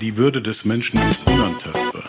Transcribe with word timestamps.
Die 0.00 0.16
Würde 0.16 0.42
des 0.42 0.64
Menschen 0.64 1.00
ist 1.10 1.28
unantastbar. 1.28 2.02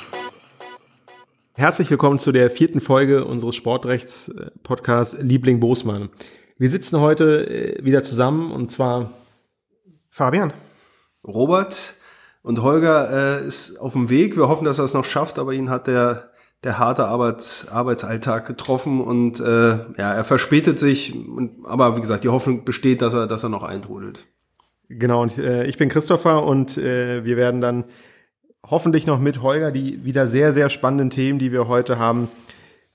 Herzlich 1.54 1.90
willkommen 1.90 2.20
zu 2.20 2.32
der 2.32 2.50
vierten 2.50 2.82
Folge 2.82 3.26
unseres 3.26 3.56
Sportrechts-Podcasts 3.56 5.22
Liebling 5.22 5.60
Bosmann. 5.60 6.10
Wir 6.58 6.70
sitzen 6.70 7.00
heute 7.00 7.48
äh, 7.48 7.86
wieder 7.86 8.04
zusammen 8.04 8.52
und 8.52 8.72
zwar 8.72 9.12
Fabian, 10.10 10.54
Robert 11.24 11.96
und 12.42 12.62
Holger 12.62 13.42
äh, 13.42 13.48
ist 13.48 13.78
auf 13.78 13.94
dem 13.94 14.10
Weg. 14.10 14.38
Wir 14.38 14.48
hoffen, 14.48 14.66
dass 14.66 14.80
er 14.80 14.86
es 14.86 14.94
noch 14.94 15.06
schafft, 15.06 15.38
aber 15.40 15.54
ihn 15.54 15.70
hat 15.70 15.88
der 15.88 16.32
der 16.64 16.80
harte 16.80 17.06
Arbeits, 17.08 17.70
Arbeitsalltag 17.70 18.48
getroffen 18.48 19.00
und 19.00 19.40
äh, 19.40 19.70
ja, 19.98 20.14
er 20.14 20.24
verspätet 20.24 20.80
sich. 20.80 21.14
Und, 21.14 21.64
aber 21.66 21.96
wie 21.96 22.02
gesagt, 22.02 22.24
die 22.24 22.30
Hoffnung 22.30 22.66
besteht, 22.66 23.04
dass 23.04 23.14
er, 23.14 23.28
dass 23.28 23.44
er 23.44 23.50
noch 23.50 23.62
eintrudelt. 23.62 24.26
Genau, 24.90 25.24
und 25.24 25.38
äh, 25.38 25.66
ich 25.66 25.78
bin 25.78 25.90
Christopher 25.90 26.44
und 26.44 26.78
äh, 26.78 27.26
wir 27.26 27.38
werden 27.38 27.62
dann 27.62 27.86
hoffentlich 28.70 29.06
noch 29.08 29.20
mit 29.20 29.42
Holger 29.42 29.72
die 29.72 30.04
wieder 30.06 30.28
sehr, 30.28 30.54
sehr 30.54 30.70
spannenden 30.70 31.10
Themen, 31.10 31.40
die 31.40 31.52
wir 31.52 31.68
heute 31.68 31.98
haben, 31.98 32.30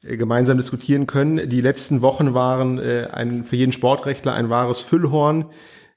äh, 0.03 0.17
gemeinsam 0.17 0.57
diskutieren 0.57 1.07
können. 1.07 1.49
Die 1.49 1.61
letzten 1.61 2.01
Wochen 2.03 2.35
waren 2.35 2.79
äh, 2.79 3.09
ein, 3.13 3.45
für 3.45 3.57
jeden 3.57 3.73
Sportrechtler 3.73 4.35
ein 4.35 4.51
wahres 4.51 4.81
Füllhorn. 4.81 5.47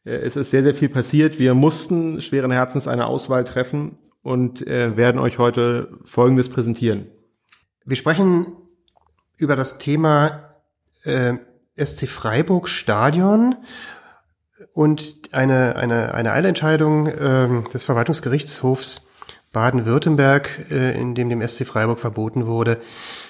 Äh, 0.04 0.16
es 0.16 0.36
ist 0.36 0.52
sehr, 0.52 0.64
sehr 0.64 0.74
viel 0.74 0.90
passiert. 0.90 1.40
Wir 1.40 1.54
mussten 1.54 2.22
schweren 2.22 2.52
Herzens 2.52 2.88
eine 2.88 3.06
Auswahl 3.06 3.44
treffen 3.44 3.98
und 4.22 4.66
äh, 4.66 4.98
werden 4.98 5.20
euch 5.20 5.38
heute 5.38 6.00
Folgendes 6.06 6.50
präsentieren. 6.50 7.08
wir 7.86 7.98
sprechen 7.98 8.48
über 9.38 9.56
das 9.56 9.78
Thema 9.78 10.56
äh, 11.04 11.34
SC 11.78 12.08
Freiburg 12.08 12.70
Stadion 12.70 13.56
und 14.74 15.30
eine, 15.32 15.76
eine, 15.76 16.14
eine 16.14 16.32
Eilentscheidung 16.32 17.08
ähm, 17.20 17.64
des 17.74 17.84
Verwaltungsgerichtshofs 17.84 19.02
Baden-Württemberg, 19.52 20.72
äh, 20.72 21.00
in 21.00 21.16
dem 21.16 21.30
dem 21.30 21.48
SC 21.48 21.66
Freiburg 21.66 22.00
verboten 22.00 22.48
wurde, 22.48 22.80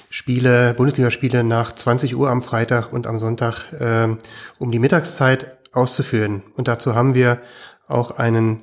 Spiele, 0.10 0.74
Bundesligaspiele 0.76 1.44
nach 1.44 1.74
20 1.74 2.16
Uhr 2.16 2.30
am 2.30 2.42
Freitag 2.44 2.94
und 2.94 3.08
am 3.08 3.20
Sonntag 3.20 3.66
ähm, 3.80 4.20
um 4.60 4.72
die 4.72 4.80
Mittagszeit 4.80 5.58
auszuführen. 5.74 6.44
Und 6.56 6.68
dazu 6.68 6.96
haben 6.96 7.14
wir 7.14 7.42
auch 7.88 8.12
einen 8.12 8.62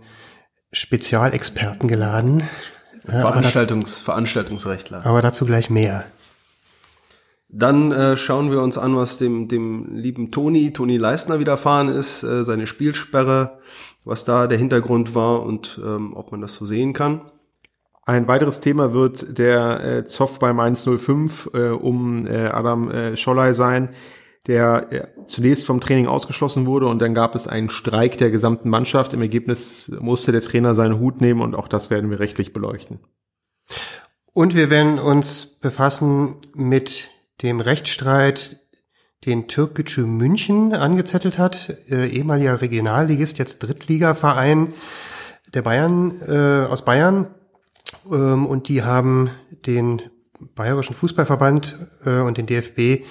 Spezialexperten 0.72 1.88
geladen. 1.88 2.44
Veranstaltungs, 3.04 3.98
Veranstaltungsrechtler. 3.98 5.04
aber 5.04 5.22
dazu 5.22 5.44
gleich 5.44 5.70
mehr. 5.70 6.04
Dann 7.52 7.90
äh, 7.90 8.16
schauen 8.16 8.50
wir 8.52 8.62
uns 8.62 8.78
an, 8.78 8.94
was 8.94 9.18
dem, 9.18 9.48
dem 9.48 9.96
lieben 9.96 10.30
Toni, 10.30 10.72
Toni 10.72 10.98
Leistner 10.98 11.40
widerfahren 11.40 11.88
ist, 11.88 12.22
äh, 12.22 12.44
seine 12.44 12.68
Spielsperre, 12.68 13.58
was 14.04 14.24
da 14.24 14.46
der 14.46 14.58
Hintergrund 14.58 15.14
war 15.16 15.42
und 15.42 15.80
ähm, 15.84 16.14
ob 16.14 16.30
man 16.30 16.40
das 16.40 16.54
so 16.54 16.64
sehen 16.64 16.92
kann. 16.92 17.22
Ein 18.04 18.28
weiteres 18.28 18.60
Thema 18.60 18.92
wird 18.92 19.38
der 19.38 19.84
äh, 19.84 20.06
Zoff 20.06 20.38
bei 20.38 20.52
Mainz 20.52 20.84
05 20.84 21.50
äh, 21.52 21.68
um 21.68 22.26
äh, 22.26 22.46
Adam 22.46 22.90
äh, 22.90 23.16
Scholley 23.16 23.52
sein, 23.52 23.90
der 24.46 24.92
äh, 24.92 25.24
zunächst 25.26 25.66
vom 25.66 25.80
Training 25.80 26.06
ausgeschlossen 26.06 26.66
wurde 26.66 26.86
und 26.86 27.00
dann 27.00 27.14
gab 27.14 27.34
es 27.34 27.48
einen 27.48 27.68
Streik 27.68 28.16
der 28.18 28.30
gesamten 28.30 28.70
Mannschaft. 28.70 29.12
Im 29.12 29.22
Ergebnis 29.22 29.90
musste 30.00 30.30
der 30.30 30.40
Trainer 30.40 30.76
seinen 30.76 31.00
Hut 31.00 31.20
nehmen 31.20 31.40
und 31.40 31.56
auch 31.56 31.68
das 31.68 31.90
werden 31.90 32.10
wir 32.10 32.20
rechtlich 32.20 32.52
beleuchten. 32.52 33.00
Und 34.32 34.54
wir 34.54 34.70
werden 34.70 34.98
uns 35.00 35.44
befassen 35.44 36.36
mit 36.54 37.10
dem 37.42 37.60
Rechtsstreit, 37.60 38.56
den 39.26 39.48
Türkgücü 39.48 40.06
München 40.06 40.72
angezettelt 40.74 41.38
hat, 41.38 41.74
äh, 41.90 42.06
ehemaliger 42.06 42.60
Regionalligist, 42.60 43.38
jetzt 43.38 43.58
Drittligaverein 43.58 44.72
der 45.52 45.62
Bayern 45.62 46.20
äh, 46.26 46.66
aus 46.66 46.84
Bayern. 46.84 47.26
Ähm, 48.10 48.46
und 48.46 48.68
die 48.68 48.82
haben 48.82 49.30
den 49.66 50.02
Bayerischen 50.54 50.94
Fußballverband 50.94 51.76
äh, 52.06 52.20
und 52.20 52.38
den 52.38 52.46
DFB 52.46 53.04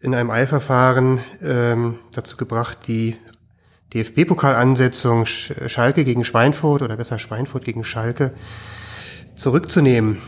in 0.00 0.14
einem 0.14 0.30
Eilverfahren 0.30 1.20
ähm, 1.42 1.98
dazu 2.12 2.36
gebracht, 2.36 2.78
die 2.86 3.16
DFB-Pokalansetzung 3.92 5.24
Sch- 5.24 5.68
Schalke 5.68 6.04
gegen 6.04 6.24
Schweinfurt 6.24 6.82
oder 6.82 6.96
besser 6.96 7.18
Schweinfurt 7.18 7.64
gegen 7.64 7.84
Schalke 7.84 8.34
zurückzunehmen. 9.34 10.18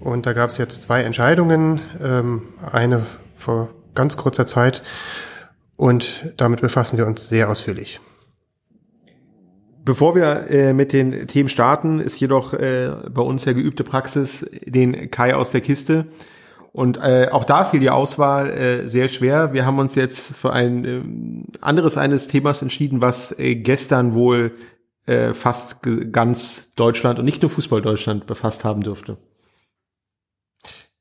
Und 0.00 0.26
da 0.26 0.32
gab 0.32 0.50
es 0.50 0.58
jetzt 0.58 0.82
zwei 0.82 1.02
Entscheidungen, 1.02 1.80
ähm, 2.02 2.42
eine 2.70 3.06
vor 3.36 3.70
ganz 3.94 4.16
kurzer 4.16 4.46
Zeit 4.46 4.82
und 5.76 6.32
damit 6.36 6.60
befassen 6.60 6.98
wir 6.98 7.06
uns 7.06 7.28
sehr 7.28 7.48
ausführlich. 7.50 8.00
Bevor 9.84 10.14
wir 10.14 10.50
äh, 10.50 10.72
mit 10.72 10.92
den 10.92 11.26
Themen 11.28 11.48
starten, 11.48 11.98
ist 11.98 12.20
jedoch 12.20 12.52
äh, 12.52 12.90
bei 13.10 13.22
uns 13.22 13.44
ja 13.44 13.54
geübte 13.54 13.84
Praxis 13.84 14.44
den 14.66 15.10
Kai 15.10 15.34
aus 15.34 15.50
der 15.50 15.62
Kiste. 15.62 16.06
Und 16.72 16.98
äh, 16.98 17.28
auch 17.32 17.44
da 17.44 17.64
fiel 17.64 17.80
die 17.80 17.88
Auswahl 17.88 18.50
äh, 18.50 18.88
sehr 18.88 19.08
schwer. 19.08 19.54
Wir 19.54 19.64
haben 19.64 19.78
uns 19.78 19.94
jetzt 19.94 20.36
für 20.36 20.52
ein 20.52 20.84
ähm, 20.84 21.46
anderes 21.60 21.96
eines 21.96 22.28
Themas 22.28 22.60
entschieden, 22.60 23.00
was 23.00 23.36
äh, 23.38 23.54
gestern 23.56 24.12
wohl 24.12 24.52
äh, 25.06 25.32
fast 25.32 25.78
ganz 26.12 26.74
Deutschland 26.74 27.18
und 27.18 27.24
nicht 27.24 27.40
nur 27.40 27.50
Fußball 27.50 27.80
Deutschland 27.80 28.26
befasst 28.26 28.64
haben 28.64 28.82
dürfte. 28.82 29.16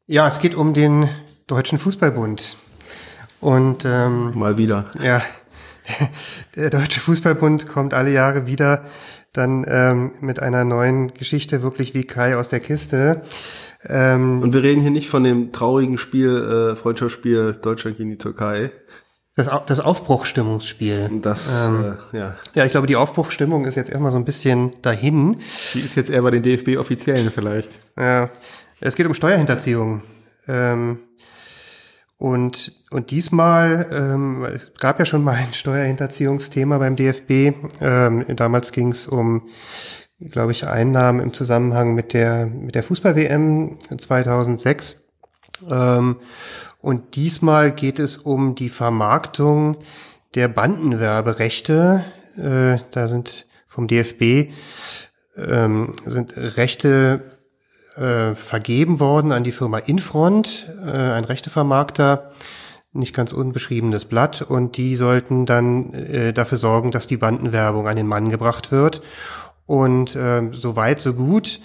Ja, 0.09 0.25
es 0.28 0.40
geht 0.40 0.56
um 0.56 0.73
den 0.73 1.09
Deutschen 1.47 1.78
Fußballbund. 1.78 2.56
Und 3.41 3.84
ähm, 3.85 4.31
Mal 4.40 4.57
wieder. 4.57 4.85
ja, 5.03 5.22
der 6.56 6.69
Deutsche 6.69 7.01
Fußballbund 7.01 7.68
kommt 7.68 7.94
alle 7.94 8.12
Jahre 8.12 8.47
wieder 8.47 8.85
dann 9.34 9.66
ähm, 9.68 10.13
mit 10.22 10.41
einer 10.41 10.63
neuen 10.63 11.13
Geschichte, 11.13 11.62
wirklich 11.62 11.94
wie 11.94 12.06
Kai 12.06 12.38
aus 12.38 12.47
der 12.47 12.62
Kiste. 12.62 13.22
Ähm, 13.85 14.41
Und 14.41 14.53
wir 14.53 14.63
reden 14.63 14.81
hier 14.81 14.91
nicht 14.91 15.09
von 15.09 15.25
dem 15.25 15.51
traurigen 15.51 15.97
Spiel, 15.97 16.72
äh, 16.72 16.75
Freundschaftsspiel 16.78 17.59
Deutschland 17.62 17.97
gegen 17.97 18.09
die 18.09 18.18
Türkei. 18.18 18.72
das, 19.35 19.50
das 19.68 19.79
Aufbruchstimmungsspiel. 19.81 21.19
Das, 21.22 21.68
Ähm, 21.68 21.97
äh, 22.13 22.18
ja. 22.18 22.35
Ja, 22.56 22.63
ich 22.66 22.72
glaube, 22.72 22.88
die 22.88 22.95
Aufbruchstimmung 22.95 23.66
ist 23.66 23.75
jetzt 23.75 23.89
erstmal 23.89 24.13
so 24.13 24.18
ein 24.18 24.25
bisschen 24.25 24.72
dahin. 24.81 25.41
Die 25.74 25.81
ist 25.81 25.95
jetzt 25.95 26.09
eher 26.09 26.22
bei 26.22 26.31
den 26.31 26.41
DFB-Offiziellen 26.44 27.29
vielleicht. 27.29 27.81
Ja, 27.97 28.29
es 28.79 28.95
geht 28.95 29.05
um 29.05 29.13
Steuerhinterziehung. 29.13 30.01
Ähm, 30.47 30.99
und, 32.17 32.83
und 32.89 33.11
diesmal, 33.11 33.88
ähm, 33.91 34.43
es 34.45 34.73
gab 34.73 34.99
ja 34.99 35.05
schon 35.05 35.23
mal 35.23 35.35
ein 35.35 35.53
Steuerhinterziehungsthema 35.53 36.79
beim 36.79 36.95
DFB. 36.95 37.53
Ähm, 37.79 38.25
damals 38.35 38.71
ging 38.71 38.91
es 38.91 39.07
um, 39.07 39.49
glaube 40.19 40.51
ich, 40.51 40.65
Einnahmen 40.65 41.19
im 41.19 41.33
Zusammenhang 41.33 41.93
mit 41.93 42.13
der, 42.13 42.47
mit 42.47 42.75
der 42.75 42.83
Fußball-WM 42.83 43.77
2006. 43.97 45.03
Ähm, 45.69 46.17
und 46.81 47.15
diesmal 47.15 47.71
geht 47.71 47.99
es 47.99 48.17
um 48.17 48.55
die 48.55 48.69
Vermarktung 48.69 49.77
der 50.33 50.47
Bandenwerberechte. 50.47 52.03
Äh, 52.35 52.79
da 52.91 53.07
sind 53.09 53.45
vom 53.67 53.88
DFB 53.88 54.51
ähm, 55.38 55.94
sind 56.06 56.35
Rechte 56.35 57.37
äh, 57.97 58.35
vergeben 58.35 58.99
worden 58.99 59.31
an 59.31 59.44
die 59.44 59.51
Firma 59.51 59.79
Infront, 59.79 60.65
äh, 60.85 60.89
ein 60.89 61.23
Rechtevermarkter, 61.23 62.31
nicht 62.94 63.13
ganz 63.13 63.33
unbeschriebenes 63.33 64.05
Blatt, 64.05 64.41
und 64.41 64.77
die 64.77 64.95
sollten 64.95 65.45
dann 65.45 65.94
äh, 65.94 66.33
dafür 66.33 66.57
sorgen, 66.57 66.91
dass 66.91 67.07
die 67.07 67.17
Bandenwerbung 67.17 67.88
an 67.88 67.95
den 67.95 68.07
Mann 68.07 68.29
gebracht 68.29 68.71
wird. 68.71 69.01
Und 69.65 70.15
äh, 70.15 70.49
so 70.53 70.75
weit, 70.75 70.99
so 70.99 71.13
gut. 71.13 71.59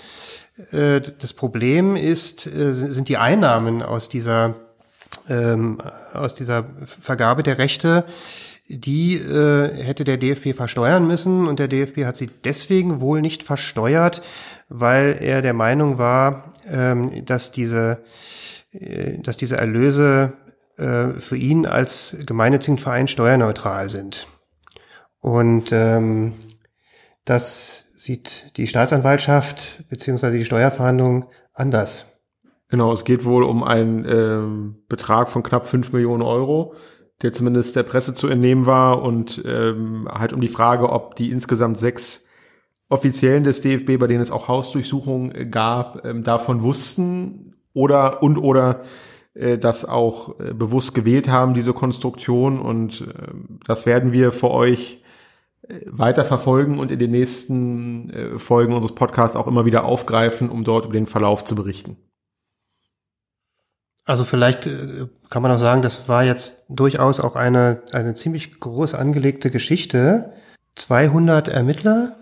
Äh, 0.72 1.00
das 1.00 1.32
Problem 1.32 1.96
ist, 1.96 2.46
äh, 2.46 2.72
sind 2.72 3.08
die 3.08 3.16
Einnahmen 3.16 3.82
aus 3.82 4.08
dieser 4.08 4.56
ähm, 5.28 5.80
aus 6.12 6.34
dieser 6.34 6.64
Vergabe 6.84 7.42
der 7.42 7.58
Rechte, 7.58 8.04
die 8.68 9.16
äh, 9.16 9.70
hätte 9.82 10.04
der 10.04 10.16
DFB 10.16 10.54
versteuern 10.54 11.06
müssen 11.06 11.46
und 11.46 11.58
der 11.58 11.68
DFB 11.68 12.04
hat 12.04 12.16
sie 12.16 12.30
deswegen 12.44 13.00
wohl 13.00 13.20
nicht 13.20 13.42
versteuert, 13.42 14.22
weil 14.72 15.18
er 15.20 15.42
der 15.42 15.54
Meinung 15.54 15.98
war, 15.98 16.52
ähm, 16.68 17.24
dass 17.24 17.52
diese, 17.52 18.02
äh, 18.72 19.18
dass 19.18 19.36
diese 19.36 19.56
Erlöse 19.56 20.32
äh, 20.78 21.08
für 21.20 21.36
ihn 21.36 21.66
als 21.66 22.16
gemeinnützigen 22.26 22.78
Verein 22.78 23.08
steuerneutral 23.08 23.90
sind. 23.90 24.26
Und 25.20 25.70
ähm, 25.72 26.34
das 27.24 27.84
sieht 27.96 28.56
die 28.56 28.66
Staatsanwaltschaft 28.66 29.84
beziehungsweise 29.88 30.38
die 30.38 30.44
Steuerverhandlungen 30.44 31.26
anders. 31.52 32.06
Genau, 32.68 32.92
es 32.92 33.04
geht 33.04 33.24
wohl 33.24 33.44
um 33.44 33.62
einen 33.62 34.04
ähm, 34.08 34.76
Betrag 34.88 35.28
von 35.28 35.42
knapp 35.42 35.66
fünf 35.66 35.92
Millionen 35.92 36.22
Euro, 36.22 36.74
der 37.20 37.32
zumindest 37.32 37.76
der 37.76 37.82
Presse 37.82 38.14
zu 38.14 38.28
entnehmen 38.28 38.64
war 38.64 39.02
und 39.02 39.42
ähm, 39.44 40.08
halt 40.10 40.32
um 40.32 40.40
die 40.40 40.48
Frage, 40.48 40.88
ob 40.88 41.14
die 41.14 41.30
insgesamt 41.30 41.78
sechs 41.78 42.26
Offiziellen 42.92 43.44
des 43.44 43.60
DFB, 43.60 43.98
bei 43.98 44.06
denen 44.06 44.20
es 44.20 44.30
auch 44.30 44.48
Hausdurchsuchungen 44.48 45.50
gab, 45.50 46.04
ähm, 46.04 46.22
davon 46.22 46.62
wussten 46.62 47.54
oder 47.74 48.22
und 48.22 48.38
oder 48.38 48.82
äh, 49.34 49.58
das 49.58 49.84
auch 49.84 50.38
äh, 50.40 50.52
bewusst 50.52 50.94
gewählt 50.94 51.28
haben, 51.28 51.54
diese 51.54 51.72
Konstruktion. 51.72 52.60
Und 52.60 53.02
äh, 53.02 53.32
das 53.66 53.86
werden 53.86 54.12
wir 54.12 54.32
für 54.32 54.50
euch 54.50 55.02
äh, 55.62 55.80
weiter 55.86 56.24
verfolgen 56.24 56.78
und 56.78 56.90
in 56.90 56.98
den 56.98 57.10
nächsten 57.10 58.10
äh, 58.10 58.38
Folgen 58.38 58.74
unseres 58.74 58.94
Podcasts 58.94 59.36
auch 59.36 59.46
immer 59.46 59.64
wieder 59.64 59.84
aufgreifen, 59.84 60.50
um 60.50 60.64
dort 60.64 60.84
über 60.84 60.94
den 60.94 61.06
Verlauf 61.06 61.44
zu 61.44 61.54
berichten. 61.54 61.96
Also 64.04 64.24
vielleicht 64.24 64.66
äh, 64.66 65.06
kann 65.30 65.42
man 65.42 65.52
auch 65.52 65.58
sagen, 65.58 65.82
das 65.82 66.08
war 66.08 66.24
jetzt 66.24 66.64
durchaus 66.68 67.20
auch 67.20 67.36
eine, 67.36 67.82
eine 67.92 68.14
ziemlich 68.14 68.58
groß 68.58 68.94
angelegte 68.94 69.50
Geschichte. 69.50 70.32
200 70.74 71.48
Ermittler? 71.48 72.21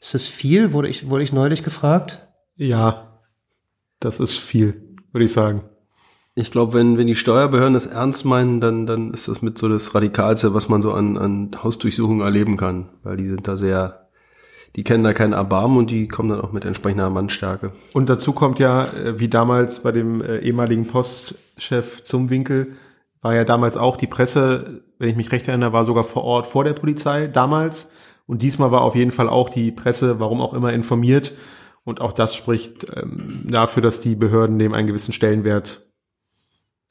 Ist 0.00 0.14
das 0.14 0.26
viel? 0.26 0.72
Wurde 0.72 0.88
ich, 0.88 1.10
wurde 1.10 1.22
ich 1.22 1.32
neulich 1.32 1.62
gefragt? 1.62 2.28
Ja, 2.56 3.20
das 4.00 4.18
ist 4.18 4.38
viel, 4.38 4.96
würde 5.12 5.26
ich 5.26 5.32
sagen. 5.32 5.62
Ich 6.34 6.50
glaube, 6.50 6.74
wenn, 6.74 6.96
wenn 6.96 7.06
die 7.06 7.16
Steuerbehörden 7.16 7.74
das 7.74 7.86
ernst 7.86 8.24
meinen, 8.24 8.60
dann, 8.60 8.86
dann 8.86 9.12
ist 9.12 9.28
das 9.28 9.42
mit 9.42 9.58
so 9.58 9.68
das 9.68 9.94
Radikalste, 9.94 10.54
was 10.54 10.68
man 10.68 10.80
so 10.80 10.92
an, 10.92 11.18
an 11.18 11.50
Hausdurchsuchungen 11.62 12.24
erleben 12.24 12.56
kann. 12.56 12.88
Weil 13.02 13.16
die 13.18 13.26
sind 13.26 13.46
da 13.46 13.56
sehr, 13.56 14.08
die 14.76 14.84
kennen 14.84 15.04
da 15.04 15.12
keinen 15.12 15.34
Erbarmen 15.34 15.76
und 15.76 15.90
die 15.90 16.08
kommen 16.08 16.30
dann 16.30 16.40
auch 16.40 16.52
mit 16.52 16.64
entsprechender 16.64 17.10
Mannstärke. 17.10 17.72
Und 17.92 18.08
dazu 18.08 18.32
kommt 18.32 18.58
ja, 18.58 18.86
äh, 18.86 19.18
wie 19.18 19.28
damals 19.28 19.82
bei 19.82 19.92
dem 19.92 20.22
äh, 20.22 20.38
ehemaligen 20.38 20.86
Postchef 20.86 22.04
zum 22.04 22.30
Winkel, 22.30 22.76
war 23.20 23.34
ja 23.34 23.44
damals 23.44 23.76
auch 23.76 23.96
die 23.96 24.06
Presse, 24.06 24.82
wenn 24.98 25.10
ich 25.10 25.16
mich 25.16 25.32
recht 25.32 25.46
erinnere, 25.46 25.74
war 25.74 25.84
sogar 25.84 26.04
vor 26.04 26.24
Ort 26.24 26.46
vor 26.46 26.64
der 26.64 26.72
Polizei 26.72 27.26
damals. 27.26 27.90
Und 28.30 28.42
diesmal 28.42 28.70
war 28.70 28.82
auf 28.82 28.94
jeden 28.94 29.10
Fall 29.10 29.28
auch 29.28 29.48
die 29.48 29.72
Presse, 29.72 30.20
warum 30.20 30.40
auch 30.40 30.54
immer, 30.54 30.72
informiert. 30.72 31.34
Und 31.82 32.00
auch 32.00 32.12
das 32.12 32.36
spricht 32.36 32.86
ähm, 32.94 33.42
dafür, 33.44 33.82
dass 33.82 33.98
die 33.98 34.14
Behörden 34.14 34.56
dem 34.56 34.72
einen 34.72 34.86
gewissen 34.86 35.12
Stellenwert 35.12 35.90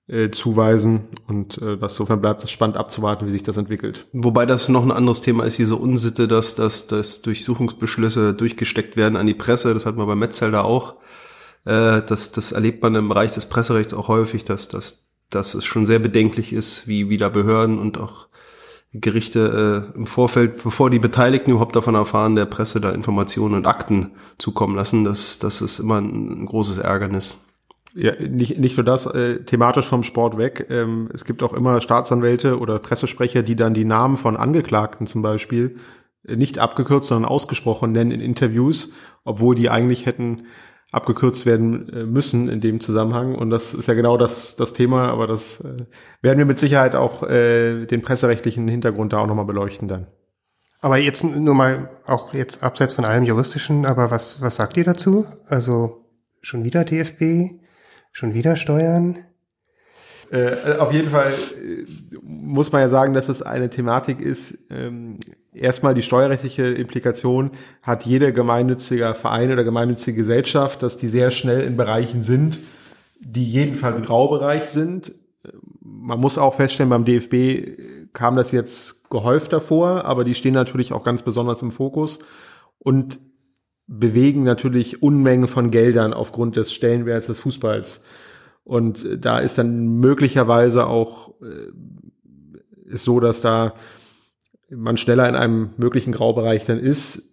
äh, 0.09 0.31
zuweisen. 0.31 1.07
Und 1.29 1.57
äh, 1.61 1.77
das 1.77 1.93
insofern 1.93 2.19
bleibt 2.19 2.43
es 2.43 2.51
spannend 2.51 2.75
abzuwarten, 2.75 3.25
wie 3.25 3.31
sich 3.31 3.43
das 3.43 3.55
entwickelt. 3.55 4.07
Wobei 4.11 4.45
das 4.45 4.67
noch 4.67 4.83
ein 4.83 4.91
anderes 4.91 5.21
Thema 5.21 5.45
ist, 5.45 5.57
diese 5.57 5.77
Unsitte, 5.77 6.27
dass, 6.27 6.55
dass, 6.55 6.87
dass 6.87 7.21
Durchsuchungsbeschlüsse 7.21 8.33
durchgesteckt 8.33 8.97
werden 8.97 9.15
an 9.15 9.25
die 9.25 9.33
Presse. 9.33 9.73
Das 9.73 9.85
hat 9.85 9.95
man 9.95 10.07
bei 10.07 10.15
Metzelder 10.15 10.65
auch. 10.65 10.95
Äh, 11.63 12.01
das, 12.01 12.33
das 12.33 12.51
erlebt 12.51 12.83
man 12.83 12.95
im 12.95 13.07
Bereich 13.07 13.31
des 13.31 13.45
Presserechts 13.45 13.93
auch 13.93 14.09
häufig, 14.09 14.43
dass, 14.43 14.67
dass, 14.67 15.09
dass 15.29 15.53
es 15.53 15.63
schon 15.63 15.85
sehr 15.85 15.99
bedenklich 15.99 16.51
ist, 16.51 16.85
wie, 16.85 17.07
wie 17.07 17.15
da 17.15 17.29
Behörden 17.29 17.79
und 17.79 17.97
auch 17.97 18.27
Gerichte 18.93 19.87
äh, 19.93 19.97
im 19.97 20.07
Vorfeld, 20.07 20.63
bevor 20.63 20.89
die 20.89 20.99
Beteiligten 20.99 21.51
überhaupt 21.51 21.75
davon 21.75 21.93
erfahren, 21.93 22.35
der 22.35 22.45
Presse 22.45 22.81
da 22.81 22.91
Informationen 22.91 23.53
und 23.53 23.67
Akten 23.67 24.11
zukommen 24.39 24.75
lassen. 24.75 25.03
Das, 25.03 25.37
das 25.37 25.61
ist 25.61 25.79
immer 25.79 26.01
ein, 26.01 26.41
ein 26.41 26.45
großes 26.45 26.79
Ärgernis. 26.79 27.45
Ja, 27.93 28.13
nicht, 28.19 28.59
nicht 28.59 28.77
nur 28.77 28.83
das, 28.83 29.05
äh, 29.05 29.43
thematisch 29.43 29.87
vom 29.87 30.03
Sport 30.03 30.37
weg. 30.37 30.67
Ähm, 30.69 31.09
es 31.13 31.25
gibt 31.25 31.43
auch 31.43 31.53
immer 31.53 31.81
Staatsanwälte 31.81 32.59
oder 32.59 32.79
Pressesprecher, 32.79 33.43
die 33.43 33.55
dann 33.55 33.73
die 33.73 33.85
Namen 33.85 34.17
von 34.17 34.37
Angeklagten 34.37 35.05
zum 35.05 35.21
Beispiel 35.21 35.77
äh, 36.27 36.35
nicht 36.35 36.57
abgekürzt, 36.57 37.09
sondern 37.09 37.29
ausgesprochen 37.29 37.91
nennen 37.91 38.11
in 38.11 38.21
Interviews, 38.21 38.93
obwohl 39.23 39.53
die 39.53 39.69
eigentlich 39.69 40.07
hätten 40.07 40.43
abgekürzt 40.91 41.45
werden 41.45 41.87
äh, 41.89 42.03
müssen 42.05 42.49
in 42.49 42.61
dem 42.61 42.79
Zusammenhang. 42.79 43.35
Und 43.35 43.49
das 43.49 43.73
ist 43.73 43.87
ja 43.87 43.93
genau 43.93 44.17
das, 44.17 44.55
das 44.55 44.73
Thema, 44.73 45.09
aber 45.09 45.27
das 45.27 45.61
äh, 45.61 45.77
werden 46.21 46.39
wir 46.39 46.45
mit 46.45 46.59
Sicherheit 46.59 46.95
auch 46.95 47.23
äh, 47.23 47.85
den 47.85 48.01
presserechtlichen 48.01 48.67
Hintergrund 48.67 49.13
da 49.13 49.19
auch 49.19 49.27
nochmal 49.27 49.45
beleuchten 49.45 49.87
dann. 49.87 50.07
Aber 50.81 50.97
jetzt 50.97 51.23
nur 51.23 51.55
mal, 51.55 51.89
auch 52.05 52.33
jetzt 52.33 52.63
abseits 52.63 52.93
von 52.93 53.05
allem 53.05 53.25
Juristischen, 53.25 53.85
aber 53.85 54.11
was, 54.11 54.41
was 54.41 54.55
sagt 54.55 54.77
ihr 54.77 54.85
dazu? 54.85 55.25
Also 55.45 56.05
schon 56.41 56.63
wieder 56.63 56.85
DFB, 56.85 57.59
schon 58.11 58.33
wieder 58.33 58.55
Steuern? 58.55 59.19
Äh, 60.31 60.77
auf 60.77 60.91
jeden 60.91 61.09
Fall 61.09 61.33
äh, 61.33 61.85
muss 62.21 62.71
man 62.71 62.81
ja 62.81 62.89
sagen, 62.89 63.13
dass 63.13 63.29
es 63.29 63.41
eine 63.41 63.69
Thematik 63.69 64.19
ist. 64.19 64.57
Ähm, 64.69 65.17
erstmal 65.53 65.95
die 65.95 66.03
steuerrechtliche 66.03 66.67
Implikation 66.67 67.51
hat 67.81 68.05
jeder 68.05 68.31
gemeinnützige 68.31 69.15
Verein 69.15 69.51
oder 69.51 69.63
gemeinnützige 69.63 70.17
Gesellschaft, 70.17 70.83
dass 70.83 70.97
die 70.97 71.07
sehr 71.07 71.31
schnell 71.31 71.61
in 71.61 71.77
Bereichen 71.77 72.21
sind, 72.21 72.59
die 73.19 73.43
jedenfalls 73.43 74.03
Graubereich 74.03 74.69
sind. 74.69 75.13
Man 75.81 76.19
muss 76.19 76.37
auch 76.37 76.53
feststellen, 76.53 76.89
beim 76.89 77.05
DFB 77.05 78.13
kam 78.13 78.35
das 78.35 78.51
jetzt 78.51 79.09
gehäuft 79.09 79.53
vor, 79.61 80.05
aber 80.05 80.23
die 80.23 80.35
stehen 80.35 80.53
natürlich 80.53 80.93
auch 80.93 81.03
ganz 81.03 81.23
besonders 81.23 81.61
im 81.63 81.71
Fokus 81.71 82.19
und 82.77 83.19
bewegen 83.87 84.43
natürlich 84.43 85.01
Unmengen 85.01 85.47
von 85.47 85.71
Geldern 85.71 86.13
aufgrund 86.13 86.55
des 86.55 86.71
Stellenwerts 86.71 87.25
des 87.25 87.39
Fußballs. 87.39 88.03
Und 88.63 89.07
da 89.25 89.39
ist 89.39 89.57
dann 89.57 89.99
möglicherweise 89.99 90.85
auch 90.87 91.33
äh, 91.41 91.71
ist 92.89 93.03
so, 93.03 93.19
dass 93.19 93.41
da 93.41 93.73
man 94.69 94.97
schneller 94.97 95.27
in 95.27 95.35
einem 95.35 95.71
möglichen 95.77 96.11
Graubereich 96.11 96.65
dann 96.65 96.79
ist. 96.79 97.28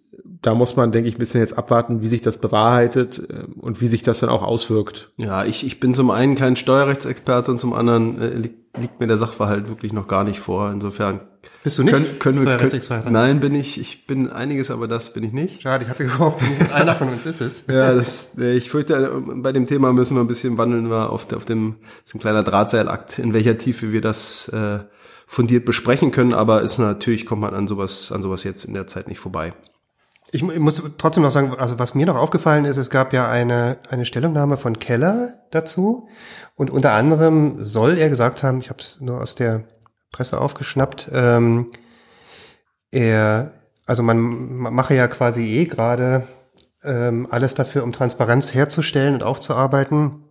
Da 0.46 0.54
muss 0.54 0.76
man, 0.76 0.92
denke 0.92 1.08
ich, 1.08 1.16
ein 1.16 1.18
bisschen 1.18 1.40
jetzt 1.40 1.58
abwarten, 1.58 2.02
wie 2.02 2.06
sich 2.06 2.22
das 2.22 2.38
bewahrheitet 2.38 3.18
äh, 3.18 3.46
und 3.60 3.80
wie 3.80 3.88
sich 3.88 4.04
das 4.04 4.20
dann 4.20 4.30
auch 4.30 4.44
auswirkt. 4.44 5.10
Ja, 5.16 5.44
ich, 5.44 5.66
ich 5.66 5.80
bin 5.80 5.92
zum 5.92 6.08
einen 6.12 6.36
kein 6.36 6.54
Steuerrechtsexperte 6.54 7.50
und 7.50 7.58
zum 7.58 7.72
anderen 7.72 8.22
äh, 8.22 8.28
liegt, 8.28 8.78
liegt 8.78 9.00
mir 9.00 9.08
der 9.08 9.16
Sachverhalt 9.16 9.68
wirklich 9.68 9.92
noch 9.92 10.06
gar 10.06 10.22
nicht 10.22 10.38
vor. 10.38 10.70
Insofern 10.70 11.22
Bist 11.64 11.78
du 11.78 11.82
nicht 11.82 11.92
können, 11.92 12.18
können 12.20 12.46
wir, 12.46 12.56
können, 12.58 13.12
Nein, 13.12 13.40
bin 13.40 13.56
ich. 13.56 13.80
Ich 13.80 14.06
bin 14.06 14.30
einiges, 14.30 14.70
aber 14.70 14.86
das 14.86 15.12
bin 15.12 15.24
ich 15.24 15.32
nicht. 15.32 15.62
Schade, 15.62 15.82
ich 15.82 15.90
hatte 15.90 16.04
gehofft, 16.04 16.38
einer 16.72 16.94
von 16.94 17.08
uns 17.08 17.26
ist 17.26 17.40
es. 17.40 17.64
ja, 17.68 17.92
das, 17.92 18.38
äh, 18.38 18.52
ich 18.52 18.70
fürchte, 18.70 19.20
bei 19.26 19.50
dem 19.50 19.66
Thema 19.66 19.92
müssen 19.92 20.16
wir 20.16 20.20
ein 20.20 20.28
bisschen 20.28 20.58
wandeln 20.58 20.88
wir 20.90 21.10
auf, 21.10 21.32
auf 21.32 21.44
dem, 21.44 21.74
ist 22.04 22.14
ein 22.14 22.20
kleiner 22.20 22.44
Drahtseilakt, 22.44 23.18
in 23.18 23.34
welcher 23.34 23.58
Tiefe 23.58 23.90
wir 23.90 24.00
das 24.00 24.46
äh, 24.50 24.78
fundiert 25.26 25.64
besprechen 25.64 26.12
können, 26.12 26.34
aber 26.34 26.62
ist 26.62 26.78
natürlich, 26.78 27.26
kommt 27.26 27.40
man 27.40 27.52
an 27.52 27.66
sowas, 27.66 28.12
an 28.12 28.22
sowas 28.22 28.44
jetzt 28.44 28.64
in 28.64 28.74
der 28.74 28.86
Zeit 28.86 29.08
nicht 29.08 29.18
vorbei. 29.18 29.52
Ich 30.36 30.42
muss 30.42 30.82
trotzdem 30.98 31.22
noch 31.22 31.30
sagen, 31.30 31.54
also 31.56 31.78
was 31.78 31.94
mir 31.94 32.04
noch 32.04 32.16
aufgefallen 32.16 32.66
ist, 32.66 32.76
es 32.76 32.90
gab 32.90 33.14
ja 33.14 33.26
eine, 33.26 33.78
eine 33.88 34.04
Stellungnahme 34.04 34.58
von 34.58 34.78
Keller 34.78 35.40
dazu 35.50 36.10
und 36.56 36.70
unter 36.70 36.92
anderem 36.92 37.64
soll 37.64 37.96
er 37.96 38.10
gesagt 38.10 38.42
haben, 38.42 38.60
ich 38.60 38.68
habe 38.68 38.82
es 38.82 39.00
nur 39.00 39.22
aus 39.22 39.34
der 39.34 39.64
Presse 40.12 40.38
aufgeschnappt, 40.38 41.08
ähm, 41.10 41.72
er, 42.90 43.54
also 43.86 44.02
man, 44.02 44.18
mache 44.18 44.94
ja 44.94 45.08
quasi 45.08 45.40
eh 45.40 45.64
gerade 45.64 46.26
ähm, 46.84 47.26
alles 47.30 47.54
dafür, 47.54 47.82
um 47.82 47.92
Transparenz 47.92 48.52
herzustellen 48.52 49.14
und 49.14 49.22
aufzuarbeiten. 49.22 50.22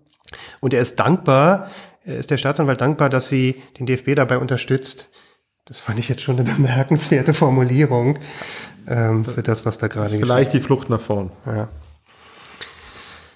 Und 0.60 0.76
er 0.76 0.82
ist 0.82 1.00
dankbar, 1.00 1.72
ist 2.04 2.30
der 2.30 2.38
Staatsanwalt 2.38 2.80
dankbar, 2.80 3.10
dass 3.10 3.28
sie 3.28 3.64
den 3.80 3.88
DFB 3.88 4.14
dabei 4.14 4.38
unterstützt. 4.38 5.10
Das 5.66 5.80
fand 5.80 5.98
ich 5.98 6.10
jetzt 6.10 6.22
schon 6.22 6.40
eine 6.40 6.48
bemerkenswerte 6.56 7.34
Formulierung 7.34 8.20
ähm, 8.88 9.26
für 9.26 9.44
das, 9.44 9.66
was 9.66 9.78
da 9.78 9.88
gerade 9.88 10.08
ist. 10.08 10.16
Vielleicht 10.16 10.54
die 10.54 10.60
Flucht 10.60 10.90
nach 10.90 11.02
vorn. 11.02 11.32
Ja. 11.46 11.70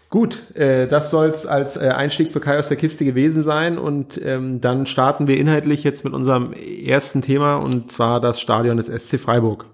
Gut, 0.10 0.56
äh, 0.56 0.88
das 0.88 1.12
soll 1.12 1.28
es 1.28 1.46
als 1.46 1.78
äh, 1.78 1.90
Einstieg 1.90 2.32
für 2.32 2.40
Kai 2.40 2.58
aus 2.58 2.68
der 2.68 2.78
Kiste 2.78 3.06
gewesen 3.06 3.44
sein 3.44 3.78
und 3.78 4.20
ähm, 4.24 4.60
dann 4.60 4.88
starten 4.88 5.28
wir 5.28 5.38
inhaltlich 5.38 5.84
jetzt 5.84 6.04
mit 6.04 6.14
unserem 6.14 6.54
ersten 6.54 7.22
Thema 7.22 7.58
und 7.58 7.92
zwar 7.92 8.20
das 8.20 8.42
Stadion 8.42 8.78
des 8.78 8.88
SC 8.88 9.20
Freiburg. 9.20 9.68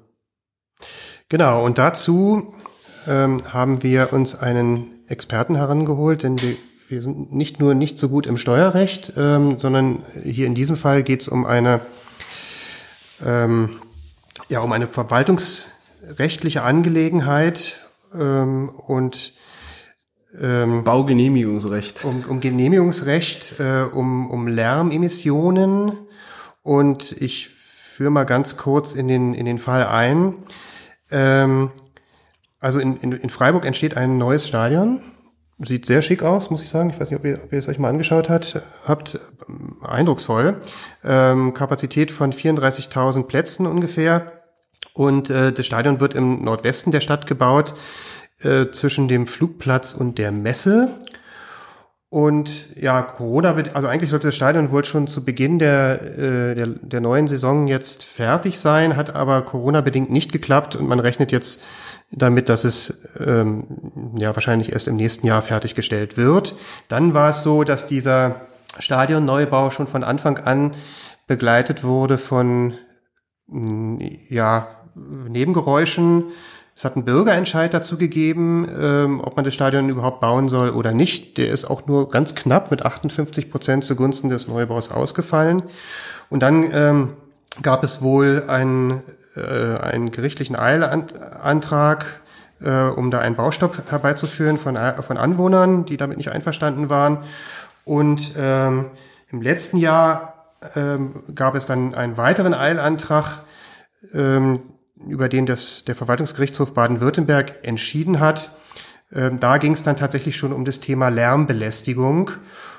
Genau, 1.29 1.65
und 1.65 1.77
dazu 1.77 2.53
ähm, 3.07 3.41
haben 3.47 3.81
wir 3.81 4.11
uns 4.11 4.37
einen 4.37 5.05
Experten 5.07 5.55
herangeholt, 5.55 6.23
denn 6.23 6.41
wir 6.41 6.57
wir 6.87 7.01
sind 7.01 7.33
nicht 7.33 7.59
nur 7.59 7.73
nicht 7.73 7.97
so 7.97 8.09
gut 8.09 8.27
im 8.27 8.37
Steuerrecht, 8.37 9.13
ähm, 9.17 9.57
sondern 9.57 10.03
hier 10.23 10.45
in 10.45 10.55
diesem 10.55 10.77
Fall 10.77 11.03
geht 11.03 11.21
es 11.21 11.27
um 11.27 11.45
eine 11.45 11.81
ähm, 13.25 13.81
ja 14.49 14.59
um 14.59 14.71
eine 14.71 14.87
verwaltungsrechtliche 14.87 16.63
Angelegenheit 16.63 17.79
ähm, 18.13 18.69
und 18.69 19.33
ähm, 20.39 20.83
Baugenehmigungsrecht. 20.83 22.03
Um, 22.03 22.23
um 22.27 22.39
Genehmigungsrecht, 22.39 23.59
äh, 23.59 23.83
um, 23.83 24.29
um 24.29 24.47
Lärmemissionen 24.47 25.93
und 26.63 27.11
ich 27.13 27.49
führe 27.49 28.11
mal 28.11 28.25
ganz 28.25 28.57
kurz 28.57 28.93
in 28.93 29.07
den, 29.07 29.33
in 29.33 29.45
den 29.45 29.59
Fall 29.59 29.85
ein. 29.85 30.35
Ähm, 31.11 31.71
also 32.59 32.79
in, 32.79 32.97
in, 32.97 33.11
in 33.13 33.29
Freiburg 33.29 33.65
entsteht 33.65 33.95
ein 33.95 34.17
neues 34.17 34.47
Stadion 34.47 35.01
Sieht 35.59 35.85
sehr 35.85 36.01
schick 36.01 36.21
aus, 36.21 36.49
muss 36.49 36.61
ich 36.61 36.69
sagen. 36.69 36.89
Ich 36.89 36.99
weiß 36.99 37.09
nicht, 37.09 37.19
ob 37.19 37.25
ihr, 37.25 37.39
ob 37.41 37.53
ihr 37.53 37.59
es 37.59 37.69
euch 37.69 37.79
mal 37.79 37.87
angeschaut 37.87 38.27
hat, 38.27 38.61
habt. 38.85 39.19
Eindrucksvoll. 39.81 40.59
Ähm, 41.01 41.53
Kapazität 41.53 42.11
von 42.11 42.33
34.000 42.33 43.23
Plätzen 43.23 43.65
ungefähr. 43.65 44.34
Und 44.95 45.29
äh, 45.29 45.51
das 45.51 45.65
Stadion 45.65 45.99
wird 45.99 46.15
im 46.15 46.43
Nordwesten 46.43 46.91
der 46.93 47.01
Stadt 47.01 47.27
gebaut, 47.27 47.75
äh, 48.41 48.71
zwischen 48.71 49.09
dem 49.09 49.27
Flugplatz 49.27 49.93
und 49.93 50.17
der 50.17 50.31
Messe. 50.31 50.89
Und 52.07 52.69
ja, 52.77 53.01
Corona, 53.01 53.55
also 53.73 53.87
eigentlich 53.87 54.09
sollte 54.09 54.27
das 54.27 54.37
Stadion 54.37 54.71
wohl 54.71 54.85
schon 54.85 55.07
zu 55.07 55.25
Beginn 55.25 55.59
der, 55.59 56.01
äh, 56.17 56.55
der, 56.55 56.67
der 56.67 57.01
neuen 57.01 57.27
Saison 57.27 57.67
jetzt 57.67 58.05
fertig 58.05 58.57
sein, 58.57 58.95
hat 58.95 59.13
aber 59.13 59.41
Corona-bedingt 59.41 60.11
nicht 60.11 60.31
geklappt 60.31 60.77
und 60.77 60.87
man 60.87 61.01
rechnet 61.01 61.33
jetzt 61.33 61.61
damit, 62.11 62.47
dass 62.47 62.63
es 62.63 63.01
ähm, 63.19 64.13
ja 64.17 64.33
wahrscheinlich 64.33 64.71
erst 64.71 64.87
im 64.87 64.95
nächsten 64.95 65.27
Jahr 65.27 65.41
fertiggestellt 65.41 66.15
wird. 66.15 66.55
Dann 66.87 67.13
war 67.13 67.31
es 67.31 67.41
so, 67.41 67.65
dass 67.65 67.87
dieser 67.87 68.47
Stadionneubau 68.79 69.71
schon 69.71 69.87
von 69.87 70.05
Anfang 70.05 70.37
an 70.37 70.71
begleitet 71.27 71.83
wurde 71.83 72.17
von 72.17 72.75
ja 73.47 74.67
Nebengeräuschen, 74.95 76.25
es 76.77 76.83
hat 76.83 76.95
einen 76.95 77.05
Bürgerentscheid 77.05 77.73
dazu 77.73 77.97
gegeben, 77.97 78.67
ähm, 78.77 79.21
ob 79.21 79.37
man 79.37 79.45
das 79.45 79.53
Stadion 79.53 79.87
überhaupt 79.87 80.19
bauen 80.19 80.49
soll 80.49 80.71
oder 80.71 80.91
nicht. 80.91 81.37
Der 81.37 81.49
ist 81.49 81.63
auch 81.63 81.87
nur 81.87 82.09
ganz 82.09 82.35
knapp 82.35 82.69
mit 82.69 82.85
58 82.85 83.49
Prozent 83.49 83.85
zugunsten 83.85 84.29
des 84.29 84.49
Neubaus 84.49 84.91
ausgefallen. 84.91 85.63
Und 86.29 86.41
dann 86.41 86.69
ähm, 86.73 87.13
gab 87.61 87.85
es 87.85 88.01
wohl 88.01 88.43
einen, 88.49 89.03
äh, 89.37 89.77
einen 89.81 90.11
gerichtlichen 90.11 90.57
Eilantrag, 90.57 92.21
äh, 92.61 92.69
um 92.69 93.09
da 93.09 93.19
einen 93.19 93.37
Baustopp 93.37 93.89
herbeizuführen 93.89 94.57
von, 94.57 94.77
von 95.01 95.15
Anwohnern, 95.15 95.85
die 95.85 95.95
damit 95.95 96.17
nicht 96.17 96.31
einverstanden 96.31 96.89
waren. 96.89 97.19
Und 97.85 98.33
ähm, 98.37 98.87
im 99.31 99.41
letzten 99.41 99.77
Jahr 99.77 100.55
ähm, 100.75 101.23
gab 101.33 101.55
es 101.55 101.65
dann 101.65 101.95
einen 101.95 102.17
weiteren 102.17 102.53
Eilantrag, 102.53 103.43
ähm, 104.13 104.59
über 105.07 105.29
den 105.29 105.45
das, 105.45 105.83
der 105.85 105.95
Verwaltungsgerichtshof 105.95 106.73
Baden-Württemberg 106.73 107.55
entschieden 107.63 108.19
hat. 108.19 108.49
Ähm, 109.11 109.39
da 109.39 109.57
ging 109.57 109.73
es 109.73 109.83
dann 109.83 109.97
tatsächlich 109.97 110.35
schon 110.35 110.53
um 110.53 110.65
das 110.65 110.79
Thema 110.79 111.09
Lärmbelästigung. 111.09 112.31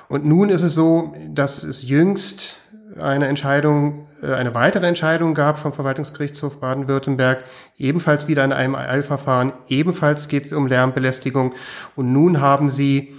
Und 0.09 0.25
nun 0.25 0.49
ist 0.49 0.61
es 0.61 0.73
so, 0.73 1.13
dass 1.29 1.63
es 1.63 1.83
jüngst 1.83 2.59
eine 2.99 3.27
Entscheidung, 3.27 4.07
äh, 4.21 4.33
eine 4.33 4.53
weitere 4.53 4.87
Entscheidung 4.87 5.33
gab 5.33 5.59
vom 5.59 5.73
Verwaltungsgerichtshof 5.73 6.59
Baden-Württemberg, 6.59 7.43
ebenfalls 7.77 8.27
wieder 8.27 8.43
in 8.43 8.53
einem 8.53 8.75
Eilverfahren, 8.75 9.53
ebenfalls 9.67 10.27
geht 10.27 10.45
es 10.45 10.53
um 10.53 10.67
Lärmbelästigung. 10.67 11.53
Und 11.95 12.11
nun 12.13 12.41
haben 12.41 12.69
sie 12.69 13.15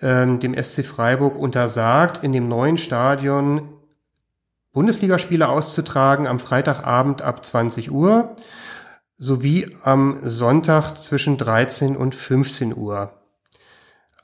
ähm, 0.00 0.40
dem 0.40 0.54
SC 0.54 0.84
Freiburg 0.84 1.38
untersagt, 1.38 2.24
in 2.24 2.32
dem 2.32 2.48
neuen 2.48 2.78
Stadion 2.78 3.68
Bundesligaspiele 4.78 5.48
auszutragen 5.48 6.28
am 6.28 6.38
Freitagabend 6.38 7.20
ab 7.20 7.44
20 7.44 7.90
Uhr 7.90 8.36
sowie 9.18 9.76
am 9.82 10.18
Sonntag 10.22 10.94
zwischen 11.02 11.36
13 11.36 11.96
und 11.96 12.14
15 12.14 12.76
Uhr. 12.76 13.12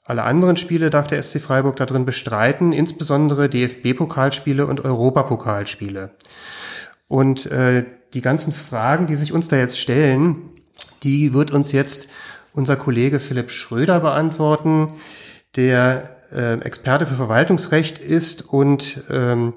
Alle 0.04 0.22
anderen 0.22 0.56
Spiele 0.56 0.90
darf 0.90 1.08
der 1.08 1.20
SC 1.20 1.40
Freiburg 1.40 1.74
darin 1.74 2.04
bestreiten, 2.04 2.72
insbesondere 2.72 3.48
DFB-Pokalspiele 3.48 4.64
und 4.64 4.84
Europapokalspiele. 4.84 6.10
Und 7.08 7.46
äh, 7.46 7.84
die 8.12 8.20
ganzen 8.20 8.52
Fragen, 8.52 9.08
die 9.08 9.16
sich 9.16 9.32
uns 9.32 9.48
da 9.48 9.56
jetzt 9.56 9.80
stellen, 9.80 10.50
die 11.02 11.34
wird 11.34 11.50
uns 11.50 11.72
jetzt 11.72 12.06
unser 12.52 12.76
Kollege 12.76 13.18
Philipp 13.18 13.50
Schröder 13.50 13.98
beantworten, 13.98 14.92
der 15.56 16.10
äh, 16.32 16.60
Experte 16.60 17.06
für 17.06 17.16
Verwaltungsrecht 17.16 17.98
ist 17.98 18.42
und 18.42 19.02
ähm, 19.10 19.54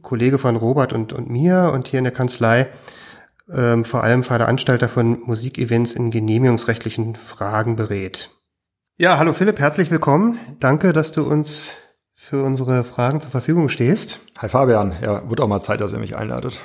Kollege 0.00 0.38
von 0.38 0.56
Robert 0.56 0.92
und, 0.92 1.12
und 1.12 1.28
mir 1.28 1.70
und 1.74 1.88
hier 1.88 1.98
in 1.98 2.04
der 2.04 2.12
Kanzlei 2.12 2.68
ähm, 3.52 3.84
vor 3.84 4.02
allem 4.04 4.24
Veranstalter 4.24 4.88
von 4.88 5.20
Musikevents 5.24 5.92
in 5.92 6.10
genehmigungsrechtlichen 6.10 7.16
Fragen 7.16 7.76
berät. 7.76 8.30
Ja, 8.96 9.18
hallo 9.18 9.32
Philipp, 9.32 9.58
herzlich 9.58 9.90
willkommen. 9.90 10.38
Danke, 10.60 10.92
dass 10.92 11.12
du 11.12 11.24
uns 11.24 11.74
für 12.14 12.42
unsere 12.42 12.84
Fragen 12.84 13.20
zur 13.20 13.30
Verfügung 13.30 13.68
stehst. 13.68 14.20
Hi 14.38 14.48
Fabian, 14.48 14.94
ja, 15.02 15.28
wird 15.28 15.40
auch 15.40 15.48
mal 15.48 15.60
Zeit, 15.60 15.80
dass 15.80 15.92
ihr 15.92 15.98
mich 15.98 16.16
einladet. 16.16 16.60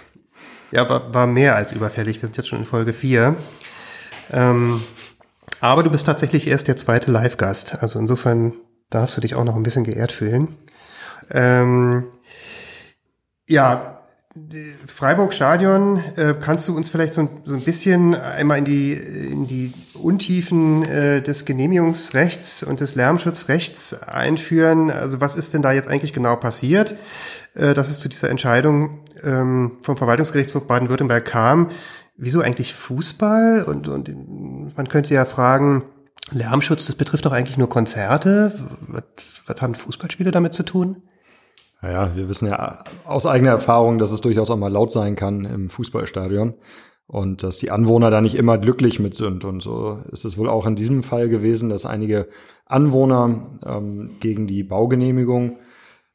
Ja, 0.71 0.87
war, 0.89 1.13
war 1.13 1.27
mehr 1.27 1.55
als 1.55 1.71
überfällig. 1.71 2.21
Wir 2.21 2.27
sind 2.27 2.37
jetzt 2.37 2.47
schon 2.47 2.59
in 2.59 2.65
Folge 2.65 2.93
4. 2.93 3.35
Ähm, 4.31 4.81
aber 5.61 5.83
du 5.83 5.89
bist 5.89 6.05
tatsächlich 6.05 6.47
erst 6.47 6.67
der 6.67 6.77
zweite 6.77 7.11
Live-Gast. 7.11 7.81
Also 7.81 7.99
insofern 7.99 8.53
darfst 8.89 9.17
du 9.17 9.21
dich 9.21 9.35
auch 9.35 9.43
noch 9.43 9.55
ein 9.55 9.63
bisschen 9.63 9.83
geehrt 9.83 10.11
fühlen. 10.11 10.57
Ähm, 11.31 12.05
ja, 13.47 13.97
Freiburg 14.85 15.33
Stadion, 15.33 16.01
äh, 16.15 16.35
kannst 16.39 16.67
du 16.67 16.75
uns 16.75 16.89
vielleicht 16.89 17.13
so 17.13 17.21
ein, 17.21 17.29
so 17.43 17.55
ein 17.55 17.61
bisschen 17.61 18.13
einmal 18.13 18.59
in 18.59 18.65
die, 18.65 18.93
in 18.93 19.47
die 19.47 19.73
Untiefen 19.95 20.83
äh, 20.83 21.21
des 21.21 21.45
Genehmigungsrechts 21.45 22.63
und 22.63 22.79
des 22.79 22.95
Lärmschutzrechts 22.95 24.03
einführen? 24.03 24.91
Also 24.91 25.21
was 25.21 25.35
ist 25.35 25.53
denn 25.53 25.61
da 25.61 25.71
jetzt 25.71 25.87
eigentlich 25.87 26.13
genau 26.13 26.35
passiert, 26.35 26.95
äh, 27.55 27.73
dass 27.73 27.89
es 27.89 27.99
zu 27.99 28.09
dieser 28.09 28.29
Entscheidung 28.29 28.99
ähm, 29.23 29.77
vom 29.81 29.97
Verwaltungsgerichtshof 29.97 30.67
Baden-Württemberg 30.67 31.25
kam? 31.25 31.69
Wieso 32.15 32.41
eigentlich 32.41 32.73
Fußball? 32.73 33.63
Und, 33.63 33.87
und 33.87 34.75
man 34.75 34.87
könnte 34.87 35.13
ja 35.13 35.25
fragen, 35.25 35.83
Lärmschutz, 36.31 36.85
das 36.85 36.95
betrifft 36.95 37.25
doch 37.25 37.31
eigentlich 37.31 37.57
nur 37.57 37.69
Konzerte. 37.69 38.53
Was, 38.81 39.03
was 39.45 39.61
haben 39.61 39.75
Fußballspiele 39.75 40.31
damit 40.31 40.53
zu 40.53 40.63
tun? 40.63 41.03
Naja, 41.81 42.11
wir 42.15 42.27
wissen 42.27 42.47
ja 42.47 42.83
aus 43.05 43.25
eigener 43.25 43.51
Erfahrung, 43.51 43.99
dass 43.99 44.11
es 44.11 44.21
durchaus 44.21 44.49
auch 44.49 44.57
mal 44.57 44.71
laut 44.71 44.91
sein 44.91 45.15
kann 45.15 45.45
im 45.45 45.69
Fußballstadion 45.69 46.55
und 47.07 47.43
dass 47.43 47.57
die 47.57 47.71
Anwohner 47.71 48.11
da 48.11 48.21
nicht 48.21 48.35
immer 48.35 48.57
glücklich 48.57 48.99
mit 48.99 49.15
sind. 49.15 49.45
Und 49.45 49.61
so 49.61 49.99
ist 50.11 50.25
es 50.25 50.37
wohl 50.37 50.49
auch 50.49 50.65
in 50.65 50.75
diesem 50.75 51.03
Fall 51.03 51.29
gewesen, 51.29 51.69
dass 51.69 51.85
einige 51.85 52.27
Anwohner 52.65 53.59
ähm, 53.65 54.11
gegen 54.19 54.47
die 54.47 54.63
Baugenehmigung 54.63 55.57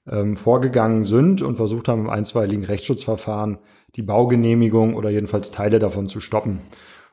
ähm, 0.06 0.36
vorgegangen 0.36 1.04
sind 1.04 1.42
und 1.42 1.56
versucht 1.56 1.88
haben, 1.88 2.02
im 2.02 2.10
einstweiligen 2.10 2.64
Rechtsschutzverfahren 2.64 3.58
die 3.94 4.02
Baugenehmigung 4.02 4.94
oder 4.94 5.10
jedenfalls 5.10 5.50
Teile 5.50 5.78
davon 5.78 6.08
zu 6.08 6.20
stoppen. 6.20 6.60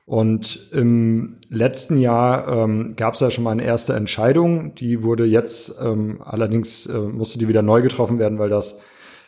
Und 0.09 0.71
im 0.71 1.35
letzten 1.49 1.95
Jahr 1.99 2.47
ähm, 2.47 2.95
gab 2.95 3.13
es 3.13 3.19
ja 3.19 3.29
schon 3.29 3.43
mal 3.43 3.51
eine 3.51 3.63
erste 3.63 3.93
Entscheidung. 3.93 4.73
Die 4.73 5.03
wurde 5.03 5.23
jetzt 5.23 5.79
ähm, 5.79 6.19
allerdings 6.25 6.87
äh, 6.87 6.97
musste 6.97 7.37
die 7.37 7.47
wieder 7.47 7.61
neu 7.61 7.83
getroffen 7.83 8.17
werden, 8.17 8.39
weil 8.39 8.49
das 8.49 8.79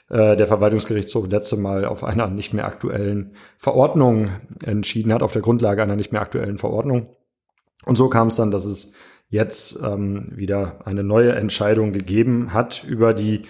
äh, 0.09 0.35
der 0.35 0.47
Verwaltungsgerichtshof 0.47 1.29
letzte 1.29 1.55
Mal 1.55 1.85
auf 1.85 2.03
einer 2.03 2.31
nicht 2.31 2.55
mehr 2.55 2.65
aktuellen 2.65 3.35
Verordnung 3.57 4.29
entschieden 4.65 5.13
hat, 5.13 5.21
auf 5.21 5.33
der 5.33 5.43
Grundlage 5.43 5.83
einer 5.83 5.95
nicht 5.95 6.13
mehr 6.13 6.21
aktuellen 6.23 6.57
Verordnung. 6.57 7.15
Und 7.85 7.95
so 7.95 8.09
kam 8.09 8.29
es 8.29 8.37
dann, 8.37 8.49
dass 8.49 8.65
es 8.65 8.93
jetzt 9.29 9.83
ähm, 9.83 10.31
wieder 10.35 10.79
eine 10.85 11.03
neue 11.03 11.35
Entscheidung 11.35 11.93
gegeben 11.93 12.55
hat 12.55 12.83
über 12.87 13.13
die 13.13 13.43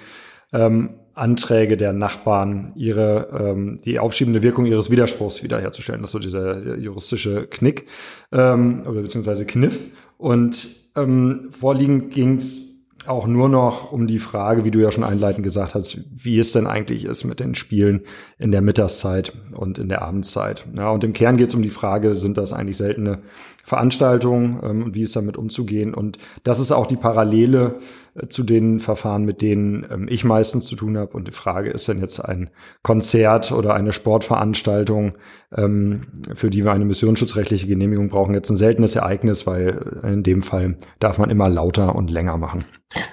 ähm, 0.51 1.00
Anträge 1.13 1.77
der 1.77 1.94
Nachbarn, 1.94 2.74
ihre 2.75 3.27
ähm, 3.38 3.80
die 3.84 4.00
aufschiebende 4.00 4.41
Wirkung 4.41 4.65
ihres 4.65 4.89
Widerspruchs 4.89 5.44
wiederherzustellen. 5.44 6.01
Das 6.01 6.10
ist 6.10 6.13
so 6.13 6.20
dieser 6.20 6.77
juristische 6.77 7.48
Knick 7.48 7.88
ähm, 8.32 8.84
oder 8.88 9.01
beziehungsweise 9.01 9.46
Kniff. 9.46 9.80
Und 10.18 10.68
ähm, 10.96 11.50
vorliegend 11.51 12.13
ging 12.13 12.36
es 12.36 12.72
auch 13.08 13.25
nur 13.25 13.50
noch 13.50 13.91
um 13.91 14.06
die 14.08 14.20
Frage, 14.20 14.63
wie 14.63 14.72
du 14.72 14.80
ja 14.80 14.91
schon 14.91 15.03
einleitend 15.03 15.44
gesagt 15.44 15.74
hast, 15.74 16.00
wie 16.15 16.38
es 16.38 16.51
denn 16.51 16.68
eigentlich 16.68 17.06
ist 17.06 17.24
mit 17.24 17.39
den 17.39 17.56
Spielen 17.56 18.01
in 18.38 18.51
der 18.51 18.62
Mittagszeit 18.62 19.34
und 19.53 19.80
in 19.80 19.89
der 19.89 20.03
Abendszeit. 20.03 20.65
Ja, 20.77 20.91
und 20.91 21.03
im 21.03 21.13
Kern 21.13 21.38
geht 21.38 21.50
es 21.50 21.56
um 21.56 21.63
die 21.63 21.70
Frage, 21.70 22.13
sind 22.13 22.38
das 22.38 22.53
eigentlich 22.53 22.77
seltene 22.77 23.20
Veranstaltungen 23.63 24.60
ähm, 24.63 24.84
und 24.84 24.96
wie 24.96 25.01
ist 25.01 25.15
damit 25.15 25.38
umzugehen? 25.38 25.94
Und 25.94 26.18
das 26.44 26.60
ist 26.60 26.72
auch 26.72 26.88
die 26.88 26.96
Parallele 26.96 27.75
äh, 28.15 28.27
zu 28.27 28.44
den 28.44 28.80
Verfahren, 28.80 29.24
mit 29.24 29.41
denen 29.41 29.86
ähm, 29.91 30.08
ich 30.10 30.24
meistens 30.24 30.65
zu 30.65 30.75
tun 30.75 30.98
habe. 30.98 31.13
Und 31.13 31.27
die 31.27 31.34
Frage 31.34 31.70
ist 31.70 31.88
denn 31.88 32.00
jetzt 32.00 32.20
ein 32.20 32.50
Konzert 32.82 33.51
oder 33.51 33.74
eine 33.74 33.94
Sportveranstaltung, 33.94 35.13
ähm, 35.56 36.08
für 36.36 36.50
die 36.50 36.63
wir 36.63 36.72
eine 36.72 36.86
missionsschutzrechtliche 36.86 37.68
Genehmigung 37.68 38.10
brauchen, 38.10 38.34
jetzt 38.34 38.50
ein 38.50 38.58
seltenes 38.58 38.96
Ereignis, 38.96 39.48
weil 39.48 40.01
in 40.03 40.24
dem 40.24 40.41
Fall 40.41 40.77
darf 41.00 41.18
man 41.18 41.30
immer 41.30 41.50
lauter 41.50 41.96
und 41.96 42.10
länger 42.10 42.38
machen. 42.38 42.65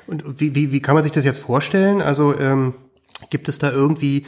Und 0.07 0.40
wie, 0.40 0.55
wie, 0.55 0.73
wie 0.73 0.81
kann 0.81 0.95
man 0.95 1.05
sich 1.05 1.12
das 1.12 1.25
jetzt 1.25 1.40
vorstellen? 1.40 2.02
Also 2.02 2.38
ähm, 2.38 2.75
gibt 3.31 3.49
es 3.49 3.59
da 3.59 3.71
irgendwie 3.71 4.25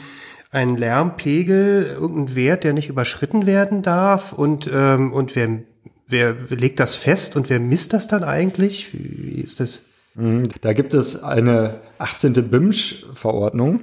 einen 0.51 0.75
Lärmpegel, 0.77 1.85
irgendeinen 1.99 2.35
Wert, 2.35 2.63
der 2.63 2.73
nicht 2.73 2.89
überschritten 2.89 3.45
werden 3.45 3.81
darf? 3.81 4.33
Und, 4.33 4.69
ähm, 4.73 5.13
und 5.13 5.35
wer, 5.35 5.63
wer 6.11 6.35
legt 6.49 6.79
das 6.79 6.95
fest 6.95 7.35
und 7.35 7.49
wer 7.49 7.59
misst 7.59 7.93
das 7.93 8.07
dann 8.07 8.23
eigentlich? 8.23 8.89
Wie 8.93 9.41
ist 9.41 9.59
das? 9.59 9.81
Mhm. 10.15 10.49
Da 10.61 10.73
gibt 10.73 10.93
es 10.93 11.23
eine 11.23 11.79
18. 11.97 12.49
BIMSCH-Verordnung, 12.49 13.81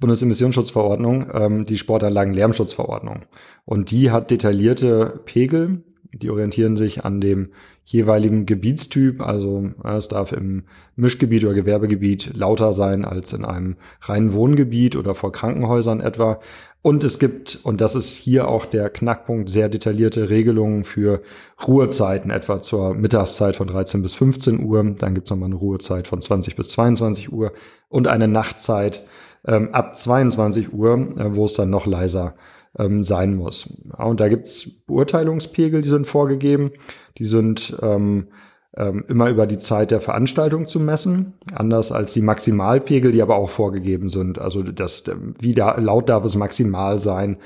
Bundesemissionsschutzverordnung, 0.00 1.26
ähm, 1.32 1.66
die 1.66 1.78
Sportanlagen 1.78 2.32
Lärmschutzverordnung. 2.32 3.26
Und 3.64 3.90
die 3.90 4.10
hat 4.10 4.30
detaillierte 4.30 5.20
Pegel 5.24 5.82
die 6.12 6.30
orientieren 6.30 6.76
sich 6.76 7.04
an 7.04 7.20
dem 7.20 7.50
jeweiligen 7.84 8.46
Gebietstyp. 8.46 9.20
Also 9.20 9.70
es 9.84 10.08
darf 10.08 10.32
im 10.32 10.64
Mischgebiet 10.96 11.44
oder 11.44 11.54
Gewerbegebiet 11.54 12.34
lauter 12.34 12.72
sein 12.72 13.04
als 13.04 13.32
in 13.32 13.44
einem 13.44 13.76
reinen 14.02 14.32
Wohngebiet 14.32 14.96
oder 14.96 15.14
vor 15.14 15.32
Krankenhäusern 15.32 16.00
etwa. 16.00 16.40
Und 16.82 17.02
es 17.02 17.18
gibt, 17.18 17.58
und 17.64 17.80
das 17.80 17.96
ist 17.96 18.10
hier 18.10 18.46
auch 18.46 18.64
der 18.64 18.90
Knackpunkt, 18.90 19.50
sehr 19.50 19.68
detaillierte 19.68 20.30
Regelungen 20.30 20.84
für 20.84 21.20
Ruhezeiten, 21.66 22.30
etwa 22.30 22.60
zur 22.60 22.94
Mittagszeit 22.94 23.56
von 23.56 23.66
13 23.66 24.02
bis 24.02 24.14
15 24.14 24.64
Uhr. 24.64 24.84
Dann 24.96 25.14
gibt 25.14 25.26
es 25.26 25.30
nochmal 25.30 25.48
eine 25.48 25.56
Ruhezeit 25.56 26.06
von 26.06 26.20
20 26.20 26.54
bis 26.54 26.68
22 26.68 27.32
Uhr 27.32 27.52
und 27.88 28.06
eine 28.06 28.28
Nachtzeit 28.28 29.04
ähm, 29.46 29.70
ab 29.72 29.96
22 29.96 30.72
Uhr, 30.72 30.94
äh, 31.18 31.34
wo 31.34 31.44
es 31.44 31.54
dann 31.54 31.70
noch 31.70 31.86
leiser 31.86 32.34
ähm, 32.78 33.04
sein 33.04 33.34
muss. 33.34 33.78
Und 33.96 34.20
da 34.20 34.28
gibt's 34.28 34.68
Beurteilungspegel, 34.86 35.82
die 35.82 35.88
sind 35.88 36.06
vorgegeben. 36.06 36.72
Die 37.18 37.24
sind 37.24 37.76
ähm, 37.82 38.28
ähm, 38.76 39.04
immer 39.08 39.30
über 39.30 39.46
die 39.46 39.58
Zeit 39.58 39.90
der 39.90 40.00
Veranstaltung 40.00 40.66
zu 40.66 40.80
messen, 40.80 41.34
anders 41.54 41.92
als 41.92 42.12
die 42.12 42.20
Maximalpegel, 42.20 43.10
die 43.12 43.22
aber 43.22 43.36
auch 43.36 43.50
vorgegeben 43.50 44.08
sind. 44.08 44.38
Also 44.38 44.62
das, 44.62 45.04
wie 45.40 45.52
da, 45.52 45.78
laut 45.78 46.08
darf 46.08 46.24
es 46.24 46.36
maximal 46.36 46.98
sein, 46.98 47.38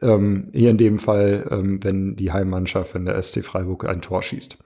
ähm, 0.00 0.48
hier 0.52 0.70
in 0.70 0.78
dem 0.78 0.98
Fall, 0.98 1.46
ähm, 1.50 1.82
wenn 1.82 2.16
die 2.16 2.32
Heimmannschaft, 2.32 2.94
wenn 2.94 3.04
der 3.04 3.20
SC 3.20 3.44
Freiburg 3.44 3.86
ein 3.86 4.00
Tor 4.00 4.22
schießt. 4.22 4.58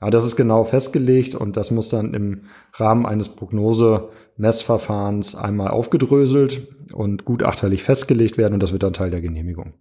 Ja, 0.00 0.10
das 0.10 0.24
ist 0.24 0.36
genau 0.36 0.62
festgelegt 0.62 1.34
und 1.34 1.56
das 1.56 1.72
muss 1.72 1.88
dann 1.88 2.14
im 2.14 2.42
Rahmen 2.74 3.04
eines 3.04 3.30
Prognose-Messverfahrens 3.30 5.34
einmal 5.34 5.68
aufgedröselt 5.68 6.68
und 6.92 7.24
gutachterlich 7.24 7.82
festgelegt 7.82 8.38
werden 8.38 8.54
und 8.54 8.62
das 8.62 8.72
wird 8.72 8.84
dann 8.84 8.92
Teil 8.92 9.10
der 9.10 9.20
Genehmigung. 9.20 9.74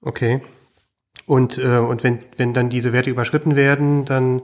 Okay. 0.00 0.40
Und, 1.26 1.58
äh, 1.58 1.78
und 1.78 2.04
wenn, 2.04 2.20
wenn 2.36 2.54
dann 2.54 2.70
diese 2.70 2.92
Werte 2.92 3.10
überschritten 3.10 3.56
werden, 3.56 4.04
dann 4.04 4.42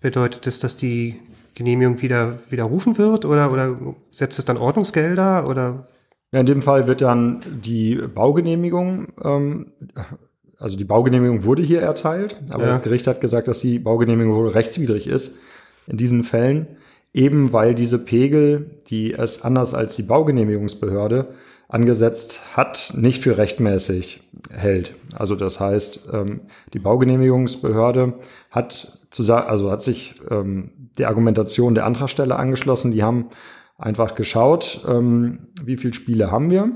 bedeutet 0.00 0.46
das, 0.46 0.58
dass 0.58 0.76
die 0.76 1.20
Genehmigung 1.54 2.02
wieder 2.02 2.40
widerrufen 2.48 2.98
wird 2.98 3.24
oder, 3.24 3.52
oder 3.52 3.76
setzt 4.10 4.38
es 4.38 4.44
dann 4.44 4.56
Ordnungsgelder 4.56 5.46
oder? 5.46 5.88
Ja, 6.32 6.40
in 6.40 6.46
dem 6.46 6.62
Fall 6.62 6.86
wird 6.86 7.00
dann 7.00 7.60
die 7.62 7.96
Baugenehmigung 7.96 9.08
ähm, 9.22 9.72
also 10.60 10.76
die 10.76 10.84
Baugenehmigung 10.84 11.44
wurde 11.44 11.62
hier 11.62 11.80
erteilt, 11.80 12.38
aber 12.50 12.64
ja. 12.64 12.68
das 12.68 12.82
Gericht 12.82 13.06
hat 13.06 13.22
gesagt, 13.22 13.48
dass 13.48 13.60
die 13.60 13.78
Baugenehmigung 13.78 14.34
wohl 14.34 14.48
rechtswidrig 14.48 15.06
ist 15.06 15.38
in 15.86 15.96
diesen 15.96 16.22
Fällen, 16.22 16.68
eben 17.14 17.54
weil 17.54 17.74
diese 17.74 17.98
Pegel, 17.98 18.70
die 18.88 19.14
es 19.14 19.42
anders 19.42 19.72
als 19.72 19.96
die 19.96 20.02
Baugenehmigungsbehörde 20.02 21.28
angesetzt 21.68 22.40
hat, 22.56 22.92
nicht 22.94 23.22
für 23.22 23.38
rechtmäßig 23.38 24.20
hält. 24.50 24.94
Also 25.14 25.34
das 25.34 25.60
heißt, 25.60 26.10
ähm, 26.12 26.42
die 26.74 26.78
Baugenehmigungsbehörde 26.78 28.14
hat 28.50 28.98
zu, 29.10 29.32
also 29.32 29.70
hat 29.70 29.82
sich 29.82 30.14
ähm, 30.30 30.72
der 30.98 31.08
Argumentation 31.08 31.74
der 31.74 31.86
Antragsteller 31.86 32.38
angeschlossen. 32.38 32.92
Die 32.92 33.02
haben 33.02 33.30
einfach 33.78 34.14
geschaut, 34.14 34.84
ähm, 34.86 35.48
wie 35.64 35.78
viele 35.78 35.94
Spiele 35.94 36.30
haben 36.30 36.50
wir, 36.50 36.70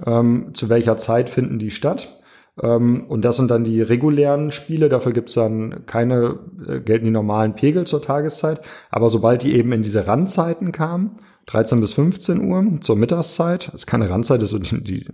zu 0.00 0.68
welcher 0.68 0.96
Zeit 0.96 1.28
finden 1.28 1.58
die 1.58 1.72
statt 1.72 2.17
und 2.60 3.24
das 3.24 3.36
sind 3.36 3.50
dann 3.50 3.64
die 3.64 3.82
regulären 3.82 4.50
Spiele. 4.50 4.88
Dafür 4.88 5.12
gibt's 5.12 5.34
dann 5.34 5.86
keine, 5.86 6.38
äh, 6.66 6.80
gelten 6.80 7.06
die 7.06 7.10
normalen 7.10 7.54
Pegel 7.54 7.86
zur 7.86 8.02
Tageszeit. 8.02 8.60
Aber 8.90 9.10
sobald 9.10 9.42
die 9.42 9.54
eben 9.54 9.72
in 9.72 9.82
diese 9.82 10.06
Randzeiten 10.06 10.72
kamen, 10.72 11.12
13 11.46 11.80
bis 11.80 11.94
15 11.94 12.46
Uhr 12.46 12.66
zur 12.82 12.96
Mittagszeit, 12.96 13.68
das 13.68 13.82
ist 13.82 13.86
keine 13.86 14.10
Randzeit, 14.10 14.42
das 14.42 14.52
ist 14.52 14.70
die 14.86 15.06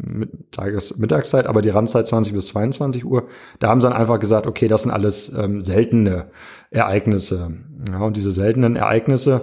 Tages 0.51 0.99
Mittagszeit, 0.99 1.47
aber 1.47 1.63
die 1.63 1.69
Randzeit 1.69 2.09
20 2.09 2.33
bis 2.33 2.49
22 2.49 3.05
Uhr, 3.05 3.29
da 3.61 3.69
haben 3.69 3.81
sie 3.81 3.89
dann 3.89 3.97
einfach 3.97 4.19
gesagt, 4.19 4.49
okay, 4.49 4.67
das 4.67 4.83
sind 4.83 4.91
alles 4.91 5.33
ähm, 5.33 5.63
seltene 5.63 6.27
Ereignisse. 6.71 7.53
Ja, 7.89 8.01
und 8.01 8.17
diese 8.17 8.33
seltenen 8.33 8.75
Ereignisse, 8.75 9.43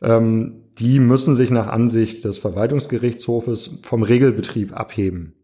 ähm, 0.00 0.62
die 0.78 1.00
müssen 1.00 1.34
sich 1.34 1.50
nach 1.50 1.66
Ansicht 1.66 2.24
des 2.24 2.38
Verwaltungsgerichtshofes 2.38 3.78
vom 3.82 4.04
Regelbetrieb 4.04 4.78
abheben. 4.78 5.34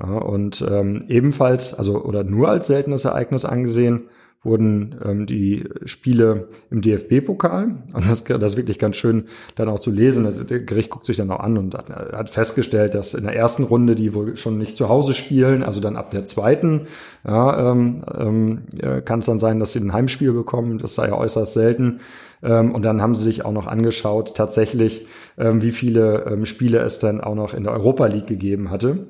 Ja, 0.00 0.18
und 0.18 0.64
ähm, 0.68 1.04
ebenfalls, 1.08 1.74
also 1.74 2.02
oder 2.02 2.24
nur 2.24 2.48
als 2.48 2.66
seltenes 2.66 3.04
Ereignis 3.04 3.44
angesehen, 3.44 4.08
wurden 4.44 4.94
ähm, 5.04 5.26
die 5.26 5.64
Spiele 5.86 6.48
im 6.70 6.82
DFB-Pokal. 6.82 7.76
Und 7.92 8.08
das, 8.08 8.24
das 8.24 8.52
ist 8.52 8.56
wirklich 8.56 8.78
ganz 8.78 8.96
schön 8.96 9.24
dann 9.56 9.68
auch 9.68 9.80
zu 9.80 9.90
lesen. 9.90 10.26
Also, 10.26 10.44
der 10.44 10.60
Gericht 10.60 10.90
guckt 10.90 11.06
sich 11.06 11.16
dann 11.16 11.30
auch 11.30 11.40
an 11.40 11.58
und 11.58 11.74
hat, 11.74 11.88
hat 11.88 12.30
festgestellt, 12.30 12.94
dass 12.94 13.14
in 13.14 13.24
der 13.24 13.34
ersten 13.34 13.64
Runde 13.64 13.94
die 13.94 14.14
wohl 14.14 14.36
schon 14.36 14.58
nicht 14.58 14.76
zu 14.76 14.88
Hause 14.88 15.14
spielen, 15.14 15.62
also 15.62 15.80
dann 15.80 15.96
ab 15.96 16.10
der 16.10 16.24
zweiten 16.24 16.82
ja, 17.26 17.72
ähm, 17.72 18.02
ähm, 18.16 18.62
kann 19.04 19.20
es 19.20 19.26
dann 19.26 19.38
sein, 19.38 19.58
dass 19.58 19.72
sie 19.72 19.80
ein 19.80 19.92
Heimspiel 19.92 20.32
bekommen. 20.32 20.78
Das 20.78 20.94
sei 20.94 21.08
ja 21.08 21.16
äußerst 21.16 21.54
selten. 21.54 22.00
Ähm, 22.42 22.72
und 22.72 22.82
dann 22.82 23.00
haben 23.00 23.14
sie 23.14 23.24
sich 23.24 23.44
auch 23.44 23.52
noch 23.52 23.66
angeschaut, 23.66 24.34
tatsächlich, 24.36 25.06
ähm, 25.38 25.62
wie 25.62 25.72
viele 25.72 26.26
ähm, 26.26 26.44
Spiele 26.44 26.78
es 26.80 26.98
dann 26.98 27.20
auch 27.20 27.34
noch 27.34 27.54
in 27.54 27.64
der 27.64 27.72
Europa 27.72 28.06
League 28.06 28.26
gegeben 28.26 28.70
hatte 28.70 29.06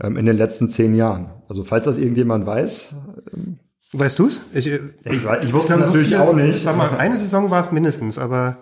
ähm, 0.00 0.16
in 0.16 0.26
den 0.26 0.36
letzten 0.36 0.68
zehn 0.68 0.94
Jahren. 0.94 1.30
Also 1.48 1.64
falls 1.64 1.84
das 1.84 1.98
irgendjemand 1.98 2.46
weiß, 2.46 2.96
Weißt 3.92 4.18
du's? 4.18 4.42
Ich, 4.52 4.66
ich, 4.66 4.80
ich, 5.04 5.12
ich 5.42 5.52
wusste 5.52 5.74
es 5.74 5.80
natürlich 5.80 6.08
so 6.10 6.16
viele, 6.16 6.22
auch 6.22 6.34
nicht. 6.34 6.62
Sag 6.62 6.76
mal, 6.76 6.90
eine 6.96 7.16
Saison 7.16 7.50
war 7.50 7.64
es 7.64 7.72
mindestens, 7.72 8.18
aber. 8.18 8.58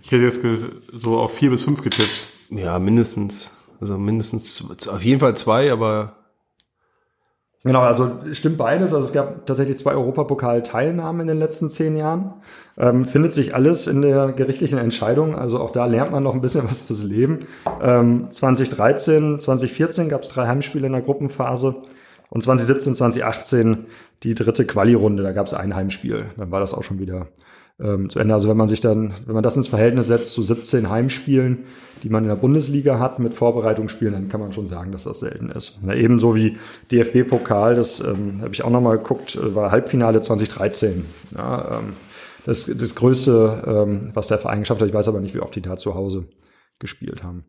Ich 0.00 0.10
hätte 0.10 0.24
jetzt 0.24 0.40
so 0.92 1.18
auf 1.18 1.34
vier 1.34 1.50
bis 1.50 1.64
fünf 1.64 1.82
getippt. 1.82 2.28
Ja, 2.50 2.78
mindestens. 2.78 3.52
Also 3.80 3.98
mindestens, 3.98 4.88
auf 4.88 5.02
jeden 5.02 5.20
Fall 5.20 5.36
zwei, 5.36 5.70
aber. 5.70 6.16
Genau, 7.64 7.82
also 7.82 8.18
stimmt 8.32 8.56
beides. 8.56 8.92
Also 8.92 9.06
es 9.06 9.12
gab 9.12 9.46
tatsächlich 9.46 9.78
zwei 9.78 9.92
Europapokal-Teilnahmen 9.92 11.20
in 11.20 11.26
den 11.28 11.38
letzten 11.38 11.70
zehn 11.70 11.96
Jahren. 11.96 12.34
Ähm, 12.76 13.04
findet 13.04 13.32
sich 13.34 13.54
alles 13.54 13.86
in 13.86 14.02
der 14.02 14.32
gerichtlichen 14.32 14.78
Entscheidung. 14.78 15.36
Also 15.36 15.60
auch 15.60 15.70
da 15.70 15.86
lernt 15.86 16.10
man 16.10 16.22
noch 16.22 16.34
ein 16.34 16.40
bisschen 16.40 16.64
was 16.68 16.82
fürs 16.82 17.04
Leben. 17.04 17.40
Ähm, 17.80 18.30
2013, 18.30 19.38
2014 19.38 20.08
gab 20.08 20.22
es 20.22 20.28
drei 20.28 20.46
Heimspiele 20.46 20.86
in 20.86 20.92
der 20.92 21.02
Gruppenphase. 21.02 21.76
Und 22.32 22.42
2017, 22.42 22.94
2018 22.94 23.84
die 24.22 24.34
dritte 24.34 24.64
Quali-Runde, 24.64 25.22
da 25.22 25.32
gab 25.32 25.48
es 25.48 25.52
ein 25.52 25.76
Heimspiel. 25.76 26.24
Dann 26.38 26.50
war 26.50 26.60
das 26.60 26.72
auch 26.72 26.82
schon 26.82 26.98
wieder 26.98 27.28
ähm, 27.78 28.08
zu 28.08 28.20
Ende. 28.20 28.32
Also 28.32 28.48
wenn 28.48 28.56
man 28.56 28.70
sich 28.70 28.80
dann, 28.80 29.12
wenn 29.26 29.34
man 29.34 29.42
das 29.42 29.54
ins 29.54 29.68
Verhältnis 29.68 30.06
setzt 30.06 30.32
zu 30.32 30.42
17 30.42 30.88
Heimspielen, 30.88 31.64
die 32.02 32.08
man 32.08 32.24
in 32.24 32.30
der 32.30 32.36
Bundesliga 32.36 32.98
hat 32.98 33.18
mit 33.18 33.34
Vorbereitungsspielen, 33.34 34.14
dann 34.14 34.28
kann 34.30 34.40
man 34.40 34.50
schon 34.52 34.66
sagen, 34.66 34.92
dass 34.92 35.04
das 35.04 35.20
selten 35.20 35.50
ist. 35.50 35.80
Na, 35.84 35.94
ebenso 35.94 36.34
wie 36.34 36.56
DFB-Pokal, 36.90 37.74
das 37.74 38.00
ähm, 38.00 38.40
habe 38.40 38.54
ich 38.54 38.64
auch 38.64 38.70
nochmal 38.70 38.96
geguckt, 38.96 39.36
äh, 39.36 39.54
war 39.54 39.70
Halbfinale 39.70 40.22
2013. 40.22 41.04
Ja, 41.36 41.80
ähm, 41.80 41.92
das, 42.46 42.64
das 42.64 42.94
Größte, 42.94 43.62
ähm, 43.66 44.10
was 44.14 44.28
der 44.28 44.38
Verein 44.38 44.60
geschafft 44.60 44.80
hat. 44.80 44.88
Ich 44.88 44.94
weiß 44.94 45.08
aber 45.08 45.20
nicht, 45.20 45.34
wie 45.34 45.40
oft 45.40 45.54
die 45.54 45.60
da 45.60 45.76
zu 45.76 45.94
Hause 45.94 46.24
gespielt 46.78 47.22
haben. 47.22 47.44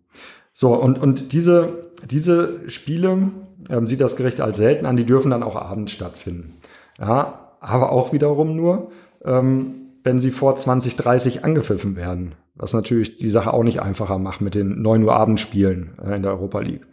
So, 0.52 0.76
und, 0.76 1.00
und 1.00 1.32
diese, 1.32 1.82
diese 2.06 2.70
Spiele 2.70 3.32
ähm, 3.70 3.88
sieht 3.88 4.02
das 4.02 4.16
Gericht 4.16 4.42
als 4.42 4.58
selten 4.58 4.86
an, 4.86 4.98
die 4.98 5.06
dürfen 5.06 5.32
dann 5.32 5.44
auch 5.44 5.56
abends 5.56 5.92
stattfinden. 5.92 6.56
Ja, 7.00 7.52
aber 7.60 7.92
auch 7.92 8.14
wiederum 8.14 8.56
nur, 8.56 8.92
ähm, 9.24 9.76
wenn 10.04 10.20
sie 10.20 10.32
vor 10.32 10.56
2030 10.56 11.46
angepfiffen 11.46 11.96
werden, 11.96 12.36
was 12.56 12.74
natürlich 12.74 13.18
die 13.18 13.30
Sache 13.30 13.54
auch 13.54 13.64
nicht 13.64 13.82
einfacher 13.82 14.20
macht 14.20 14.42
mit 14.42 14.56
den 14.56 14.82
9 14.82 15.04
Uhr 15.04 15.16
Abendspielen 15.16 15.98
äh, 16.04 16.16
in 16.16 16.24
der 16.24 16.32
Europa 16.34 16.60
League. 16.60 16.86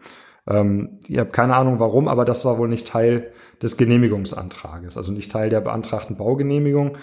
Ähm, 0.47 1.01
ich 1.09 1.19
habe 1.19 1.31
keine 1.31 1.57
Ahnung 1.57 1.79
warum, 1.81 2.09
aber 2.09 2.25
das 2.25 2.45
war 2.45 2.59
wohl 2.59 2.69
nicht 2.69 2.87
Teil 2.87 3.33
des 3.63 3.77
Genehmigungsantrages, 3.77 4.97
also 4.97 5.13
nicht 5.13 5.31
Teil 5.31 5.51
der 5.51 5.61
beantragten 5.61 6.17
Baugenehmigung. 6.17 6.97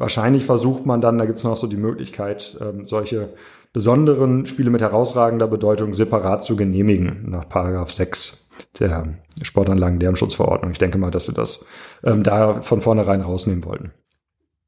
Wahrscheinlich 0.00 0.46
versucht 0.46 0.86
man 0.86 1.02
dann, 1.02 1.18
da 1.18 1.26
gibt 1.26 1.40
es 1.40 1.44
noch 1.44 1.56
so 1.56 1.66
die 1.66 1.76
Möglichkeit, 1.76 2.56
ähm, 2.58 2.86
solche 2.86 3.34
besonderen 3.74 4.46
Spiele 4.46 4.70
mit 4.70 4.80
herausragender 4.80 5.46
Bedeutung 5.46 5.92
separat 5.92 6.42
zu 6.42 6.56
genehmigen, 6.56 7.28
nach 7.28 7.46
Paragraph 7.46 7.90
6 7.90 8.48
der 8.78 9.18
Sportanlagen-Lärmschutzverordnung. 9.42 10.72
Ich 10.72 10.78
denke 10.78 10.96
mal, 10.96 11.10
dass 11.10 11.26
sie 11.26 11.34
das 11.34 11.66
ähm, 12.02 12.22
da 12.22 12.62
von 12.62 12.80
vornherein 12.80 13.20
rausnehmen 13.20 13.62
wollten. 13.66 13.92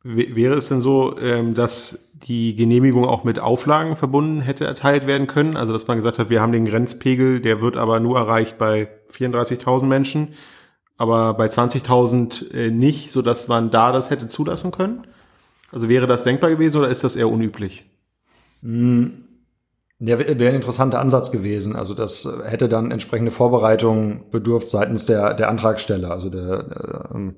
Wäre 0.05 0.53
es 0.53 0.69
denn 0.69 0.83
so, 0.83 1.19
ähm, 1.19 1.55
dass 1.55 2.11
die 2.13 2.55
Genehmigung 2.55 3.07
auch 3.07 3.25
mit 3.25 3.39
Auflagen 3.39 3.97
verbunden 3.97 4.43
hätte 4.43 4.67
erteilt 4.67 5.07
werden 5.07 5.29
können? 5.29 5.57
Also 5.57 5.73
dass 5.73 5.87
man 5.87 5.97
gesagt 5.97 6.19
hat, 6.19 6.29
wir 6.29 6.43
haben 6.43 6.53
den 6.53 6.67
Grenzpegel, 6.67 7.41
der 7.41 7.63
wird 7.63 7.79
aber 7.79 8.01
nur 8.01 8.19
erreicht 8.19 8.59
bei 8.59 8.91
34.000 9.11 9.87
Menschen, 9.87 10.35
aber 10.99 11.33
bei 11.33 11.47
20.000 11.47 12.53
äh, 12.53 12.71
nicht, 12.71 13.11
so 13.11 13.23
dass 13.23 13.49
man 13.49 13.71
da 13.71 13.93
das 13.93 14.11
hätte 14.11 14.29
zulassen 14.29 14.73
können? 14.73 15.07
Also 15.73 15.89
wäre 15.89 16.07
das 16.07 16.23
denkbar 16.23 16.51
gewesen 16.51 16.79
oder 16.79 16.89
ist 16.89 17.03
das 17.03 17.17
eher 17.17 17.29
unüblich? 17.29 17.91
Hm. 18.63 19.25
Ja, 20.05 20.19
wäre 20.19 20.49
ein 20.49 20.57
interessanter 20.57 20.99
Ansatz 20.99 21.31
gewesen. 21.31 21.77
Also 21.77 21.95
das 21.95 22.29
hätte 22.45 22.69
dann 22.69 22.91
entsprechende 22.91 23.31
Vorbereitungen 23.31 24.25
bedurft 24.33 24.69
seitens 24.69 25.07
der, 25.07 25.33
der 25.35 25.49
Antragsteller, 25.49 26.11
also 26.11 26.29
der, 26.29 27.07
äh, 27.15 27.33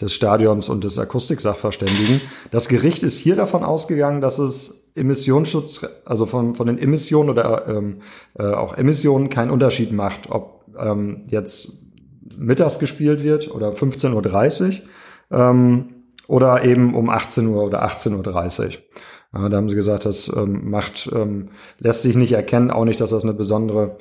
des 0.00 0.12
Stadions 0.12 0.68
und 0.68 0.82
des 0.82 0.98
Akustiksachverständigen. 0.98 2.20
Das 2.50 2.68
Gericht 2.68 3.04
ist 3.04 3.18
hier 3.18 3.36
davon 3.36 3.62
ausgegangen, 3.62 4.20
dass 4.20 4.40
es 4.40 4.90
Emissionsschutz, 4.96 5.86
also 6.04 6.26
von, 6.26 6.56
von 6.56 6.66
den 6.66 6.78
Emissionen 6.78 7.30
oder 7.30 7.68
ähm, 7.68 8.00
äh, 8.36 8.42
auch 8.42 8.76
Emissionen 8.76 9.28
keinen 9.28 9.52
Unterschied 9.52 9.92
macht, 9.92 10.30
ob 10.30 10.64
ähm, 10.78 11.24
jetzt 11.28 11.84
mittags 12.36 12.80
gespielt 12.80 13.22
wird 13.22 13.54
oder 13.54 13.70
15.30 13.70 14.82
Uhr 15.30 15.38
ähm, 15.38 15.99
oder 16.30 16.64
eben 16.64 16.94
um 16.94 17.10
18 17.10 17.48
Uhr 17.48 17.64
oder 17.64 17.84
18.30 17.84 18.64
Uhr. 18.64 18.70
Ja, 19.32 19.48
da 19.48 19.56
haben 19.56 19.68
sie 19.68 19.74
gesagt, 19.74 20.04
das 20.04 20.28
ähm, 20.34 20.70
macht, 20.70 21.10
ähm, 21.12 21.50
lässt 21.78 22.02
sich 22.02 22.16
nicht 22.16 22.32
erkennen, 22.32 22.70
auch 22.70 22.84
nicht, 22.84 23.00
dass 23.00 23.10
das 23.10 23.24
eine 23.24 23.34
besondere 23.34 23.98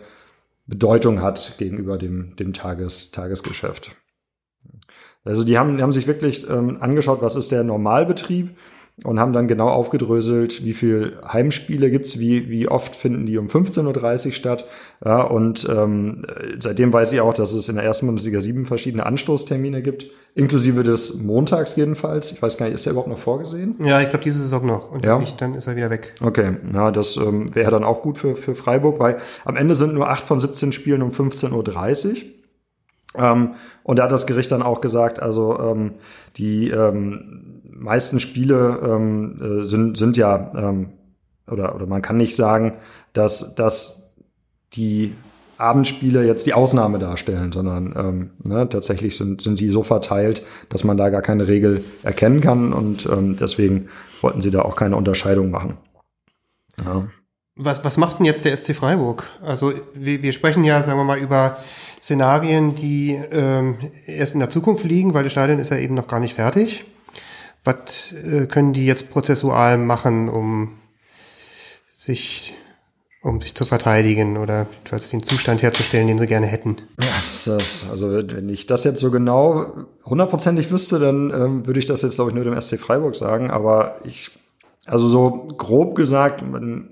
Bedeutung 0.68 1.22
hat 1.24 1.56
gegenüber 1.58 1.98
dem, 1.98 2.36
dem 2.36 2.54
Tages, 2.54 3.10
Tagesgeschäft. 3.10 3.96
Also 5.24 5.44
die 5.44 5.58
haben, 5.58 5.78
die 5.78 5.84
haben 5.84 5.92
sich 5.92 6.06
wirklich 6.06 6.48
ähm, 6.48 6.78
angeschaut, 6.80 7.24
was 7.24 7.36
ist 7.36 7.52
der 7.52 7.64
Normalbetrieb 7.64 8.56
und 9.04 9.20
haben 9.20 9.34
dann 9.34 9.48
genau 9.48 9.70
aufgedröselt, 9.70 10.66
wie 10.66 10.74
viel 10.74 11.18
Heimspiele 11.26 11.90
gibt's, 11.92 12.20
wie, 12.20 12.50
wie 12.50 12.68
oft 12.68 12.96
finden 12.96 13.26
die 13.26 13.38
um 13.38 13.48
15.30 13.48 14.26
Uhr 14.28 14.32
statt. 14.34 14.66
Ja, 15.04 15.22
und 15.24 15.68
ähm, 15.70 16.24
seitdem 16.60 16.92
weiß 16.92 17.14
ich 17.14 17.22
auch, 17.22 17.34
dass 17.34 17.54
es 17.54 17.70
in 17.70 17.76
der 17.76 17.86
ersten 17.86 18.06
Bundesliga 18.08 18.42
sieben 18.42 18.66
verschiedene 18.66 19.06
Anstoßtermine 19.06 19.82
gibt, 19.82 20.08
inklusive 20.36 20.84
des 20.84 21.16
Montags 21.22 21.76
jedenfalls. 21.76 22.32
Ich 22.32 22.42
weiß 22.42 22.58
gar 22.58 22.66
nicht, 22.66 22.76
ist 22.76 22.86
der 22.86 22.92
überhaupt 22.94 23.10
noch 23.10 23.18
vorgesehen? 23.20 23.76
Ja, 23.84 24.02
ich 24.02 24.10
glaube, 24.10 24.24
diese 24.26 24.40
Saison 24.40 24.66
noch. 24.66 24.92
Und 24.92 25.06
Ja. 25.06 25.14
wenn 25.16 25.22
nicht, 25.22 25.40
dann 25.42 25.56
ist 25.56 25.68
er 25.68 25.76
wieder 25.76 25.90
weg. 25.90 26.16
Okay, 26.22 26.58
ja, 26.74 26.92
das 26.92 27.18
ähm, 27.18 27.54
wäre 27.56 27.72
dann 27.72 27.84
auch 27.84 28.02
gut 28.02 28.18
für, 28.18 28.36
für 28.36 28.56
Freiburg, 28.56 29.00
weil 29.00 29.18
am 29.46 29.56
Ende 29.56 29.76
sind 29.76 29.94
nur 29.94 30.10
acht 30.10 30.28
von 30.28 30.40
17 30.40 30.72
Spielen 30.74 31.02
um 31.02 31.10
15.30 31.12 32.08
Uhr. 32.10 32.16
Ähm, 33.18 33.56
und 33.84 33.98
da 33.98 34.04
hat 34.04 34.12
das 34.12 34.28
Gericht 34.28 34.52
dann 34.52 34.62
auch 34.62 34.82
gesagt, 34.82 35.20
also 35.20 35.58
ähm, 35.60 35.94
die 36.38 36.70
ähm, 36.70 37.59
meisten 37.80 38.20
Spiele 38.20 38.80
ähm, 38.84 39.62
äh, 39.62 39.64
sind, 39.64 39.98
sind 39.98 40.18
ja, 40.18 40.52
ähm, 40.56 40.90
oder, 41.50 41.76
oder 41.76 41.86
man 41.88 42.02
kann 42.02 42.18
nicht 42.18 42.36
sagen, 42.36 42.74
dass, 43.14 43.56
dass 43.56 44.14
die 44.74 45.16
Abendspiele 45.58 46.26
jetzt 46.26 46.46
die 46.46 46.54
Ausnahme 46.54 47.00
darstellen, 47.00 47.52
sondern 47.52 47.94
ähm, 47.98 48.30
ne, 48.44 48.70
tatsächlich 48.70 49.18
sind, 49.18 49.42
sind 49.42 49.60
die 49.60 49.70
so 49.70 49.84
verteilt, 49.84 50.42
dass 50.70 50.86
man 50.86 50.96
da 50.96 51.10
gar 51.10 51.22
keine 51.22 51.48
Regel 51.48 51.84
erkennen 52.02 52.40
kann 52.40 52.72
und 52.72 53.06
ähm, 53.08 53.36
deswegen 53.38 53.90
wollten 54.22 54.40
sie 54.40 54.52
da 54.52 54.62
auch 54.62 54.78
keine 54.78 54.96
Unterscheidung 54.96 55.52
machen. 55.52 55.78
Ja. 56.86 57.08
Was, 57.56 57.84
was 57.84 57.98
macht 57.98 58.20
denn 58.20 58.26
jetzt 58.26 58.46
der 58.46 58.56
SC 58.56 58.74
Freiburg? 58.74 59.30
Also 59.44 59.74
wir, 59.94 60.24
wir 60.24 60.32
sprechen 60.32 60.64
ja, 60.64 60.82
sagen 60.84 60.98
wir 60.98 61.04
mal, 61.04 61.20
über 61.20 61.58
Szenarien, 62.02 62.76
die 62.76 63.20
ähm, 63.32 63.76
erst 64.06 64.34
in 64.34 64.40
der 64.40 64.50
Zukunft 64.50 64.86
liegen, 64.86 65.14
weil 65.14 65.24
das 65.24 65.34
Stadion 65.34 65.60
ist 65.60 65.72
ja 65.72 65.78
eben 65.78 65.94
noch 65.94 66.08
gar 66.08 66.22
nicht 66.22 66.36
fertig. 66.36 66.86
Was 67.64 68.14
äh, 68.14 68.46
können 68.48 68.74
die 68.74 68.86
jetzt 68.86 69.12
prozessual 69.12 69.78
machen, 69.78 70.30
um 70.30 70.80
sich, 71.94 72.56
um 73.22 73.42
sich 73.42 73.54
zu 73.54 73.66
verteidigen 73.66 74.38
oder 74.38 74.68
den 75.12 75.24
Zustand 75.24 75.62
herzustellen, 75.62 76.08
den 76.08 76.18
sie 76.18 76.28
gerne 76.28 76.48
hätten? 76.48 76.78
Also 77.92 78.12
wenn 78.12 78.50
ich 78.50 78.68
das 78.68 78.84
jetzt 78.86 79.02
so 79.02 79.12
genau 79.12 79.86
hundertprozentig 80.06 80.72
wüsste, 80.72 81.00
dann 81.00 81.32
ähm, 81.32 81.68
würde 81.68 81.80
ich 81.80 81.86
das 81.86 82.02
jetzt, 82.02 82.16
glaube 82.16 82.32
ich, 82.32 82.36
nur 82.36 82.46
dem 82.46 82.60
SC 82.60 82.80
Freiburg 82.80 83.16
sagen. 83.16 83.52
Aber 83.52 83.98
ich, 84.06 84.32
also 84.86 85.08
so 85.08 85.48
grob 85.58 85.96
gesagt, 85.96 86.50
man, 86.50 86.90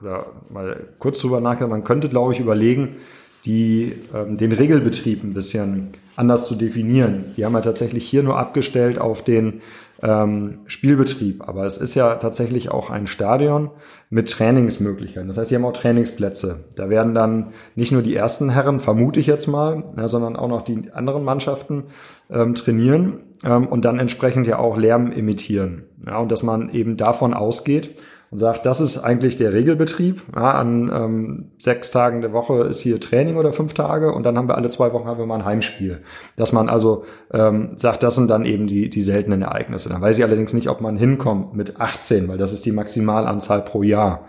oder 0.00 0.32
mal 0.48 0.88
kurz 0.98 1.20
drüber 1.20 1.40
nachgedacht, 1.40 1.70
man 1.70 1.84
könnte, 1.84 2.08
glaube 2.08 2.32
ich, 2.32 2.40
überlegen, 2.40 2.96
die, 3.44 3.94
ähm, 4.14 4.36
den 4.36 4.52
Regelbetrieb 4.52 5.22
ein 5.22 5.34
bisschen 5.34 5.88
anders 6.16 6.48
zu 6.48 6.54
definieren. 6.54 7.32
Die 7.36 7.44
haben 7.44 7.54
ja 7.54 7.60
tatsächlich 7.60 8.08
hier 8.08 8.22
nur 8.22 8.38
abgestellt 8.38 8.98
auf 8.98 9.22
den 9.22 9.60
ähm, 10.02 10.60
Spielbetrieb. 10.66 11.46
Aber 11.46 11.64
es 11.64 11.78
ist 11.78 11.94
ja 11.94 12.16
tatsächlich 12.16 12.70
auch 12.70 12.90
ein 12.90 13.06
Stadion 13.06 13.70
mit 14.10 14.30
Trainingsmöglichkeiten. 14.30 15.28
Das 15.28 15.38
heißt, 15.38 15.50
die 15.50 15.54
haben 15.54 15.64
auch 15.64 15.72
Trainingsplätze. 15.72 16.64
Da 16.76 16.88
werden 16.88 17.14
dann 17.14 17.48
nicht 17.74 17.92
nur 17.92 18.02
die 18.02 18.16
ersten 18.16 18.50
Herren, 18.50 18.80
vermute 18.80 19.20
ich 19.20 19.26
jetzt 19.26 19.46
mal, 19.46 19.84
ja, 19.98 20.08
sondern 20.08 20.36
auch 20.36 20.48
noch 20.48 20.62
die 20.62 20.92
anderen 20.92 21.24
Mannschaften 21.24 21.84
ähm, 22.30 22.54
trainieren 22.54 23.20
ähm, 23.44 23.66
und 23.66 23.84
dann 23.84 23.98
entsprechend 23.98 24.46
ja 24.46 24.58
auch 24.58 24.76
Lärm 24.76 25.12
emittieren. 25.12 25.84
Ja, 26.06 26.18
und 26.18 26.32
dass 26.32 26.42
man 26.42 26.70
eben 26.70 26.96
davon 26.96 27.34
ausgeht, 27.34 27.96
und 28.30 28.38
sagt, 28.38 28.66
das 28.66 28.80
ist 28.80 28.98
eigentlich 28.98 29.36
der 29.36 29.52
Regelbetrieb. 29.52 30.22
Ja, 30.34 30.52
an 30.52 30.90
ähm, 30.92 31.50
sechs 31.58 31.90
Tagen 31.90 32.20
der 32.20 32.32
Woche 32.32 32.64
ist 32.64 32.80
hier 32.80 33.00
Training 33.00 33.36
oder 33.36 33.52
fünf 33.52 33.74
Tage 33.74 34.12
und 34.12 34.24
dann 34.24 34.36
haben 34.36 34.48
wir 34.48 34.56
alle 34.56 34.68
zwei 34.68 34.92
Wochen 34.92 35.06
haben 35.06 35.18
wir 35.18 35.26
mal 35.26 35.36
ein 35.36 35.44
Heimspiel. 35.44 36.02
Dass 36.36 36.52
man 36.52 36.68
also 36.68 37.04
ähm, 37.32 37.70
sagt, 37.76 38.02
das 38.02 38.16
sind 38.16 38.28
dann 38.28 38.44
eben 38.44 38.66
die, 38.66 38.90
die 38.90 39.02
seltenen 39.02 39.42
Ereignisse. 39.42 39.88
Dann 39.88 40.02
weiß 40.02 40.18
ich 40.18 40.24
allerdings 40.24 40.52
nicht, 40.52 40.68
ob 40.68 40.80
man 40.80 40.96
hinkommt 40.96 41.54
mit 41.54 41.80
18, 41.80 42.28
weil 42.28 42.38
das 42.38 42.52
ist 42.52 42.66
die 42.66 42.72
Maximalanzahl 42.72 43.62
pro 43.62 43.82
Jahr. 43.82 44.26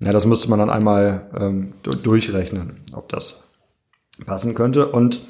Ja, 0.00 0.12
das 0.12 0.26
müsste 0.26 0.50
man 0.50 0.58
dann 0.58 0.70
einmal 0.70 1.30
ähm, 1.38 1.72
du- 1.82 1.92
durchrechnen, 1.92 2.80
ob 2.92 3.08
das 3.08 3.44
passen 4.26 4.54
könnte. 4.54 4.88
Und 4.88 5.20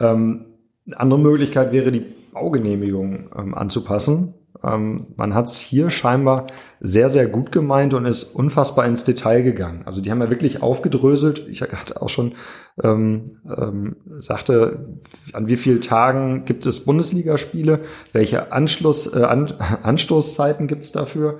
ähm, 0.00 0.46
eine 0.86 1.00
andere 1.00 1.18
Möglichkeit 1.20 1.72
wäre, 1.72 1.90
die 1.90 2.04
Baugenehmigung 2.32 3.30
ähm, 3.36 3.54
anzupassen. 3.54 4.34
Ähm, 4.62 5.06
man 5.16 5.34
hat 5.34 5.46
es 5.46 5.58
hier 5.58 5.90
scheinbar 5.90 6.46
sehr, 6.80 7.08
sehr 7.08 7.28
gut 7.28 7.50
gemeint 7.50 7.94
und 7.94 8.04
ist 8.04 8.24
unfassbar 8.24 8.86
ins 8.86 9.04
Detail 9.04 9.42
gegangen. 9.42 9.82
Also 9.86 10.00
die 10.00 10.10
haben 10.10 10.20
ja 10.20 10.30
wirklich 10.30 10.62
aufgedröselt. 10.62 11.46
Ich 11.48 11.62
hatte 11.62 12.00
auch 12.00 12.08
schon 12.08 12.34
ähm, 12.82 13.40
ähm, 13.46 13.96
sagte, 14.18 14.98
an 15.32 15.48
wie 15.48 15.56
vielen 15.56 15.80
Tagen 15.80 16.44
gibt 16.44 16.66
es 16.66 16.84
Bundesligaspiele, 16.84 17.80
welche 18.12 18.52
Anschluss, 18.52 19.14
äh, 19.14 19.22
an, 19.22 19.52
Anstoßzeiten 19.82 20.66
gibt 20.66 20.84
es 20.84 20.92
dafür, 20.92 21.38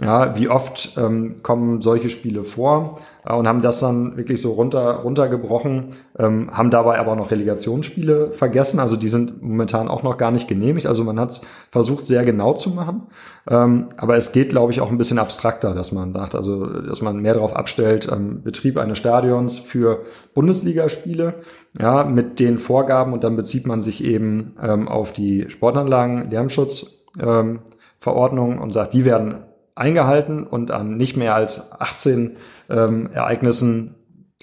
ja, 0.00 0.36
wie 0.36 0.48
oft 0.48 0.94
ähm, 0.96 1.42
kommen 1.42 1.80
solche 1.80 2.10
Spiele 2.10 2.44
vor 2.44 2.98
und 3.24 3.46
haben 3.46 3.62
das 3.62 3.80
dann 3.80 4.16
wirklich 4.16 4.40
so 4.40 4.52
runter 4.52 4.96
runtergebrochen, 4.96 5.90
ähm, 6.18 6.50
haben 6.52 6.70
dabei 6.70 6.98
aber 6.98 7.14
noch 7.14 7.30
Relegationsspiele 7.30 8.32
vergessen, 8.32 8.80
also 8.80 8.96
die 8.96 9.08
sind 9.08 9.42
momentan 9.42 9.88
auch 9.88 10.02
noch 10.02 10.18
gar 10.18 10.30
nicht 10.30 10.48
genehmigt, 10.48 10.86
also 10.86 11.04
man 11.04 11.20
hat 11.20 11.30
es 11.30 11.42
versucht 11.70 12.06
sehr 12.06 12.24
genau 12.24 12.54
zu 12.54 12.70
machen, 12.70 13.02
ähm, 13.48 13.88
aber 13.96 14.16
es 14.16 14.32
geht, 14.32 14.50
glaube 14.50 14.72
ich, 14.72 14.80
auch 14.80 14.90
ein 14.90 14.98
bisschen 14.98 15.18
abstrakter, 15.18 15.74
dass 15.74 15.92
man 15.92 16.12
sagt, 16.12 16.34
also 16.34 16.66
dass 16.66 17.02
man 17.02 17.18
mehr 17.18 17.34
darauf 17.34 17.54
abstellt, 17.54 18.08
ähm, 18.12 18.42
Betrieb 18.42 18.76
eines 18.76 18.98
Stadions 18.98 19.58
für 19.58 20.02
Bundesligaspiele, 20.34 21.34
ja, 21.78 22.04
mit 22.04 22.40
den 22.40 22.58
Vorgaben. 22.58 23.12
Und 23.12 23.24
dann 23.24 23.36
bezieht 23.36 23.66
man 23.66 23.82
sich 23.82 24.04
eben 24.04 24.56
ähm, 24.62 24.88
auf 24.88 25.12
die 25.12 25.46
Sportanlagen, 25.48 26.30
Lärmschutz. 26.30 27.04
Ähm, 27.20 27.60
Verordnung 28.02 28.58
und 28.58 28.72
sagt, 28.72 28.94
die 28.94 29.04
werden 29.04 29.44
eingehalten 29.74 30.44
und 30.44 30.70
an 30.70 30.96
nicht 30.96 31.16
mehr 31.16 31.34
als 31.34 31.72
18 31.72 32.36
ähm, 32.68 33.10
Ereignissen, 33.12 33.94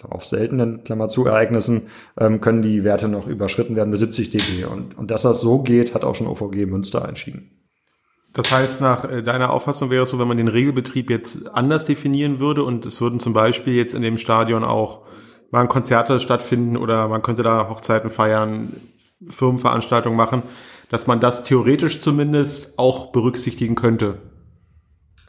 auf 0.07 0.25
seltenen, 0.25 0.83
Klammer 0.83 1.09
zu, 1.09 1.25
Ereignissen, 1.25 1.87
ähm, 2.17 2.39
können 2.41 2.61
die 2.61 2.83
Werte 2.83 3.07
noch 3.07 3.27
überschritten 3.27 3.75
werden 3.75 3.91
bis 3.91 3.99
70 3.99 4.29
dB. 4.29 4.65
Und, 4.65 4.97
und 4.97 5.11
dass 5.11 5.23
das 5.23 5.41
so 5.41 5.61
geht, 5.61 5.93
hat 5.93 6.05
auch 6.05 6.15
schon 6.15 6.27
OVG 6.27 6.65
Münster 6.65 7.07
entschieden. 7.07 7.51
Das 8.33 8.51
heißt, 8.51 8.81
nach 8.81 9.09
äh, 9.09 9.23
deiner 9.23 9.51
Auffassung 9.51 9.89
wäre 9.89 10.03
es 10.03 10.09
so, 10.09 10.19
wenn 10.19 10.27
man 10.27 10.37
den 10.37 10.47
Regelbetrieb 10.47 11.09
jetzt 11.09 11.49
anders 11.53 11.85
definieren 11.85 12.39
würde 12.39 12.63
und 12.63 12.85
es 12.85 13.01
würden 13.01 13.19
zum 13.19 13.33
Beispiel 13.33 13.73
jetzt 13.73 13.93
in 13.93 14.01
dem 14.01 14.17
Stadion 14.17 14.63
auch 14.63 15.01
mal 15.51 15.67
Konzerte 15.67 16.19
stattfinden 16.19 16.77
oder 16.77 17.07
man 17.07 17.23
könnte 17.23 17.43
da 17.43 17.69
Hochzeiten 17.69 18.09
feiern, 18.09 18.73
Firmenveranstaltungen 19.27 20.15
machen, 20.15 20.43
dass 20.89 21.07
man 21.07 21.19
das 21.19 21.43
theoretisch 21.43 21.99
zumindest 21.99 22.77
auch 22.77 23.11
berücksichtigen 23.11 23.75
könnte. 23.75 24.19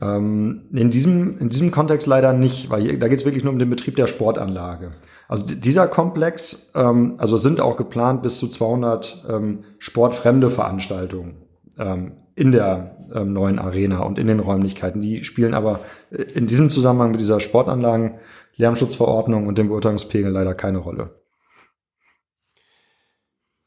Ähm, 0.00 0.68
in, 0.72 0.90
diesem, 0.90 1.38
in 1.38 1.50
diesem 1.50 1.70
Kontext 1.70 2.06
leider 2.06 2.32
nicht, 2.32 2.70
weil 2.70 2.82
hier, 2.82 2.98
da 2.98 3.08
geht 3.08 3.18
es 3.18 3.24
wirklich 3.24 3.44
nur 3.44 3.52
um 3.52 3.58
den 3.58 3.68
Betrieb 3.68 3.96
der 3.96 4.06
Sportanlage. 4.06 4.92
Also 5.28 5.44
dieser 5.44 5.88
Komplex, 5.88 6.72
ähm, 6.74 7.14
also 7.18 7.36
sind 7.36 7.60
auch 7.60 7.76
geplant 7.76 8.22
bis 8.22 8.38
zu 8.38 8.48
200 8.48 9.26
ähm, 9.28 9.64
sportfremde 9.78 10.50
Veranstaltungen 10.50 11.42
ähm, 11.78 12.12
in 12.34 12.52
der 12.52 12.96
ähm, 13.14 13.32
neuen 13.32 13.58
Arena 13.58 14.00
und 14.00 14.18
in 14.18 14.26
den 14.26 14.40
Räumlichkeiten. 14.40 15.02
Die 15.02 15.24
spielen 15.24 15.54
aber 15.54 15.80
äh, 16.10 16.22
in 16.22 16.46
diesem 16.46 16.70
Zusammenhang 16.70 17.10
mit 17.10 17.20
dieser 17.20 17.40
Sportanlagen, 17.40 18.14
Lärmschutzverordnung 18.56 19.46
und 19.46 19.58
dem 19.58 19.68
Beurteilungspegel 19.68 20.30
leider 20.30 20.54
keine 20.54 20.78
Rolle. 20.78 21.20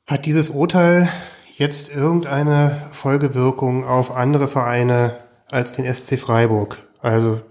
Hat 0.07 0.25
dieses 0.25 0.49
Urteil 0.49 1.09
jetzt 1.55 1.95
irgendeine 1.95 2.81
Folgewirkung 2.91 3.85
auf 3.85 4.15
andere 4.15 4.47
Vereine 4.47 5.22
als 5.53 5.71
den 5.71 5.91
SC 5.91 6.19
Freiburg? 6.19 6.77
Also 6.99 7.41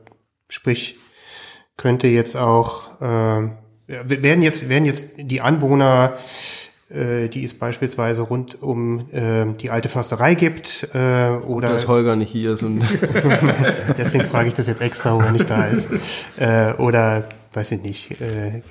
sprich, 0.49 0.97
könnte 1.77 2.09
jetzt 2.09 2.37
auch 2.37 3.01
äh, 3.01 3.49
werden 3.87 4.43
jetzt 4.43 4.69
werden 4.69 4.85
jetzt 4.85 5.15
die 5.19 5.41
Anwohner 5.41 6.19
äh, 6.93 7.29
die 7.29 7.45
es 7.45 7.55
beispielsweise 7.55 8.23
rund 8.23 8.63
um 8.63 9.09
äh, 9.13 9.47
die 9.55 9.71
alte 9.71 9.89
Försterei 9.89 10.35
gibt. 10.35 10.89
Äh, 10.95 11.29
oder 11.47 11.71
Dass 11.71 11.89
Holger 11.89 12.17
nicht 12.17 12.31
hier 12.31 12.53
ist 12.53 12.63
und 12.63 12.81
deswegen 13.99 14.27
frage 14.27 14.49
ich 14.49 14.55
das 14.55 14.67
jetzt 14.67 14.83
extra, 14.83 15.15
wo 15.15 15.21
er 15.21 15.33
nicht 15.33 15.49
da 15.49 15.65
ist. 15.65 15.89
Äh, 16.37 16.73
oder, 16.75 17.29
weiß 17.55 17.73
ich 17.73 17.83
nicht, 17.83 18.21
äh, 18.21 18.63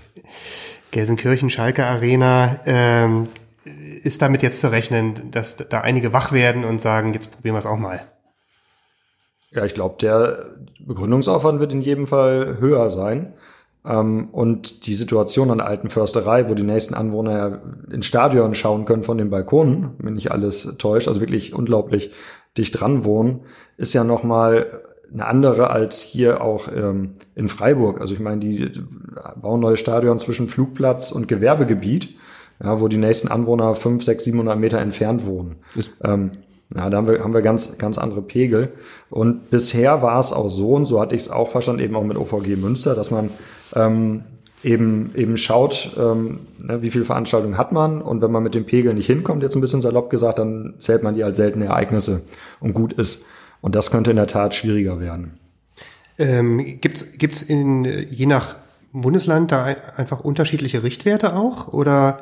Gelsenkirchen, 0.91 1.49
Schalke 1.49 1.85
Arena. 1.85 2.59
Ähm, 2.65 3.29
ist 4.03 4.21
damit 4.21 4.43
jetzt 4.43 4.59
zu 4.59 4.71
rechnen, 4.71 5.31
dass 5.31 5.57
da 5.57 5.81
einige 5.81 6.13
wach 6.13 6.31
werden 6.31 6.63
und 6.63 6.81
sagen, 6.81 7.13
jetzt 7.13 7.31
probieren 7.31 7.55
wir 7.55 7.59
es 7.59 7.65
auch 7.65 7.77
mal? 7.77 8.01
Ja, 9.53 9.65
ich 9.65 9.73
glaube, 9.73 9.95
der 9.99 10.45
Begründungsaufwand 10.79 11.59
wird 11.59 11.73
in 11.73 11.81
jedem 11.81 12.07
Fall 12.07 12.57
höher 12.59 12.89
sein. 12.89 13.33
Ähm, 13.85 14.29
und 14.31 14.85
die 14.85 14.93
Situation 14.93 15.51
an 15.51 15.57
der 15.57 15.67
alten 15.67 15.89
Försterei, 15.89 16.49
wo 16.49 16.53
die 16.53 16.63
nächsten 16.63 16.93
Anwohner 16.93 17.37
ja 17.37 17.61
ins 17.91 18.05
Stadion 18.05 18.53
schauen 18.53 18.85
können 18.85 19.03
von 19.03 19.17
den 19.17 19.29
Balkonen, 19.29 19.91
wenn 19.99 20.13
nicht 20.13 20.31
alles 20.31 20.75
täuscht, 20.77 21.07
also 21.07 21.19
wirklich 21.19 21.53
unglaublich 21.53 22.11
dicht 22.57 22.79
dran 22.79 23.05
wohnen, 23.05 23.41
ist 23.77 23.93
ja 23.93 24.03
noch 24.03 24.23
mal 24.23 24.81
eine 25.11 25.25
andere 25.25 25.71
als 25.71 26.01
hier 26.01 26.41
auch 26.41 26.67
ähm, 26.73 27.15
in 27.35 27.47
Freiburg. 27.47 27.99
Also 27.99 28.13
ich 28.13 28.19
meine, 28.19 28.39
die 28.39 28.71
bauen 29.41 29.59
ein 29.59 29.61
neues 29.61 29.79
Stadion 29.79 30.19
zwischen 30.19 30.47
Flugplatz 30.47 31.11
und 31.11 31.27
Gewerbegebiet, 31.27 32.15
ja, 32.63 32.79
wo 32.79 32.87
die 32.87 32.97
nächsten 32.97 33.27
Anwohner 33.27 33.75
fünf, 33.75 34.03
sechs, 34.03 34.23
700 34.23 34.57
Meter 34.57 34.79
entfernt 34.79 35.25
wohnen. 35.25 35.57
Ähm, 36.03 36.31
ja, 36.75 36.89
da 36.89 36.97
haben 36.97 37.07
wir, 37.07 37.19
haben 37.23 37.33
wir 37.33 37.41
ganz, 37.41 37.77
ganz 37.77 37.97
andere 37.97 38.21
Pegel. 38.21 38.69
Und 39.09 39.49
bisher 39.49 40.01
war 40.01 40.19
es 40.19 40.31
auch 40.31 40.49
so, 40.49 40.71
und 40.71 40.85
so 40.85 41.01
hatte 41.01 41.15
ich 41.15 41.23
es 41.23 41.29
auch 41.29 41.49
verstanden, 41.49 41.81
eben 41.81 41.95
auch 41.95 42.03
mit 42.03 42.17
OVG 42.17 42.55
Münster, 42.55 42.95
dass 42.95 43.11
man 43.11 43.29
ähm, 43.75 44.23
eben, 44.63 45.11
eben 45.15 45.37
schaut, 45.37 45.91
ähm, 45.97 46.41
ne, 46.63 46.81
wie 46.81 46.91
viele 46.91 47.03
Veranstaltungen 47.03 47.57
hat 47.57 47.71
man. 47.71 48.01
Und 48.01 48.21
wenn 48.21 48.31
man 48.31 48.43
mit 48.43 48.55
dem 48.55 48.65
Pegel 48.65 48.93
nicht 48.93 49.07
hinkommt, 49.07 49.43
jetzt 49.43 49.55
ein 49.55 49.61
bisschen 49.61 49.81
salopp 49.81 50.09
gesagt, 50.09 50.39
dann 50.39 50.75
zählt 50.79 51.03
man 51.03 51.13
die 51.13 51.23
als 51.23 51.37
seltene 51.37 51.65
Ereignisse 51.65 52.21
und 52.59 52.73
gut 52.73 52.93
ist. 52.93 53.25
Und 53.59 53.75
das 53.75 53.91
könnte 53.91 54.11
in 54.11 54.17
der 54.17 54.27
Tat 54.27 54.55
schwieriger 54.55 54.99
werden. 54.99 55.33
Ähm, 56.17 56.79
gibt's 56.79 57.05
gibt's 57.17 57.41
in 57.41 57.85
je 58.09 58.25
nach 58.25 58.55
Bundesland 58.93 59.51
da 59.51 59.63
ein, 59.63 59.75
einfach 59.95 60.19
unterschiedliche 60.21 60.83
Richtwerte 60.83 61.35
auch 61.35 61.67
oder 61.67 62.21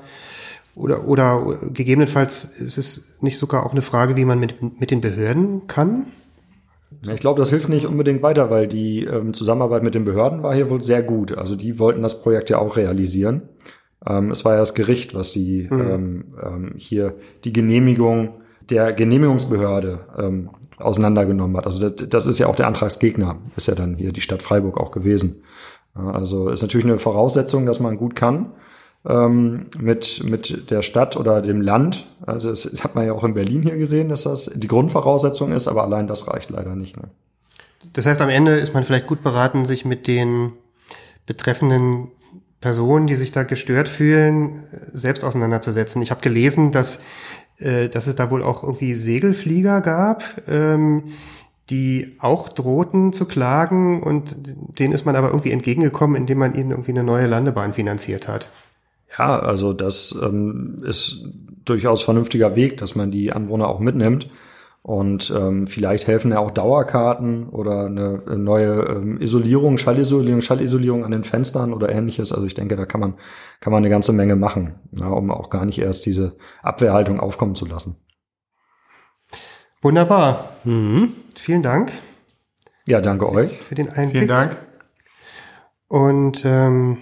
oder 0.80 1.08
oder 1.08 1.58
gegebenenfalls 1.72 2.46
ist 2.46 2.78
es 2.78 3.16
nicht 3.22 3.38
sogar 3.38 3.66
auch 3.66 3.72
eine 3.72 3.82
Frage, 3.82 4.16
wie 4.16 4.26
man 4.26 4.40
mit 4.40 4.80
mit 4.80 4.92
den 4.92 5.02
Behörden 5.02 5.68
kann? 5.68 6.06
Ich 7.02 7.20
glaube, 7.20 7.40
das 7.40 7.52
hilft 7.52 7.70
nicht 7.70 7.86
unbedingt 7.86 8.24
weiter, 8.24 8.50
weil 8.50 8.68
die 8.68 9.06
ähm, 9.06 9.34
Zusammenarbeit 9.34 9.84
mit 9.84 9.96
den 9.96 10.06
Behörden 10.06 10.44
war 10.44 10.56
hier 10.56 10.70
wohl 10.70 10.82
sehr 10.82 11.04
gut. 11.04 11.38
Also 11.38 11.56
die 11.56 11.80
wollten 11.80 12.02
das 12.02 12.22
Projekt 12.22 12.50
ja 12.50 12.58
auch 12.58 12.78
realisieren. 12.78 13.44
Ähm, 14.06 14.32
es 14.32 14.44
war 14.44 14.54
ja 14.54 14.60
das 14.60 14.74
Gericht, 14.74 15.14
was 15.14 15.32
die 15.32 15.68
mhm. 15.70 15.82
ähm, 15.82 16.26
ähm, 16.42 16.74
hier 16.78 17.16
die 17.44 17.54
Genehmigung 17.54 18.42
der 18.70 18.94
Genehmigungsbehörde 18.94 20.00
ähm, 20.18 20.50
auseinandergenommen 20.78 21.58
hat. 21.58 21.66
Also 21.66 21.90
das, 21.90 22.10
das, 22.10 22.26
ist 22.26 22.40
ja 22.40 22.48
auch 22.48 22.56
der 22.56 22.68
Antragsgegner, 22.68 23.38
ist 23.56 23.68
ja 23.68 23.76
dann 23.76 23.96
hier 23.96 24.12
die 24.12 24.22
Stadt 24.22 24.44
Freiburg 24.44 24.78
auch 24.78 24.92
gewesen. 24.92 25.44
Also 25.94 26.50
ist 26.50 26.62
natürlich 26.62 26.86
eine 26.86 27.00
Voraussetzung, 27.00 27.66
dass 27.66 27.80
man 27.80 27.98
gut 27.98 28.16
kann 28.16 28.52
ähm, 29.08 29.68
mit, 29.80 30.24
mit 30.24 30.70
der 30.72 30.82
Stadt 30.82 31.16
oder 31.18 31.42
dem 31.42 31.62
Land. 31.62 32.08
Also 32.26 32.50
das, 32.50 32.64
das 32.64 32.84
hat 32.84 32.96
man 32.96 33.06
ja 33.06 33.14
auch 33.14 33.24
in 33.24 33.34
Berlin 33.34 33.62
hier 33.62 33.78
gesehen, 33.78 34.10
dass 34.10 34.24
das 34.24 34.52
die 34.54 34.68
Grundvoraussetzung 34.68 35.52
ist, 35.52 35.68
aber 35.68 35.84
allein 35.84 36.08
das 36.08 36.28
reicht 36.28 36.50
leider 36.50 36.76
nicht. 36.76 36.98
Ne? 36.98 37.10
Das 37.94 38.06
heißt, 38.06 38.22
am 38.22 38.30
Ende 38.30 38.58
ist 38.58 38.74
man 38.74 38.84
vielleicht 38.84 39.08
gut 39.08 39.24
beraten, 39.24 39.66
sich 39.66 39.86
mit 39.86 40.08
den 40.08 40.52
betreffenden 41.26 42.10
Personen, 42.62 43.08
die 43.08 43.16
sich 43.16 43.32
da 43.32 43.44
gestört 43.44 43.88
fühlen, 43.88 44.64
selbst 44.94 45.24
auseinanderzusetzen. 45.24 46.02
Ich 46.02 46.12
habe 46.12 46.22
gelesen, 46.22 46.72
dass, 46.72 47.00
äh, 47.58 47.88
dass 47.88 48.08
es 48.08 48.16
da 48.16 48.32
wohl 48.32 48.44
auch 48.44 48.64
irgendwie 48.64 48.96
Segelflieger 48.96 49.82
gab, 49.82 50.24
ähm, 50.48 51.06
die 51.70 52.16
auch 52.20 52.50
drohten 52.50 53.14
zu 53.14 53.26
klagen 53.26 54.02
und 54.02 54.36
denen 54.80 54.92
ist 54.92 55.06
man 55.06 55.16
aber 55.16 55.30
irgendwie 55.30 55.52
entgegengekommen, 55.52 56.16
indem 56.16 56.40
man 56.40 56.56
ihnen 56.56 56.72
irgendwie 56.72 56.92
eine 56.92 57.04
neue 57.04 57.28
Landebahn 57.28 57.74
finanziert 57.74 58.28
hat. 58.28 58.50
Ja, 59.18 59.40
also 59.40 59.74
das 59.74 60.16
ähm, 60.22 60.78
ist 60.84 61.24
durchaus 61.66 62.04
vernünftiger 62.04 62.56
Weg, 62.56 62.78
dass 62.78 62.96
man 62.96 63.12
die 63.12 63.32
Anwohner 63.32 63.68
auch 63.68 63.80
mitnimmt. 63.80 64.30
Und 64.82 65.34
ähm, 65.36 65.68
vielleicht 65.68 66.08
helfen 66.08 66.32
ja 66.32 66.40
auch 66.40 66.52
Dauerkarten 66.52 67.50
oder 67.50 67.86
eine, 67.86 68.24
neue 68.38 68.86
ähm, 68.88 69.22
Isolierung, 69.22 69.78
Schallisolierung, 69.78 70.42
Schallisolierung 70.42 71.04
an 71.04 71.12
den 71.12 71.24
Fenstern 71.24 71.74
oder 71.74 71.90
ähnliches. 71.90 72.32
Also 72.32 72.46
ich 72.46 72.54
denke, 72.54 72.76
da 72.76 72.86
kann 72.86 73.02
man, 73.02 73.16
kann 73.60 73.72
man 73.72 73.84
eine 73.84 73.90
ganze 73.90 74.14
Menge 74.14 74.36
machen, 74.36 74.76
ja, 74.92 75.08
um 75.08 75.32
auch 75.32 75.50
gar 75.50 75.66
nicht 75.66 75.80
erst 75.80 76.06
diese 76.06 76.38
Abwehrhaltung 76.64 77.20
aufkommen 77.20 77.56
zu 77.56 77.66
lassen. 77.66 77.98
Wunderbar. 79.82 80.56
Mhm. 80.64 81.14
Vielen 81.36 81.62
Dank. 81.62 81.92
Ja, 82.86 83.02
danke 83.02 83.30
euch. 83.30 83.52
Für 83.62 83.76
den 83.76 83.90
Einblick. 83.90 84.24
Vielen 84.24 84.28
Dank. 84.28 84.58
Und 85.88 86.44
ähm, 86.46 87.00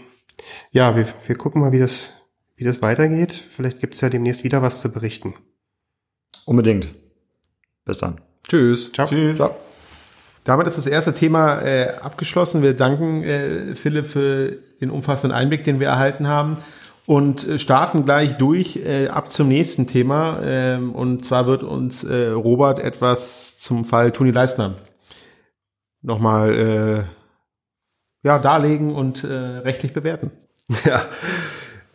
ja, 0.72 0.96
wir, 0.96 1.08
wir 1.26 1.36
gucken 1.36 1.62
mal, 1.62 1.72
wie 1.72 1.80
das, 1.80 2.14
wie 2.56 2.64
das 2.64 2.82
weitergeht. 2.82 3.34
Vielleicht 3.34 3.80
gibt 3.80 3.96
es 3.96 4.02
ja 4.02 4.10
demnächst 4.10 4.44
wieder 4.44 4.62
was 4.62 4.82
zu 4.82 4.92
berichten. 4.92 5.36
Unbedingt. 6.46 6.90
Bis 7.86 7.98
dann. 7.98 8.22
Tschüss. 8.48 8.92
Ciao. 8.92 9.08
Tschüss. 9.08 9.38
Ciao. 9.38 9.56
Damit 10.44 10.68
ist 10.68 10.78
das 10.78 10.86
erste 10.86 11.14
Thema 11.14 11.62
äh, 11.62 11.96
abgeschlossen. 12.02 12.62
Wir 12.62 12.74
danken 12.74 13.24
äh, 13.24 13.76
Philipp 13.76 14.08
für 14.08 14.58
den 14.80 14.90
umfassenden 14.90 15.38
Einblick, 15.38 15.66
den 15.66 15.80
wir 15.80 15.88
erhalten 15.88 16.28
haben 16.28 16.58
und 17.06 17.46
äh, 17.46 17.60
starten 17.60 18.06
gleich 18.06 18.38
durch 18.38 18.78
äh, 18.86 19.08
ab 19.08 19.34
zum 19.34 19.50
nächsten 19.50 19.88
Thema. 19.88 20.40
Ähm, 20.44 20.94
und 20.94 21.26
zwar 21.26 21.48
wird 21.48 21.64
uns 21.64 22.06
äh, 22.06 22.28
Robert 22.28 22.80
etwas 22.80 23.58
zum 23.58 23.84
Fall 23.84 24.12
Toni 24.12 24.32
Leistner 24.32 24.76
nochmal 26.02 26.54
äh, 26.56 27.17
ja, 28.28 28.40
darlegen 28.40 28.94
und 28.94 29.24
äh, 29.24 29.28
rechtlich 29.28 29.94
bewerten. 29.94 30.32
Ja. 30.84 31.06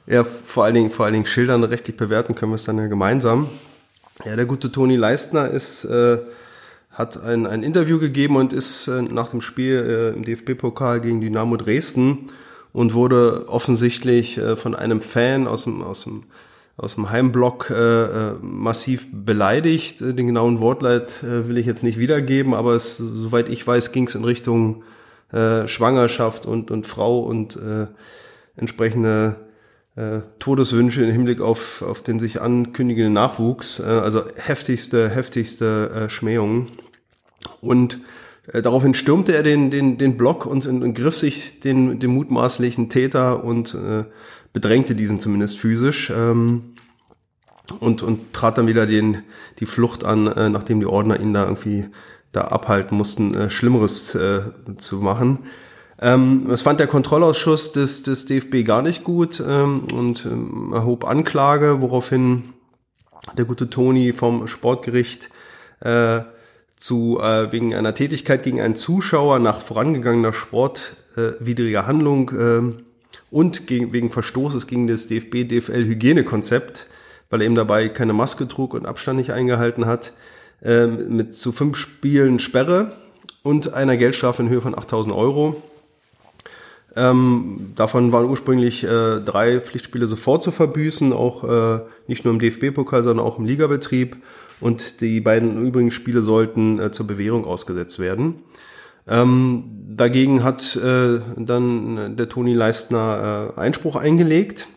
ja, 0.06 0.24
vor 0.24 0.64
allen 0.64 0.74
Dingen, 0.74 0.90
vor 0.90 1.04
allen 1.04 1.12
Dingen 1.12 1.26
schildern, 1.26 1.62
rechtlich 1.62 1.94
bewerten 1.94 2.34
können 2.34 2.52
wir 2.52 2.56
es 2.56 2.64
dann 2.64 2.78
ja 2.78 2.86
gemeinsam. 2.86 3.50
Ja, 4.24 4.34
der 4.34 4.46
gute 4.46 4.72
Toni 4.72 4.96
Leistner 4.96 5.48
ist, 5.48 5.84
äh, 5.84 6.20
hat 6.90 7.22
ein, 7.22 7.44
ein 7.46 7.62
Interview 7.62 7.98
gegeben 7.98 8.36
und 8.36 8.54
ist 8.54 8.88
äh, 8.88 9.02
nach 9.02 9.28
dem 9.28 9.42
Spiel 9.42 9.76
äh, 9.76 10.16
im 10.16 10.24
DFB-Pokal 10.24 11.02
gegen 11.02 11.20
Dynamo 11.20 11.58
Dresden 11.58 12.28
und 12.72 12.94
wurde 12.94 13.44
offensichtlich 13.48 14.38
äh, 14.38 14.56
von 14.56 14.74
einem 14.74 15.02
Fan 15.02 15.46
aus 15.46 15.64
dem, 15.64 15.82
aus 15.82 16.04
dem, 16.04 16.24
aus 16.78 16.94
dem 16.94 17.10
Heimblock 17.10 17.68
äh, 17.68 18.04
äh 18.04 18.34
massiv 18.40 19.06
beleidigt. 19.12 20.00
Den 20.00 20.28
genauen 20.28 20.60
Wortleit 20.60 21.22
äh, 21.22 21.46
will 21.46 21.58
ich 21.58 21.66
jetzt 21.66 21.82
nicht 21.82 21.98
wiedergeben, 21.98 22.54
aber 22.54 22.72
es, 22.72 22.96
soweit 22.96 23.50
ich 23.50 23.66
weiß, 23.66 23.92
ging 23.92 24.06
es 24.06 24.14
in 24.14 24.24
Richtung 24.24 24.82
äh, 25.32 25.66
Schwangerschaft 25.68 26.46
und, 26.46 26.70
und 26.70 26.86
Frau 26.86 27.20
und 27.20 27.56
äh, 27.56 27.86
entsprechende 28.56 29.36
äh, 29.96 30.20
Todeswünsche 30.38 31.04
im 31.04 31.10
Hinblick 31.10 31.40
auf, 31.40 31.82
auf 31.82 32.02
den 32.02 32.18
sich 32.18 32.40
ankündigenden 32.40 33.12
Nachwuchs, 33.12 33.80
äh, 33.80 33.84
also 33.84 34.22
heftigste, 34.36 35.10
heftigste 35.10 35.90
äh, 35.90 36.10
Schmähungen. 36.10 36.68
Und 37.60 38.00
äh, 38.52 38.62
daraufhin 38.62 38.94
stürmte 38.94 39.34
er 39.34 39.42
den, 39.42 39.70
den, 39.70 39.98
den 39.98 40.16
Block 40.16 40.46
und, 40.46 40.66
und 40.66 40.94
griff 40.94 41.16
sich 41.16 41.60
den, 41.60 42.00
den 42.00 42.10
mutmaßlichen 42.10 42.88
Täter 42.88 43.44
und 43.44 43.74
äh, 43.74 44.04
bedrängte 44.52 44.94
diesen 44.94 45.20
zumindest 45.20 45.58
physisch. 45.58 46.10
Ähm, 46.14 46.74
und, 47.78 48.02
und 48.02 48.32
trat 48.32 48.58
dann 48.58 48.66
wieder 48.66 48.86
den, 48.86 49.22
die 49.60 49.66
Flucht 49.66 50.04
an, 50.04 50.26
äh, 50.26 50.48
nachdem 50.48 50.80
die 50.80 50.86
Ordner 50.86 51.20
ihn 51.20 51.32
da 51.32 51.44
irgendwie 51.44 51.86
da 52.32 52.42
abhalten 52.42 52.96
mussten, 52.96 53.34
äh, 53.34 53.50
Schlimmeres 53.50 54.14
äh, 54.14 54.42
zu 54.78 54.96
machen. 54.96 55.40
Ähm, 56.00 56.46
das 56.48 56.62
fand 56.62 56.80
der 56.80 56.86
Kontrollausschuss 56.88 57.72
des, 57.72 58.02
des 58.02 58.26
DFB 58.26 58.64
gar 58.64 58.82
nicht 58.82 59.04
gut 59.04 59.42
ähm, 59.46 59.84
und 59.94 60.26
ähm, 60.26 60.72
erhob 60.72 61.04
Anklage, 61.04 61.80
woraufhin 61.80 62.54
der 63.36 63.44
gute 63.44 63.70
Toni 63.70 64.12
vom 64.12 64.48
Sportgericht 64.48 65.30
äh, 65.80 66.22
zu 66.76 67.20
äh, 67.20 67.52
wegen 67.52 67.74
einer 67.74 67.94
Tätigkeit 67.94 68.42
gegen 68.42 68.60
einen 68.60 68.74
Zuschauer 68.74 69.38
nach 69.38 69.60
vorangegangener 69.60 70.32
sportwidriger 70.32 71.80
äh, 71.80 71.84
Handlung 71.84 72.30
äh, 72.30 72.62
und 73.30 73.66
gegen, 73.68 73.92
wegen 73.92 74.10
Verstoßes 74.10 74.66
gegen 74.66 74.88
das 74.88 75.06
DFB-DFL-Hygienekonzept, 75.06 76.88
weil 77.30 77.40
er 77.40 77.46
eben 77.46 77.54
dabei 77.54 77.88
keine 77.88 78.12
Maske 78.12 78.48
trug 78.48 78.74
und 78.74 78.86
Abstand 78.86 79.18
nicht 79.18 79.32
eingehalten 79.32 79.86
hat, 79.86 80.12
äh, 80.64 80.86
mit 80.86 81.34
zu 81.34 81.52
fünf 81.52 81.76
Spielen 81.76 82.38
Sperre 82.38 82.92
und 83.42 83.74
einer 83.74 83.96
Geldstrafe 83.96 84.42
in 84.42 84.48
Höhe 84.48 84.60
von 84.60 84.76
8000 84.76 85.14
Euro. 85.14 85.62
Ähm, 86.94 87.72
davon 87.74 88.12
waren 88.12 88.26
ursprünglich 88.26 88.84
äh, 88.84 89.20
drei 89.20 89.60
Pflichtspiele 89.60 90.06
sofort 90.06 90.44
zu 90.44 90.50
verbüßen, 90.50 91.12
auch 91.12 91.44
äh, 91.44 91.80
nicht 92.06 92.24
nur 92.24 92.34
im 92.34 92.40
DFB-Pokal, 92.40 93.02
sondern 93.02 93.24
auch 93.26 93.38
im 93.38 93.46
Ligabetrieb. 93.46 94.16
Und 94.60 95.00
die 95.00 95.20
beiden 95.20 95.64
übrigen 95.66 95.90
Spiele 95.90 96.22
sollten 96.22 96.78
äh, 96.78 96.92
zur 96.92 97.06
Bewährung 97.06 97.44
ausgesetzt 97.44 97.98
werden. 97.98 98.42
Ähm, 99.08 99.64
dagegen 99.88 100.44
hat 100.44 100.76
äh, 100.76 101.20
dann 101.36 102.16
der 102.16 102.28
Toni 102.28 102.52
Leistner 102.52 103.52
äh, 103.56 103.60
Einspruch 103.60 103.96
eingelegt. 103.96 104.68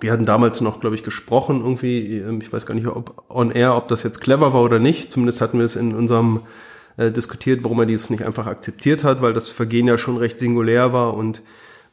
Wir 0.00 0.12
hatten 0.12 0.26
damals 0.26 0.60
noch, 0.60 0.80
glaube 0.80 0.96
ich, 0.96 1.02
gesprochen 1.02 1.60
irgendwie, 1.60 2.18
ähm, 2.18 2.40
ich 2.40 2.52
weiß 2.52 2.66
gar 2.66 2.74
nicht, 2.74 2.86
ob 2.86 3.24
on 3.28 3.50
air, 3.50 3.76
ob 3.76 3.88
das 3.88 4.02
jetzt 4.02 4.20
clever 4.20 4.52
war 4.52 4.62
oder 4.62 4.78
nicht. 4.78 5.12
Zumindest 5.12 5.40
hatten 5.40 5.58
wir 5.58 5.64
es 5.64 5.76
in 5.76 5.94
unserem 5.94 6.42
äh, 6.96 7.10
diskutiert, 7.10 7.64
warum 7.64 7.80
er 7.80 7.86
dies 7.86 8.10
nicht 8.10 8.24
einfach 8.24 8.46
akzeptiert 8.46 9.04
hat, 9.04 9.22
weil 9.22 9.32
das 9.32 9.50
Vergehen 9.50 9.86
ja 9.86 9.98
schon 9.98 10.16
recht 10.16 10.38
singulär 10.38 10.92
war 10.92 11.14
und 11.14 11.42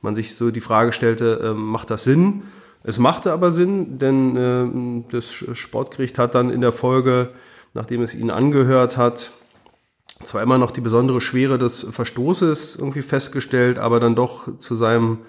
man 0.02 0.16
sich 0.16 0.36
so 0.36 0.52
die 0.52 0.62
Frage 0.62 0.94
stellte, 0.94 1.40
äh, 1.44 1.54
macht 1.54 1.90
das 1.90 2.04
Sinn? 2.04 2.44
Es 2.84 3.00
machte 3.00 3.32
aber 3.32 3.52
Sinn, 3.52 3.98
denn 3.98 4.36
äh, 4.36 5.12
das 5.12 5.32
Sportgericht 5.32 6.20
hat 6.20 6.36
dann 6.36 6.50
in 6.50 6.62
der 6.62 6.74
Folge, 6.74 7.30
nachdem 7.74 8.02
es 8.02 8.14
ihn 8.14 8.30
angehört 8.30 8.98
hat, 8.98 9.32
zwar 10.22 10.42
immer 10.42 10.58
noch 10.58 10.72
die 10.72 10.82
besondere 10.82 11.22
Schwere 11.22 11.58
des 11.58 11.86
Verstoßes 11.90 12.76
irgendwie 12.78 13.02
festgestellt, 13.02 13.78
aber 13.78 14.00
dann 14.00 14.16
doch 14.16 14.58
zu 14.60 14.76
seinem 14.76 15.20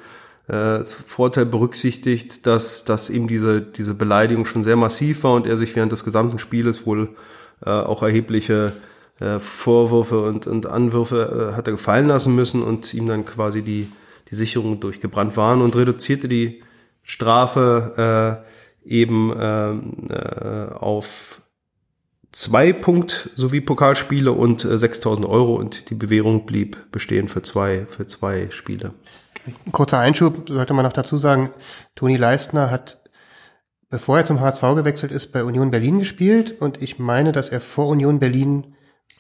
äh, 0.49 0.85
Vorteil 0.85 1.47
berücksichtigt, 1.47 2.47
dass, 2.47 2.85
dass 2.85 3.11
eben 3.11 3.29
diese, 3.29 3.63
diese 3.63 3.95
Beleidigung 3.95 4.45
schon 4.47 4.63
sehr 4.63 4.77
massiv 4.77 5.25
war 5.25 5.33
und 5.33 5.47
er 5.47 5.57
sich 5.57 5.75
während 5.75 5.93
des 5.93 6.05
gesamten 6.05 6.39
Spieles 6.39 6.87
wohl 6.87 7.11
äh, 7.65 7.71
auch 7.71 8.03
erhebliche 8.03 8.73
äh, 9.21 9.39
Vorwürfe 9.39 10.21
und, 10.21 10.47
und 10.47 10.67
Anwürfe 10.67 11.53
äh, 11.53 11.57
hat 11.57 11.67
er 11.67 11.73
gefallen 11.73 12.09
lassen 12.09 12.35
müssen 12.35 12.63
und 12.63 12.93
ihm 12.95 13.07
dann 13.07 13.25
quasi 13.25 13.63
die, 13.63 13.89
die 14.31 14.35
Sicherungen 14.35 14.81
durchgebrannt 14.81 15.37
waren 15.37 15.63
und 15.63 15.77
reduzierte 15.77 16.29
die 16.29 16.63
Strafe 17.03 18.43
äh, 18.85 18.89
eben 18.89 19.33
ähm, 19.39 20.09
äh, 20.11 20.75
auf 20.75 21.41
zwei 22.33 22.73
Punkt 22.73 23.31
sowie 23.37 23.61
Pokalspiele 23.61 24.33
und 24.33 24.65
äh, 24.65 24.77
6000 24.79 25.27
Euro 25.27 25.55
und 25.55 25.91
die 25.91 25.95
Bewährung 25.95 26.45
blieb 26.45 26.77
bestehen 26.91 27.29
für 27.29 27.43
zwei, 27.43 27.87
für 27.87 28.07
zwei 28.07 28.49
Spiele. 28.51 28.93
Kurzer 29.73 29.99
Einschub, 29.99 30.49
sollte 30.49 30.75
man 30.75 30.85
noch 30.85 30.93
dazu 30.93 31.17
sagen, 31.17 31.51
Toni 31.95 32.17
Leistner 32.17 32.71
hat, 32.71 33.03
bevor 33.91 34.19
er 34.19 34.25
zum 34.25 34.41
HSV 34.41 34.63
gewechselt 34.75 35.13
ist, 35.13 35.33
bei 35.33 35.45
Union 35.45 35.71
Berlin 35.71 35.99
gespielt 35.99 36.61
und 36.61 36.81
ich 36.83 36.99
meine, 36.99 37.33
dass 37.33 37.49
er 37.51 37.61
vor 37.61 37.89
Union 37.89 38.19
Berlin 38.21 38.75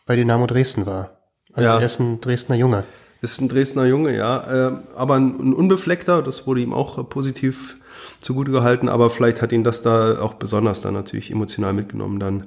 bei 0.07 0.17
Dynamo 0.17 0.47
Dresden 0.47 0.87
war. 0.87 1.19
Also 1.53 1.69
Ja. 1.69 1.79
er 1.79 1.87
ist 1.87 2.01
ein 2.01 2.21
Dresdner 2.21 2.57
Junge. 2.57 2.85
Ist 3.21 3.41
ein 3.41 3.49
Dresdner 3.49 3.87
Junge, 3.87 4.17
ja, 4.17 4.69
äh, 4.69 4.73
aber 4.97 5.15
ein, 5.15 5.39
ein 5.51 5.55
unbefleckter, 5.55 6.23
das 6.23 6.47
wurde 6.47 6.61
ihm 6.61 6.73
auch 6.75 6.99
äh, 6.99 7.05
positiv 7.05 7.79
zugute 8.21 8.51
gehalten, 8.51 8.89
aber 8.89 9.11
vielleicht 9.11 9.41
hat 9.41 9.53
ihn 9.53 9.65
das 9.65 9.83
da 9.83 10.21
auch 10.21 10.35
besonders 10.35 10.81
dann 10.81 10.95
natürlich 10.95 11.31
emotional 11.31 11.73
mitgenommen 11.73 12.21
dann. 12.21 12.47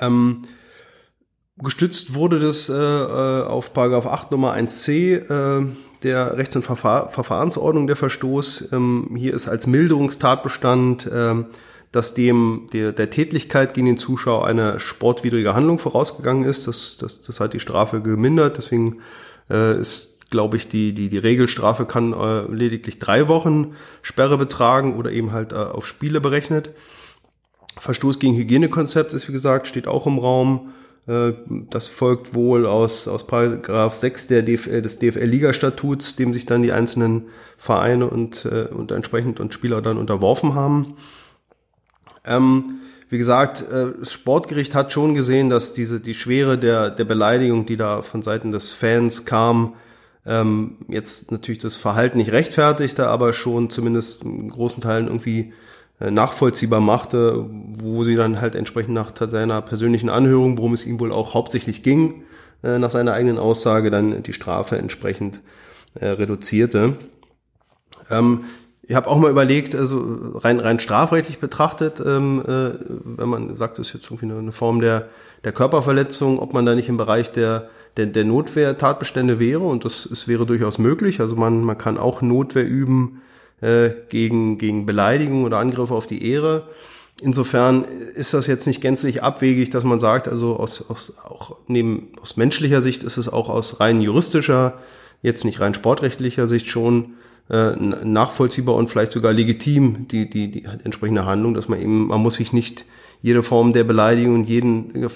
Ähm, 0.00 0.42
gestützt 1.56 2.14
wurde 2.14 2.38
das 2.40 2.68
äh, 2.68 2.74
äh, 2.74 3.42
auf 3.44 3.72
Paragraph 3.72 4.06
8 4.06 4.30
Nummer 4.30 4.54
1c 4.54 5.60
äh, 5.60 5.66
der 6.02 6.36
Rechts- 6.36 6.56
und 6.56 6.62
Verfahr 6.62 7.10
Verfahrensordnung 7.10 7.86
der 7.86 7.96
Verstoß. 7.96 8.72
Ähm, 8.72 9.10
hier 9.16 9.34
ist 9.34 9.48
als 9.48 9.66
Milderungstatbestand, 9.66 11.10
ähm, 11.12 11.46
dass 11.92 12.14
dem 12.14 12.68
der, 12.72 12.92
der 12.92 13.10
Tätlichkeit 13.10 13.74
gegen 13.74 13.86
den 13.86 13.96
Zuschauer 13.96 14.46
eine 14.46 14.78
sportwidrige 14.78 15.54
Handlung 15.54 15.78
vorausgegangen 15.78 16.44
ist. 16.44 16.66
Das, 16.66 16.96
das, 16.98 17.20
das 17.22 17.40
hat 17.40 17.52
die 17.52 17.60
Strafe 17.60 18.00
gemindert. 18.00 18.58
Deswegen 18.58 19.00
äh, 19.50 19.78
ist, 19.80 20.30
glaube 20.30 20.56
ich, 20.56 20.68
die, 20.68 20.92
die, 20.92 21.08
die 21.08 21.18
Regelstrafe 21.18 21.86
kann 21.86 22.12
äh, 22.12 22.42
lediglich 22.42 22.98
drei 23.00 23.28
Wochen 23.28 23.74
Sperre 24.02 24.38
betragen 24.38 24.96
oder 24.96 25.10
eben 25.10 25.32
halt 25.32 25.52
äh, 25.52 25.56
auf 25.56 25.86
Spiele 25.86 26.20
berechnet. 26.20 26.70
Verstoß 27.76 28.18
gegen 28.18 28.36
Hygienekonzept 28.36 29.12
ist, 29.14 29.28
wie 29.28 29.32
gesagt, 29.32 29.66
steht 29.66 29.88
auch 29.88 30.06
im 30.06 30.18
Raum. 30.18 30.72
Äh, 31.06 31.32
Das 31.70 31.88
folgt 31.88 32.34
wohl 32.34 32.66
aus, 32.66 33.08
aus 33.08 33.26
Paragraph 33.26 33.94
6 33.94 34.26
der 34.28 34.42
DFL, 34.42 34.82
des 34.82 34.98
DFL-Liga-Statuts, 34.98 36.16
dem 36.16 36.32
sich 36.32 36.46
dann 36.46 36.62
die 36.62 36.72
einzelnen 36.72 37.28
Vereine 37.56 38.08
und, 38.08 38.44
äh, 38.44 38.68
und 38.72 38.92
entsprechend 38.92 39.40
und 39.40 39.54
Spieler 39.54 39.82
dann 39.82 39.98
unterworfen 39.98 40.54
haben. 40.54 40.94
Ähm, 42.24 42.80
wie 43.08 43.18
gesagt, 43.18 43.62
äh, 43.62 43.86
das 43.98 44.12
Sportgericht 44.12 44.74
hat 44.74 44.92
schon 44.92 45.14
gesehen, 45.14 45.50
dass 45.50 45.72
diese 45.72 46.00
die 46.00 46.14
Schwere 46.14 46.58
der 46.58 46.90
der 46.90 47.04
Beleidigung, 47.04 47.66
die 47.66 47.76
da 47.76 48.02
von 48.02 48.22
Seiten 48.22 48.52
des 48.52 48.72
Fans 48.72 49.24
kam, 49.24 49.74
ähm, 50.26 50.76
jetzt 50.88 51.32
natürlich 51.32 51.58
das 51.58 51.76
Verhalten 51.76 52.18
nicht 52.18 52.32
rechtfertigte, 52.32 53.08
aber 53.08 53.32
schon 53.32 53.70
zumindest 53.70 54.22
in 54.22 54.48
großen 54.48 54.82
Teilen 54.82 55.06
irgendwie 55.06 55.40
äh, 55.40 55.52
nachvollziehbar 56.08 56.80
machte, 56.80 57.44
wo 57.50 58.04
sie 58.04 58.16
dann 58.16 58.40
halt 58.40 58.54
entsprechend 58.54 58.94
nach 58.94 59.12
seiner 59.14 59.60
persönlichen 59.60 60.08
Anhörung, 60.08 60.56
worum 60.56 60.72
es 60.72 60.86
ihm 60.86 60.98
wohl 60.98 61.12
auch 61.12 61.34
hauptsächlich 61.34 61.82
ging, 61.82 62.22
äh, 62.62 62.78
nach 62.78 62.90
seiner 62.90 63.12
eigenen 63.12 63.38
Aussage 63.38 63.90
dann 63.90 64.22
die 64.22 64.32
Strafe 64.32 64.78
entsprechend 64.78 65.40
äh, 65.94 66.06
reduzierte. 66.06 66.96
Ähm, 68.10 68.44
ich 68.82 68.96
habe 68.96 69.08
auch 69.08 69.18
mal 69.18 69.30
überlegt, 69.30 69.74
also 69.74 70.04
rein, 70.34 70.58
rein 70.58 70.80
strafrechtlich 70.80 71.38
betrachtet, 71.38 72.02
ähm, 72.04 72.42
äh, 72.44 72.70
wenn 73.04 73.28
man 73.28 73.54
sagt, 73.54 73.78
das 73.78 73.88
ist 73.88 73.94
jetzt 73.94 74.10
irgendwie 74.10 74.32
eine, 74.34 74.52
Form 74.52 74.80
der, 74.80 75.08
der 75.44 75.52
Körperverletzung, 75.52 76.40
ob 76.40 76.54
man 76.54 76.66
da 76.66 76.74
nicht 76.74 76.88
im 76.88 76.96
Bereich 76.96 77.30
der, 77.30 77.68
der, 77.96 78.06
der 78.06 78.24
Notwehr-Tatbestände 78.24 79.38
wäre 79.38 79.60
und 79.60 79.84
das, 79.84 80.06
es 80.06 80.26
wäre 80.26 80.44
durchaus 80.44 80.78
möglich. 80.78 81.20
Also 81.20 81.36
man, 81.36 81.62
man 81.62 81.78
kann 81.78 81.98
auch 81.98 82.20
Notwehr 82.20 82.66
üben 82.66 83.22
äh, 83.60 83.90
gegen, 84.08 84.58
gegen 84.58 84.86
Beleidigung 84.86 85.44
oder 85.44 85.58
Angriffe 85.58 85.94
auf 85.94 86.06
die 86.06 86.26
Ehre. 86.30 86.68
Insofern 87.22 87.84
ist 87.84 88.32
das 88.32 88.46
jetzt 88.46 88.66
nicht 88.66 88.80
gänzlich 88.80 89.22
abwegig, 89.22 89.68
dass 89.70 89.84
man 89.84 89.98
sagt, 89.98 90.26
also 90.26 90.56
aus, 90.56 90.88
aus, 90.88 91.14
auch 91.24 91.56
neben, 91.66 92.08
aus 92.22 92.36
menschlicher 92.36 92.80
Sicht 92.80 93.02
ist 93.02 93.18
es 93.18 93.28
auch 93.28 93.50
aus 93.50 93.80
rein 93.80 94.00
juristischer, 94.00 94.78
jetzt 95.20 95.44
nicht 95.44 95.60
rein 95.60 95.74
sportrechtlicher 95.74 96.46
Sicht 96.46 96.68
schon 96.68 97.14
äh, 97.50 97.72
nachvollziehbar 97.76 98.74
und 98.74 98.88
vielleicht 98.88 99.12
sogar 99.12 99.32
legitim, 99.32 100.08
die, 100.08 100.30
die, 100.30 100.50
die 100.50 100.64
entsprechende 100.64 101.26
Handlung, 101.26 101.52
dass 101.52 101.68
man 101.68 101.80
eben, 101.80 102.06
man 102.06 102.22
muss 102.22 102.34
sich 102.34 102.52
nicht 102.54 102.86
jede 103.22 103.42
Form 103.42 103.74
der 103.74 103.84
Beleidigung 103.84 104.36
und 104.36 104.48
jeden 104.48 104.94
äh, 104.94 105.08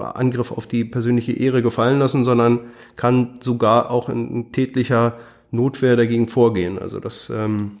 Angriff 0.00 0.52
auf 0.52 0.66
die 0.66 0.84
persönliche 0.84 1.32
Ehre 1.32 1.62
gefallen 1.62 1.98
lassen, 1.98 2.24
sondern 2.24 2.60
kann 2.94 3.38
sogar 3.40 3.90
auch 3.90 4.08
in, 4.08 4.52
tätlicher 4.52 5.16
Notwehr 5.50 5.96
dagegen 5.96 6.28
vorgehen. 6.28 6.78
Also 6.78 7.00
das 7.00 7.30
ähm, 7.30 7.78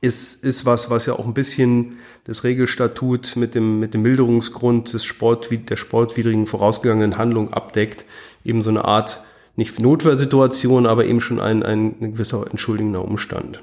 ist, 0.00 0.44
ist 0.44 0.64
was, 0.66 0.90
was 0.90 1.06
ja 1.06 1.14
auch 1.14 1.26
ein 1.26 1.34
bisschen 1.34 1.98
das 2.24 2.44
Regelstatut 2.44 3.36
mit 3.36 3.54
dem, 3.54 3.78
mit 3.78 3.94
dem 3.94 4.02
Milderungsgrund 4.02 4.92
des 4.92 5.04
Sport, 5.04 5.48
der 5.50 5.76
sportwidrigen 5.76 6.46
vorausgegangenen 6.46 7.18
Handlung 7.18 7.52
abdeckt. 7.52 8.04
Eben 8.44 8.62
so 8.62 8.70
eine 8.70 8.84
Art, 8.84 9.24
nicht 9.54 9.80
Notwehrsituation, 9.80 10.86
aber 10.86 11.06
eben 11.06 11.20
schon 11.20 11.40
ein, 11.40 11.62
ein 11.62 11.98
gewisser 12.12 12.50
entschuldigender 12.50 13.02
Umstand. 13.02 13.62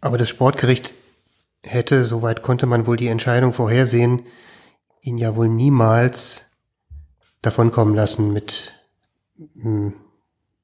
Aber 0.00 0.18
das 0.18 0.28
Sportgericht 0.28 0.94
hätte, 1.62 2.04
soweit 2.04 2.42
konnte 2.42 2.66
man 2.66 2.86
wohl 2.86 2.96
die 2.96 3.08
Entscheidung 3.08 3.52
vorhersehen, 3.52 4.22
ihn 5.00 5.18
ja 5.18 5.36
wohl 5.36 5.48
niemals 5.48 6.50
davonkommen 7.40 7.94
lassen 7.94 8.32
mit, 8.32 8.72
mh, 9.54 9.92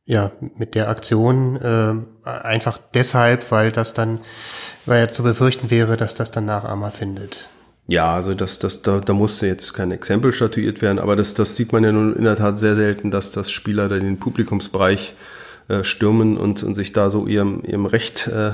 ja, 0.09 0.33
mit 0.57 0.75
der 0.75 0.89
Aktion, 0.89 1.57
äh, 1.57 2.29
einfach 2.29 2.79
deshalb, 2.95 3.53
weil 3.53 3.71
das 3.71 3.93
dann, 3.93 4.21
weil 4.87 5.01
ja 5.01 5.13
zu 5.13 5.23
befürchten 5.23 5.71
wäre, 5.71 5.99
dass 5.99 6.15
das 6.15 6.31
dann 6.31 6.47
Nachahmer 6.47 6.91
findet. 6.91 7.51
Ja, 7.89 8.15
also 8.15 8.35
das, 8.35 8.59
das, 8.59 8.81
da, 8.81 9.01
da 9.01 9.13
musste 9.13 9.47
jetzt 9.47 9.75
kein 9.75 9.93
Exempel 9.93 10.33
statuiert 10.33 10.81
werden, 10.81 10.99
aber 10.99 11.15
das, 11.15 11.35
das 11.35 11.57
sieht 11.57 11.75
man 11.75 11.85
ja 11.85 11.93
nun 11.93 12.17
in 12.17 12.25
der 12.25 12.37
Tat 12.37 12.59
sehr 12.59 12.75
selten, 12.75 13.11
dass 13.11 13.33
das 13.33 13.51
Spieler 13.51 13.91
dann 13.91 14.01
den 14.01 14.19
Publikumsbereich 14.19 15.15
äh, 15.69 15.85
stürmen 15.85 16.39
und, 16.39 16.63
und 16.63 16.75
sich 16.75 16.95
da 16.95 17.11
so 17.11 17.27
ihrem, 17.27 17.63
ihrem 17.65 17.85
Recht 17.85 18.29
äh, 18.29 18.53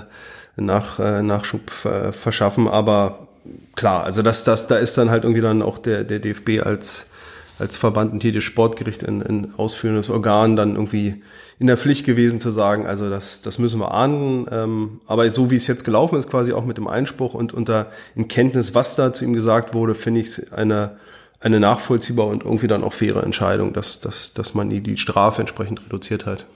nach, 0.57 0.99
äh, 0.99 1.23
Nachschub 1.23 1.71
ver, 1.71 2.13
verschaffen. 2.13 2.67
Aber 2.67 3.29
klar, 3.77 4.03
also 4.03 4.23
das, 4.23 4.43
das, 4.43 4.67
da 4.67 4.77
ist 4.77 4.99
dann 4.99 5.09
halt 5.09 5.23
irgendwie 5.23 5.43
dann 5.43 5.63
auch 5.63 5.79
der, 5.79 6.03
der 6.03 6.19
DFB 6.19 6.65
als, 6.65 7.13
als 7.59 7.77
Verband 7.77 8.13
und 8.13 8.25
jedes 8.25 8.45
Sportgericht 8.45 9.07
ein, 9.07 9.23
ein 9.23 9.55
ausführendes 9.57 10.11
Organ 10.11 10.57
dann 10.57 10.75
irgendwie 10.75 11.23
in 11.59 11.69
der 11.69 11.77
Pflicht 11.77 12.05
gewesen 12.05 12.41
zu 12.41 12.51
sagen, 12.51 12.87
also 12.87 13.09
das, 13.09 13.43
das 13.43 13.59
müssen 13.59 13.79
wir 13.79 13.93
ahnden. 13.93 14.47
Ähm, 14.51 15.01
aber 15.07 15.29
so 15.31 15.51
wie 15.51 15.57
es 15.57 15.67
jetzt 15.67 15.85
gelaufen 15.85 16.19
ist, 16.19 16.29
quasi 16.29 16.53
auch 16.53 16.65
mit 16.65 16.79
dem 16.79 16.89
Einspruch 16.89 17.35
und 17.35 17.53
unter 17.53 17.93
in 18.17 18.29
Kenntnis, 18.29 18.75
was 18.75 18.97
da 18.97 19.13
zu 19.13 19.25
ihm 19.25 19.35
gesagt 19.35 19.73
wurde, 19.75 19.95
finde 19.95 20.21
ich 20.21 20.53
eine, 20.53 20.97
eine 21.41 21.61
nachvollziehbare 21.61 22.29
und 22.29 22.45
irgendwie 22.45 22.67
dann 22.67 22.83
auch 22.83 22.93
faire 22.93 23.23
Entscheidung, 23.23 23.73
dass, 23.73 24.01
dass, 24.01 24.35
dass 24.35 24.55
man 24.55 24.69
die, 24.69 24.81
die 24.81 24.97
Strafe 24.97 25.43
entsprechend 25.43 25.85
reduziert 25.85 26.27
hat. 26.27 26.47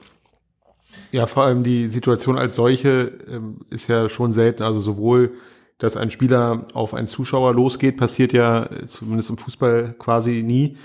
Ja, 1.13 1.27
vor 1.27 1.45
allem 1.45 1.63
die 1.63 1.89
Situation 1.89 2.37
als 2.37 2.57
solche 2.57 3.13
ähm, 3.29 3.59
ist 3.71 3.89
ja 3.89 4.09
schon 4.09 4.33
selten. 4.33 4.63
Also 4.63 4.81
sowohl, 4.81 5.33
dass 5.79 5.97
ein 5.97 6.11
Spieler 6.11 6.67
auf 6.75 6.93
einen 6.95 7.07
Zuschauer 7.09 7.55
losgeht, 7.55 7.97
passiert 7.97 8.33
ja 8.33 8.65
äh, 8.65 8.87
zumindest 8.87 9.31
im 9.31 9.39
Fußball 9.39 9.95
quasi 9.99 10.43
nie. 10.43 10.77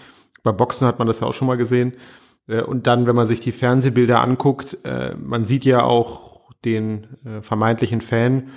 Bei 0.43 0.51
Boxen 0.51 0.87
hat 0.87 0.99
man 0.99 1.07
das 1.07 1.19
ja 1.19 1.27
auch 1.27 1.33
schon 1.33 1.47
mal 1.47 1.57
gesehen. 1.57 1.93
Äh, 2.47 2.61
Und 2.61 2.87
dann, 2.87 3.07
wenn 3.07 3.15
man 3.15 3.27
sich 3.27 3.39
die 3.39 3.51
Fernsehbilder 3.51 4.21
anguckt, 4.21 4.77
äh, 4.83 5.15
man 5.15 5.45
sieht 5.45 5.65
ja 5.65 5.83
auch 5.83 6.33
den 6.63 7.07
vermeintlichen 7.41 7.99
Fan 7.99 8.51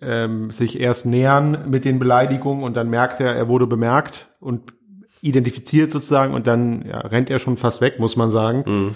ähm, 0.00 0.52
sich 0.52 0.78
erst 0.80 1.06
nähern 1.06 1.68
mit 1.68 1.84
den 1.84 1.98
Beleidigungen 1.98 2.62
und 2.62 2.76
dann 2.76 2.88
merkt 2.88 3.20
er, 3.20 3.34
er 3.34 3.48
wurde 3.48 3.66
bemerkt 3.66 4.28
und 4.38 4.74
identifiziert 5.22 5.90
sozusagen 5.90 6.34
und 6.34 6.46
dann 6.46 6.84
ja, 6.86 6.98
rennt 6.98 7.30
er 7.30 7.40
schon 7.40 7.56
fast 7.56 7.80
weg, 7.80 7.98
muss 7.98 8.16
man 8.16 8.30
sagen. 8.30 8.94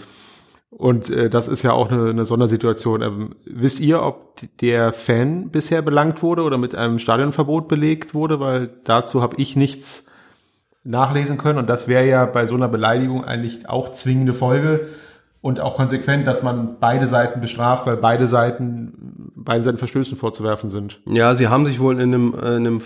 Und 0.71 1.11
äh, 1.11 1.31
das 1.31 1.49
ist 1.49 1.63
ja 1.63 1.73
auch 1.73 1.91
eine, 1.91 2.11
eine 2.11 2.25
Sondersituation. 2.25 3.03
Ähm, 3.03 3.35
wisst 3.45 3.81
ihr, 3.81 4.03
ob 4.03 4.37
der 4.61 4.93
Fan 4.93 5.51
bisher 5.51 5.83
belangt 5.83 6.23
wurde 6.23 6.43
oder 6.43 6.59
mit 6.59 6.75
einem 6.75 6.99
Stadionverbot 6.99 7.69
belegt 7.69 8.15
wurde? 8.15 8.41
Weil 8.41 8.71
dazu 8.85 9.23
habe 9.23 9.37
ich 9.39 9.57
nichts 9.57 10.07
nachlesen 10.85 11.39
können. 11.39 11.59
Und 11.59 11.69
das 11.69 11.89
wäre 11.89 12.07
ja 12.07 12.27
bei 12.27 12.47
so 12.47 12.55
einer 12.55 12.69
Beleidigung 12.69 13.25
eigentlich 13.25 13.69
auch 13.69 13.91
zwingende 13.93 14.33
Folge 14.33 14.89
und 15.41 15.61
auch 15.61 15.77
konsequent, 15.77 16.27
dass 16.27 16.43
man 16.43 16.79
beide 16.81 17.07
Seiten 17.07 17.41
bestraft, 17.41 17.87
weil 17.87 17.97
beide 17.97 18.27
Seiten 18.27 19.17
beide 19.47 19.63
Seiten 19.63 19.79
Verstößen 19.79 20.17
vorzuwerfen 20.17 20.69
sind. 20.69 21.01
Ja, 21.07 21.35
sie 21.35 21.49
haben 21.49 21.65
sich 21.67 21.81
wohl 21.81 22.01
in 22.01 22.13
einem, 22.13 22.35
in 22.35 22.67
einem 22.67 22.81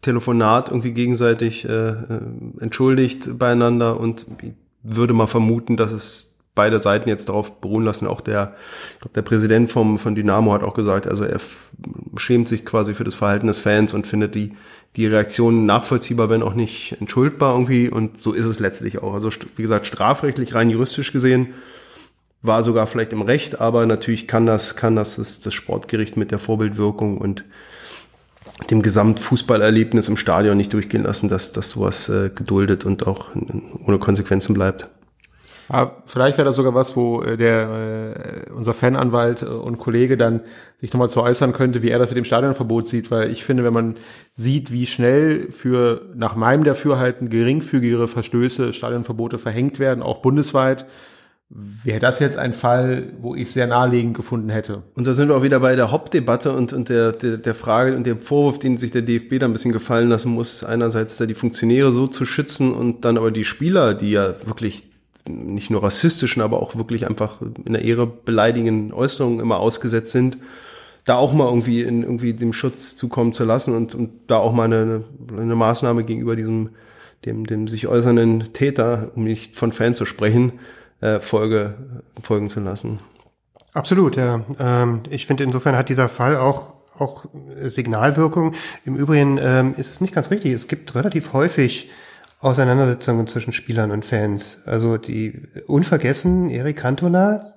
Telefonat 0.00 0.70
irgendwie 0.70 0.92
gegenseitig 0.92 1.68
äh, 1.68 1.90
äh 1.90 2.20
entschuldigt 2.60 3.38
beieinander 3.38 4.00
und 4.00 4.26
würde 4.82 5.12
mal 5.12 5.26
vermuten, 5.26 5.76
dass 5.76 5.92
es 5.92 6.33
beide 6.54 6.80
Seiten 6.80 7.08
jetzt 7.08 7.28
darauf 7.28 7.60
beruhen 7.60 7.84
lassen. 7.84 8.06
Auch 8.06 8.20
der, 8.20 8.54
ich 8.94 9.00
glaube, 9.00 9.14
der 9.14 9.22
Präsident 9.22 9.70
vom, 9.70 9.98
von 9.98 10.14
Dynamo 10.14 10.52
hat 10.52 10.62
auch 10.62 10.74
gesagt, 10.74 11.08
also 11.08 11.24
er 11.24 11.40
schämt 12.16 12.48
sich 12.48 12.64
quasi 12.64 12.94
für 12.94 13.04
das 13.04 13.14
Verhalten 13.14 13.46
des 13.46 13.58
Fans 13.58 13.92
und 13.92 14.06
findet 14.06 14.34
die, 14.34 14.52
die 14.96 15.06
Reaktionen 15.06 15.66
nachvollziehbar, 15.66 16.30
wenn 16.30 16.42
auch 16.42 16.54
nicht 16.54 16.96
entschuldbar 17.00 17.54
irgendwie. 17.54 17.88
Und 17.88 18.18
so 18.18 18.32
ist 18.32 18.46
es 18.46 18.60
letztlich 18.60 19.02
auch. 19.02 19.14
Also, 19.14 19.30
wie 19.56 19.62
gesagt, 19.62 19.86
strafrechtlich 19.86 20.54
rein 20.54 20.70
juristisch 20.70 21.12
gesehen 21.12 21.48
war 22.42 22.62
sogar 22.62 22.86
vielleicht 22.86 23.14
im 23.14 23.22
Recht, 23.22 23.60
aber 23.60 23.86
natürlich 23.86 24.28
kann 24.28 24.44
das, 24.44 24.76
kann 24.76 24.94
das, 24.96 25.16
das, 25.16 25.40
das 25.40 25.54
Sportgericht 25.54 26.18
mit 26.18 26.30
der 26.30 26.38
Vorbildwirkung 26.38 27.16
und 27.16 27.42
dem 28.70 28.82
Gesamtfußballerlebnis 28.82 30.08
im 30.08 30.18
Stadion 30.18 30.58
nicht 30.58 30.72
durchgehen 30.74 31.04
lassen, 31.04 31.30
dass, 31.30 31.52
dass 31.52 31.70
sowas 31.70 32.10
äh, 32.10 32.30
geduldet 32.34 32.84
und 32.84 33.06
auch 33.06 33.30
ohne 33.86 33.98
Konsequenzen 33.98 34.52
bleibt. 34.52 34.88
Ja, 35.72 36.02
vielleicht 36.06 36.38
wäre 36.38 36.44
das 36.44 36.56
sogar 36.56 36.74
was, 36.74 36.96
wo 36.96 37.22
äh, 37.22 37.36
der 37.36 38.46
äh, 38.48 38.52
unser 38.52 38.74
Fananwalt 38.74 39.42
äh, 39.42 39.46
und 39.46 39.78
Kollege 39.78 40.16
dann 40.16 40.40
sich 40.78 40.92
nochmal 40.92 41.10
zu 41.10 41.22
äußern 41.22 41.52
könnte, 41.52 41.82
wie 41.82 41.90
er 41.90 41.98
das 41.98 42.10
mit 42.10 42.16
dem 42.16 42.24
Stadionverbot 42.24 42.88
sieht, 42.88 43.10
weil 43.10 43.30
ich 43.30 43.44
finde, 43.44 43.64
wenn 43.64 43.72
man 43.72 43.94
sieht, 44.34 44.72
wie 44.72 44.86
schnell 44.86 45.50
für 45.50 46.02
nach 46.14 46.36
meinem 46.36 46.64
Dafürhalten 46.64 47.30
geringfügigere 47.30 48.08
Verstöße 48.08 48.72
Stadionverbote 48.72 49.38
verhängt 49.38 49.78
werden, 49.78 50.02
auch 50.02 50.18
bundesweit, 50.18 50.86
wäre 51.50 52.00
das 52.00 52.18
jetzt 52.18 52.36
ein 52.36 52.52
Fall, 52.52 53.12
wo 53.20 53.34
ich 53.34 53.52
sehr 53.52 53.66
naheliegend 53.66 54.14
gefunden 54.14 54.48
hätte. 54.48 54.82
Und 54.94 55.06
da 55.06 55.14
sind 55.14 55.28
wir 55.28 55.36
auch 55.36 55.42
wieder 55.42 55.60
bei 55.60 55.76
der 55.76 55.90
Hauptdebatte 55.90 56.52
und, 56.52 56.72
und 56.72 56.88
der, 56.88 57.12
der, 57.12 57.36
der 57.36 57.54
Frage 57.54 57.96
und 57.96 58.04
dem 58.06 58.18
Vorwurf, 58.18 58.58
den 58.58 58.76
sich 58.76 58.90
der 58.90 59.02
DFB 59.02 59.38
da 59.38 59.46
ein 59.46 59.52
bisschen 59.52 59.72
gefallen 59.72 60.08
lassen 60.08 60.32
muss, 60.32 60.64
einerseits 60.64 61.16
da 61.16 61.26
die 61.26 61.34
Funktionäre 61.34 61.92
so 61.92 62.06
zu 62.06 62.26
schützen 62.26 62.72
und 62.72 63.04
dann 63.04 63.16
aber 63.16 63.30
die 63.30 63.44
Spieler, 63.44 63.94
die 63.94 64.12
ja 64.12 64.34
wirklich 64.46 64.93
nicht 65.28 65.70
nur 65.70 65.82
rassistischen, 65.82 66.42
aber 66.42 66.60
auch 66.62 66.76
wirklich 66.76 67.06
einfach 67.06 67.40
in 67.64 67.72
der 67.72 67.82
Ehre 67.82 68.06
beleidigenden 68.06 68.92
Äußerungen 68.92 69.40
immer 69.40 69.58
ausgesetzt 69.58 70.12
sind, 70.12 70.38
da 71.04 71.16
auch 71.16 71.32
mal 71.32 71.46
irgendwie 71.46 71.82
in 71.82 72.02
irgendwie 72.02 72.34
dem 72.34 72.52
Schutz 72.52 72.96
zukommen 72.96 73.32
zu 73.32 73.44
lassen 73.44 73.74
und, 73.76 73.94
und 73.94 74.10
da 74.26 74.36
auch 74.36 74.52
mal 74.52 74.64
eine, 74.64 75.04
eine 75.36 75.54
Maßnahme 75.54 76.04
gegenüber 76.04 76.36
diesem 76.36 76.70
dem, 77.24 77.46
dem 77.46 77.68
sich 77.68 77.88
äußernden 77.88 78.52
Täter, 78.52 79.10
um 79.14 79.24
nicht 79.24 79.56
von 79.56 79.72
Fan 79.72 79.94
zu 79.94 80.04
sprechen, 80.04 80.52
äh, 81.00 81.20
Folge 81.20 81.74
folgen 82.22 82.50
zu 82.50 82.60
lassen. 82.60 82.98
Absolut, 83.72 84.16
ja. 84.16 84.44
Ähm, 84.58 85.00
ich 85.10 85.26
finde, 85.26 85.44
insofern 85.44 85.76
hat 85.76 85.88
dieser 85.88 86.08
Fall 86.08 86.36
auch 86.36 86.74
auch 86.96 87.24
Signalwirkung. 87.60 88.54
Im 88.84 88.94
Übrigen 88.94 89.36
ähm, 89.42 89.74
ist 89.76 89.90
es 89.90 90.00
nicht 90.00 90.14
ganz 90.14 90.30
richtig. 90.30 90.52
Es 90.52 90.68
gibt 90.68 90.94
relativ 90.94 91.32
häufig 91.32 91.90
Auseinandersetzungen 92.44 93.26
zwischen 93.26 93.52
Spielern 93.52 93.90
und 93.90 94.04
Fans. 94.04 94.58
Also 94.66 94.98
die 94.98 95.40
unvergessen, 95.66 96.50
Erik 96.50 96.76
Cantona, 96.76 97.54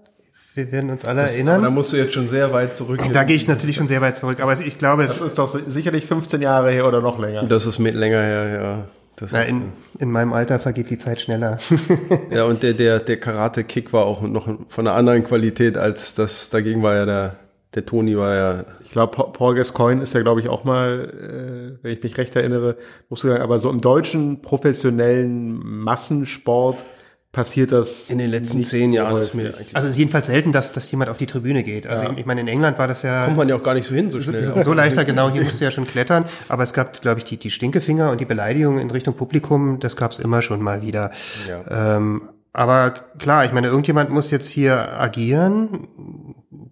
wir 0.53 0.71
werden 0.71 0.89
uns 0.89 1.05
alle 1.05 1.21
das, 1.21 1.35
erinnern. 1.35 1.61
Da 1.61 1.69
musst 1.69 1.93
du 1.93 1.97
jetzt 1.97 2.13
schon 2.13 2.27
sehr 2.27 2.53
weit 2.53 2.75
zurück. 2.75 3.01
Da 3.13 3.23
gehe 3.25 3.35
ich 3.35 3.47
natürlich 3.47 3.75
schon 3.75 3.87
sehr 3.87 4.01
weit 4.01 4.17
zurück, 4.17 4.39
aber 4.39 4.59
ich 4.59 4.77
glaube, 4.77 5.03
das 5.03 5.19
ist 5.19 5.37
doch 5.37 5.59
sicherlich 5.67 6.05
15 6.05 6.41
Jahre 6.41 6.71
her 6.71 6.87
oder 6.87 7.01
noch 7.01 7.19
länger. 7.19 7.43
Das 7.43 7.65
ist 7.65 7.79
mit 7.79 7.95
länger 7.95 8.21
her, 8.21 8.47
ja. 8.47 8.85
Das 9.17 9.31
Na, 9.33 9.41
in, 9.41 9.73
in 9.99 10.09
meinem 10.11 10.31
Alter 10.31 10.59
vergeht 10.59 10.89
die 10.89 10.97
Zeit 10.97 11.19
schneller. 11.19 11.59
ja, 12.31 12.45
und 12.45 12.63
der, 12.63 12.73
der, 12.73 12.99
der 12.99 13.19
Karate-Kick 13.19 13.91
war 13.91 14.05
auch 14.05 14.21
noch 14.21 14.47
von 14.69 14.87
einer 14.87 14.95
anderen 14.95 15.23
Qualität 15.23 15.77
als 15.77 16.13
das, 16.13 16.49
dagegen 16.49 16.81
war 16.81 16.95
ja 16.95 17.05
der, 17.05 17.35
der 17.75 17.85
Toni 17.85 18.17
war 18.17 18.35
ja. 18.35 18.65
Glaube, 18.97 19.31
Paul 19.31 19.53
Gascoigne 19.53 20.01
ist 20.01 20.13
ja, 20.13 20.23
glaube 20.23 20.41
ich, 20.41 20.49
auch 20.49 20.63
mal, 20.63 21.77
äh, 21.79 21.83
wenn 21.83 21.93
ich 21.93 22.01
mich 22.01 22.17
recht 22.17 22.35
erinnere, 22.35 22.77
muss 23.09 23.21
sagen, 23.21 23.43
aber 23.43 23.59
so 23.59 23.69
im 23.69 23.79
deutschen 23.79 24.41
professionellen 24.41 25.59
Massensport 25.83 26.83
passiert 27.31 27.71
das 27.71 28.09
in 28.09 28.17
den 28.17 28.31
letzten 28.31 28.63
zehn 28.63 28.91
Jahren 28.93 29.15
ist 29.17 29.35
mir 29.35 29.55
eigentlich 29.55 29.75
also 29.75 29.89
jedenfalls 29.89 30.25
selten 30.25 30.51
dass 30.51 30.71
dass 30.71 30.89
jemand 30.89 31.11
auf 31.11 31.17
die 31.17 31.27
Tribüne 31.27 31.61
geht. 31.61 31.85
Also 31.85 32.05
ja. 32.05 32.11
ich, 32.11 32.17
ich 32.17 32.25
meine 32.25 32.41
in 32.41 32.47
England 32.47 32.79
war 32.79 32.87
das 32.87 33.03
ja 33.03 33.25
kommt 33.25 33.37
man 33.37 33.47
ja 33.47 33.55
auch 33.55 33.61
gar 33.61 33.75
nicht 33.75 33.85
so 33.85 33.93
hin 33.93 34.09
so 34.09 34.19
schnell. 34.19 34.43
so, 34.43 34.63
so 34.63 34.73
leichter 34.73 35.05
genau 35.05 35.29
hier 35.29 35.43
musste 35.43 35.63
ja 35.63 35.69
schon 35.69 35.85
klettern. 35.85 36.25
Aber 36.47 36.63
es 36.63 36.73
gab 36.73 36.99
glaube 36.99 37.19
ich 37.19 37.25
die 37.25 37.37
die 37.37 37.51
Stinkefinger 37.51 38.09
und 38.09 38.19
die 38.19 38.25
Beleidigungen 38.25 38.79
in 38.79 38.89
Richtung 38.89 39.13
Publikum 39.13 39.79
das 39.79 39.95
gab 39.95 40.13
es 40.13 40.19
immer 40.19 40.41
schon 40.41 40.63
mal 40.63 40.81
wieder. 40.81 41.11
Ja. 41.47 41.97
ähm, 41.97 42.29
aber 42.53 42.95
klar 43.19 43.45
ich 43.45 43.51
meine 43.51 43.67
irgendjemand 43.67 44.09
muss 44.09 44.31
jetzt 44.31 44.47
hier 44.47 44.99
agieren 44.99 45.87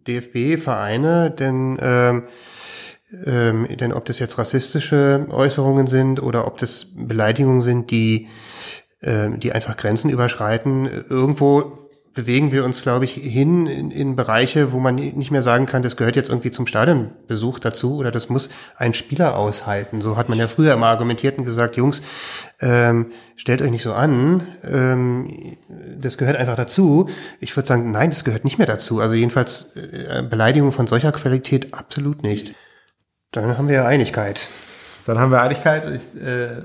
DFB 0.07 0.61
Vereine 0.61 1.31
denn 1.31 1.77
ähm, 1.81 2.23
ähm, 3.25 3.67
denn 3.77 3.93
ob 3.93 4.05
das 4.05 4.19
jetzt 4.19 4.37
rassistische 4.37 5.27
Äußerungen 5.29 5.87
sind 5.87 6.21
oder 6.21 6.47
ob 6.47 6.57
das 6.57 6.87
Beleidigungen 6.95 7.61
sind 7.61 7.91
die 7.91 8.27
ähm, 9.01 9.39
die 9.39 9.51
einfach 9.51 9.77
Grenzen 9.77 10.09
überschreiten. 10.09 11.05
Irgendwo 11.09 11.84
bewegen 12.15 12.53
wir 12.53 12.63
uns, 12.63 12.81
glaube 12.81 13.03
ich, 13.03 13.13
hin 13.13 13.67
in, 13.67 13.91
in 13.91 14.15
Bereiche, 14.15 14.71
wo 14.71 14.79
man 14.79 14.95
nicht 14.95 15.31
mehr 15.31 15.43
sagen 15.43 15.65
kann, 15.65 15.83
das 15.83 15.97
gehört 15.97 16.15
jetzt 16.15 16.29
irgendwie 16.29 16.49
zum 16.49 16.65
Stadionbesuch 16.65 17.59
dazu 17.59 17.97
oder 17.97 18.09
das 18.09 18.29
muss 18.29 18.49
ein 18.77 18.93
Spieler 18.93 19.35
aushalten. 19.37 20.01
So 20.01 20.15
hat 20.15 20.29
man 20.29 20.39
ja 20.39 20.47
früher 20.47 20.73
immer 20.73 20.87
argumentiert 20.87 21.37
und 21.37 21.43
gesagt, 21.43 21.75
Jungs, 21.75 22.01
ähm, 22.61 23.11
stellt 23.35 23.61
euch 23.61 23.69
nicht 23.69 23.83
so 23.83 23.93
an, 23.93 24.47
ähm, 24.63 25.57
das 25.99 26.17
gehört 26.17 26.37
einfach 26.37 26.55
dazu. 26.55 27.09
Ich 27.41 27.55
würde 27.55 27.67
sagen, 27.67 27.91
nein, 27.91 28.11
das 28.11 28.23
gehört 28.23 28.45
nicht 28.45 28.57
mehr 28.57 28.67
dazu. 28.67 29.01
Also 29.01 29.13
jedenfalls 29.13 29.75
äh, 29.75 30.23
Beleidigung 30.23 30.71
von 30.71 30.87
solcher 30.87 31.11
Qualität 31.11 31.73
absolut 31.73 32.23
nicht. 32.23 32.55
Dann 33.31 33.57
haben 33.57 33.67
wir 33.67 33.75
ja 33.75 33.85
Einigkeit. 33.85 34.49
Dann 35.05 35.19
haben 35.19 35.31
wir 35.31 35.41
Einigkeit. 35.41 35.83
Ich 35.93 36.21
äh, 36.21 36.61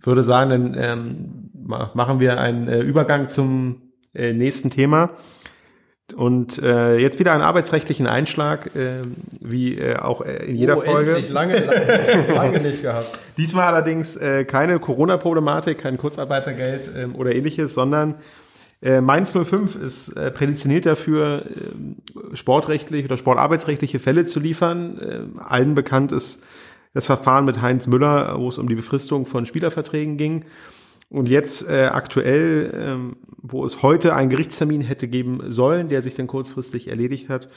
würde 0.00 0.24
sagen, 0.24 0.50
dann 0.50 0.74
ähm, 0.76 1.50
machen 1.94 2.18
wir 2.18 2.40
einen 2.40 2.66
äh, 2.66 2.80
Übergang 2.80 3.28
zum 3.28 3.83
äh, 4.14 4.32
nächsten 4.32 4.70
Thema. 4.70 5.10
Und 6.14 6.62
äh, 6.62 6.98
jetzt 6.98 7.18
wieder 7.18 7.32
einen 7.32 7.42
arbeitsrechtlichen 7.42 8.06
Einschlag, 8.06 8.76
äh, 8.76 9.02
wie 9.40 9.78
äh, 9.78 9.96
auch 9.96 10.20
äh, 10.20 10.44
in 10.44 10.56
jeder 10.56 10.76
oh, 10.76 10.80
Folge. 10.82 11.12
Endlich, 11.12 11.30
lange, 11.30 11.58
lange, 11.64 12.26
lange 12.34 12.60
nicht 12.60 12.82
gehabt. 12.82 13.18
Diesmal 13.38 13.66
allerdings 13.68 14.14
äh, 14.16 14.44
keine 14.44 14.78
Corona-Problematik, 14.78 15.78
kein 15.78 15.96
Kurzarbeitergeld 15.96 16.90
äh, 16.94 17.06
oder 17.06 17.34
ähnliches, 17.34 17.72
sondern 17.72 18.16
äh, 18.82 19.00
Mainz 19.00 19.32
05 19.32 19.76
ist 19.76 20.10
äh, 20.10 20.30
prädestiniert 20.30 20.84
dafür, 20.84 21.46
äh, 21.46 22.36
sportrechtlich 22.36 23.06
oder 23.06 23.16
sportarbeitsrechtliche 23.16 23.98
Fälle 23.98 24.26
zu 24.26 24.40
liefern. 24.40 24.98
Äh, 25.38 25.40
allen 25.40 25.74
bekannt 25.74 26.12
ist 26.12 26.42
das 26.92 27.06
Verfahren 27.06 27.46
mit 27.46 27.62
Heinz 27.62 27.86
Müller, 27.86 28.34
wo 28.38 28.48
es 28.48 28.58
um 28.58 28.68
die 28.68 28.74
Befristung 28.74 29.24
von 29.24 29.46
Spielerverträgen 29.46 30.18
ging. 30.18 30.44
Und 31.08 31.28
jetzt 31.28 31.68
äh, 31.68 31.86
aktuell, 31.92 32.72
ähm, 32.74 33.16
wo 33.40 33.64
es 33.64 33.82
heute 33.82 34.14
einen 34.14 34.30
Gerichtstermin 34.30 34.80
hätte 34.80 35.06
geben 35.08 35.40
sollen, 35.48 35.88
der 35.88 36.02
sich 36.02 36.14
dann 36.14 36.26
kurzfristig 36.26 36.88
erledigt 36.88 37.28
hat, 37.28 37.48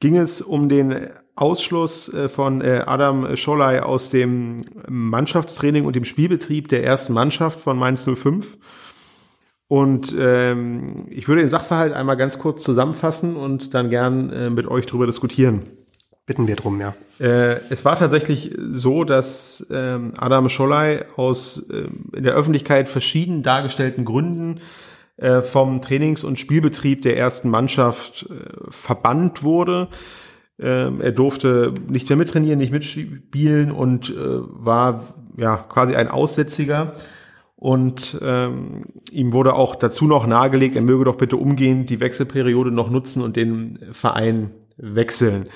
ging 0.00 0.16
es 0.16 0.42
um 0.42 0.68
den 0.68 1.08
Ausschluss 1.36 2.12
äh, 2.12 2.28
von 2.28 2.60
äh, 2.60 2.82
Adam 2.86 3.36
Scholey 3.36 3.80
aus 3.80 4.10
dem 4.10 4.64
Mannschaftstraining 4.88 5.84
und 5.84 5.96
dem 5.96 6.04
Spielbetrieb 6.04 6.68
der 6.68 6.84
ersten 6.84 7.12
Mannschaft 7.12 7.60
von 7.60 7.78
Mainz 7.78 8.04
05. 8.04 8.58
Und 9.68 10.14
ähm, 10.18 11.06
ich 11.08 11.28
würde 11.28 11.40
den 11.40 11.48
Sachverhalt 11.48 11.94
einmal 11.94 12.16
ganz 12.16 12.38
kurz 12.38 12.62
zusammenfassen 12.62 13.36
und 13.36 13.74
dann 13.74 13.88
gern 13.88 14.30
äh, 14.30 14.50
mit 14.50 14.66
euch 14.66 14.86
darüber 14.86 15.06
diskutieren. 15.06 15.62
Bitten 16.24 16.46
wir 16.46 16.56
drum, 16.56 16.80
ja. 16.80 16.94
Äh, 17.18 17.60
es 17.70 17.84
war 17.84 17.98
tatsächlich 17.98 18.54
so, 18.56 19.02
dass 19.02 19.66
ähm, 19.70 20.12
Adam 20.16 20.48
Scholey 20.48 21.00
aus 21.16 21.58
äh, 21.68 21.88
in 22.16 22.22
der 22.22 22.34
Öffentlichkeit 22.34 22.88
verschieden 22.88 23.42
dargestellten 23.42 24.04
Gründen 24.04 24.60
äh, 25.16 25.42
vom 25.42 25.82
Trainings- 25.82 26.24
und 26.24 26.38
Spielbetrieb 26.38 27.02
der 27.02 27.16
ersten 27.16 27.50
Mannschaft 27.50 28.26
äh, 28.30 28.34
verbannt 28.70 29.42
wurde. 29.42 29.88
Ähm, 30.60 31.00
er 31.00 31.12
durfte 31.12 31.74
nicht 31.88 32.08
mehr 32.08 32.16
mittrainieren, 32.16 32.58
nicht 32.58 32.72
mitspielen 32.72 33.72
und 33.72 34.10
äh, 34.10 34.14
war 34.16 35.14
ja 35.36 35.56
quasi 35.56 35.96
ein 35.96 36.08
Aussätziger. 36.08 36.94
Und 37.56 38.18
ähm, 38.22 38.86
ihm 39.10 39.32
wurde 39.32 39.54
auch 39.54 39.76
dazu 39.76 40.06
noch 40.06 40.26
nahegelegt, 40.26 40.74
er 40.74 40.82
möge 40.82 41.04
doch 41.04 41.16
bitte 41.16 41.36
umgehend 41.36 41.90
die 41.90 42.00
Wechselperiode 42.00 42.72
noch 42.72 42.90
nutzen 42.90 43.22
und 43.22 43.36
den 43.36 43.78
Verein 43.92 44.50
wechseln. 44.76 45.48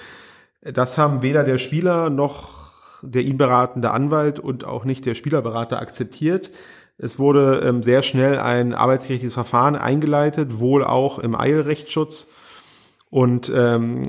Das 0.72 0.98
haben 0.98 1.22
weder 1.22 1.44
der 1.44 1.58
Spieler 1.58 2.10
noch 2.10 2.56
der 3.02 3.22
ihn 3.22 3.38
beratende 3.38 3.90
Anwalt 3.90 4.38
und 4.38 4.64
auch 4.64 4.84
nicht 4.84 5.06
der 5.06 5.14
Spielerberater 5.14 5.80
akzeptiert. 5.80 6.50
Es 6.98 7.18
wurde 7.18 7.62
ähm, 7.64 7.82
sehr 7.82 8.02
schnell 8.02 8.38
ein 8.38 8.72
arbeitsgerichtliches 8.74 9.34
Verfahren 9.34 9.76
eingeleitet, 9.76 10.58
wohl 10.58 10.82
auch 10.84 11.18
im 11.18 11.34
Eilrechtsschutz. 11.34 12.28
Und 13.10 13.52
ähm, 13.54 14.02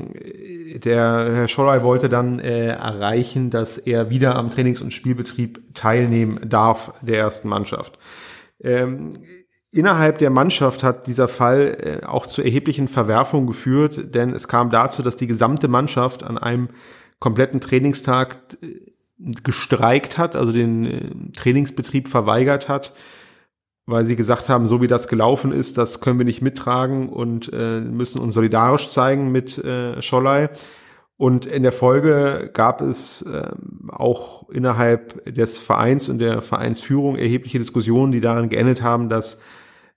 der 0.83 1.29
Herr 1.31 1.47
Scholley 1.47 1.83
wollte 1.83 2.09
dann 2.09 2.39
äh, 2.39 2.69
erreichen, 2.69 3.49
dass 3.49 3.77
er 3.77 4.09
wieder 4.09 4.35
am 4.35 4.49
Trainings- 4.49 4.81
und 4.81 4.91
Spielbetrieb 4.91 5.75
teilnehmen 5.75 6.39
darf 6.49 6.93
der 7.01 7.19
ersten 7.19 7.47
Mannschaft. 7.47 7.99
Ähm, 8.61 9.11
innerhalb 9.77 10.17
der 10.17 10.29
Mannschaft 10.29 10.83
hat 10.83 11.07
dieser 11.07 11.27
Fall 11.27 12.01
äh, 12.01 12.05
auch 12.05 12.25
zu 12.25 12.41
erheblichen 12.41 12.87
Verwerfungen 12.87 13.47
geführt, 13.47 14.15
denn 14.15 14.33
es 14.33 14.47
kam 14.47 14.69
dazu, 14.69 15.03
dass 15.03 15.17
die 15.17 15.27
gesamte 15.27 15.67
Mannschaft 15.67 16.23
an 16.23 16.37
einem 16.37 16.69
kompletten 17.19 17.61
Trainingstag 17.61 18.37
äh, 18.61 18.81
gestreikt 19.43 20.17
hat, 20.17 20.35
also 20.35 20.51
den 20.51 20.85
äh, 20.85 21.31
Trainingsbetrieb 21.33 22.09
verweigert 22.09 22.67
hat, 22.67 22.93
weil 23.85 24.05
sie 24.05 24.15
gesagt 24.15 24.49
haben, 24.49 24.65
so 24.65 24.81
wie 24.81 24.87
das 24.87 25.07
gelaufen 25.07 25.51
ist, 25.51 25.77
das 25.77 26.01
können 26.01 26.19
wir 26.19 26.25
nicht 26.25 26.41
mittragen 26.41 27.07
und 27.07 27.49
müssen 27.53 28.19
uns 28.19 28.33
solidarisch 28.33 28.89
zeigen 28.89 29.31
mit 29.31 29.57
äh. 29.63 30.49
Und 31.17 31.47
in 31.47 31.63
der 31.63 31.71
Folge 31.71 32.51
gab 32.53 32.81
es 32.81 33.23
äh, 33.23 33.49
auch 33.89 34.49
innerhalb 34.49 35.25
des 35.33 35.57
Vereins 35.57 36.09
und 36.09 36.19
der 36.19 36.43
Vereinsführung 36.43 37.15
erhebliche 37.15 37.57
Diskussionen, 37.57 38.11
die 38.11 38.21
darin 38.21 38.49
geendet 38.49 38.83
haben, 38.83 39.09
dass 39.09 39.39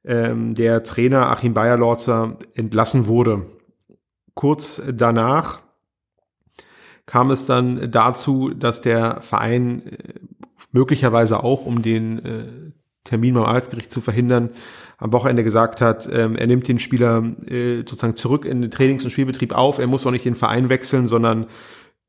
ähm, 0.05 0.55
der 0.55 0.83
Trainer 0.83 1.31
Achim 1.31 1.55
Bayerlorzer 1.55 2.39
entlassen 2.55 3.07
wurde. 3.07 3.47
Kurz 4.35 4.81
danach 4.93 5.61
kam 7.07 7.31
es 7.31 7.47
dann 7.47 7.91
dazu, 7.91 8.51
dass 8.51 8.81
der 8.81 9.21
Verein 9.21 9.87
äh, 9.87 10.15
möglicherweise 10.73 11.43
auch, 11.43 11.67
um 11.67 11.83
den 11.83 12.25
äh, 12.25 12.47
Termin 13.05 13.35
beim 13.35 13.45
Arbeitsgericht 13.45 13.91
zu 13.91 14.01
verhindern, 14.01 14.51
am 14.99 15.13
Wochenende 15.13 15.43
gesagt 15.43 15.81
hat, 15.81 16.09
ähm, 16.13 16.37
er 16.37 16.47
nimmt 16.47 16.69
den 16.69 16.79
Spieler 16.79 17.25
äh, 17.47 17.79
sozusagen 17.79 18.17
zurück 18.17 18.45
in 18.45 18.61
den 18.61 18.71
Trainings- 18.71 19.05
und 19.05 19.11
Spielbetrieb 19.11 19.53
auf. 19.53 19.79
Er 19.79 19.87
muss 19.87 20.07
auch 20.07 20.11
nicht 20.11 20.27
den 20.27 20.35
Verein 20.35 20.69
wechseln, 20.69 21.09
sondern 21.09 21.47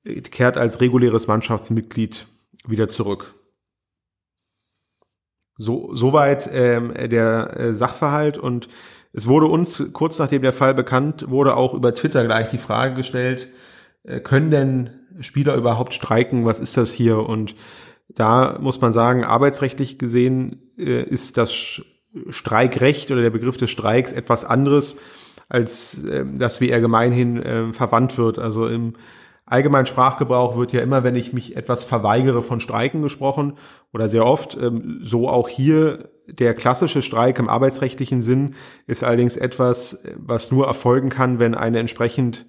äh, 0.04 0.22
kehrt 0.22 0.58
als 0.58 0.82
reguläres 0.82 1.28
Mannschaftsmitglied 1.28 2.28
wieder 2.68 2.90
zurück. 2.90 3.34
So, 5.58 5.94
soweit 5.94 6.50
ähm, 6.54 6.94
der 6.96 7.60
äh, 7.60 7.74
Sachverhalt 7.74 8.38
und 8.38 8.68
es 9.14 9.28
wurde 9.28 9.48
uns 9.48 9.92
kurz 9.92 10.18
nachdem 10.20 10.42
der 10.42 10.54
Fall 10.54 10.74
bekannt 10.74 11.30
wurde 11.30 11.56
auch 11.56 11.74
über 11.74 11.94
Twitter 11.94 12.26
gleich 12.26 12.48
die 12.48 12.58
Frage 12.58 12.96
gestellt, 12.96 13.50
äh, 14.04 14.20
können 14.20 14.52
denn 14.52 14.90
Spieler 15.20 15.56
überhaupt 15.56 15.94
streiken? 15.94 16.46
Was 16.46 16.60
ist 16.60 16.78
das 16.78 16.94
hier? 16.94 17.18
Und 17.18 17.56
da 18.10 18.58
muss 18.60 18.82
man 18.82 18.92
sagen, 18.92 19.24
arbeitsrechtlich 19.24 20.00
gesehen 20.00 20.72
äh, 20.78 21.04
ist 21.04 21.38
das 21.38 21.82
Streikrecht 22.30 23.12
oder 23.12 23.22
der 23.22 23.30
Begriff 23.30 23.58
des 23.58 23.70
Streiks 23.70 24.12
etwas 24.12 24.44
anderes, 24.44 24.98
als 25.50 26.04
äh, 26.04 26.26
das 26.34 26.62
wie 26.62 26.70
er 26.70 26.82
gemeinhin 26.82 27.42
äh, 27.42 27.74
verwandt 27.74 28.18
wird. 28.18 28.40
Also 28.40 28.68
im 28.68 28.94
allgemeinen 29.52 29.86
Sprachgebrauch 29.86 30.56
wird 30.58 30.74
ja 30.74 30.82
immer, 30.82 31.04
wenn 31.04 31.16
ich 31.16 31.34
mich 31.34 31.56
etwas 31.56 31.84
verweigere, 31.84 32.42
von 32.42 32.60
Streiken 32.60 33.02
gesprochen 33.02 33.54
oder 33.94 34.10
sehr 34.10 34.26
oft. 34.26 34.58
Ähm, 34.58 35.00
so 35.04 35.30
auch 35.30 35.50
hier 35.50 36.10
der 36.28 36.54
klassische 36.54 37.02
Streik 37.02 37.40
im 37.40 37.50
arbeitsrechtlichen 37.50 38.22
Sinn 38.22 38.56
ist 38.88 39.04
allerdings 39.04 39.38
etwas, 39.38 40.04
was 40.16 40.52
nur 40.52 40.68
erfolgen 40.68 41.10
kann, 41.10 41.40
wenn 41.40 41.56
eine 41.56 41.80
entsprechend 41.80 42.48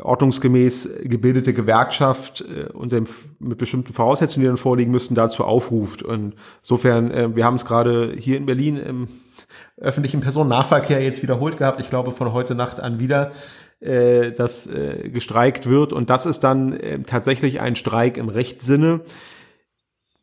ordnungsgemäß 0.00 0.88
gebildete 1.04 1.52
Gewerkschaft 1.52 2.42
äh, 2.42 2.72
und 2.72 2.92
dem, 2.92 3.04
mit 3.38 3.58
bestimmten 3.58 3.92
Voraussetzungen, 3.92 4.42
die 4.42 4.48
dann 4.48 4.56
vorliegen 4.56 4.90
müssen, 4.90 5.14
dazu 5.14 5.44
aufruft. 5.44 6.02
Und 6.02 6.34
insofern, 6.62 7.10
äh, 7.10 7.36
wir 7.36 7.44
haben 7.44 7.56
es 7.56 7.64
gerade 7.64 8.14
hier 8.18 8.36
in 8.36 8.46
Berlin 8.46 8.76
im 8.76 9.08
öffentlichen 9.76 10.20
Personennahverkehr 10.20 11.02
jetzt 11.02 11.22
wiederholt 11.22 11.58
gehabt. 11.58 11.80
Ich 11.80 11.90
glaube 11.90 12.10
von 12.10 12.32
heute 12.32 12.54
Nacht 12.54 12.80
an 12.80 12.98
wieder, 12.98 13.32
äh, 13.84 14.32
dass 14.32 14.66
äh, 14.66 15.10
gestreikt 15.10 15.68
wird. 15.68 15.92
Und 15.92 16.10
das 16.10 16.26
ist 16.26 16.40
dann 16.40 16.72
äh, 16.72 17.00
tatsächlich 17.00 17.60
ein 17.60 17.76
Streik 17.76 18.16
im 18.16 18.28
Rechtssinne. 18.28 19.00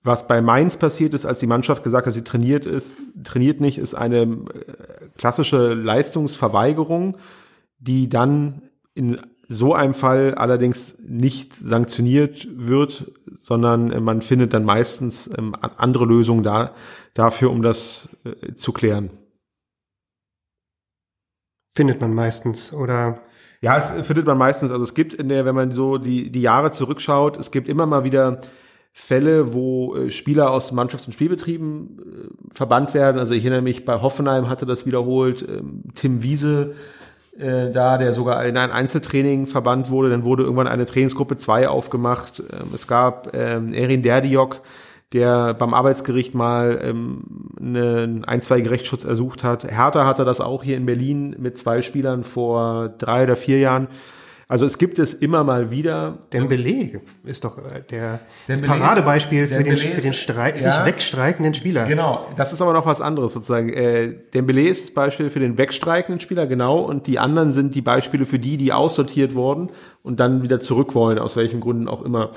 Was 0.04 0.28
bei 0.28 0.42
Mainz 0.42 0.78
passiert 0.78 1.14
ist, 1.14 1.26
als 1.26 1.40
die 1.40 1.48
Mannschaft 1.48 1.84
gesagt 1.84 2.08
hat, 2.08 2.14
sie 2.14 2.24
trainiert 2.24 2.66
ist, 2.66 2.98
trainiert 3.24 3.62
nicht, 3.62 3.78
ist 3.78 3.94
eine 3.94 4.22
äh, 4.24 4.38
klassische 5.18 5.76
Leistungsverweigerung, 5.76 7.18
die 7.78 8.10
dann 8.10 8.64
in 8.96 9.20
so 9.48 9.76
einem 9.76 9.94
Fall 9.94 10.34
allerdings 10.36 10.96
nicht 11.00 11.54
sanktioniert 11.54 12.48
wird, 12.52 13.12
sondern 13.36 14.04
man 14.04 14.22
findet 14.22 14.54
dann 14.54 14.64
meistens 14.64 15.30
ähm, 15.38 15.54
andere 15.60 16.06
Lösungen 16.06 16.42
da, 16.42 16.74
dafür, 17.14 17.52
um 17.52 17.62
das 17.62 18.10
äh, 18.24 18.56
zu 18.56 18.72
klären. 18.72 19.12
Findet 21.76 22.02
man 22.02 22.14
meistens 22.14 22.74
oder? 22.74 23.22
Ja, 23.62 23.78
es 23.78 23.92
findet 24.08 24.26
man 24.26 24.38
meistens. 24.38 24.72
Also 24.72 24.84
es 24.84 24.94
gibt 24.94 25.14
in 25.14 25.30
der, 25.30 25.46
wenn 25.46 25.56
man 25.56 25.72
so 25.72 25.98
die, 25.98 26.32
die 26.32 26.42
Jahre 26.42 26.72
zurückschaut, 26.72 27.38
es 27.38 27.52
gibt 27.52 27.68
immer 27.68 27.86
mal 27.86 28.04
wieder 28.04 28.42
Fälle, 28.94 29.54
wo 29.54 29.96
äh, 29.96 30.10
Spieler 30.10 30.52
aus 30.52 30.74
Mannschafts- 30.74 31.06
und 31.06 31.14
Spielbetrieben 31.14 32.00
äh, 32.00 32.56
verbannt 32.56 32.94
werden. 32.94 33.20
Also 33.20 33.34
ich 33.34 33.44
erinnere 33.44 33.62
mich, 33.62 33.86
bei 33.86 34.02
Hoffenheim 34.02 34.50
hatte 34.50 34.66
das 34.66 34.86
wiederholt. 34.86 35.48
Ähm, 35.48 35.84
Tim 35.94 36.24
Wiese 36.24 36.74
äh, 37.38 37.72
da, 37.72 37.98
der 37.98 38.14
sogar 38.14 38.46
in 38.46 38.58
ein 38.58 38.72
Einzeltraining 38.72 39.46
verbannt 39.46 39.90
wurde. 39.90 40.10
Dann 40.10 40.24
wurde 40.24 40.44
irgendwann 40.44 40.68
eine 40.68 40.86
Trainingsgruppe 40.86 41.38
2 41.38 41.70
aufgemacht. 41.70 42.40
Ähm, 42.40 42.72
es 42.74 42.88
gab 42.88 43.34
ähm, 43.34 43.74
Erin 43.74 44.02
Derdiok, 44.02 44.62
der 45.14 45.54
beim 45.54 45.74
Arbeitsgericht 45.74 46.34
mal 46.34 46.80
ähm, 46.84 47.24
einen 47.60 48.26
einstweiligen 48.26 48.70
Rechtsschutz 48.70 49.04
ersucht 49.04 49.44
hat. 49.44 49.64
Hertha 49.64 50.06
hatte 50.06 50.26
das 50.26 50.40
auch 50.40 50.64
hier 50.64 50.78
in 50.78 50.86
Berlin 50.86 51.36
mit 51.38 51.58
zwei 51.58 51.82
Spielern 51.82 52.24
vor 52.24 52.90
drei 52.98 53.24
oder 53.24 53.36
vier 53.36 53.60
Jahren. 53.60 53.88
Also 54.52 54.66
es 54.66 54.78
gibt 54.78 55.00
es 55.00 55.14
immer 55.14 55.46
mal 55.46 55.72
wieder. 55.72 56.18
Dembele 56.34 57.00
ist 57.24 57.46
doch 57.46 57.58
äh, 57.58 57.84
der 57.90 58.20
das 58.48 58.62
Paradebeispiel 58.62 59.48
für 59.48 59.64
den, 59.64 59.78
für 59.78 60.02
den 60.02 60.14
Streik, 60.14 60.62
ja, 60.62 60.84
sich 60.84 60.86
wegstreikenden 60.86 61.54
Spieler. 61.54 61.86
Genau, 61.86 62.28
das 62.36 62.52
ist 62.52 62.62
aber 62.62 62.74
noch 62.74 62.86
was 62.86 63.00
anderes 63.00 63.32
sozusagen. 63.32 63.70
Äh, 63.70 64.14
Dembele 64.34 64.64
ist 64.64 64.84
das 64.84 64.92
Beispiel 64.94 65.30
für 65.30 65.40
den 65.40 65.58
wegstreikenden 65.58 66.20
Spieler, 66.20 66.48
genau, 66.48 66.80
und 66.80 67.08
die 67.08 67.18
anderen 67.18 67.54
sind 67.54 67.76
die 67.76 67.82
Beispiele 67.82 68.26
für 68.26 68.40
die, 68.40 68.58
die 68.58 68.74
aussortiert 68.74 69.36
wurden 69.36 69.70
und 70.04 70.20
dann 70.20 70.44
wieder 70.44 70.60
zurück 70.60 70.96
wollen, 70.96 71.18
aus 71.18 71.38
welchen 71.38 71.62
Gründen 71.62 71.88
auch 71.88 72.02
immer. 72.02 72.32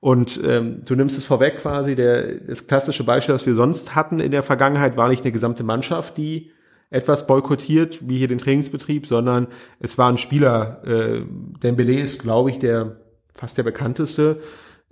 Und 0.00 0.40
ähm, 0.44 0.82
du 0.84 0.94
nimmst 0.94 1.16
es 1.16 1.24
vorweg 1.24 1.58
quasi, 1.58 1.94
der, 1.94 2.34
das 2.40 2.66
klassische 2.66 3.04
Beispiel, 3.04 3.34
das 3.34 3.46
wir 3.46 3.54
sonst 3.54 3.94
hatten 3.94 4.20
in 4.20 4.30
der 4.30 4.42
Vergangenheit, 4.42 4.96
war 4.96 5.08
nicht 5.08 5.22
eine 5.22 5.32
gesamte 5.32 5.64
Mannschaft, 5.64 6.16
die 6.16 6.50
etwas 6.90 7.26
boykottiert, 7.26 8.08
wie 8.08 8.18
hier 8.18 8.28
den 8.28 8.38
Trainingsbetrieb, 8.38 9.06
sondern 9.06 9.48
es 9.80 9.98
war 9.98 10.10
ein 10.10 10.18
Spieler. 10.18 10.82
Äh, 10.84 11.22
Dembele 11.62 11.98
ist, 11.98 12.20
glaube 12.20 12.50
ich, 12.50 12.58
der 12.58 12.96
fast 13.34 13.58
der 13.58 13.64
bekannteste. 13.64 14.38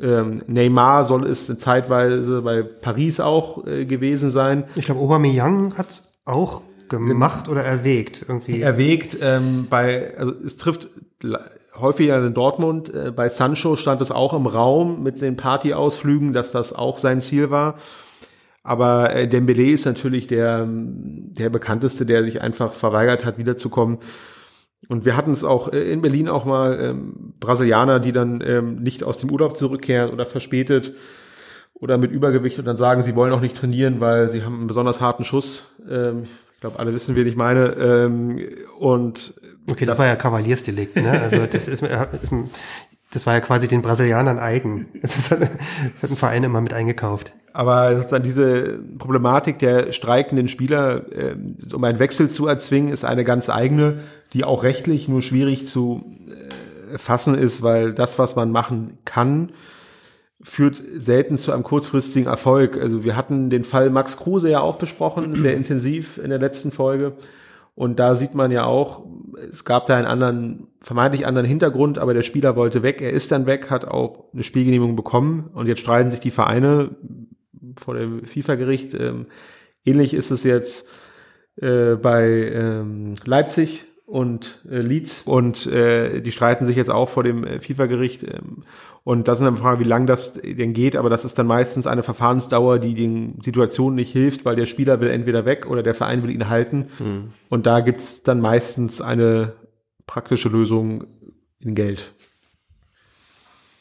Ähm, 0.00 0.42
Neymar 0.48 1.04
soll 1.04 1.26
es 1.26 1.46
zeitweise 1.58 2.42
bei 2.42 2.62
Paris 2.62 3.20
auch 3.20 3.64
äh, 3.66 3.84
gewesen 3.84 4.28
sein. 4.28 4.64
Ich 4.74 4.86
glaube, 4.86 5.00
Aubameyang 5.00 5.78
hat 5.78 6.02
auch 6.24 6.62
gemacht 6.88 7.48
oder 7.48 7.62
erwägt 7.62 8.24
irgendwie. 8.28 8.60
Erwägt 8.60 9.16
ähm, 9.20 9.66
bei, 9.70 10.16
also 10.18 10.32
es 10.32 10.56
trifft 10.56 10.88
häufiger 11.78 12.24
in 12.24 12.34
Dortmund. 12.34 12.92
Äh, 12.92 13.10
bei 13.10 13.28
Sancho 13.28 13.76
stand 13.76 14.00
es 14.00 14.10
auch 14.10 14.32
im 14.32 14.46
Raum 14.46 15.02
mit 15.02 15.20
den 15.20 15.36
Partyausflügen, 15.36 16.32
dass 16.32 16.50
das 16.50 16.72
auch 16.72 16.98
sein 16.98 17.20
Ziel 17.20 17.50
war. 17.50 17.76
Aber 18.62 19.14
äh, 19.14 19.28
Dembele 19.28 19.70
ist 19.70 19.84
natürlich 19.84 20.26
der, 20.26 20.66
der 20.66 21.50
bekannteste, 21.50 22.06
der 22.06 22.24
sich 22.24 22.40
einfach 22.40 22.72
verweigert 22.72 23.24
hat, 23.24 23.36
wiederzukommen. 23.36 23.98
Und 24.88 25.04
wir 25.04 25.16
hatten 25.16 25.32
es 25.32 25.44
auch 25.44 25.72
äh, 25.72 25.92
in 25.92 26.02
Berlin 26.02 26.28
auch 26.28 26.44
mal 26.44 26.78
ähm, 26.80 27.34
Brasilianer, 27.40 28.00
die 28.00 28.12
dann 28.12 28.42
ähm, 28.44 28.76
nicht 28.76 29.04
aus 29.04 29.18
dem 29.18 29.30
Urlaub 29.30 29.56
zurückkehren 29.56 30.10
oder 30.10 30.26
verspätet 30.26 30.94
oder 31.74 31.98
mit 31.98 32.10
Übergewicht 32.10 32.58
und 32.58 32.64
dann 32.64 32.76
sagen, 32.76 33.02
sie 33.02 33.14
wollen 33.14 33.32
auch 33.32 33.40
nicht 33.40 33.56
trainieren, 33.56 34.00
weil 34.00 34.30
sie 34.30 34.44
haben 34.44 34.58
einen 34.58 34.66
besonders 34.66 35.00
harten 35.00 35.24
Schuss. 35.24 35.64
Ähm, 35.88 36.24
ich 36.54 36.60
glaube, 36.60 36.78
alle 36.78 36.94
wissen, 36.94 37.16
wen 37.16 37.26
ich 37.26 37.36
meine. 37.36 37.74
Ähm, 37.78 38.40
und 38.78 39.34
okay, 39.70 39.86
das 39.86 39.98
war 39.98 40.06
ja 40.06 40.16
Kavaliersdelikt. 40.16 40.96
Ne? 40.96 41.10
Also 41.10 41.46
das 41.46 41.68
ist, 41.68 41.82
ist 41.82 42.32
das 43.12 43.26
war 43.26 43.34
ja 43.34 43.40
quasi 43.40 43.68
den 43.68 43.82
Brasilianern 43.82 44.38
eigen. 44.38 44.88
Das 45.00 45.30
hat, 45.30 45.40
das 45.40 46.02
hat 46.02 46.10
ein 46.10 46.16
Verein 46.16 46.42
immer 46.42 46.60
mit 46.60 46.74
eingekauft. 46.74 47.32
Aber 47.52 47.96
sozusagen 47.96 48.24
diese 48.24 48.80
Problematik 48.98 49.60
der 49.60 49.92
streikenden 49.92 50.48
Spieler, 50.48 51.04
äh, 51.12 51.36
um 51.72 51.84
einen 51.84 52.00
Wechsel 52.00 52.28
zu 52.28 52.48
erzwingen, 52.48 52.92
ist 52.92 53.04
eine 53.04 53.22
ganz 53.22 53.48
eigene, 53.48 54.00
die 54.32 54.42
auch 54.42 54.64
rechtlich 54.64 55.08
nur 55.08 55.22
schwierig 55.22 55.64
zu 55.64 56.04
äh, 56.28 56.98
fassen 56.98 57.36
ist, 57.36 57.62
weil 57.62 57.94
das, 57.94 58.18
was 58.18 58.34
man 58.34 58.50
machen 58.50 58.98
kann, 59.04 59.52
führt 60.42 60.82
selten 60.96 61.38
zu 61.38 61.52
einem 61.52 61.62
kurzfristigen 61.62 62.28
Erfolg. 62.28 62.76
Also 62.76 63.04
wir 63.04 63.14
hatten 63.14 63.50
den 63.50 63.62
Fall 63.62 63.90
Max 63.90 64.16
Kruse 64.16 64.50
ja 64.50 64.60
auch 64.60 64.76
besprochen, 64.76 65.36
sehr 65.40 65.54
intensiv 65.56 66.18
in 66.18 66.30
der 66.30 66.40
letzten 66.40 66.72
Folge. 66.72 67.12
Und 67.76 67.98
da 67.98 68.14
sieht 68.14 68.34
man 68.34 68.50
ja 68.50 68.64
auch, 68.64 69.04
es 69.36 69.64
gab 69.64 69.86
da 69.86 69.96
einen 69.96 70.06
anderen, 70.06 70.68
vermeintlich 70.80 71.26
anderen 71.26 71.46
Hintergrund, 71.46 71.98
aber 71.98 72.14
der 72.14 72.22
Spieler 72.22 72.56
wollte 72.56 72.82
weg. 72.82 73.00
Er 73.00 73.10
ist 73.10 73.32
dann 73.32 73.46
weg, 73.46 73.70
hat 73.70 73.84
auch 73.84 74.32
eine 74.32 74.42
Spielgenehmigung 74.42 74.96
bekommen 74.96 75.50
und 75.52 75.66
jetzt 75.66 75.80
streiten 75.80 76.10
sich 76.10 76.20
die 76.20 76.30
Vereine 76.30 76.96
vor 77.76 77.94
dem 77.94 78.24
FIFA-Gericht. 78.24 78.94
Ähm, 78.94 79.26
ähnlich 79.84 80.14
ist 80.14 80.30
es 80.30 80.44
jetzt 80.44 80.88
äh, 81.56 81.94
bei 81.96 82.24
ähm, 82.52 83.14
Leipzig 83.24 83.84
und 84.06 84.64
äh, 84.70 84.80
Leeds 84.80 85.22
und 85.22 85.66
äh, 85.66 86.20
die 86.20 86.32
streiten 86.32 86.66
sich 86.66 86.76
jetzt 86.76 86.90
auch 86.90 87.08
vor 87.08 87.22
dem 87.22 87.44
äh, 87.44 87.60
FIFA-Gericht. 87.60 88.26
Und 89.04 89.28
das 89.28 89.38
ist 89.38 89.46
eine 89.46 89.56
Frage, 89.58 89.84
wie 89.84 89.88
lang 89.88 90.06
das 90.06 90.32
denn 90.32 90.72
geht, 90.72 90.96
aber 90.96 91.10
das 91.10 91.26
ist 91.26 91.38
dann 91.38 91.46
meistens 91.46 91.86
eine 91.86 92.02
Verfahrensdauer, 92.02 92.78
die 92.78 92.94
den 92.94 93.38
Situationen 93.42 93.96
nicht 93.96 94.10
hilft, 94.10 94.46
weil 94.46 94.56
der 94.56 94.64
Spieler 94.64 95.00
will 95.00 95.10
entweder 95.10 95.44
weg 95.44 95.66
oder 95.66 95.82
der 95.82 95.94
Verein 95.94 96.22
will 96.22 96.30
ihn 96.30 96.48
halten. 96.48 96.88
Mhm. 96.98 97.32
Und 97.50 97.66
da 97.66 97.80
gibt's 97.80 98.22
dann 98.22 98.40
meistens 98.40 99.02
eine 99.02 99.52
praktische 100.06 100.48
Lösung 100.48 101.04
in 101.60 101.74
Geld. 101.74 102.12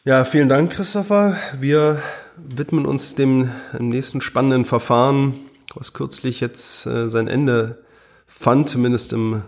Ja, 0.04 0.26
vielen 0.26 0.50
Dank, 0.50 0.72
Christopher. 0.72 1.38
Wir 1.58 2.02
widmen 2.36 2.86
uns 2.86 3.16
dem, 3.16 3.50
dem 3.72 3.88
nächsten 3.88 4.20
spannenden 4.20 4.66
Verfahren, 4.66 5.36
was 5.74 5.94
kürzlich 5.94 6.42
jetzt 6.42 6.86
äh, 6.86 7.10
sein 7.10 7.30
Ende 7.30 7.82
fand, 8.28 8.68
zumindest 8.68 9.14
im 9.14 9.44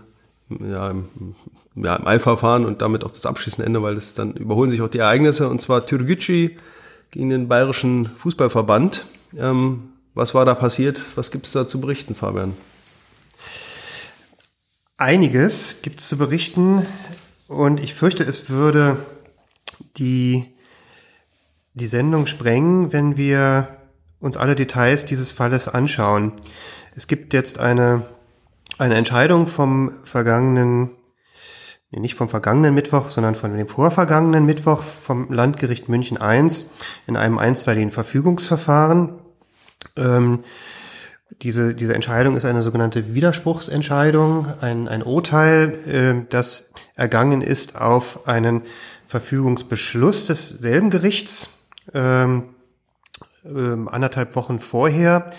ja, 0.48 0.90
im, 0.90 1.08
ja, 1.76 1.96
im 1.96 2.06
Eilverfahren 2.06 2.64
und 2.64 2.82
damit 2.82 3.04
auch 3.04 3.10
das 3.10 3.26
abschließende 3.26 3.66
Ende, 3.66 3.82
weil 3.82 3.96
es 3.96 4.14
dann 4.14 4.34
überholen 4.34 4.70
sich 4.70 4.80
auch 4.82 4.88
die 4.88 4.98
Ereignisse 4.98 5.48
und 5.48 5.60
zwar 5.60 5.86
Türgücü 5.86 6.50
gegen 7.10 7.30
den 7.30 7.48
Bayerischen 7.48 8.06
Fußballverband. 8.18 9.06
Ähm, 9.36 9.90
was 10.14 10.34
war 10.34 10.44
da 10.44 10.54
passiert? 10.54 11.00
Was 11.14 11.30
gibt 11.30 11.46
es 11.46 11.52
da 11.52 11.68
zu 11.68 11.80
berichten, 11.80 12.14
Fabian? 12.14 12.54
Einiges 14.96 15.82
gibt 15.82 16.00
es 16.00 16.08
zu 16.08 16.16
berichten 16.16 16.86
und 17.48 17.80
ich 17.80 17.94
fürchte, 17.94 18.24
es 18.24 18.48
würde 18.48 18.96
die, 19.98 20.46
die 21.74 21.86
Sendung 21.86 22.26
sprengen, 22.26 22.92
wenn 22.92 23.18
wir 23.18 23.68
uns 24.20 24.38
alle 24.38 24.56
Details 24.56 25.04
dieses 25.04 25.32
Falles 25.32 25.68
anschauen. 25.68 26.32
Es 26.96 27.06
gibt 27.06 27.34
jetzt 27.34 27.58
eine 27.58 28.06
eine 28.78 28.94
Entscheidung 28.94 29.46
vom 29.46 29.90
vergangenen, 30.04 30.90
nicht 32.00 32.14
vom 32.14 32.28
vergangenen 32.28 32.74
Mittwoch, 32.74 33.10
sondern 33.10 33.34
von 33.34 33.56
dem 33.56 33.68
vorvergangenen 33.68 34.44
Mittwoch 34.46 34.82
vom 34.82 35.32
Landgericht 35.32 35.88
München 35.88 36.18
I 36.20 36.48
in 37.06 37.16
einem 37.16 37.38
einstweiligen 37.38 37.90
Verfügungsverfahren. 37.90 39.18
Ähm, 39.96 40.40
diese, 41.42 41.74
diese 41.74 41.94
Entscheidung 41.94 42.36
ist 42.36 42.44
eine 42.44 42.62
sogenannte 42.62 43.14
Widerspruchsentscheidung, 43.14 44.46
ein, 44.60 44.88
ein 44.88 45.02
Urteil, 45.02 45.74
äh, 45.86 46.26
das 46.30 46.70
ergangen 46.94 47.42
ist 47.42 47.76
auf 47.76 48.26
einen 48.26 48.62
Verfügungsbeschluss 49.06 50.26
desselben 50.26 50.90
Gerichts, 50.90 51.50
ähm, 51.92 52.54
äh, 53.44 53.76
anderthalb 53.86 54.34
Wochen 54.34 54.58
vorher, 54.58 55.30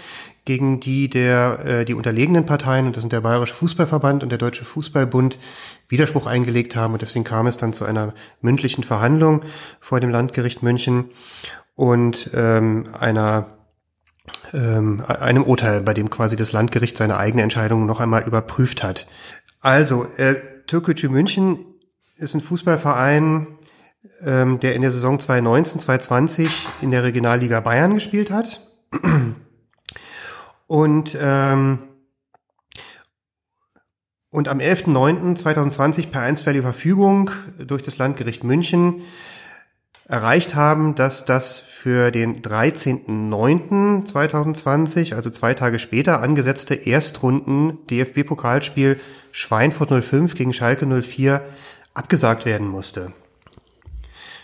gegen 0.48 0.80
die 0.80 1.10
der 1.10 1.60
äh, 1.66 1.86
die 1.86 1.94
unterlegenen 1.94 2.46
Parteien, 2.46 2.88
und 2.88 2.96
das 2.96 3.02
sind 3.02 3.12
der 3.12 3.22
Bayerische 3.22 3.54
Fußballverband 3.54 4.24
und 4.24 4.30
der 4.30 4.38
Deutsche 4.40 4.64
Fußballbund, 4.66 5.38
Widerspruch 5.90 6.26
eingelegt 6.26 6.76
haben. 6.76 6.94
Und 6.94 7.02
deswegen 7.02 7.26
kam 7.26 7.48
es 7.48 7.58
dann 7.58 7.74
zu 7.74 7.84
einer 7.86 8.14
mündlichen 8.42 8.84
Verhandlung 8.84 9.44
vor 9.82 10.00
dem 10.00 10.10
Landgericht 10.10 10.64
München 10.64 11.12
und 11.76 12.32
ähm, 12.34 12.88
einer 12.98 13.58
ähm, 14.54 15.04
einem 15.06 15.44
Urteil, 15.44 15.82
bei 15.82 15.94
dem 15.94 16.10
quasi 16.10 16.36
das 16.36 16.54
Landgericht 16.54 16.98
seine 16.98 17.18
eigene 17.18 17.44
Entscheidung 17.44 17.86
noch 17.86 18.00
einmal 18.00 18.24
überprüft 18.24 18.84
hat. 18.84 19.08
Also, 19.60 20.08
äh, 20.18 20.36
Türkgücü 20.66 21.10
München 21.10 21.60
ist 22.18 22.34
ein 22.34 22.42
Fußballverein, 22.42 23.48
ähm, 24.26 24.60
der 24.60 24.76
in 24.76 24.82
der 24.82 24.92
Saison 24.92 25.20
2019, 25.20 25.82
2020 25.82 26.68
in 26.82 26.92
der 26.92 27.04
Regionalliga 27.04 27.60
Bayern 27.60 27.94
gespielt 27.94 28.32
hat. 28.32 28.62
Und, 30.68 31.18
ähm, 31.20 31.80
und 34.30 34.50
am 34.50 34.60
11.09.2020 34.60 36.12
per 36.12 36.22
einstweilige 36.22 36.64
Verfügung 36.64 37.32
durch 37.58 37.82
das 37.82 37.98
Landgericht 37.98 38.44
München 38.44 39.02
erreicht 40.08 40.56
haben, 40.56 40.96
dass 40.96 41.26
das 41.26 41.60
für 41.60 42.10
den 42.12 42.42
13.09.2020, 42.42 45.14
also 45.16 45.30
zwei 45.30 45.54
Tage 45.54 45.80
später, 45.80 46.22
angesetzte 46.22 46.76
Erstrunden 46.76 47.86
DFB-Pokalspiel 47.88 49.02
Schweinfurt 49.32 50.04
05 50.04 50.36
gegen 50.36 50.52
Schalke 50.54 50.86
04 50.86 51.42
abgesagt 51.94 52.46
werden 52.46 52.68
musste. 52.68 53.12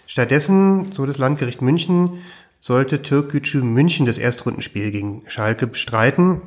Stattdessen, 0.05 0.91
so 0.91 1.05
das 1.05 1.17
Landgericht 1.17 1.61
München, 1.61 2.21
sollte 2.63 3.01
Türkgücü 3.01 3.61
München 3.61 4.05
das 4.05 4.17
Erstrundenspiel 4.17 4.89
gegen 4.91 5.23
Schalke 5.27 5.67
bestreiten, 5.67 6.41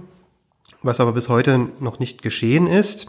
was 0.80 0.98
aber 0.98 1.12
bis 1.12 1.28
heute 1.28 1.68
noch 1.78 1.98
nicht 1.98 2.22
geschehen 2.22 2.66
ist, 2.66 3.08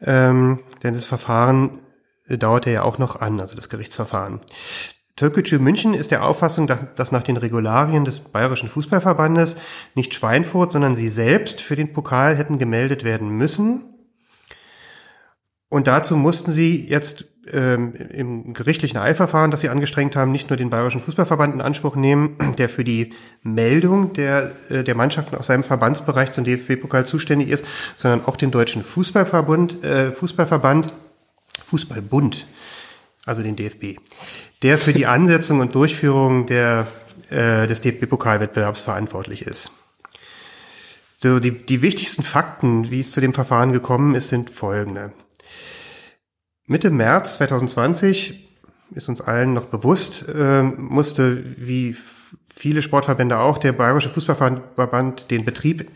ähm, 0.00 0.60
denn 0.84 0.94
das 0.94 1.06
Verfahren 1.06 1.80
dauerte 2.28 2.70
ja 2.70 2.84
auch 2.84 2.98
noch 2.98 3.20
an, 3.20 3.40
also 3.40 3.56
das 3.56 3.68
Gerichtsverfahren. 3.68 4.38
Türkgücü 5.16 5.58
München 5.58 5.92
ist 5.92 6.12
der 6.12 6.24
Auffassung, 6.24 6.68
dass 6.68 7.10
nach 7.10 7.24
den 7.24 7.36
Regularien 7.36 8.04
des 8.04 8.20
Bayerischen 8.20 8.68
Fußballverbandes 8.68 9.56
nicht 9.96 10.14
Schweinfurt, 10.14 10.70
sondern 10.70 10.94
sie 10.94 11.08
selbst 11.08 11.60
für 11.60 11.74
den 11.74 11.92
Pokal 11.92 12.36
hätten 12.36 12.60
gemeldet 12.60 13.02
werden 13.02 13.30
müssen. 13.30 13.82
Und 15.68 15.88
dazu 15.88 16.16
mussten 16.16 16.52
sie 16.52 16.86
jetzt 16.86 17.24
ähm, 17.52 17.94
im 17.94 18.52
gerichtlichen 18.52 18.98
Eilverfahren, 18.98 19.50
das 19.50 19.60
sie 19.60 19.68
angestrengt 19.68 20.16
haben, 20.16 20.32
nicht 20.32 20.50
nur 20.50 20.56
den 20.56 20.70
Bayerischen 20.70 21.00
Fußballverband 21.00 21.54
in 21.54 21.60
Anspruch 21.60 21.96
nehmen, 21.96 22.36
der 22.58 22.68
für 22.68 22.84
die 22.84 23.12
Meldung 23.42 24.12
der, 24.12 24.52
äh, 24.68 24.84
der 24.84 24.94
Mannschaften 24.94 25.36
aus 25.36 25.46
seinem 25.46 25.64
Verbandsbereich 25.64 26.32
zum 26.32 26.44
DFB-Pokal 26.44 27.06
zuständig 27.06 27.50
ist, 27.50 27.64
sondern 27.96 28.24
auch 28.26 28.36
den 28.36 28.50
Deutschen 28.50 28.82
Fußballverbund, 28.82 29.84
äh, 29.84 30.12
Fußballverband, 30.12 30.92
Fußballbund, 31.64 32.46
also 33.26 33.42
den 33.42 33.56
DFB, 33.56 33.98
der 34.62 34.78
für 34.78 34.92
die 34.92 35.06
Ansetzung 35.06 35.60
und 35.60 35.74
Durchführung 35.74 36.46
der, 36.46 36.86
äh, 37.30 37.66
des 37.66 37.80
DFB-Pokalwettbewerbs 37.80 38.80
verantwortlich 38.80 39.42
ist. 39.42 39.72
So, 41.22 41.38
die, 41.38 41.50
die 41.50 41.82
wichtigsten 41.82 42.22
Fakten, 42.22 42.90
wie 42.90 43.00
es 43.00 43.12
zu 43.12 43.20
dem 43.20 43.34
Verfahren 43.34 43.72
gekommen 43.72 44.14
ist, 44.14 44.30
sind 44.30 44.48
folgende. 44.48 45.12
Mitte 46.70 46.90
März 46.90 47.34
2020 47.34 48.48
ist 48.94 49.08
uns 49.08 49.20
allen 49.20 49.54
noch 49.54 49.64
bewusst, 49.64 50.26
äh, 50.28 50.62
musste 50.62 51.42
wie 51.56 51.96
viele 52.54 52.80
Sportverbände 52.80 53.40
auch 53.40 53.58
der 53.58 53.72
Bayerische 53.72 54.08
Fußballverband 54.08 55.32
den 55.32 55.44
Betrieb 55.44 55.90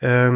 äh, 0.00 0.30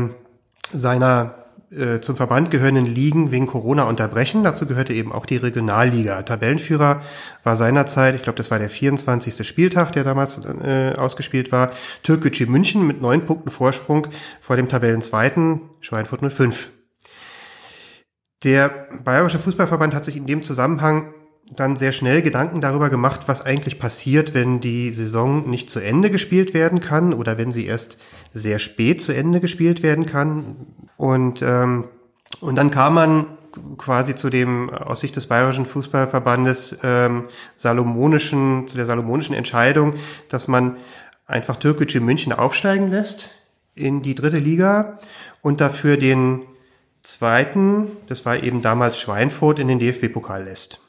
seiner 0.74 1.36
äh, 1.70 2.00
zum 2.00 2.16
Verband 2.16 2.50
gehörenden 2.50 2.84
Ligen 2.84 3.30
wegen 3.30 3.46
Corona 3.46 3.84
unterbrechen. 3.84 4.44
Dazu 4.44 4.66
gehörte 4.66 4.92
eben 4.92 5.10
auch 5.10 5.24
die 5.24 5.38
Regionalliga. 5.38 6.20
Tabellenführer 6.20 7.00
war 7.42 7.56
seinerzeit, 7.56 8.14
ich 8.14 8.22
glaube, 8.22 8.36
das 8.36 8.50
war 8.50 8.58
der 8.58 8.68
24. 8.68 9.48
Spieltag, 9.48 9.92
der 9.92 10.04
damals 10.04 10.38
äh, 10.62 10.92
ausgespielt 10.98 11.50
war, 11.50 11.70
Türkgücü 12.02 12.44
München 12.44 12.86
mit 12.86 13.00
neun 13.00 13.24
Punkten 13.24 13.48
Vorsprung 13.48 14.06
vor 14.42 14.56
dem 14.56 14.68
Tabellenzweiten 14.68 15.62
Schweinfurt 15.80 16.30
05. 16.30 16.72
Der 18.44 18.88
Bayerische 19.04 19.38
Fußballverband 19.38 19.94
hat 19.94 20.04
sich 20.04 20.16
in 20.16 20.26
dem 20.26 20.42
Zusammenhang 20.42 21.14
dann 21.56 21.76
sehr 21.76 21.92
schnell 21.92 22.22
Gedanken 22.22 22.60
darüber 22.60 22.90
gemacht, 22.90 23.22
was 23.26 23.44
eigentlich 23.44 23.78
passiert, 23.78 24.34
wenn 24.34 24.60
die 24.60 24.90
Saison 24.90 25.48
nicht 25.48 25.70
zu 25.70 25.80
Ende 25.80 26.10
gespielt 26.10 26.54
werden 26.54 26.80
kann 26.80 27.12
oder 27.12 27.38
wenn 27.38 27.52
sie 27.52 27.66
erst 27.66 27.98
sehr 28.32 28.58
spät 28.58 29.02
zu 29.02 29.12
Ende 29.12 29.40
gespielt 29.40 29.82
werden 29.82 30.06
kann. 30.06 30.66
Und, 30.96 31.42
ähm, 31.42 31.84
und 32.40 32.56
dann 32.56 32.70
kam 32.70 32.94
man 32.94 33.26
quasi 33.76 34.14
zu 34.14 34.30
dem 34.30 34.70
aus 34.70 35.00
Sicht 35.00 35.14
des 35.14 35.26
Bayerischen 35.26 35.66
Fußballverbandes 35.66 36.78
ähm, 36.82 37.24
salomonischen, 37.56 38.66
zu 38.66 38.76
der 38.76 38.86
salomonischen 38.86 39.34
Entscheidung, 39.34 39.94
dass 40.30 40.48
man 40.48 40.76
einfach 41.26 41.56
Türkische 41.56 42.00
München 42.00 42.32
aufsteigen 42.32 42.88
lässt 42.88 43.34
in 43.74 44.02
die 44.02 44.14
dritte 44.14 44.38
Liga 44.38 44.98
und 45.42 45.60
dafür 45.60 45.96
den 45.96 46.42
zweiten, 47.02 47.96
das 48.06 48.24
war 48.24 48.42
eben 48.42 48.62
damals 48.62 48.98
Schweinfurt, 48.98 49.58
in 49.58 49.68
den 49.68 49.78
DFB-Pokal 49.78 50.44
lässt. 50.44 50.80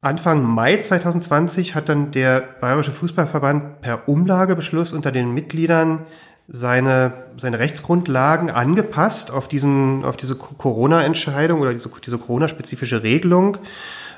Anfang 0.00 0.42
Mai 0.42 0.76
2020 0.76 1.74
hat 1.74 1.88
dann 1.88 2.10
der 2.10 2.40
Bayerische 2.40 2.90
Fußballverband 2.90 3.80
per 3.80 4.06
Umlagebeschluss 4.06 4.92
unter 4.92 5.10
den 5.10 5.32
Mitgliedern 5.32 6.04
seine, 6.46 7.24
seine 7.38 7.58
Rechtsgrundlagen 7.58 8.50
angepasst 8.50 9.30
auf 9.30 9.48
diesen, 9.48 10.04
auf 10.04 10.18
diese 10.18 10.34
Corona-Entscheidung 10.34 11.60
oder 11.60 11.72
diese, 11.72 11.88
diese 12.04 12.18
Corona-spezifische 12.18 13.02
Regelung. 13.02 13.56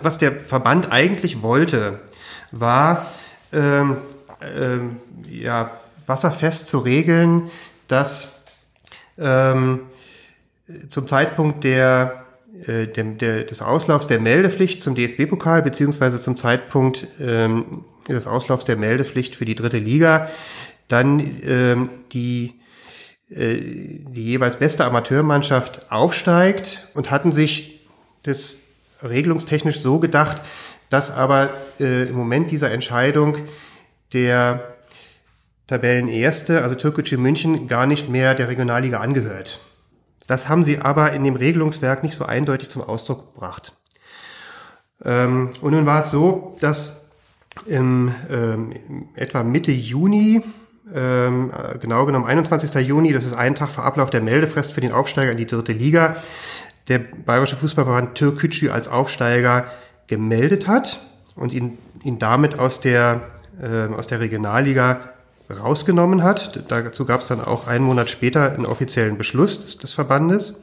Was 0.00 0.18
der 0.18 0.32
Verband 0.32 0.90
eigentlich 0.90 1.42
wollte, 1.42 2.00
war, 2.50 3.06
ähm, 3.52 3.96
ähm, 4.40 4.96
ja, 5.30 5.70
wasserfest 6.06 6.68
zu 6.68 6.78
regeln, 6.78 7.50
dass 7.88 8.28
ähm, 9.18 9.80
zum 10.88 11.06
Zeitpunkt 11.06 11.64
der 11.64 12.24
äh, 12.66 12.86
dem, 12.86 13.18
der, 13.18 13.44
des 13.44 13.62
Auslaufs 13.62 14.06
der 14.06 14.20
Meldepflicht 14.20 14.82
zum 14.82 14.94
DFB-Pokal 14.94 15.62
beziehungsweise 15.62 16.20
zum 16.20 16.36
Zeitpunkt 16.36 17.06
ähm, 17.20 17.84
des 18.08 18.26
Auslaufs 18.26 18.64
der 18.64 18.76
Meldepflicht 18.76 19.36
für 19.36 19.44
die 19.44 19.54
dritte 19.54 19.78
Liga 19.78 20.28
dann 20.88 21.40
ähm, 21.44 21.90
die 22.12 22.54
äh, 23.30 23.56
die 23.56 24.24
jeweils 24.24 24.56
beste 24.58 24.84
Amateurmannschaft 24.84 25.90
aufsteigt 25.90 26.86
und 26.94 27.10
hatten 27.10 27.32
sich 27.32 27.80
das 28.22 28.54
regelungstechnisch 29.02 29.80
so 29.80 29.98
gedacht, 29.98 30.42
dass 30.90 31.10
aber 31.10 31.50
äh, 31.80 32.04
im 32.04 32.14
Moment 32.14 32.50
dieser 32.50 32.70
Entscheidung 32.70 33.36
der 34.12 34.75
Tabellenerste, 35.66 36.62
also 36.62 36.76
Türkgücü 36.76 37.16
München, 37.16 37.66
gar 37.66 37.86
nicht 37.86 38.08
mehr 38.08 38.34
der 38.34 38.48
Regionalliga 38.48 39.00
angehört. 39.00 39.60
Das 40.26 40.48
haben 40.48 40.64
sie 40.64 40.78
aber 40.78 41.12
in 41.12 41.24
dem 41.24 41.36
Regelungswerk 41.36 42.02
nicht 42.02 42.16
so 42.16 42.24
eindeutig 42.24 42.70
zum 42.70 42.82
Ausdruck 42.82 43.34
gebracht. 43.34 43.72
Ähm, 45.04 45.50
und 45.60 45.72
nun 45.72 45.86
war 45.86 46.04
es 46.04 46.10
so, 46.10 46.56
dass 46.60 47.02
im, 47.66 48.14
ähm, 48.30 48.72
etwa 49.14 49.42
Mitte 49.42 49.72
Juni, 49.72 50.42
ähm, 50.94 51.50
genau 51.80 52.06
genommen 52.06 52.26
21. 52.26 52.86
Juni, 52.86 53.12
das 53.12 53.24
ist 53.24 53.34
ein 53.34 53.54
Tag 53.54 53.70
vor 53.70 53.84
Ablauf 53.84 54.10
der 54.10 54.20
Meldefrist 54.20 54.72
für 54.72 54.80
den 54.80 54.92
Aufsteiger 54.92 55.32
in 55.32 55.38
die 55.38 55.46
dritte 55.46 55.72
Liga, 55.72 56.16
der 56.88 57.00
Bayerische 57.00 57.56
Fußballverband 57.56 58.14
Türkgücü 58.14 58.70
als 58.70 58.88
Aufsteiger 58.88 59.66
gemeldet 60.06 60.68
hat 60.68 61.00
und 61.34 61.52
ihn, 61.52 61.78
ihn 62.04 62.18
damit 62.18 62.58
aus 62.58 62.80
der, 62.80 63.22
äh, 63.60 63.92
aus 63.92 64.06
der 64.06 64.20
Regionalliga 64.20 65.15
rausgenommen 65.50 66.22
hat. 66.22 66.64
Dazu 66.68 67.04
gab 67.04 67.20
es 67.20 67.28
dann 67.28 67.40
auch 67.40 67.66
einen 67.66 67.84
Monat 67.84 68.10
später 68.10 68.52
einen 68.52 68.66
offiziellen 68.66 69.18
Beschluss 69.18 69.62
des, 69.62 69.78
des 69.78 69.92
Verbandes. 69.92 70.54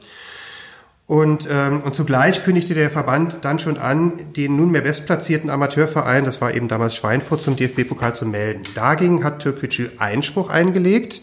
Und, 1.06 1.46
ähm, 1.50 1.82
und 1.82 1.94
zugleich 1.94 2.44
kündigte 2.44 2.74
der 2.74 2.90
Verband 2.90 3.38
dann 3.42 3.58
schon 3.58 3.76
an, 3.76 4.32
den 4.32 4.56
nunmehr 4.56 4.80
bestplatzierten 4.80 5.50
Amateurverein, 5.50 6.24
das 6.24 6.40
war 6.40 6.54
eben 6.54 6.68
damals 6.68 6.96
Schweinfurt, 6.96 7.42
zum 7.42 7.56
DFB-Pokal 7.56 8.14
zu 8.14 8.24
melden. 8.24 8.62
Dagegen 8.74 9.22
hat 9.22 9.40
Türkgücü 9.40 9.90
Einspruch 9.98 10.48
eingelegt 10.48 11.20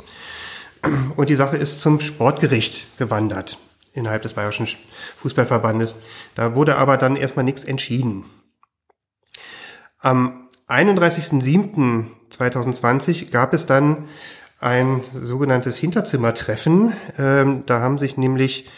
und 1.16 1.30
die 1.30 1.36
Sache 1.36 1.58
ist 1.58 1.82
zum 1.82 2.00
Sportgericht 2.00 2.96
gewandert 3.00 3.58
innerhalb 3.94 4.22
des 4.22 4.34
Bayerischen 4.34 4.68
Fußballverbandes. 5.18 5.96
Da 6.36 6.54
wurde 6.56 6.78
aber 6.78 6.98
dann 6.98 7.16
erstmal 7.16 7.46
nichts 7.46 7.64
entschieden. 7.64 8.26
Am 10.00 10.50
31.07.2020 10.72 13.30
gab 13.30 13.54
es 13.54 13.66
dann 13.66 14.06
ein 14.60 15.02
sogenanntes 15.24 15.78
Hinterzimmertreffen. 15.78 16.94
Ähm, 17.20 17.64
da 17.66 17.82
haben 17.82 17.98
sich 17.98 18.16
nämlich 18.18 18.70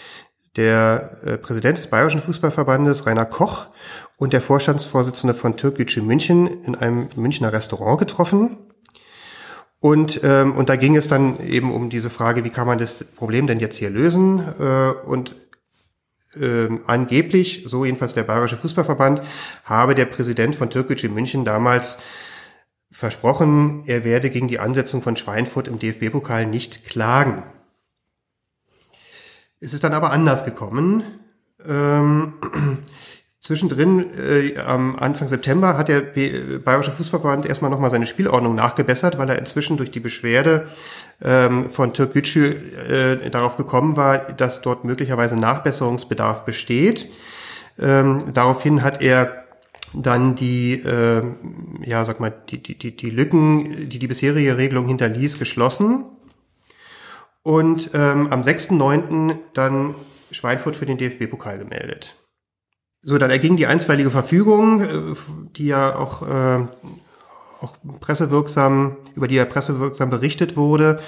der 0.55 1.17
äh, 1.25 1.37
Präsident 1.37 1.77
des 1.77 1.87
Bayerischen 1.87 2.21
Fußballverbandes, 2.21 3.05
Rainer 3.05 3.25
Koch, 3.25 3.67
und 4.17 4.33
der 4.33 4.41
Vorstandsvorsitzende 4.41 5.33
von 5.33 5.57
Türkgücü 5.57 6.01
München 6.01 6.63
in 6.63 6.75
einem 6.75 7.09
Münchner 7.15 7.51
Restaurant 7.51 7.99
getroffen. 7.99 8.57
Und, 9.79 10.21
ähm, 10.23 10.53
und 10.53 10.69
da 10.69 10.77
ging 10.77 10.95
es 10.95 11.09
dann 11.09 11.45
eben 11.45 11.73
um 11.73 11.89
diese 11.89 12.09
Frage, 12.09 12.45
wie 12.45 12.49
kann 12.49 12.67
man 12.67 12.79
das 12.79 13.03
Problem 13.03 13.47
denn 13.47 13.59
jetzt 13.59 13.75
hier 13.75 13.89
lösen? 13.89 14.41
Äh, 14.59 14.91
und 15.05 15.35
ähm, 16.39 16.81
angeblich, 16.87 17.63
so 17.67 17.85
jedenfalls 17.85 18.13
der 18.13 18.23
Bayerische 18.23 18.57
Fußballverband, 18.57 19.21
habe 19.63 19.95
der 19.95 20.05
Präsident 20.05 20.55
von 20.55 20.69
Türkgücü 20.69 21.09
München 21.09 21.45
damals 21.45 21.97
versprochen, 22.91 23.83
er 23.87 24.03
werde 24.03 24.29
gegen 24.29 24.47
die 24.47 24.59
Ansetzung 24.59 25.01
von 25.01 25.17
Schweinfurt 25.17 25.67
im 25.67 25.79
DFB-Pokal 25.79 26.45
nicht 26.45 26.85
klagen. 26.85 27.43
Es 29.59 29.73
ist 29.73 29.83
dann 29.83 29.93
aber 29.93 30.11
anders 30.11 30.45
gekommen. 30.45 31.03
Ähm, 31.65 32.33
Zwischendrin, 33.43 34.05
äh, 34.17 34.57
am 34.57 34.95
Anfang 34.95 35.27
September, 35.27 35.77
hat 35.77 35.89
der 35.89 35.99
Bayerische 35.99 36.91
Fußballverband 36.91 37.45
erstmal 37.45 37.69
nochmal 37.69 37.91
seine 37.91 38.07
Spielordnung 38.07 38.55
nachgebessert, 38.55 39.17
weil 39.17 39.29
er 39.29 39.37
inzwischen 39.37 39.75
durch 39.75 39.91
die 39.91 39.99
Beschwerde 39.99 40.69
ähm, 41.21 41.67
von 41.67 41.93
Türk 41.93 42.13
Gücü 42.13 42.55
äh, 42.87 43.29
darauf 43.29 43.57
gekommen 43.57 43.97
war, 43.97 44.17
dass 44.31 44.61
dort 44.61 44.85
möglicherweise 44.85 45.35
Nachbesserungsbedarf 45.35 46.45
besteht. 46.45 47.09
Ähm, 47.77 48.31
daraufhin 48.33 48.81
hat 48.81 49.01
er 49.01 49.43
dann 49.93 50.35
die, 50.35 50.75
äh, 50.75 51.23
ja, 51.83 52.05
sag 52.05 52.21
mal, 52.21 52.33
die, 52.49 52.63
die, 52.63 52.77
die, 52.77 52.95
die 52.95 53.09
Lücken, 53.09 53.89
die 53.89 53.99
die 53.99 54.07
bisherige 54.07 54.55
Regelung 54.55 54.87
hinterließ, 54.87 55.37
geschlossen. 55.37 56.05
Und 57.41 57.89
ähm, 57.93 58.27
am 58.31 58.41
6.9. 58.41 59.35
dann 59.53 59.95
Schweinfurt 60.31 60.77
für 60.77 60.85
den 60.85 60.97
DFB-Pokal 60.97 61.59
gemeldet. 61.59 62.15
So, 63.05 63.17
dann 63.17 63.31
erging 63.31 63.57
die 63.57 63.67
einstweilige 63.67 64.11
Verfügung, 64.11 64.81
äh, 64.81 65.15
die 65.57 65.67
ja 65.67 65.95
auch, 65.95 66.21
äh, 66.21 66.65
auch 67.59 67.75
pressewirksam, 67.99 68.95
über 69.13 69.27
die 69.27 69.35
ja 69.35 69.45
pressewirksam 69.45 70.09
berichtet 70.09 70.55
wurde. 70.55 71.01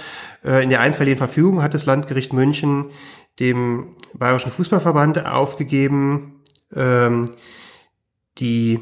Äh, 0.43 0.61
in 0.61 0.69
der 0.69 0.81
einstweiligen 0.81 1.17
Verfügung 1.17 1.63
hat 1.63 1.73
das 1.73 1.85
Landgericht 1.85 2.33
München 2.33 2.91
dem 3.39 3.95
Bayerischen 4.13 4.51
Fußballverband 4.51 5.25
aufgegeben, 5.25 6.41
ähm, 6.75 7.31
die, 8.39 8.79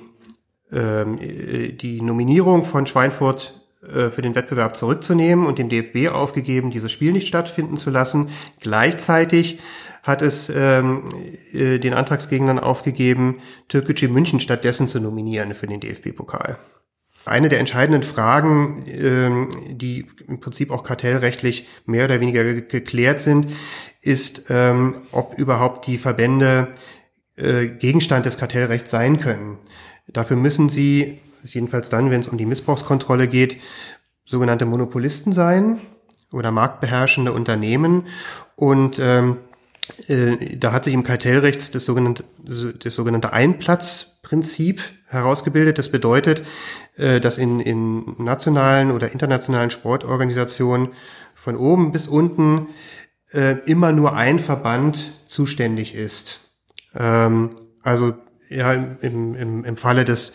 ähm, 0.72 1.20
die 1.20 2.02
Nominierung 2.02 2.66
von 2.66 2.88
Schweinfurt 2.88 3.54
äh, 3.84 4.10
für 4.10 4.24
den 4.24 4.34
Wettbewerb 4.34 4.76
zurückzunehmen 4.76 5.46
und 5.46 5.60
dem 5.60 5.70
DFB 5.70 6.10
aufgegeben, 6.12 6.72
dieses 6.72 6.92
Spiel 6.92 7.12
nicht 7.12 7.28
stattfinden 7.28 7.78
zu 7.78 7.92
lassen. 7.92 8.30
Gleichzeitig 8.60 9.60
hat 10.04 10.22
es 10.22 10.52
ähm, 10.54 11.06
äh, 11.54 11.80
den 11.80 11.94
Antragsgegnern 11.94 12.60
aufgegeben, 12.60 13.40
Türkgücü 13.70 14.10
München 14.10 14.42
stattdessen 14.42 14.90
zu 14.90 15.00
nominieren 15.00 15.54
für 15.54 15.66
den 15.66 15.80
DFB-Pokal. 15.80 16.58
Eine 17.26 17.48
der 17.48 17.60
entscheidenden 17.60 18.04
Fragen, 18.04 18.84
ähm, 18.88 19.50
die 19.70 20.06
im 20.28 20.42
Prinzip 20.42 20.72
auch 20.72 20.84
kartellrechtlich 20.84 21.68
mehr 21.86 22.06
oder 22.06 22.20
weniger 22.20 22.44
ge 22.44 22.66
geklärt 22.68 23.22
sind, 23.22 23.48
ist, 24.02 24.44
ähm, 24.50 24.98
ob 25.14 25.38
überhaupt 25.38 25.88
die 25.88 25.98
Verbände 25.98 26.68
äh, 27.38 27.68
Gegenstand 27.68 28.26
des 28.26 28.38
Kartellrechts 28.38 28.92
sein 28.92 29.22
können. 29.22 29.58
Dafür 30.08 30.36
müssen 30.36 30.68
sie, 30.68 31.20
jedenfalls 31.44 31.90
dann, 31.90 32.12
wenn 32.12 32.20
es 32.20 32.28
um 32.28 32.38
die 32.38 32.46
Missbrauchskontrolle 32.46 33.30
geht, 33.30 33.58
sogenannte 34.26 34.66
Monopolisten 34.66 35.32
sein 35.32 35.80
oder 36.34 36.52
marktbeherrschende 36.52 37.32
Unternehmen. 37.32 38.08
Und 38.58 39.00
ähm, 39.00 39.38
äh, 39.38 39.53
da 40.08 40.72
hat 40.72 40.86
sich 40.86 40.94
im 40.94 41.04
Kartellrecht 41.04 41.76
das 41.76 41.86
sogenannte, 41.86 42.24
das 42.80 42.96
sogenannte 42.96 43.34
Einplatzprinzip 43.34 44.82
herausgebildet. 45.08 45.78
Das 45.78 45.90
bedeutet, 45.90 46.44
äh, 46.96 47.20
dass 47.20 47.38
in, 47.38 47.60
in 47.60 48.16
nationalen 48.18 48.92
oder 48.92 49.12
internationalen 49.12 49.72
Sportorganisationen 49.72 50.90
von 51.34 51.58
oben 51.58 51.92
bis 51.92 52.08
unten 52.08 52.68
äh, 53.32 53.58
immer 53.66 53.92
nur 53.92 54.16
ein 54.16 54.40
Verband 54.40 55.14
zuständig 55.26 55.96
ist. 55.96 56.52
Ähm, 56.96 57.52
also 57.82 58.14
ja, 58.50 58.74
im, 58.74 59.36
im, 59.36 59.66
im 59.66 59.78
Falle 59.78 60.06
des, 60.06 60.34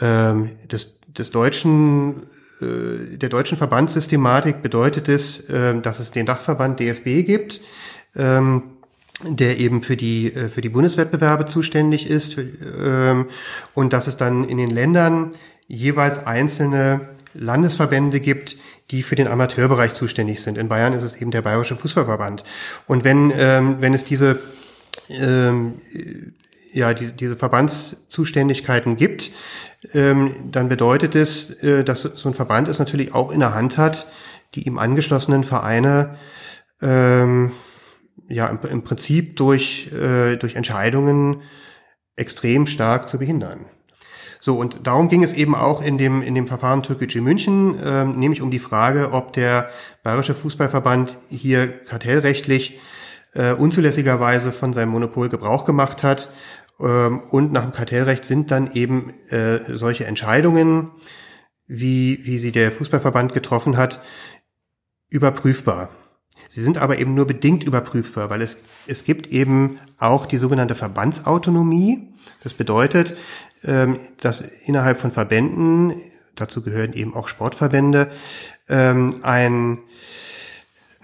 ähm, 0.00 0.50
des, 0.70 1.00
des 1.06 1.30
deutschen 1.30 2.28
der 2.60 3.28
deutschen 3.28 3.56
Verbandssystematik 3.56 4.62
bedeutet 4.64 5.08
es, 5.08 5.44
dass 5.46 6.00
es 6.00 6.10
den 6.10 6.26
Dachverband 6.26 6.80
DFB 6.80 7.24
gibt, 7.24 7.60
ähm, 8.16 8.62
der 9.24 9.58
eben 9.58 9.82
für 9.82 9.96
die 9.96 10.32
äh, 10.32 10.48
für 10.48 10.60
die 10.60 10.68
Bundeswettbewerbe 10.68 11.46
zuständig 11.46 12.08
ist 12.08 12.34
für, 12.34 12.42
ähm, 12.42 13.26
und 13.74 13.92
dass 13.92 14.06
es 14.06 14.16
dann 14.16 14.48
in 14.48 14.58
den 14.58 14.70
Ländern 14.70 15.32
jeweils 15.66 16.26
einzelne 16.26 17.00
Landesverbände 17.34 18.20
gibt, 18.20 18.56
die 18.90 19.02
für 19.02 19.16
den 19.16 19.28
Amateurbereich 19.28 19.92
zuständig 19.92 20.40
sind. 20.40 20.56
In 20.56 20.68
Bayern 20.68 20.92
ist 20.92 21.02
es 21.02 21.16
eben 21.16 21.30
der 21.30 21.42
Bayerische 21.42 21.76
Fußballverband. 21.76 22.44
Und 22.86 23.04
wenn 23.04 23.32
ähm, 23.34 23.76
wenn 23.80 23.92
es 23.92 24.04
diese 24.04 24.38
ähm, 25.08 25.80
ja 26.72 26.94
die, 26.94 27.12
diese 27.12 27.36
Verbandszuständigkeiten 27.36 28.96
gibt, 28.96 29.32
ähm, 29.94 30.34
dann 30.50 30.68
bedeutet 30.68 31.14
es, 31.14 31.50
äh, 31.62 31.84
dass 31.84 32.02
so 32.02 32.28
ein 32.28 32.34
Verband 32.34 32.68
es 32.68 32.78
natürlich 32.78 33.14
auch 33.14 33.30
in 33.30 33.40
der 33.40 33.54
Hand 33.54 33.78
hat, 33.78 34.06
die 34.54 34.66
ihm 34.66 34.78
angeschlossenen 34.78 35.44
Vereine 35.44 36.16
ähm, 36.80 37.52
ja 38.28 38.46
im, 38.48 38.58
im 38.70 38.82
Prinzip 38.82 39.36
durch, 39.36 39.90
äh, 39.92 40.36
durch 40.36 40.56
Entscheidungen 40.56 41.42
extrem 42.16 42.66
stark 42.66 43.08
zu 43.08 43.18
behindern. 43.18 43.66
So, 44.40 44.56
und 44.56 44.86
darum 44.86 45.08
ging 45.08 45.24
es 45.24 45.34
eben 45.34 45.54
auch 45.54 45.82
in 45.82 45.98
dem, 45.98 46.22
in 46.22 46.34
dem 46.34 46.46
Verfahren 46.46 46.82
Türkgücü 46.82 47.20
München, 47.20 47.78
äh, 47.78 48.04
nämlich 48.04 48.40
um 48.40 48.50
die 48.50 48.60
Frage, 48.60 49.12
ob 49.12 49.32
der 49.32 49.70
Bayerische 50.04 50.34
Fußballverband 50.34 51.18
hier 51.28 51.66
kartellrechtlich 51.84 52.78
äh, 53.34 53.52
unzulässigerweise 53.52 54.52
von 54.52 54.72
seinem 54.72 54.90
Monopol 54.90 55.28
Gebrauch 55.28 55.64
gemacht 55.64 56.02
hat. 56.02 56.32
Ähm, 56.80 57.20
und 57.30 57.52
nach 57.52 57.62
dem 57.62 57.72
Kartellrecht 57.72 58.24
sind 58.24 58.50
dann 58.50 58.72
eben 58.72 59.14
äh, 59.28 59.76
solche 59.76 60.06
Entscheidungen, 60.06 60.92
wie, 61.66 62.20
wie 62.22 62.38
sie 62.38 62.52
der 62.52 62.70
Fußballverband 62.70 63.34
getroffen 63.34 63.76
hat, 63.76 64.00
überprüfbar. 65.10 65.90
Sie 66.48 66.62
sind 66.62 66.78
aber 66.78 66.98
eben 66.98 67.14
nur 67.14 67.26
bedingt 67.26 67.62
überprüfbar, 67.62 68.30
weil 68.30 68.42
es, 68.42 68.56
es 68.86 69.04
gibt 69.04 69.28
eben 69.28 69.78
auch 69.98 70.26
die 70.26 70.38
sogenannte 70.38 70.74
Verbandsautonomie. 70.74 72.08
Das 72.42 72.54
bedeutet, 72.54 73.16
ähm, 73.64 74.00
dass 74.20 74.42
innerhalb 74.64 74.98
von 74.98 75.10
Verbänden, 75.10 75.94
dazu 76.34 76.62
gehören 76.62 76.94
eben 76.94 77.14
auch 77.14 77.28
Sportverbände, 77.28 78.10
ähm, 78.68 79.16
ein, 79.22 79.78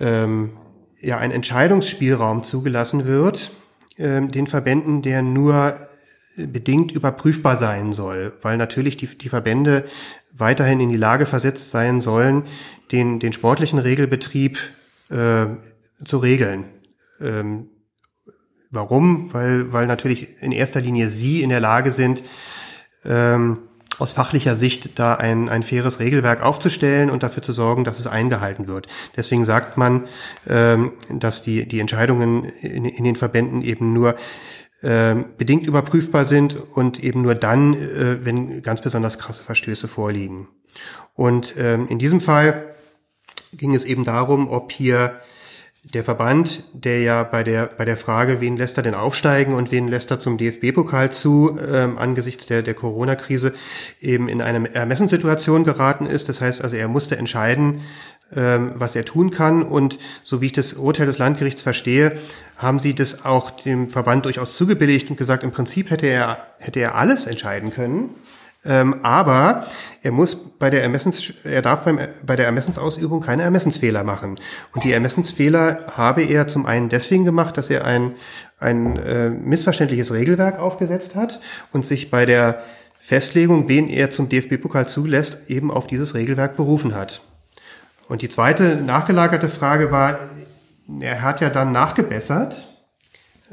ähm, 0.00 0.52
ja, 1.00 1.18
ein 1.18 1.30
Entscheidungsspielraum 1.30 2.44
zugelassen 2.44 3.06
wird, 3.06 3.50
den 3.96 4.48
Verbänden, 4.48 5.02
der 5.02 5.22
nur 5.22 5.76
bedingt 6.36 6.90
überprüfbar 6.90 7.56
sein 7.56 7.92
soll, 7.92 8.32
weil 8.42 8.56
natürlich 8.56 8.96
die, 8.96 9.06
die 9.06 9.28
Verbände 9.28 9.84
weiterhin 10.32 10.80
in 10.80 10.88
die 10.88 10.96
Lage 10.96 11.26
versetzt 11.26 11.70
sein 11.70 12.00
sollen, 12.00 12.42
den, 12.90 13.20
den 13.20 13.32
sportlichen 13.32 13.78
Regelbetrieb 13.78 14.58
äh, 15.10 15.46
zu 16.04 16.18
regeln. 16.18 16.64
Ähm, 17.20 17.70
warum? 18.70 19.32
Weil, 19.32 19.72
weil 19.72 19.86
natürlich 19.86 20.42
in 20.42 20.52
erster 20.52 20.80
Linie 20.80 21.08
Sie 21.08 21.42
in 21.42 21.50
der 21.50 21.60
Lage 21.60 21.90
sind, 21.90 22.22
ähm, 23.04 23.58
aus 23.98 24.12
fachlicher 24.12 24.56
Sicht 24.56 24.98
da 24.98 25.14
ein, 25.14 25.48
ein 25.48 25.62
faires 25.62 26.00
Regelwerk 26.00 26.42
aufzustellen 26.42 27.10
und 27.10 27.22
dafür 27.22 27.42
zu 27.42 27.52
sorgen, 27.52 27.84
dass 27.84 27.98
es 27.98 28.06
eingehalten 28.06 28.66
wird. 28.66 28.86
Deswegen 29.16 29.44
sagt 29.44 29.76
man, 29.76 30.04
ähm, 30.48 30.92
dass 31.10 31.42
die, 31.42 31.66
die 31.66 31.80
Entscheidungen 31.80 32.44
in, 32.60 32.84
in 32.84 33.04
den 33.04 33.16
Verbänden 33.16 33.62
eben 33.62 33.92
nur 33.92 34.16
äh, 34.82 35.14
bedingt 35.38 35.66
überprüfbar 35.66 36.24
sind 36.24 36.56
und 36.56 37.02
eben 37.02 37.22
nur 37.22 37.34
dann, 37.34 37.74
äh, 37.74 38.24
wenn 38.24 38.62
ganz 38.62 38.82
besonders 38.82 39.18
krasse 39.18 39.44
Verstöße 39.44 39.88
vorliegen. 39.88 40.48
Und 41.14 41.54
ähm, 41.56 41.86
in 41.88 41.98
diesem 41.98 42.20
Fall 42.20 42.73
ging 43.56 43.74
es 43.74 43.84
eben 43.84 44.04
darum, 44.04 44.50
ob 44.50 44.72
hier 44.72 45.20
der 45.92 46.02
Verband, 46.02 46.64
der 46.72 47.02
ja 47.02 47.24
bei 47.24 47.44
der, 47.44 47.66
bei 47.66 47.84
der 47.84 47.98
Frage, 47.98 48.40
wen 48.40 48.56
lässt 48.56 48.78
er 48.78 48.82
denn 48.82 48.94
aufsteigen 48.94 49.52
und 49.52 49.70
wen 49.70 49.88
lässt 49.88 50.10
er 50.10 50.18
zum 50.18 50.38
DFB-Pokal 50.38 51.12
zu, 51.12 51.58
ähm, 51.60 51.98
angesichts 51.98 52.46
der, 52.46 52.62
der 52.62 52.72
Corona-Krise 52.72 53.52
eben 54.00 54.28
in 54.28 54.40
eine 54.40 54.74
Ermessenssituation 54.74 55.64
geraten 55.64 56.06
ist. 56.06 56.30
Das 56.30 56.40
heißt 56.40 56.62
also, 56.62 56.76
er 56.76 56.88
musste 56.88 57.18
entscheiden, 57.18 57.82
ähm, 58.34 58.72
was 58.76 58.96
er 58.96 59.04
tun 59.04 59.30
kann. 59.30 59.62
Und 59.62 59.98
so 60.22 60.40
wie 60.40 60.46
ich 60.46 60.52
das 60.52 60.72
Urteil 60.72 61.06
des 61.06 61.18
Landgerichts 61.18 61.60
verstehe, 61.60 62.18
haben 62.56 62.78
sie 62.78 62.94
das 62.94 63.26
auch 63.26 63.50
dem 63.50 63.90
Verband 63.90 64.24
durchaus 64.24 64.56
zugebilligt 64.56 65.10
und 65.10 65.16
gesagt, 65.16 65.44
im 65.44 65.50
Prinzip 65.50 65.90
hätte 65.90 66.06
er, 66.06 66.46
hätte 66.58 66.80
er 66.80 66.94
alles 66.94 67.26
entscheiden 67.26 67.70
können. 67.70 68.10
Ähm, 68.64 69.00
aber 69.02 69.66
er 70.02 70.12
muss 70.12 70.36
bei 70.36 70.70
der 70.70 70.82
Ermessens, 70.82 71.32
er 71.44 71.62
darf 71.62 71.84
beim, 71.84 71.98
bei 72.24 72.36
der 72.36 72.46
Ermessensausübung 72.46 73.20
keine 73.20 73.42
Ermessensfehler 73.42 74.04
machen. 74.04 74.38
Und 74.72 74.84
die 74.84 74.92
Ermessensfehler 74.92 75.92
habe 75.96 76.22
er 76.22 76.48
zum 76.48 76.66
einen 76.66 76.88
deswegen 76.88 77.24
gemacht, 77.24 77.56
dass 77.56 77.70
er 77.70 77.84
ein, 77.84 78.14
ein 78.58 78.96
äh, 78.96 79.30
missverständliches 79.30 80.12
Regelwerk 80.12 80.58
aufgesetzt 80.58 81.14
hat 81.14 81.40
und 81.72 81.84
sich 81.84 82.10
bei 82.10 82.26
der 82.26 82.62
Festlegung, 83.00 83.68
wen 83.68 83.88
er 83.88 84.10
zum 84.10 84.30
DFB-Pokal 84.30 84.88
zulässt, 84.88 85.38
eben 85.48 85.70
auf 85.70 85.86
dieses 85.86 86.14
Regelwerk 86.14 86.56
berufen 86.56 86.94
hat. 86.94 87.20
Und 88.08 88.22
die 88.22 88.28
zweite 88.28 88.76
nachgelagerte 88.76 89.48
Frage 89.48 89.90
war, 89.90 90.18
er 91.00 91.22
hat 91.22 91.40
ja 91.40 91.50
dann 91.50 91.72
nachgebessert 91.72 92.73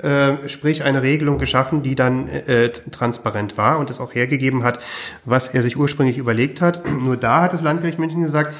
äh, 0.03 0.49
sprich 0.49 0.83
eine 0.83 1.01
Regelung 1.01 1.37
geschaffen, 1.37 1.83
die 1.83 1.95
dann 1.95 2.27
äh, 2.27 2.69
transparent 2.69 3.57
war 3.57 3.79
und 3.79 3.89
es 3.89 3.99
auch 3.99 4.13
hergegeben 4.13 4.63
hat, 4.63 4.79
was 5.25 5.49
er 5.49 5.61
sich 5.61 5.77
ursprünglich 5.77 6.17
überlegt 6.17 6.61
hat. 6.61 6.83
Nur 7.01 7.17
da 7.17 7.41
hat 7.41 7.53
das 7.53 7.61
Landgericht 7.61 7.99
München 7.99 8.21
gesagt, 8.21 8.53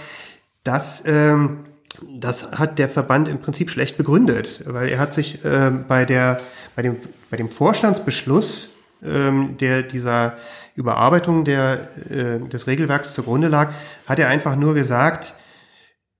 dass 0.63 1.03
ähm, 1.05 1.65
das 2.13 2.51
hat 2.51 2.79
der 2.79 2.89
Verband 2.89 3.27
im 3.27 3.41
Prinzip 3.41 3.69
schlecht 3.69 3.97
begründet, 3.97 4.63
weil 4.65 4.89
er 4.89 4.99
hat 4.99 5.13
sich 5.13 5.43
äh, 5.43 5.71
bei 5.87 6.05
der 6.05 6.39
bei 6.75 6.81
dem 6.81 6.97
bei 7.29 7.37
dem 7.37 7.49
Vorstandsbeschluss 7.49 8.69
ähm, 9.03 9.57
der 9.59 9.83
dieser 9.83 10.37
Überarbeitung 10.75 11.43
der 11.43 11.89
äh, 12.09 12.39
des 12.47 12.67
Regelwerks 12.67 13.13
zugrunde 13.13 13.47
lag, 13.47 13.71
hat 14.05 14.19
er 14.19 14.29
einfach 14.29 14.55
nur 14.55 14.73
gesagt, 14.73 15.33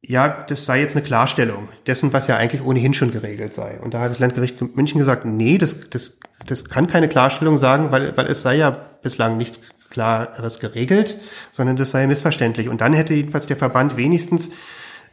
ja, 0.03 0.29
das 0.47 0.65
sei 0.65 0.79
jetzt 0.79 0.95
eine 0.95 1.05
Klarstellung 1.05 1.69
dessen, 1.85 2.11
was 2.11 2.27
ja 2.27 2.37
eigentlich 2.37 2.63
ohnehin 2.63 2.93
schon 2.93 3.11
geregelt 3.11 3.53
sei. 3.53 3.79
Und 3.79 3.93
da 3.93 4.01
hat 4.01 4.11
das 4.11 4.19
Landgericht 4.19 4.59
München 4.75 4.97
gesagt, 4.97 5.25
nee, 5.25 5.57
das, 5.57 5.89
das, 5.89 6.17
das 6.47 6.65
kann 6.65 6.87
keine 6.87 7.07
Klarstellung 7.07 7.57
sagen, 7.57 7.91
weil, 7.91 8.17
weil 8.17 8.25
es 8.25 8.41
sei 8.41 8.55
ja 8.55 8.71
bislang 8.71 9.37
nichts 9.37 9.61
Klares 9.91 10.59
geregelt, 10.59 11.19
sondern 11.51 11.75
das 11.75 11.91
sei 11.91 12.07
missverständlich. 12.07 12.69
Und 12.69 12.81
dann 12.81 12.93
hätte 12.93 13.13
jedenfalls 13.13 13.45
der 13.45 13.57
Verband 13.57 13.95
wenigstens 13.97 14.49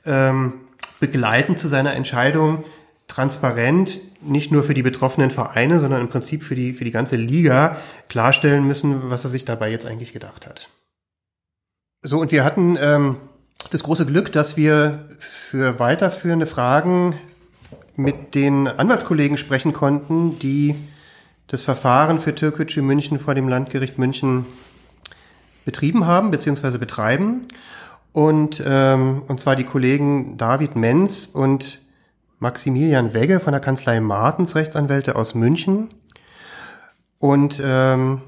ähm, 0.07 0.55
begleitend 1.01 1.59
zu 1.59 1.69
seiner 1.69 1.95
Entscheidung 1.95 2.65
transparent 3.09 4.01
nicht 4.21 4.53
nur 4.53 4.65
für 4.65 4.75
die 4.75 4.83
betroffenen 4.83 5.31
Vereine, 5.31 5.81
sondern 5.81 6.01
im 6.01 6.09
Prinzip 6.09 6.43
für 6.43 6.55
die, 6.55 6.73
für 6.73 6.85
die 6.85 6.91
ganze 6.91 7.17
Liga 7.17 7.77
klarstellen 8.09 8.67
müssen, 8.67 9.11
was 9.11 9.25
er 9.25 9.31
sich 9.31 9.45
dabei 9.45 9.71
jetzt 9.71 9.87
eigentlich 9.87 10.13
gedacht 10.13 10.47
hat. 10.47 10.69
So, 12.03 12.21
und 12.21 12.33
wir 12.33 12.45
hatten 12.45 12.79
ähm, 12.81 13.17
das 13.71 13.83
große 13.83 14.07
Glück, 14.07 14.33
dass 14.33 14.57
wir 14.57 15.09
für 15.19 15.79
weiterführende 15.79 16.47
Fragen 16.47 17.15
mit 17.97 18.35
den 18.35 18.69
Anwaltskollegen 18.69 19.37
sprechen 19.37 19.73
konnten, 19.73 20.39
die 20.39 20.75
das 21.49 21.63
Verfahren 21.63 22.21
für 22.21 22.35
Türkgücü 22.35 22.83
München 22.83 23.19
vor 23.19 23.35
dem 23.35 23.49
Landgericht 23.49 23.99
München 23.99 24.47
betrieben 25.65 26.07
haben 26.07 26.31
bzw. 26.31 26.79
betreiben. 26.79 27.49
Und, 28.13 28.63
ähm, 28.65 29.23
und 29.29 29.41
zwar 29.41 29.57
die 29.57 29.65
Kollegen 29.65 30.39
David 30.39 30.77
Menz 30.77 31.27
und 31.27 31.81
Maximilian 32.39 33.15
Wegge 33.15 33.41
von 33.41 33.53
der 33.53 33.61
Kanzlei 33.61 34.01
Martens, 34.01 34.55
Rechtsanwälte 34.55 35.17
aus 35.17 35.35
München. 35.35 35.89
Und 37.19 37.61
ähm, 37.63 38.23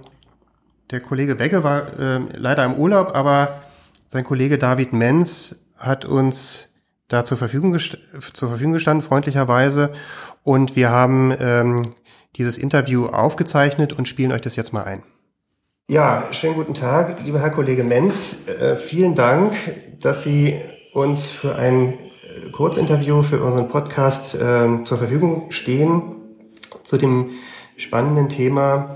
der 0.90 1.00
Kollege 1.00 1.38
Wegge 1.38 1.62
war 1.62 1.98
äh, 1.98 2.20
leider 2.32 2.64
im 2.64 2.74
Urlaub, 2.74 3.14
aber 3.14 3.62
sein 4.10 4.24
Kollege 4.24 4.58
David 4.58 4.92
Menz 4.92 5.66
hat 5.78 6.04
uns 6.04 6.74
da 7.06 7.24
zur 7.24 7.38
Verfügung, 7.38 7.78
zur 7.78 8.48
Verfügung 8.48 8.72
gestanden, 8.72 9.06
freundlicherweise. 9.06 9.92
Und 10.42 10.74
wir 10.74 10.90
haben 10.90 11.32
ähm, 11.38 11.94
dieses 12.34 12.58
Interview 12.58 13.06
aufgezeichnet 13.06 13.92
und 13.92 14.08
spielen 14.08 14.32
euch 14.32 14.40
das 14.40 14.56
jetzt 14.56 14.72
mal 14.72 14.82
ein. 14.82 15.04
Ja, 15.88 16.24
schönen 16.32 16.54
guten 16.54 16.74
Tag, 16.74 17.22
lieber 17.24 17.40
Herr 17.40 17.50
Kollege 17.50 17.84
Menz. 17.84 18.48
Äh, 18.48 18.74
vielen 18.74 19.14
Dank, 19.14 19.54
dass 20.00 20.24
Sie 20.24 20.60
uns 20.92 21.28
für 21.28 21.54
ein 21.54 21.92
äh, 21.92 22.50
Kurzinterview 22.50 23.22
für 23.22 23.40
unseren 23.40 23.68
Podcast 23.68 24.34
äh, 24.34 24.82
zur 24.84 24.98
Verfügung 24.98 25.52
stehen 25.52 26.16
zu 26.82 26.96
dem 26.96 27.30
spannenden 27.76 28.28
Thema 28.28 28.90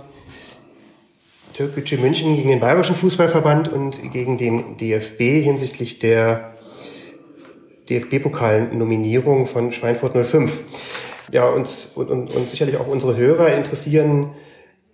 Türkgücü 1.55 1.99
München 1.99 2.35
gegen 2.35 2.49
den 2.49 2.59
Bayerischen 2.59 2.97
Fußballverband 2.97 3.73
und 3.73 4.13
gegen 4.13 4.37
den 4.37 4.77
DFB 4.77 5.21
hinsichtlich 5.45 6.01
der 6.01 6.55
DFB-Pokal-Nominierung 7.89 9.47
von 9.47 9.71
Schweinfurt 9.71 10.15
05. 10.27 10.63
Ja, 11.31 11.49
uns 11.49 11.93
und, 11.95 12.11
und, 12.11 12.35
und 12.35 12.51
sicherlich 12.51 12.77
auch 12.77 12.89
unsere 12.89 13.17
Hörer 13.17 13.55
interessieren 13.55 14.33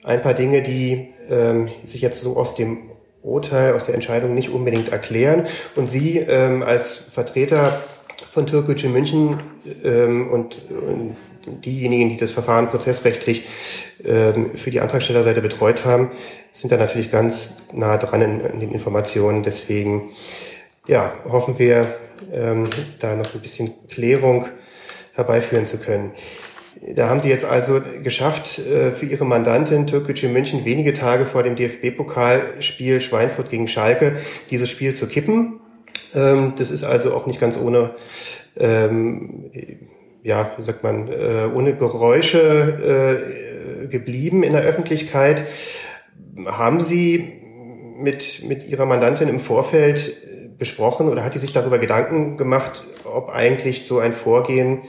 ein 0.04 0.20
paar 0.20 0.34
Dinge, 0.34 0.62
die 0.62 1.08
ähm, 1.30 1.68
sich 1.84 2.02
jetzt 2.02 2.20
so 2.20 2.36
aus 2.36 2.54
dem 2.54 2.90
Urteil, 3.22 3.72
aus 3.72 3.86
der 3.86 3.94
Entscheidung 3.94 4.34
nicht 4.34 4.50
unbedingt 4.50 4.90
erklären. 4.90 5.46
Und 5.76 5.88
Sie 5.88 6.18
ähm, 6.18 6.62
als 6.62 6.94
Vertreter 6.96 7.80
von 8.30 8.46
Türkgücü 8.46 8.88
München 8.88 9.40
ähm, 9.82 10.30
und, 10.30 10.60
und 10.70 11.16
diejenigen, 11.46 12.10
die 12.10 12.16
das 12.16 12.30
Verfahren 12.30 12.68
prozessrechtlich 12.68 13.44
ähm, 14.04 14.50
für 14.54 14.70
die 14.70 14.80
Antragstellerseite 14.80 15.42
betreut 15.42 15.84
haben, 15.84 16.10
sind 16.52 16.72
da 16.72 16.76
natürlich 16.76 17.10
ganz 17.10 17.64
nah 17.72 17.96
dran 17.96 18.22
in, 18.22 18.40
in 18.40 18.60
den 18.60 18.72
Informationen. 18.72 19.42
Deswegen 19.42 20.10
ja, 20.86 21.14
hoffen 21.24 21.58
wir, 21.58 21.96
ähm, 22.32 22.68
da 22.98 23.14
noch 23.16 23.34
ein 23.34 23.40
bisschen 23.40 23.70
Klärung 23.88 24.46
herbeiführen 25.14 25.66
zu 25.66 25.78
können. 25.78 26.12
Da 26.94 27.08
haben 27.08 27.20
Sie 27.20 27.28
jetzt 27.28 27.44
also 27.44 27.80
geschafft, 28.02 28.58
äh, 28.58 28.90
für 28.92 29.06
Ihre 29.06 29.26
Mandantin 29.26 29.86
Türkgücü 29.86 30.28
München 30.28 30.64
wenige 30.64 30.94
Tage 30.94 31.26
vor 31.26 31.42
dem 31.42 31.56
DFB-Pokalspiel 31.56 33.00
Schweinfurt 33.00 33.50
gegen 33.50 33.68
Schalke 33.68 34.16
dieses 34.50 34.70
Spiel 34.70 34.94
zu 34.94 35.06
kippen. 35.06 35.60
Ähm, 36.14 36.54
das 36.56 36.70
ist 36.70 36.84
also 36.84 37.12
auch 37.14 37.26
nicht 37.26 37.40
ganz 37.40 37.58
ohne 37.58 37.94
ähm, 38.56 39.50
ja, 40.22 40.50
wie 40.56 40.62
sagt 40.62 40.82
man, 40.82 41.08
äh, 41.08 41.48
ohne 41.54 41.74
Geräusche 41.74 42.38
äh, 43.84 43.88
geblieben 43.88 44.42
in 44.42 44.52
der 44.52 44.62
Öffentlichkeit. 44.62 45.44
Haben 46.46 46.80
Sie 46.80 47.40
mit, 47.96 48.44
mit 48.46 48.66
Ihrer 48.66 48.86
Mandantin 48.86 49.28
im 49.28 49.40
Vorfeld 49.40 50.16
besprochen 50.58 51.08
oder 51.08 51.24
hat 51.24 51.34
die 51.34 51.38
sich 51.38 51.52
darüber 51.52 51.78
Gedanken 51.78 52.36
gemacht, 52.36 52.84
ob 53.04 53.30
eigentlich 53.30 53.86
so 53.86 53.98
ein 53.98 54.12
Vorgehen, 54.12 54.82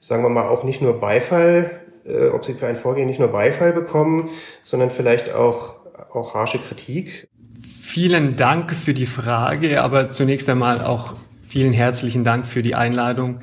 sagen 0.00 0.22
wir 0.22 0.30
mal, 0.30 0.48
auch 0.48 0.64
nicht 0.64 0.82
nur 0.82 0.98
Beifall, 0.98 1.70
äh, 2.06 2.28
ob 2.28 2.44
Sie 2.44 2.54
für 2.54 2.66
ein 2.66 2.76
Vorgehen 2.76 3.06
nicht 3.06 3.20
nur 3.20 3.28
Beifall 3.28 3.72
bekommen, 3.72 4.30
sondern 4.64 4.90
vielleicht 4.90 5.32
auch, 5.32 5.76
auch 6.12 6.34
harsche 6.34 6.58
Kritik? 6.58 7.28
Vielen 7.62 8.36
Dank 8.36 8.72
für 8.72 8.94
die 8.94 9.06
Frage, 9.06 9.82
aber 9.82 10.10
zunächst 10.10 10.48
einmal 10.48 10.82
auch 10.82 11.16
vielen 11.46 11.72
herzlichen 11.72 12.24
Dank 12.24 12.46
für 12.46 12.62
die 12.62 12.74
Einladung. 12.74 13.40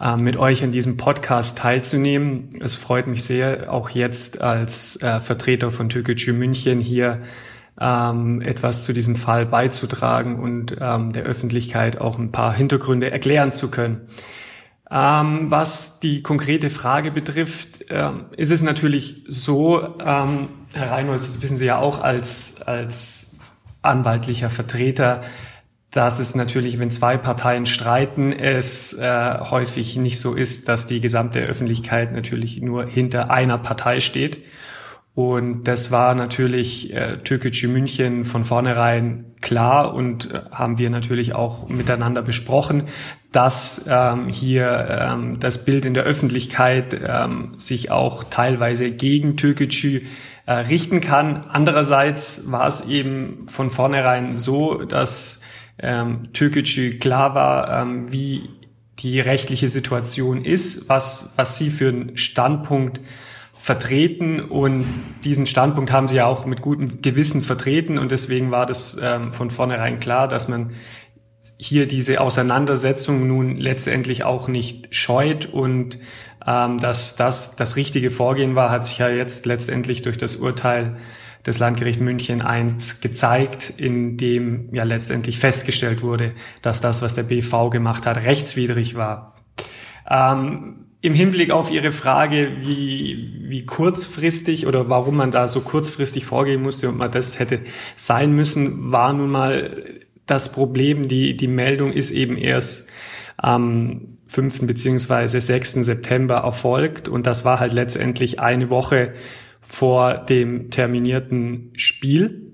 Äh, 0.00 0.16
mit 0.16 0.36
euch 0.36 0.64
an 0.64 0.72
diesem 0.72 0.96
Podcast 0.96 1.58
teilzunehmen. 1.58 2.54
Es 2.60 2.74
freut 2.74 3.06
mich 3.06 3.22
sehr, 3.22 3.72
auch 3.72 3.90
jetzt 3.90 4.40
als 4.40 5.00
äh, 5.02 5.20
Vertreter 5.20 5.70
von 5.70 5.88
Türkgücü 5.88 6.32
München 6.32 6.80
hier 6.80 7.22
ähm, 7.80 8.40
etwas 8.42 8.84
zu 8.84 8.92
diesem 8.92 9.16
Fall 9.16 9.46
beizutragen 9.46 10.38
und 10.38 10.76
ähm, 10.80 11.12
der 11.12 11.24
Öffentlichkeit 11.24 12.00
auch 12.00 12.18
ein 12.18 12.32
paar 12.32 12.52
Hintergründe 12.52 13.12
erklären 13.12 13.52
zu 13.52 13.70
können. 13.70 14.02
Ähm, 14.90 15.50
was 15.50 16.00
die 16.00 16.22
konkrete 16.22 16.68
Frage 16.68 17.12
betrifft, 17.12 17.84
ähm, 17.90 18.24
ist 18.36 18.50
es 18.50 18.60
natürlich 18.60 19.24
so, 19.28 19.82
ähm, 20.04 20.48
Herr 20.72 20.90
Reinholz, 20.90 21.26
das 21.26 21.42
wissen 21.42 21.56
Sie 21.56 21.66
ja 21.66 21.78
auch 21.78 22.02
als, 22.02 22.60
als 22.62 23.38
anwaltlicher 23.82 24.50
Vertreter, 24.50 25.20
dass 25.90 26.20
es 26.20 26.34
natürlich, 26.34 26.78
wenn 26.78 26.90
zwei 26.90 27.16
Parteien 27.16 27.66
streiten, 27.66 28.32
es 28.32 28.92
äh, 28.92 29.38
häufig 29.40 29.96
nicht 29.96 30.20
so 30.20 30.34
ist, 30.34 30.68
dass 30.68 30.86
die 30.86 31.00
gesamte 31.00 31.40
Öffentlichkeit 31.40 32.12
natürlich 32.12 32.60
nur 32.60 32.86
hinter 32.86 33.30
einer 33.30 33.58
Partei 33.58 34.00
steht. 34.00 34.38
Und 35.14 35.64
das 35.64 35.90
war 35.90 36.14
natürlich 36.14 36.94
äh, 36.94 37.18
Türkgücü 37.18 37.66
München 37.66 38.24
von 38.24 38.44
vornherein 38.44 39.34
klar 39.40 39.92
und 39.92 40.30
äh, 40.32 40.42
haben 40.52 40.78
wir 40.78 40.88
natürlich 40.88 41.34
auch 41.34 41.68
miteinander 41.68 42.22
besprochen, 42.22 42.84
dass 43.32 43.86
ähm, 43.90 44.28
hier 44.28 44.86
ähm, 44.88 45.40
das 45.40 45.64
Bild 45.64 45.84
in 45.84 45.94
der 45.94 46.04
Öffentlichkeit 46.04 46.98
ähm, 47.04 47.54
sich 47.58 47.90
auch 47.90 48.22
teilweise 48.24 48.92
gegen 48.92 49.36
Türkgücü 49.36 50.02
äh, 50.46 50.52
richten 50.52 51.00
kann. 51.00 51.44
Andererseits 51.48 52.52
war 52.52 52.68
es 52.68 52.86
eben 52.86 53.44
von 53.46 53.68
vornherein 53.68 54.34
so, 54.34 54.84
dass 54.84 55.40
ähm, 55.82 56.32
Türkgücü 56.32 56.98
klar 56.98 57.34
war, 57.34 57.82
ähm, 57.82 58.12
wie 58.12 58.48
die 58.98 59.20
rechtliche 59.20 59.68
Situation 59.68 60.44
ist, 60.44 60.88
was, 60.88 61.32
was 61.36 61.56
sie 61.56 61.70
für 61.70 61.88
einen 61.88 62.16
Standpunkt 62.16 63.00
vertreten. 63.54 64.40
Und 64.40 64.86
diesen 65.24 65.46
Standpunkt 65.46 65.92
haben 65.92 66.08
sie 66.08 66.16
ja 66.16 66.26
auch 66.26 66.46
mit 66.46 66.60
gutem 66.60 67.02
Gewissen 67.02 67.42
vertreten. 67.42 67.98
Und 67.98 68.12
deswegen 68.12 68.50
war 68.50 68.66
das 68.66 68.98
ähm, 69.02 69.32
von 69.32 69.50
vornherein 69.50 70.00
klar, 70.00 70.28
dass 70.28 70.48
man 70.48 70.72
hier 71.56 71.86
diese 71.86 72.20
Auseinandersetzung 72.20 73.26
nun 73.26 73.56
letztendlich 73.56 74.24
auch 74.24 74.48
nicht 74.48 74.94
scheut. 74.94 75.46
Und 75.46 75.98
ähm, 76.46 76.78
dass 76.78 77.16
das 77.16 77.56
das 77.56 77.76
richtige 77.76 78.10
Vorgehen 78.10 78.54
war, 78.54 78.70
hat 78.70 78.84
sich 78.84 78.98
ja 78.98 79.08
jetzt 79.08 79.46
letztendlich 79.46 80.02
durch 80.02 80.18
das 80.18 80.36
Urteil 80.36 80.96
des 81.46 81.58
Landgericht 81.58 82.00
München 82.00 82.40
I 82.46 82.66
gezeigt, 83.00 83.72
in 83.76 84.16
dem 84.16 84.74
ja 84.74 84.84
letztendlich 84.84 85.38
festgestellt 85.38 86.02
wurde, 86.02 86.32
dass 86.62 86.80
das, 86.80 87.02
was 87.02 87.14
der 87.14 87.22
BV 87.24 87.70
gemacht 87.70 88.06
hat, 88.06 88.18
rechtswidrig 88.18 88.94
war. 88.94 89.34
Ähm, 90.08 90.86
im 91.02 91.14
Hinblick 91.14 91.50
auf 91.50 91.70
Ihre 91.70 91.92
Frage, 91.92 92.56
wie, 92.60 93.46
wie 93.48 93.64
kurzfristig 93.64 94.66
oder 94.66 94.90
warum 94.90 95.16
man 95.16 95.30
da 95.30 95.48
so 95.48 95.60
kurzfristig 95.60 96.26
vorgehen 96.26 96.60
musste 96.60 96.88
und 96.90 96.98
man 96.98 97.10
das 97.10 97.38
hätte 97.38 97.60
sein 97.96 98.32
müssen, 98.32 98.92
war 98.92 99.12
nun 99.12 99.30
mal 99.30 99.84
das 100.26 100.52
Problem. 100.52 101.08
Die, 101.08 101.36
die 101.36 101.48
Meldung 101.48 101.92
ist 101.92 102.10
eben 102.10 102.36
erst 102.36 102.90
am 103.38 104.18
5. 104.26 104.66
beziehungsweise 104.66 105.40
6. 105.40 105.72
September 105.86 106.36
erfolgt 106.36 107.08
und 107.08 107.26
das 107.26 107.46
war 107.46 107.60
halt 107.60 107.72
letztendlich 107.72 108.38
eine 108.38 108.68
Woche 108.68 109.14
vor 109.60 110.14
dem 110.14 110.70
terminierten 110.70 111.72
Spiel. 111.74 112.52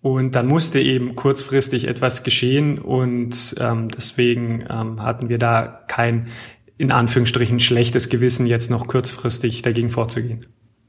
Und 0.00 0.34
dann 0.34 0.46
musste 0.46 0.80
eben 0.80 1.14
kurzfristig 1.14 1.88
etwas 1.88 2.24
geschehen 2.24 2.78
und 2.78 3.54
ähm, 3.58 3.88
deswegen 3.88 4.66
ähm, 4.68 5.02
hatten 5.02 5.30
wir 5.30 5.38
da 5.38 5.82
kein 5.88 6.28
in 6.76 6.90
Anführungsstrichen 6.90 7.60
schlechtes 7.60 8.08
Gewissen, 8.08 8.46
jetzt 8.46 8.70
noch 8.70 8.86
kurzfristig 8.86 9.62
dagegen 9.62 9.90
vorzugehen? 9.90 10.44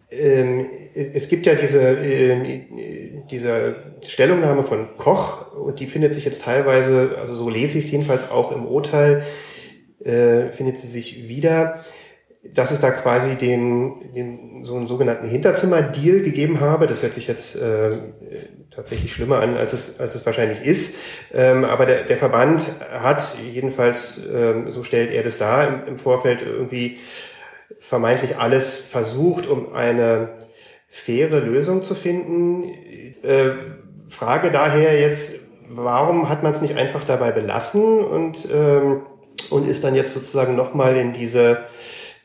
Ähm, 0.10 0.66
es 0.94 1.30
gibt 1.30 1.46
ja 1.46 1.56
diese, 1.56 1.82
äh, 1.82 2.66
diese 3.30 3.76
Stellungnahme 4.02 4.64
von 4.64 4.98
Koch 4.98 5.54
und 5.54 5.80
die 5.80 5.88
findet 5.88 6.14
sich 6.14 6.26
jetzt 6.26 6.42
teilweise, 6.44 7.18
also 7.20 7.36
so 7.36 7.50
lese 7.50 7.78
ich 7.78 7.86
es 7.86 7.92
jedenfalls 7.92 8.30
auch 8.30 8.52
im 8.52 8.66
Urteil, 8.66 9.24
äh, 10.04 10.50
findet 10.52 10.78
sie 10.78 10.88
sich 10.88 11.28
wieder 11.28 11.84
dass 12.56 12.72
es 12.72 12.80
da 12.80 12.90
quasi 12.90 13.36
den, 13.36 14.14
den 14.14 14.64
so 14.64 14.78
einen 14.78 14.88
sogenannten 14.88 15.28
Hinterzimmer-Deal 15.28 16.22
gegeben 16.22 16.62
habe. 16.62 16.88
Das 16.88 17.04
hört 17.04 17.14
sich 17.14 17.28
jetzt 17.28 17.56
äh, 17.58 17.98
tatsächlich 18.72 19.14
schlimmer 19.14 19.40
an, 19.42 19.58
als 19.58 19.74
es, 19.74 20.00
als 20.00 20.16
es 20.16 20.26
wahrscheinlich 20.26 20.62
ist. 20.62 20.96
Ähm, 21.34 21.66
aber 21.66 21.86
der, 21.86 22.04
der 22.04 22.18
Verband 22.18 22.68
hat 22.92 23.36
jedenfalls, 23.52 24.22
ähm, 24.34 24.72
so 24.72 24.84
stellt 24.84 25.12
er 25.12 25.24
das 25.24 25.38
dar, 25.38 25.68
im, 25.68 25.84
im 25.86 25.98
Vorfeld 25.98 26.42
irgendwie 26.42 26.98
vermeintlich 27.80 28.38
alles 28.38 28.78
versucht, 28.78 29.48
um 29.48 29.74
eine 29.74 30.30
faire 30.88 31.42
Lösung 31.42 31.82
zu 31.82 31.94
finden. 31.94 32.64
Äh, 33.22 33.52
Frage 34.08 34.50
daher 34.50 35.00
jetzt, 35.00 35.36
warum 35.68 36.30
hat 36.30 36.42
man 36.42 36.54
es 36.54 36.62
nicht 36.62 36.78
einfach 36.78 37.04
dabei 37.04 37.32
belassen 37.32 38.00
und, 38.00 38.48
ähm, 38.50 39.02
und 39.50 39.68
ist 39.68 39.84
dann 39.84 39.96
jetzt 39.96 40.14
sozusagen 40.14 40.56
nochmal 40.56 40.96
in 40.96 41.12
diese 41.12 41.58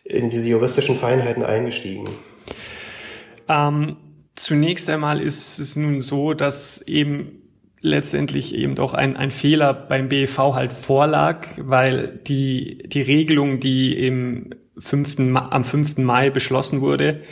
in 0.05 0.31
diese 0.31 0.47
juristischen 0.49 0.97
Feinheiten 0.97 1.43
eingestiegen? 1.43 2.09
Ähm, 3.49 3.97
zunächst 4.35 4.89
einmal 4.91 5.21
ist 5.21 5.59
es 5.59 5.77
nun 5.77 6.01
so, 6.01 6.35
dass 6.35 6.83
eben 6.83 7.41
letztendlich 7.83 8.55
eben 8.55 8.75
doch 8.75 8.95
ein, 8.95 9.17
ein 9.17 9.31
Fehler 9.31 9.73
beim 9.73 10.09
BEV 10.09 10.39
halt 10.39 10.73
vorlag, 10.73 11.47
weil 11.57 12.21
die, 12.27 12.83
die 12.87 13.01
Regelung, 13.01 13.61
die 13.61 14.07
im 14.07 14.51
5. 14.79 15.19
am 15.35 15.65
5. 15.65 15.99
Mai 15.99 16.31
beschlossen 16.31 16.81
wurde, 16.81 17.23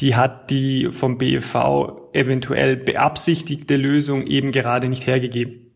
die 0.00 0.14
hat 0.14 0.50
die 0.50 0.88
vom 0.90 1.18
BEV 1.18 1.56
eventuell 2.12 2.76
beabsichtigte 2.76 3.76
Lösung 3.76 4.26
eben 4.26 4.50
gerade 4.52 4.88
nicht 4.88 5.06
hergegeben. 5.06 5.72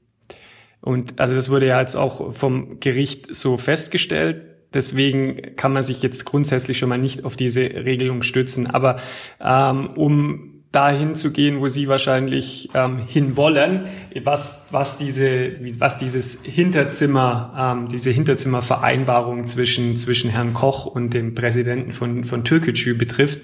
Und 0.80 1.20
also 1.20 1.34
das 1.34 1.50
wurde 1.50 1.66
ja 1.66 1.80
jetzt 1.80 1.96
auch 1.96 2.32
vom 2.32 2.78
Gericht 2.80 3.34
so 3.34 3.56
festgestellt. 3.56 4.53
Deswegen 4.74 5.56
kann 5.56 5.72
man 5.72 5.82
sich 5.82 6.02
jetzt 6.02 6.24
grundsätzlich 6.24 6.78
schon 6.78 6.88
mal 6.88 6.98
nicht 6.98 7.24
auf 7.24 7.36
diese 7.36 7.62
Regelung 7.62 8.22
stützen. 8.22 8.66
Aber 8.66 8.96
ähm, 9.40 9.90
um 9.96 10.54
dahin 10.74 11.14
zu 11.14 11.30
gehen, 11.30 11.60
wo 11.60 11.68
Sie 11.68 11.86
wahrscheinlich 11.86 12.70
ähm, 12.74 12.98
hinwollen, 13.06 13.86
was, 14.24 14.66
was, 14.70 14.98
diese, 14.98 15.52
was 15.78 15.98
dieses 15.98 16.44
Hinterzimmer, 16.44 17.76
ähm, 17.76 17.88
diese 17.88 18.10
Hinterzimmervereinbarung 18.10 19.46
zwischen, 19.46 19.96
zwischen 19.96 20.30
Herrn 20.30 20.52
Koch 20.52 20.86
und 20.86 21.14
dem 21.14 21.34
Präsidenten 21.34 21.92
von, 21.92 22.24
von 22.24 22.42
Türkgücü 22.44 22.98
betrifft, 22.98 23.40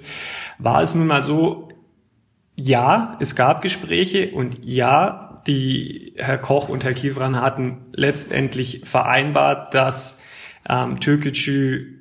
war 0.59 0.83
es 0.83 0.95
nun 0.95 1.07
mal 1.07 1.23
so, 1.23 1.69
ja, 2.57 3.17
es 3.21 3.37
gab 3.37 3.63
Gespräche 3.63 4.33
und 4.33 4.59
ja, 4.63 5.43
die 5.47 6.15
Herr 6.17 6.39
Koch 6.39 6.69
und 6.69 6.85
Herr 6.85 6.95
Kivran 6.95 7.41
hatten 7.41 7.87
letztendlich 7.93 8.83
vereinbart, 8.85 9.73
dass 9.73 10.25
ähm, 10.69 11.01
Türkgücü 11.01 12.01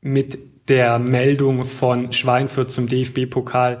mit 0.00 0.38
der 0.68 0.98
Meldung 0.98 1.64
von 1.64 2.12
Schweinfurt 2.12 2.70
zum 2.70 2.88
DFB-Pokal, 2.88 3.80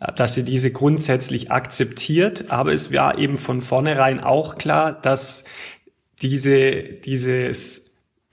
äh, 0.00 0.12
dass 0.12 0.34
sie 0.34 0.44
diese 0.44 0.70
grundsätzlich 0.72 1.50
akzeptiert. 1.50 2.50
Aber 2.50 2.72
es 2.72 2.92
war 2.92 3.18
eben 3.18 3.36
von 3.36 3.60
vornherein 3.60 4.20
auch 4.20 4.58
klar, 4.58 4.92
dass 4.92 5.44
diese, 6.22 6.72
dieses 6.82 7.90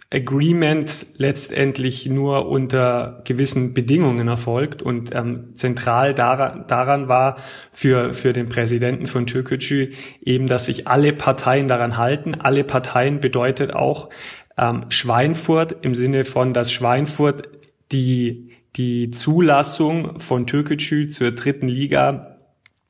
Agreement 0.09 1.05
letztendlich 1.17 2.05
nur 2.05 2.47
unter 2.47 3.21
gewissen 3.25 3.73
Bedingungen 3.73 4.29
erfolgt 4.29 4.81
und 4.81 5.13
ähm, 5.13 5.51
zentral 5.55 6.13
daran, 6.13 6.65
daran 6.67 7.09
war 7.09 7.35
für, 7.71 8.13
für 8.13 8.31
den 8.31 8.47
Präsidenten 8.47 9.07
von 9.07 9.25
Türkgücü 9.25 9.91
eben, 10.23 10.47
dass 10.47 10.67
sich 10.67 10.87
alle 10.87 11.11
Parteien 11.11 11.67
daran 11.67 11.97
halten. 11.97 12.35
Alle 12.35 12.63
Parteien 12.63 13.19
bedeutet 13.19 13.73
auch, 13.73 14.09
ähm, 14.57 14.85
Schweinfurt 14.89 15.77
im 15.81 15.95
Sinne 15.95 16.23
von, 16.23 16.53
dass 16.53 16.71
Schweinfurt 16.71 17.49
die, 17.91 18.51
die 18.75 19.11
Zulassung 19.11 20.19
von 20.19 20.47
Türkgücü 20.47 21.09
zur 21.09 21.31
dritten 21.31 21.67
Liga 21.67 22.37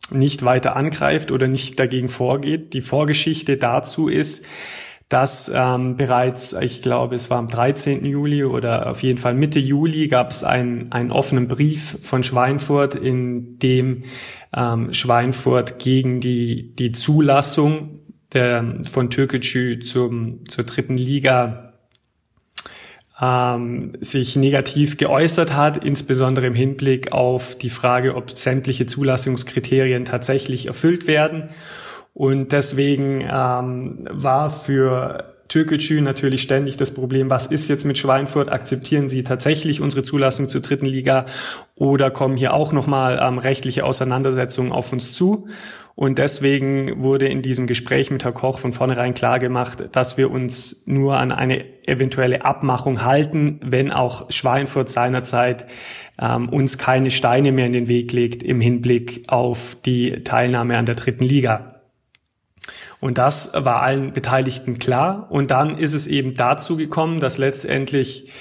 nicht 0.10 0.44
weiter 0.46 0.76
angreift 0.76 1.32
oder 1.32 1.48
nicht 1.48 1.80
dagegen 1.80 2.10
vorgeht. 2.10 2.74
Die 2.74 2.82
Vorgeschichte 2.82 3.58
dazu 3.58 4.08
ist, 4.08 4.46
dass 5.10 5.50
ähm, 5.54 5.96
bereits, 5.96 6.54
ich 6.54 6.82
glaube, 6.82 7.16
es 7.16 7.30
war 7.30 7.38
am 7.38 7.48
13. 7.48 8.04
Juli 8.06 8.44
oder 8.44 8.90
auf 8.92 9.04
jeden 9.04 9.18
Fall 9.18 9.36
Mitte 9.36 9.60
Juli 9.60 10.08
gab 10.10 10.32
es 10.32 10.44
einen, 10.44 10.92
einen 10.92 11.12
offenen 11.12 11.48
Brief 11.48 11.98
von 12.02 12.24
Schweinfurt, 12.24 12.96
in 12.96 13.58
dem 13.60 14.04
ähm, 14.56 14.94
Schweinfurt 14.94 15.80
gegen 15.80 16.20
die, 16.20 16.76
die 16.76 16.92
Zulassung 16.92 18.02
der, 18.34 18.82
von 18.90 19.10
Türkgücü 19.10 19.80
zum, 19.80 20.48
zur 20.48 20.66
dritten 20.66 20.98
Liga 20.98 21.74
ähm, 23.20 23.94
sich 24.00 24.36
negativ 24.36 24.98
geäußert 24.98 25.56
hat, 25.56 25.84
insbesondere 25.84 26.48
im 26.48 26.54
Hinblick 26.54 27.12
auf 27.12 27.58
die 27.58 27.70
Frage, 27.70 28.16
ob 28.16 28.38
sämtliche 28.38 28.86
Zulassungskriterien 28.86 30.06
tatsächlich 30.06 30.68
erfüllt 30.68 31.08
werden. 31.08 31.50
Und 32.14 32.52
deswegen 32.52 33.22
ähm, 33.22 34.08
war 34.12 34.50
für 34.50 35.37
Türkgücü 35.48 36.02
natürlich 36.02 36.42
ständig 36.42 36.78
das 36.78 36.94
Problem, 36.94 37.30
was 37.30 37.48
ist 37.48 37.68
jetzt 37.68 37.86
mit 37.86 37.98
Schweinfurt? 37.98 38.50
Akzeptieren 38.50 39.10
sie 39.10 39.24
tatsächlich 39.24 39.82
unsere 39.82 40.04
Zulassung 40.04 40.50
zur 40.50 40.62
dritten 40.62 40.86
Liga 40.86 41.26
oder 41.76 42.12
kommen 42.12 42.38
hier 42.38 42.54
auch 42.54 42.74
nochmal 42.74 43.20
ähm, 43.22 43.38
rechtliche 43.38 43.86
Auseinandersetzungen 43.86 44.72
auf 44.72 44.92
uns 44.92 45.14
zu? 45.14 45.48
Und 45.96 46.20
deswegen 46.20 47.02
wurde 47.02 47.28
in 47.28 47.42
diesem 47.42 47.66
Gespräch 47.66 48.12
mit 48.12 48.24
Herr 48.24 48.32
Koch 48.32 48.60
von 48.60 48.72
vornherein 48.72 49.16
klar 49.16 49.40
gemacht, 49.40 49.90
dass 49.94 50.16
wir 50.16 50.30
uns 50.30 50.84
nur 50.86 51.18
an 51.18 51.32
eine 51.32 51.66
eventuelle 51.88 52.46
Abmachung 52.46 53.04
halten, 53.04 53.60
wenn 53.64 53.92
auch 53.92 54.30
Schweinfurt 54.30 54.90
seinerzeit 54.90 55.66
ähm, 56.22 56.50
uns 56.50 56.78
keine 56.78 57.10
Steine 57.10 57.52
mehr 57.52 57.66
in 57.66 57.72
den 57.72 57.88
Weg 57.88 58.12
legt 58.14 58.44
im 58.44 58.62
Hinblick 58.62 59.24
auf 59.28 59.76
die 59.86 60.24
Teilnahme 60.24 60.78
an 60.78 60.86
der 60.86 60.96
dritten 60.96 61.24
Liga. 61.24 61.77
Und 63.00 63.18
das 63.18 63.52
war 63.54 63.82
allen 63.82 64.14
Beteiligten 64.14 64.80
klar. 64.80 65.28
Und 65.30 65.52
dann 65.52 65.78
ist 65.78 65.94
es 65.94 66.08
eben 66.08 66.36
dazu 66.36 66.78
gekommen, 66.78 67.20
dass 67.20 67.38
letztendlich 67.38 68.32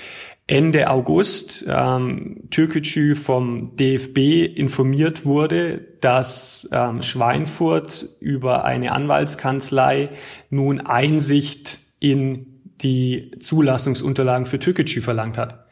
Ende 0.49 0.91
August 0.91 1.65
ähm, 1.69 2.49
Türkgücü 2.51 3.17
vom 3.17 3.75
DFB 3.77 4.47
informiert 4.57 5.25
wurde, 5.25 5.81
dass 6.01 6.69
ähm, 6.73 7.03
Schweinfurt 7.03 8.11
über 8.21 8.65
eine 8.65 8.93
Anwaltskanzlei 8.93 10.11
nun 10.51 10.81
Einsicht 10.81 11.81
in 11.99 12.63
die 12.81 13.33
Zulassungsunterlagen 13.41 14.47
für 14.47 14.61
Türkgücü 14.61 15.01
verlangt 15.01 15.37
hat. 15.37 15.66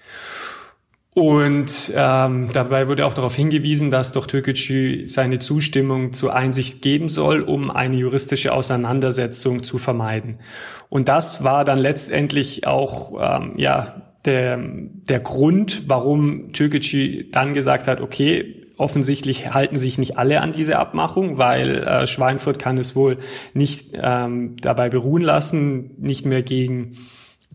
Und 1.15 1.93
ähm, 1.95 2.51
dabei 2.53 2.89
wurde 2.89 3.07
auch 3.07 3.15
darauf 3.15 3.37
hingewiesen, 3.37 3.89
dass 3.89 4.13
doch 4.13 4.27
Türkgücü 4.27 5.07
seine 5.07 5.39
Zustimmung 5.39 6.13
zur 6.13 6.35
Einsicht 6.35 6.83
geben 6.83 7.09
soll, 7.09 7.41
um 7.41 7.71
eine 7.71 7.97
juristische 7.97 8.53
Auseinandersetzung 8.53 9.63
zu 9.63 9.79
vermeiden. 9.79 10.41
Und 10.89 11.07
das 11.07 11.45
war 11.45 11.65
dann 11.65 11.79
letztendlich 11.79 12.67
auch 12.67 13.15
ähm, 13.21 13.53
ja 13.57 14.03
der, 14.25 14.59
der 14.59 15.21
Grund, 15.21 15.85
warum 15.87 16.53
Türkgücü 16.53 17.31
dann 17.31 17.55
gesagt 17.55 17.87
hat, 17.87 18.01
okay, 18.01 18.63
offensichtlich 18.77 19.55
halten 19.55 19.79
sich 19.79 19.99
nicht 19.99 20.19
alle 20.19 20.41
an 20.41 20.51
diese 20.51 20.81
Abmachung, 20.81 21.39
weil 21.39 21.85
äh, 21.85 22.09
Schweinfurt 22.09 22.59
kann 22.59 22.77
es 22.77 22.97
wohl 22.97 23.19
nicht 23.53 23.91
ähm, 23.95 24.57
dabei 24.61 24.89
beruhen 24.89 25.23
lassen, 25.23 25.93
nicht 25.99 26.27
mehr 26.27 26.43
gegen 26.43 26.97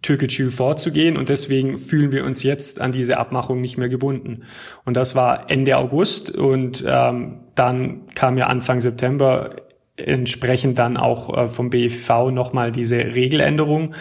Türkgücü 0.02 0.52
vorzugehen 0.52 1.18
und 1.18 1.30
deswegen 1.30 1.78
fühlen 1.78 2.12
wir 2.12 2.26
uns 2.26 2.44
jetzt 2.44 2.80
an 2.80 2.92
diese 2.92 3.18
Abmachung 3.18 3.62
nicht 3.62 3.78
mehr 3.78 3.90
gebunden. 3.90 4.44
Und 4.86 4.96
das 4.96 5.16
war 5.16 5.50
Ende 5.50 5.78
August 5.78 6.36
und 6.36 6.84
ähm, 6.88 7.40
dann 7.56 8.08
kam 8.16 8.38
ja 8.38 8.48
Anfang 8.48 8.82
September 8.82 9.56
entsprechend 9.98 10.80
dann 10.80 10.98
auch 10.98 11.36
äh, 11.38 11.48
vom 11.48 11.70
BFV 11.70 12.32
nochmal 12.32 12.72
diese 12.72 12.98
Regeländerung 12.98 13.94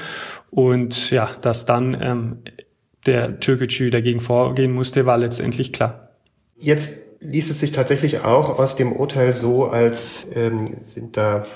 und 0.50 1.10
ja, 1.10 1.28
dass 1.40 1.66
dann 1.66 1.96
ähm, 2.00 2.38
der 3.06 3.40
Türkgücü 3.40 3.90
dagegen 3.90 4.20
vorgehen 4.20 4.72
musste, 4.72 5.06
war 5.06 5.18
letztendlich 5.18 5.72
klar. 5.72 6.10
Jetzt 6.56 7.20
liest 7.20 7.50
es 7.50 7.60
sich 7.60 7.72
tatsächlich 7.72 8.20
auch 8.20 8.58
aus 8.58 8.76
dem 8.76 8.92
Urteil 8.92 9.34
so, 9.34 9.66
als 9.66 10.26
ähm, 10.34 10.68
sind 10.80 11.16
da, 11.16 11.46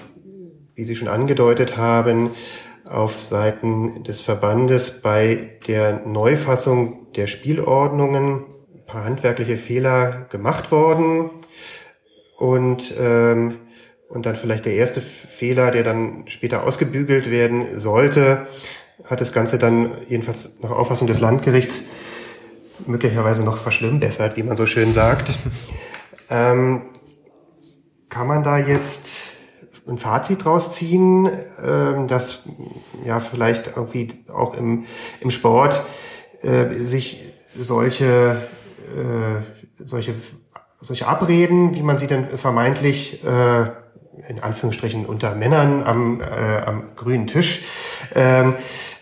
wie 0.75 0.85
Sie 0.85 0.97
schon 0.97 1.09
angedeutet 1.09 1.77
haben, 1.77 2.31
auf 2.93 3.21
Seiten 3.21 4.05
des 4.05 4.23
Verbandes 4.23 5.03
bei 5.03 5.59
der 5.67 6.07
Neufassung 6.07 7.13
der 7.15 7.27
Spielordnungen 7.27 8.45
ein 8.75 8.87
paar 8.87 9.05
handwerkliche 9.05 9.57
Fehler 9.57 10.27
gemacht 10.31 10.71
worden 10.71 11.31
und 12.39 12.95
ähm, 12.99 13.59
und 14.13 14.27
dann 14.27 14.37
vielleicht 14.37 14.67
der 14.67 14.75
erste 14.75 15.01
Fehler, 15.01 15.71
der 15.71 15.85
dann 15.85 16.25
später 16.27 16.65
ausgebügelt 16.65 17.31
werden 17.31 17.79
sollte, 17.79 18.47
hat 19.05 19.23
das 19.23 19.33
Ganze 19.33 19.57
dann 19.57 19.97
jedenfalls 20.07 20.51
nach 20.61 20.71
Auffassung 20.71 21.07
des 21.07 21.19
Landgerichts 21.19 21.85
möglicherweise 22.87 23.43
noch 23.43 23.57
verschlimmbessert, 23.57 24.37
wie 24.37 24.43
man 24.43 24.59
so 24.59 24.67
schön 24.67 24.93
sagt. 24.93 25.39
ähm, 26.29 26.83
kann 28.11 28.27
man 28.27 28.43
da 28.43 28.59
jetzt 28.59 29.33
ein 29.87 29.99
Fazit 29.99 30.45
draus 30.45 30.75
ziehen, 30.75 31.27
äh, 31.27 32.07
dass 32.07 32.41
ja 33.05 33.21
vielleicht 33.21 33.77
irgendwie 33.77 34.25
auch 34.33 34.55
im, 34.55 34.85
im 35.21 35.31
Sport 35.31 35.85
äh, 36.43 36.75
sich 36.75 37.21
solche, 37.57 38.37
äh, 38.95 39.85
solche, 39.85 40.15
solche 40.81 41.07
Abreden, 41.09 41.75
wie 41.75 41.83
man 41.83 41.99
sie 41.99 42.07
dann 42.07 42.27
vermeintlich 42.37 43.25
äh, 43.25 43.67
in 44.29 44.41
Anführungsstrichen 44.41 45.07
unter 45.07 45.35
Männern 45.35 45.83
am, 45.83 46.21
äh, 46.21 46.25
am 46.65 46.95
grünen 46.97 47.27
Tisch 47.27 47.63
äh, 48.15 48.51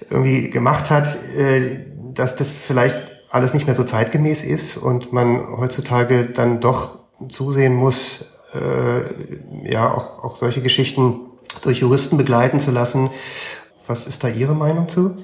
irgendwie 0.09 0.51
gemacht 0.51 0.91
hat, 0.91 1.19
äh, 1.37 1.87
dass 2.13 2.37
das 2.37 2.51
vielleicht 2.51 2.97
alles 3.31 3.55
nicht 3.55 3.67
mehr 3.67 3.77
so 3.77 3.85
zeitgemäß 3.85 4.43
ist 4.43 4.77
und 4.77 5.13
man 5.13 5.41
heutzutage 5.59 6.27
dann 6.27 6.61
doch 6.61 6.99
zusehen 7.29 7.75
muss, 7.75 8.40
äh, 8.55 9.71
ja 9.71 9.93
auch, 9.93 10.25
auch 10.25 10.37
solche 10.37 10.63
Geschichten 10.63 11.21
durch 11.63 11.81
Juristen 11.81 12.17
begleiten 12.17 12.61
zu 12.61 12.71
lassen. 12.71 13.11
Was 13.87 14.07
ist 14.07 14.23
da 14.25 14.29
Ihre 14.29 14.55
Meinung 14.55 14.89
zu? 14.89 15.17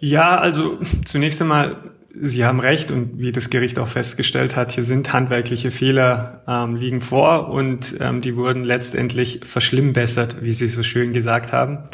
Ja, 0.00 0.38
also 0.38 0.78
zunächst 1.04 1.40
einmal, 1.42 1.76
Sie 2.12 2.44
haben 2.44 2.58
recht 2.58 2.90
und 2.90 3.18
wie 3.18 3.30
das 3.30 3.50
Gericht 3.50 3.78
auch 3.78 3.86
festgestellt 3.86 4.56
hat, 4.56 4.72
hier 4.72 4.82
sind 4.82 5.12
handwerkliche 5.12 5.70
Fehler 5.70 6.42
ähm, 6.48 6.74
liegen 6.74 7.00
vor 7.00 7.50
und 7.50 7.96
ähm, 8.00 8.20
die 8.20 8.34
wurden 8.34 8.64
letztendlich 8.64 9.40
verschlimmbessert, 9.44 10.42
wie 10.42 10.52
Sie 10.52 10.66
so 10.66 10.82
schön 10.82 11.12
gesagt 11.12 11.52
haben. 11.52 11.84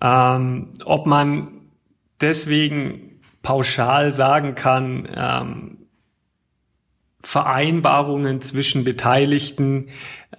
Ähm, 0.00 0.68
ob 0.84 1.06
man 1.06 1.48
deswegen 2.20 3.20
pauschal 3.42 4.12
sagen 4.12 4.54
kann, 4.54 5.08
ähm, 5.14 5.85
Vereinbarungen 7.26 8.40
zwischen 8.40 8.84
Beteiligten 8.84 9.88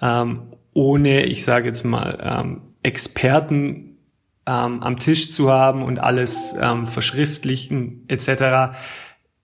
ähm, 0.02 0.54
ohne, 0.74 1.26
ich 1.26 1.44
sage 1.44 1.68
jetzt 1.68 1.84
mal, 1.84 2.18
ähm, 2.22 2.62
Experten 2.82 3.98
ähm, 4.46 4.82
am 4.82 4.98
Tisch 4.98 5.30
zu 5.30 5.52
haben 5.52 5.84
und 5.84 6.00
alles 6.00 6.56
ähm, 6.62 6.88
verschriftlichen 6.88 8.06
etc. 8.08 8.78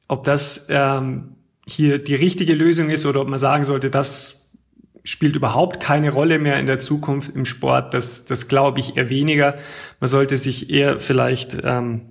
Ob 0.08 0.24
das 0.24 0.68
ähm, 0.70 1.36
hier 1.68 2.00
die 2.00 2.16
richtige 2.16 2.54
Lösung 2.54 2.90
ist 2.90 3.06
oder 3.06 3.20
ob 3.20 3.28
man 3.28 3.40
sagen 3.40 3.66
sollte, 3.66 3.90
das 3.90 4.54
spielt 5.04 5.36
überhaupt 5.36 5.82
keine 5.82 6.14
Rolle 6.14 6.40
mehr 6.40 6.62
in 6.62 6.66
der 6.66 6.80
Zukunft 6.80 7.36
im 7.36 7.44
Sport, 7.44 7.94
das, 7.94 8.24
das 8.24 8.48
glaube 8.48 8.80
ich 8.80 8.96
eher 8.96 9.10
weniger. 9.10 9.58
Man 10.00 10.08
sollte 10.08 10.38
sich 10.38 10.70
eher 10.70 11.02
vielleicht 11.02 11.58
ähm, 11.62 12.04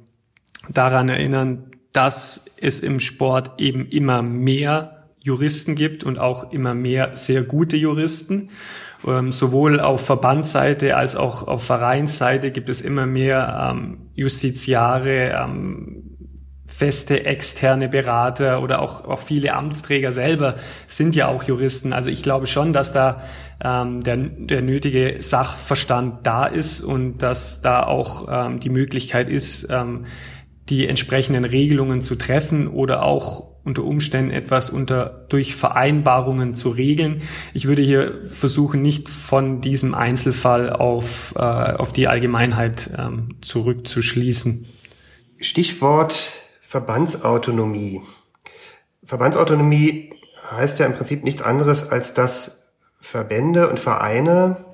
daran 0.68 1.08
erinnern, 1.08 1.70
dass 1.94 2.44
es 2.60 2.80
im 2.80 3.00
Sport 3.00 3.52
eben 3.58 3.88
immer 3.88 4.20
mehr 4.20 5.01
Juristen 5.22 5.76
gibt 5.76 6.02
und 6.04 6.18
auch 6.18 6.52
immer 6.52 6.74
mehr 6.74 7.12
sehr 7.14 7.42
gute 7.42 7.76
Juristen. 7.76 8.50
Ähm, 9.06 9.32
sowohl 9.32 9.80
auf 9.80 10.04
Verbandsseite 10.04 10.96
als 10.96 11.16
auch 11.16 11.46
auf 11.46 11.64
Vereinsseite 11.64 12.50
gibt 12.50 12.68
es 12.68 12.80
immer 12.80 13.06
mehr 13.06 13.72
ähm, 13.72 14.10
Justiziare, 14.14 15.32
ähm, 15.44 16.12
feste 16.66 17.26
externe 17.26 17.88
Berater 17.88 18.62
oder 18.62 18.80
auch, 18.80 19.04
auch 19.04 19.20
viele 19.20 19.54
Amtsträger 19.54 20.10
selber 20.10 20.54
sind 20.86 21.14
ja 21.14 21.28
auch 21.28 21.44
Juristen. 21.44 21.92
Also 21.92 22.10
ich 22.10 22.22
glaube 22.22 22.46
schon, 22.46 22.72
dass 22.72 22.92
da 22.92 23.22
ähm, 23.62 24.02
der, 24.02 24.16
der 24.16 24.62
nötige 24.62 25.16
Sachverstand 25.20 26.26
da 26.26 26.46
ist 26.46 26.80
und 26.80 27.18
dass 27.18 27.60
da 27.60 27.82
auch 27.82 28.26
ähm, 28.30 28.60
die 28.60 28.70
Möglichkeit 28.70 29.28
ist, 29.28 29.68
ähm, 29.70 30.06
die 30.72 30.88
entsprechenden 30.88 31.44
Regelungen 31.44 32.00
zu 32.00 32.16
treffen 32.16 32.66
oder 32.66 33.04
auch 33.04 33.52
unter 33.62 33.84
Umständen 33.84 34.30
etwas 34.30 34.70
unter, 34.70 35.26
durch 35.28 35.54
Vereinbarungen 35.54 36.54
zu 36.54 36.70
regeln. 36.70 37.22
Ich 37.52 37.68
würde 37.68 37.82
hier 37.82 38.24
versuchen, 38.24 38.80
nicht 38.80 39.10
von 39.10 39.60
diesem 39.60 39.94
Einzelfall 39.94 40.70
auf, 40.70 41.34
äh, 41.36 41.40
auf 41.40 41.92
die 41.92 42.08
Allgemeinheit 42.08 42.90
ähm, 42.98 43.36
zurückzuschließen. 43.42 44.66
Stichwort 45.38 46.30
Verbandsautonomie. 46.62 48.00
Verbandsautonomie 49.04 50.10
heißt 50.50 50.78
ja 50.78 50.86
im 50.86 50.94
Prinzip 50.94 51.22
nichts 51.22 51.42
anderes, 51.42 51.86
als 51.88 52.14
dass 52.14 52.72
Verbände 52.98 53.68
und 53.68 53.78
Vereine 53.78 54.64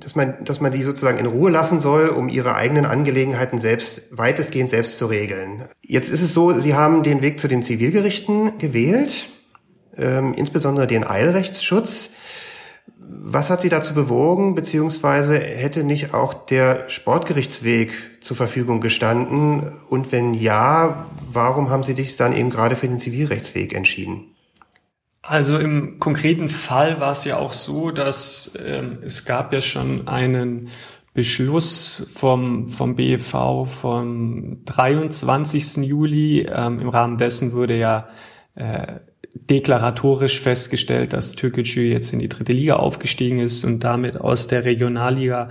dass 0.00 0.14
man, 0.14 0.44
dass 0.44 0.60
man 0.60 0.72
die 0.72 0.82
sozusagen 0.82 1.18
in 1.18 1.26
Ruhe 1.26 1.50
lassen 1.50 1.80
soll, 1.80 2.08
um 2.08 2.28
ihre 2.28 2.54
eigenen 2.54 2.86
Angelegenheiten 2.86 3.58
selbst, 3.58 4.02
weitestgehend 4.10 4.70
selbst 4.70 4.98
zu 4.98 5.06
regeln. 5.06 5.64
Jetzt 5.82 6.10
ist 6.10 6.22
es 6.22 6.32
so, 6.32 6.58
Sie 6.58 6.74
haben 6.74 7.02
den 7.02 7.22
Weg 7.22 7.40
zu 7.40 7.48
den 7.48 7.62
Zivilgerichten 7.62 8.58
gewählt, 8.58 9.28
ähm, 9.96 10.34
insbesondere 10.34 10.86
den 10.86 11.04
Eilrechtsschutz. 11.04 12.10
Was 12.98 13.50
hat 13.50 13.60
Sie 13.60 13.68
dazu 13.68 13.94
bewogen, 13.94 14.54
beziehungsweise 14.54 15.38
hätte 15.38 15.84
nicht 15.84 16.14
auch 16.14 16.32
der 16.34 16.88
Sportgerichtsweg 16.88 17.92
zur 18.20 18.36
Verfügung 18.36 18.80
gestanden? 18.80 19.70
Und 19.88 20.12
wenn 20.12 20.34
ja, 20.34 21.06
warum 21.30 21.68
haben 21.68 21.82
Sie 21.82 21.94
sich 21.94 22.16
dann 22.16 22.34
eben 22.34 22.50
gerade 22.50 22.76
für 22.76 22.88
den 22.88 22.98
Zivilrechtsweg 22.98 23.74
entschieden? 23.74 24.31
Also 25.22 25.58
im 25.58 26.00
konkreten 26.00 26.48
Fall 26.48 26.98
war 27.00 27.12
es 27.12 27.24
ja 27.24 27.38
auch 27.38 27.52
so, 27.52 27.92
dass 27.92 28.58
ähm, 28.64 28.98
es 29.02 29.24
gab 29.24 29.52
ja 29.52 29.60
schon 29.60 30.08
einen 30.08 30.68
Beschluss 31.14 32.10
vom, 32.12 32.68
vom 32.68 32.96
BEV 32.96 33.66
vom 33.66 34.64
23. 34.64 35.76
Juli. 35.86 36.46
Ähm, 36.50 36.80
Im 36.80 36.88
Rahmen 36.88 37.18
dessen 37.18 37.52
wurde 37.52 37.76
ja 37.76 38.08
äh, 38.56 39.00
deklaratorisch 39.34 40.40
festgestellt, 40.40 41.12
dass 41.12 41.36
Türkgücü 41.36 41.82
jetzt 41.82 42.12
in 42.12 42.18
die 42.18 42.28
dritte 42.28 42.52
Liga 42.52 42.76
aufgestiegen 42.76 43.38
ist 43.38 43.64
und 43.64 43.82
damit 43.82 44.20
aus 44.20 44.46
der 44.46 44.64
Regionalliga 44.64 45.48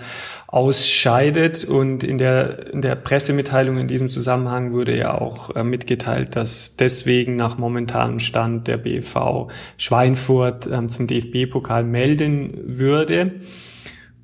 ausscheidet. 0.48 1.66
Und 1.66 2.04
in 2.04 2.18
der, 2.18 2.74
in 2.74 2.82
der 2.82 2.96
Pressemitteilung 2.96 3.78
in 3.78 3.88
diesem 3.88 4.10
Zusammenhang 4.10 4.72
wurde 4.72 4.96
ja 4.96 5.20
auch 5.20 5.56
äh, 5.56 5.64
mitgeteilt, 5.64 6.36
dass 6.36 6.76
deswegen 6.76 7.36
nach 7.36 7.58
momentanem 7.58 8.20
Stand 8.20 8.68
der 8.68 8.78
BV 8.78 9.50
Schweinfurt 9.78 10.70
ähm, 10.72 10.90
zum 10.90 11.08
DFB-Pokal 11.08 11.84
melden 11.84 12.78
würde. 12.78 13.32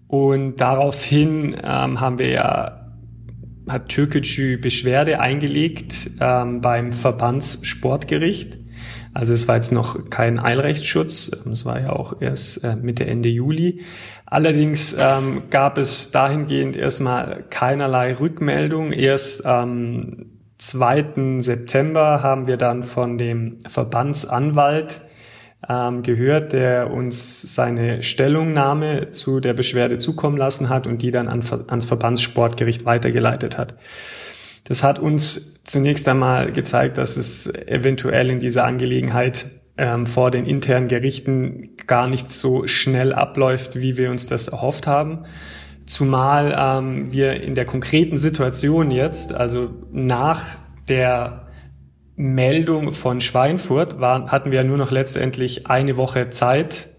Und 0.08 0.58
daraufhin 0.62 1.56
ähm, 1.64 2.00
haben 2.00 2.20
wir 2.20 2.30
ja 2.30 2.84
hat 3.68 3.90
Türkgücü 3.90 4.58
Beschwerde 4.62 5.20
eingelegt 5.20 6.12
ähm, 6.22 6.62
beim 6.62 6.94
Verbandssportgericht. 6.94 8.58
Also 9.18 9.34
es 9.34 9.48
war 9.48 9.56
jetzt 9.56 9.72
noch 9.72 10.12
kein 10.12 10.38
Eilrechtsschutz, 10.38 11.32
es 11.52 11.66
war 11.66 11.80
ja 11.80 11.90
auch 11.90 12.22
erst 12.22 12.64
äh, 12.64 12.76
Mitte, 12.76 13.08
Ende 13.08 13.30
Juli. 13.30 13.82
Allerdings 14.28 14.96
ähm, 15.00 15.44
gab 15.50 15.80
es 15.80 16.12
dahingehend 16.12 16.76
erstmal 16.76 17.44
keinerlei 17.50 18.14
Rückmeldung. 18.14 18.92
Erst 18.92 19.44
am 19.44 20.28
2. 20.60 21.40
September 21.40 22.22
haben 22.22 22.46
wir 22.46 22.58
dann 22.58 22.84
von 22.84 23.18
dem 23.18 23.58
Verbandsanwalt 23.68 25.02
ähm, 25.68 26.04
gehört, 26.04 26.54
der 26.54 26.92
uns 26.92 27.56
seine 27.56 28.04
Stellungnahme 28.04 29.10
zu 29.10 29.40
der 29.40 29.56
Beschwerde 29.56 29.98
zukommen 29.98 30.38
lassen 30.38 30.70
hat 30.70 30.86
und 30.86 31.02
die 31.02 31.10
dann 31.10 31.28
an, 31.28 31.42
ans 31.68 31.86
Verbandssportgericht 31.86 32.86
weitergeleitet 32.86 33.58
hat. 33.58 33.74
Das 34.68 34.84
hat 34.84 35.00
uns 35.00 35.64
zunächst 35.64 36.08
einmal 36.08 36.52
gezeigt, 36.52 36.98
dass 36.98 37.16
es 37.16 37.48
eventuell 37.68 38.30
in 38.30 38.40
dieser 38.40 38.66
Angelegenheit 38.66 39.48
ähm, 39.78 40.06
vor 40.06 40.32
den 40.32 40.46
internen 40.46 40.88
Gerichten 40.88 41.70
gar 41.88 42.08
nicht 42.10 42.32
so 42.32 42.68
schnell 42.68 43.14
abläuft, 43.14 43.80
wie 43.80 43.96
wir 43.98 44.12
uns 44.12 44.28
das 44.28 44.50
erhofft 44.50 44.88
haben. 44.88 45.26
Zumal 45.86 46.56
ähm, 46.58 47.14
wir 47.14 47.42
in 47.42 47.56
der 47.56 47.66
konkreten 47.66 48.18
Situation 48.18 48.92
jetzt, 48.92 49.34
also 49.34 49.70
nach 49.92 50.58
der 50.90 51.48
Meldung 52.18 52.92
von 52.92 53.22
Schweinfurt, 53.22 54.00
war, 54.00 54.32
hatten 54.32 54.52
wir 54.52 54.64
nur 54.66 54.78
noch 54.78 54.92
letztendlich 54.92 55.68
eine 55.68 55.96
Woche 55.96 56.30
Zeit, 56.30 56.90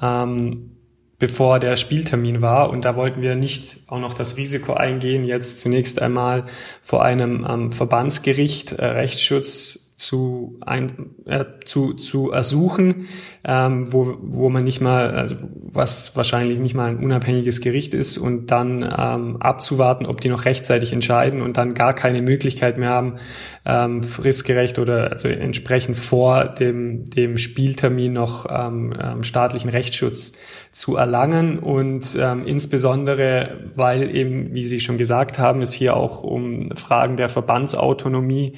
ähm, 0.00 0.76
bevor 1.22 1.60
der 1.60 1.76
Spieltermin 1.76 2.42
war. 2.42 2.70
Und 2.70 2.84
da 2.84 2.96
wollten 2.96 3.22
wir 3.22 3.36
nicht 3.36 3.76
auch 3.86 4.00
noch 4.00 4.12
das 4.12 4.36
Risiko 4.36 4.72
eingehen, 4.72 5.22
jetzt 5.22 5.60
zunächst 5.60 6.02
einmal 6.02 6.46
vor 6.82 7.04
einem 7.04 7.46
ähm, 7.48 7.70
Verbandsgericht 7.70 8.72
äh, 8.72 8.84
Rechtsschutz 8.84 9.81
zu, 10.02 10.58
ein, 10.60 11.14
äh, 11.26 11.44
zu, 11.64 11.94
zu 11.94 12.32
ersuchen, 12.32 13.06
ähm, 13.44 13.92
wo, 13.92 14.16
wo 14.20 14.50
man 14.50 14.64
nicht 14.64 14.80
mal, 14.80 15.12
also 15.12 15.36
was 15.52 16.16
wahrscheinlich 16.16 16.58
nicht 16.58 16.74
mal 16.74 16.90
ein 16.90 16.98
unabhängiges 16.98 17.60
Gericht 17.60 17.94
ist 17.94 18.18
und 18.18 18.50
dann 18.50 18.82
ähm, 18.82 19.36
abzuwarten, 19.40 20.06
ob 20.06 20.20
die 20.20 20.28
noch 20.28 20.44
rechtzeitig 20.44 20.92
entscheiden 20.92 21.40
und 21.40 21.56
dann 21.56 21.74
gar 21.74 21.94
keine 21.94 22.20
Möglichkeit 22.20 22.78
mehr 22.78 22.90
haben, 22.90 23.16
ähm, 23.64 24.02
fristgerecht 24.02 24.78
oder 24.78 25.12
also 25.12 25.28
entsprechend 25.28 25.96
vor 25.96 26.46
dem, 26.46 27.04
dem 27.08 27.38
Spieltermin 27.38 28.12
noch 28.12 28.46
ähm, 28.50 28.92
ähm, 29.00 29.22
staatlichen 29.22 29.70
Rechtsschutz 29.70 30.32
zu 30.72 30.96
erlangen 30.96 31.60
und 31.60 32.16
ähm, 32.20 32.46
insbesondere, 32.46 33.70
weil 33.76 34.14
eben, 34.14 34.52
wie 34.52 34.64
Sie 34.64 34.80
schon 34.80 34.98
gesagt 34.98 35.38
haben, 35.38 35.60
es 35.62 35.72
hier 35.72 35.96
auch 35.96 36.24
um 36.24 36.74
Fragen 36.74 37.16
der 37.16 37.28
Verbandsautonomie 37.28 38.54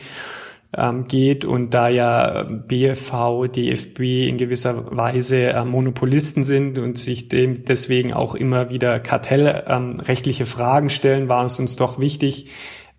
ähm, 0.77 1.07
geht 1.09 1.45
und 1.45 1.75
da 1.75 1.89
ja 1.89 2.45
BFV, 2.45 3.49
DFB 3.49 4.29
in 4.29 4.39
gewisser 4.39 4.97
Weise 4.97 5.49
äh, 5.49 5.65
Monopolisten 5.65 6.45
sind 6.45 6.79
und 6.79 6.99
sich 6.99 7.29
dem 7.29 7.65
deswegen 7.65 8.13
auch 8.13 8.35
immer 8.35 8.71
wieder 8.71 9.01
kartellrechtliche 9.01 10.43
ähm, 10.43 10.49
Fragen 10.49 10.91
stellen, 10.91 11.29
war 11.29 11.45
es 11.45 11.59
uns 11.59 11.77
doch 11.77 12.01
wichtig, 12.01 12.51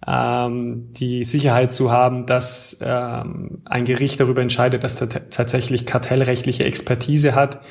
ähm, 0.07 0.91
die 0.91 1.23
Sicherheit 1.23 1.71
zu 1.71 1.91
haben, 1.91 2.25
dass 2.25 2.79
ähm, 2.85 3.61
ein 3.65 3.85
Gericht 3.85 4.19
darüber 4.19 4.41
entscheidet, 4.41 4.83
dass 4.83 4.97
tatsächlich 4.97 5.85
kartellrechtliche 5.85 6.63
Expertise 6.63 7.33
hat. 7.33 7.61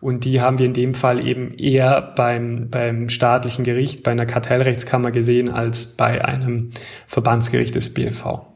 Und 0.00 0.24
die 0.24 0.40
haben 0.40 0.58
wir 0.58 0.66
in 0.66 0.72
dem 0.72 0.94
Fall 0.94 1.24
eben 1.26 1.52
eher 1.54 2.00
beim, 2.00 2.70
beim 2.70 3.08
staatlichen 3.08 3.64
Gericht, 3.64 4.02
bei 4.02 4.12
einer 4.12 4.26
Kartellrechtskammer 4.26 5.10
gesehen, 5.10 5.50
als 5.50 5.96
bei 5.96 6.24
einem 6.24 6.70
Verbandsgericht 7.06 7.74
des 7.74 7.92
BFV. 7.92 8.51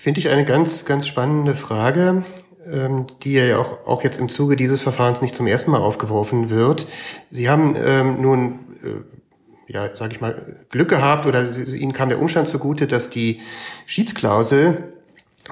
Finde 0.00 0.18
ich 0.18 0.30
eine 0.30 0.46
ganz, 0.46 0.86
ganz 0.86 1.06
spannende 1.06 1.54
Frage, 1.54 2.24
ähm, 2.72 3.06
die 3.22 3.34
ja 3.34 3.58
auch, 3.58 3.86
auch 3.86 4.02
jetzt 4.02 4.18
im 4.18 4.30
Zuge 4.30 4.56
dieses 4.56 4.80
Verfahrens 4.80 5.20
nicht 5.20 5.34
zum 5.34 5.46
ersten 5.46 5.70
Mal 5.70 5.82
aufgeworfen 5.82 6.48
wird. 6.48 6.86
Sie 7.30 7.50
haben 7.50 7.76
ähm, 7.76 8.22
nun, 8.22 8.60
äh, 8.82 9.70
ja, 9.70 9.94
sage 9.94 10.14
ich 10.14 10.22
mal, 10.22 10.56
Glück 10.70 10.88
gehabt 10.88 11.26
oder 11.26 11.52
sie, 11.52 11.76
Ihnen 11.76 11.92
kam 11.92 12.08
der 12.08 12.18
Umstand 12.18 12.48
zugute, 12.48 12.86
dass 12.86 13.10
die 13.10 13.42
Schiedsklausel 13.84 14.94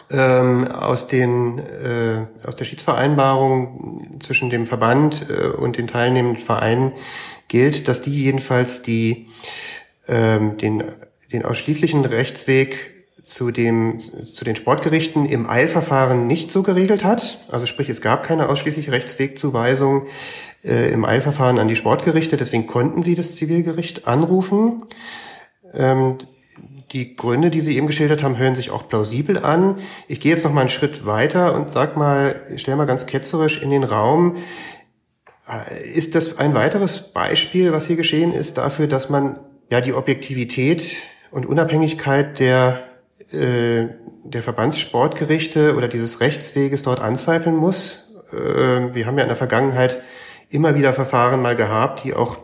ähm, 0.09 0.67
aus, 0.67 1.09
den, 1.09 1.59
äh, 1.59 2.25
aus 2.47 2.57
der 2.57 2.65
Schiedsvereinbarung 2.65 4.17
zwischen 4.19 4.49
dem 4.49 4.67
Verband 4.67 5.27
äh, 5.29 5.49
und 5.49 5.77
den 5.77 5.89
teilnehmenden 5.89 6.43
Vereinen 6.43 6.93
gilt, 7.49 7.87
dass 7.87 8.01
die 8.01 8.25
jedenfalls 8.25 8.81
die, 8.81 9.29
ähm, 10.07 10.57
den, 10.57 10.85
den 11.33 11.45
ausschließlichen 11.45 12.07
Rechtsweg 12.07 12.98
zu, 13.29 13.51
dem, 13.51 13.99
zu 14.01 14.45
den 14.45 14.57
Sportgerichten 14.57 15.27
im 15.27 15.49
Eilverfahren 15.49 16.27
nicht 16.27 16.51
so 16.51 16.63
geregelt 16.63 17.05
hat. 17.05 17.45
Also 17.49 17.67
sprich, 17.67 17.89
es 17.91 18.01
gab 18.01 18.23
keine 18.23 18.49
ausschließliche 18.49 18.91
Rechtswegzuweisung 18.91 20.07
äh, 20.65 20.91
im 20.91 21.05
Eilverfahren 21.05 21.59
an 21.59 21.69
die 21.69 21.77
Sportgerichte, 21.77 22.39
deswegen 22.39 22.67
konnten 22.67 23.03
sie 23.03 23.15
das 23.15 23.35
Zivilgericht 23.35 24.07
anrufen. 24.07 24.85
Ähm, 25.75 26.19
die 26.93 27.17
Gründe, 27.17 27.51
die 27.51 27.61
Sie 27.61 27.77
eben 27.77 27.87
geschildert 27.87 28.23
haben, 28.23 28.39
hören 28.39 28.55
sich 28.55 28.71
auch 28.71 28.89
plausibel 28.89 29.37
an. 29.45 29.77
Ich 30.07 30.21
gehe 30.21 30.33
jetzt 30.33 30.45
noch 30.45 30.53
mal 30.55 30.63
einen 30.63 30.71
Schritt 30.71 31.05
weiter 31.05 31.55
und 31.55 31.71
sag 31.71 31.99
mal, 31.99 32.41
stell 32.57 32.77
mal 32.77 32.87
ganz 32.87 33.05
ketzerisch 33.05 33.63
in 33.63 33.69
den 33.69 33.85
Raum, 33.85 34.37
äh, 35.47 35.87
ist 35.87 36.15
das 36.15 36.39
ein 36.39 36.55
weiteres 36.55 37.13
Beispiel, 37.13 37.73
was 37.73 37.87
hier 37.87 37.97
geschehen 37.97 38.33
ist, 38.33 38.57
dafür, 38.57 38.87
dass 38.87 39.11
man 39.11 39.39
ja 39.71 39.83
die 39.83 39.93
Objektivität 39.93 40.97
und 41.31 41.45
Unabhängigkeit 41.45 42.39
der 42.39 42.88
äh, 43.33 43.89
der 44.25 44.43
Verbandssportgerichte 44.43 45.77
oder 45.77 45.89
dieses 45.89 46.21
Rechtsweges 46.21 46.83
dort 46.83 47.01
anzweifeln 47.01 47.57
muss. 47.57 48.15
Äh, 48.33 48.95
wir 48.95 49.07
haben 49.07 49.17
ja 49.17 49.25
in 49.25 49.29
der 49.29 49.37
Vergangenheit 49.37 50.01
immer 50.51 50.75
wieder 50.75 50.93
Verfahren 50.93 51.43
mal 51.43 51.57
gehabt, 51.57 52.05
die 52.05 52.15
auch 52.15 52.39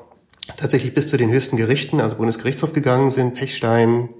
tatsächlich 0.57 0.95
bis 0.95 1.09
zu 1.09 1.17
den 1.17 1.31
höchsten 1.31 1.57
Gerichten, 1.57 2.01
also 2.01 2.17
Bundesgerichtshof 2.17 2.73
gegangen 2.73 3.11
sind, 3.11 3.35
Pechstein, 3.35 4.11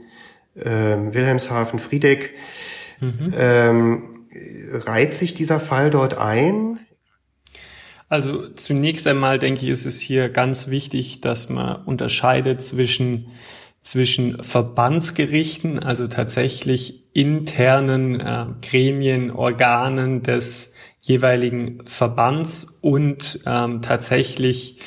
äh, 0.55 0.65
Wilhelmshaven, 0.65 1.79
Friedeck. 1.79 2.35
Mhm. 3.01 3.35
Ähm, 3.37 4.27
reiht 4.73 5.15
sich 5.15 5.35
dieser 5.35 5.61
Fall 5.61 5.91
dort 5.91 6.19
ein? 6.19 6.81
Also 8.09 8.49
zunächst 8.51 9.07
einmal 9.07 9.39
denke 9.39 9.63
ich, 9.65 9.69
ist 9.69 9.87
es 9.87 10.01
hier 10.01 10.29
ganz 10.29 10.69
wichtig, 10.69 11.21
dass 11.21 11.49
man 11.49 11.85
unterscheidet 11.85 12.63
zwischen 12.63 13.27
zwischen 13.85 14.43
Verbandsgerichten, 14.43 15.79
also 15.79 16.09
tatsächlich 16.09 17.05
internen 17.13 18.19
äh, 18.19 18.47
Gremien, 18.63 19.31
Organen 19.31 20.23
des 20.23 20.75
jeweiligen 21.03 21.79
Verbands 21.85 22.79
und 22.81 23.41
ähm, 23.47 23.83
tatsächlich 23.83 24.79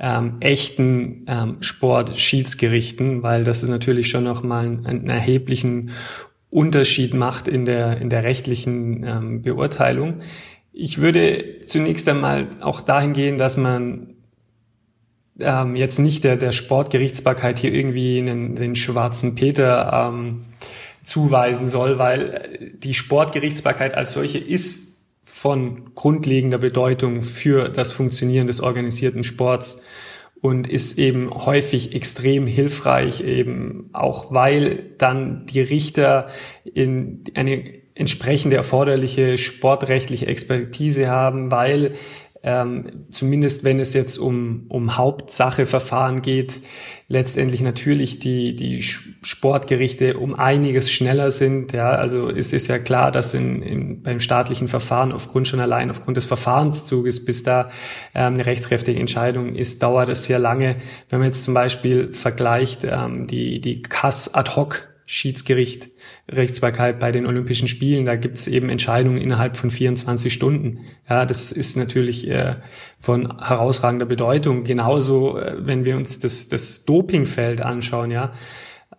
ähm, 0.00 0.38
echten 0.40 1.24
ähm, 1.28 1.56
Sportschiedsgerichten, 1.60 3.22
weil 3.22 3.44
das 3.44 3.62
ist 3.62 3.68
natürlich 3.68 4.10
schon 4.10 4.24
nochmal 4.24 4.64
einen, 4.84 5.08
erheblichen 5.08 5.90
Unterschied 6.50 7.14
macht 7.14 7.46
in 7.46 7.64
der, 7.64 7.98
in 7.98 8.10
der 8.10 8.24
rechtlichen 8.24 9.04
ähm, 9.04 9.42
Beurteilung. 9.42 10.22
Ich 10.72 11.00
würde 11.00 11.60
zunächst 11.64 12.08
einmal 12.08 12.48
auch 12.60 12.80
dahin 12.80 13.12
gehen, 13.12 13.38
dass 13.38 13.56
man 13.56 14.16
ähm, 15.40 15.76
jetzt 15.76 15.98
nicht 15.98 16.24
der, 16.24 16.36
der 16.36 16.52
Sportgerichtsbarkeit 16.52 17.58
hier 17.58 17.72
irgendwie 17.72 18.18
einen, 18.18 18.54
den 18.54 18.74
schwarzen 18.74 19.34
Peter 19.34 20.10
ähm, 20.12 20.44
zuweisen 21.02 21.68
soll, 21.68 21.98
weil 21.98 22.72
die 22.78 22.94
Sportgerichtsbarkeit 22.94 23.94
als 23.94 24.12
solche 24.12 24.38
ist 24.38 25.04
von 25.24 25.94
grundlegender 25.94 26.58
Bedeutung 26.58 27.22
für 27.22 27.68
das 27.68 27.92
Funktionieren 27.92 28.46
des 28.46 28.60
organisierten 28.60 29.22
Sports 29.22 29.84
und 30.40 30.68
ist 30.68 30.98
eben 30.98 31.30
häufig 31.30 31.94
extrem 31.94 32.46
hilfreich, 32.46 33.22
eben 33.22 33.90
auch 33.92 34.32
weil 34.32 34.94
dann 34.98 35.46
die 35.46 35.60
Richter 35.60 36.28
in 36.64 37.24
eine 37.34 37.80
entsprechende 37.94 38.56
erforderliche 38.56 39.36
sportrechtliche 39.36 40.26
Expertise 40.26 41.08
haben, 41.08 41.50
weil 41.50 41.94
ähm, 42.42 43.06
zumindest 43.10 43.64
wenn 43.64 43.80
es 43.80 43.92
jetzt 43.92 44.16
um, 44.16 44.64
um 44.68 44.96
Hauptsacheverfahren 44.96 46.22
geht, 46.22 46.60
letztendlich 47.08 47.60
natürlich 47.60 48.18
die, 48.18 48.56
die 48.56 48.82
Sportgerichte 48.82 50.16
um 50.16 50.34
einiges 50.34 50.90
schneller 50.90 51.30
sind. 51.30 51.72
Ja, 51.72 51.90
also 51.90 52.30
es 52.30 52.52
ist 52.52 52.68
ja 52.68 52.78
klar, 52.78 53.10
dass 53.10 53.34
in, 53.34 53.60
in, 53.62 54.02
beim 54.02 54.20
staatlichen 54.20 54.68
Verfahren 54.68 55.12
aufgrund 55.12 55.48
schon 55.48 55.60
allein 55.60 55.90
aufgrund 55.90 56.16
des 56.16 56.24
Verfahrenszuges, 56.24 57.24
bis 57.24 57.42
da 57.42 57.70
ähm, 58.14 58.34
eine 58.34 58.46
rechtskräftige 58.46 58.98
Entscheidung 58.98 59.54
ist, 59.54 59.82
dauert 59.82 60.08
es 60.08 60.24
sehr 60.24 60.38
lange. 60.38 60.76
Wenn 61.08 61.18
man 61.18 61.28
jetzt 61.28 61.44
zum 61.44 61.52
Beispiel 61.52 62.14
vergleicht 62.14 62.84
ähm, 62.84 63.26
die, 63.26 63.60
die 63.60 63.82
Kass 63.82 64.32
ad 64.34 64.52
hoc 64.56 64.89
Schiedsgericht 65.12 65.88
Rechtsbarkeit 66.30 67.00
bei 67.00 67.10
den 67.10 67.26
Olympischen 67.26 67.66
Spielen. 67.66 68.06
Da 68.06 68.14
gibt 68.14 68.38
es 68.38 68.46
eben 68.46 68.68
Entscheidungen 68.68 69.18
innerhalb 69.20 69.56
von 69.56 69.68
24 69.68 70.32
Stunden. 70.32 70.86
Ja, 71.08 71.26
das 71.26 71.50
ist 71.50 71.76
natürlich 71.76 72.28
äh, 72.28 72.54
von 73.00 73.36
herausragender 73.44 74.06
Bedeutung. 74.06 74.62
Genauso, 74.62 75.36
äh, 75.36 75.56
wenn 75.66 75.84
wir 75.84 75.96
uns 75.96 76.20
das, 76.20 76.46
das 76.46 76.84
Dopingfeld 76.84 77.60
anschauen, 77.60 78.12
ja. 78.12 78.34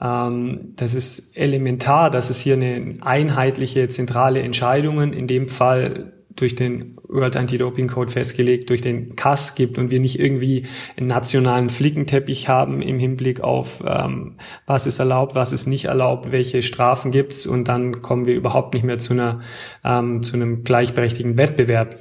Ähm, 0.02 0.74
das 0.76 0.96
ist 0.96 1.38
elementar, 1.38 2.12
dass 2.12 2.30
es 2.30 2.42
hier 2.42 2.56
eine 2.56 2.96
einheitliche, 3.00 3.88
zentrale 3.88 4.42
Entscheidungen, 4.42 5.14
in 5.14 5.28
dem 5.28 5.48
Fall 5.48 6.12
durch 6.36 6.56
den 6.56 6.98
World 7.08 7.36
Anti-Doping 7.36 7.88
Code 7.88 8.12
festgelegt, 8.12 8.70
durch 8.70 8.82
den 8.82 9.16
CAS 9.16 9.56
gibt 9.56 9.78
und 9.78 9.92
wir 9.92 10.00
nicht 10.00 10.20
irgendwie 10.20 10.66
einen 10.98 11.08
nationalen 11.08 11.70
Flickenteppich 11.70 12.48
haben 12.48 12.82
im 12.82 13.00
Hinblick 13.00 13.42
auf, 13.42 13.84
ähm, 13.86 14.38
was 14.66 14.86
ist 14.86 15.00
erlaubt, 15.00 15.36
was 15.36 15.54
ist 15.54 15.68
nicht 15.68 15.86
erlaubt, 15.86 16.32
welche 16.32 16.62
Strafen 16.62 17.12
gibt's 17.12 17.46
und 17.46 17.68
dann 17.68 18.02
kommen 18.02 18.26
wir 18.26 18.36
überhaupt 18.36 18.74
nicht 18.74 18.84
mehr 18.84 19.00
zu 19.00 19.14
einer 19.14 19.42
ähm, 19.84 20.24
zu 20.24 20.36
einem 20.36 20.64
gleichberechtigten 20.64 21.38
Wettbewerb. 21.38 22.00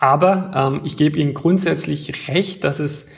Aber 0.00 0.50
ähm, 0.54 0.80
ich 0.84 0.96
gebe 0.96 1.18
Ihnen 1.18 1.34
grundsätzlich 1.34 2.28
recht, 2.28 2.64
dass 2.64 2.78
es 2.78 3.10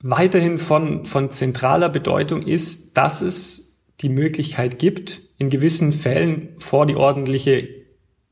weiterhin 0.00 0.58
von 0.58 1.04
von 1.04 1.30
zentraler 1.30 1.88
Bedeutung 1.88 2.42
ist, 2.42 2.96
dass 2.96 3.20
es 3.20 3.66
die 4.00 4.08
Möglichkeit 4.08 4.78
gibt, 4.78 5.22
in 5.38 5.50
gewissen 5.50 5.92
Fällen 5.92 6.50
vor 6.58 6.86
die 6.86 6.96
ordentliche 6.96 7.75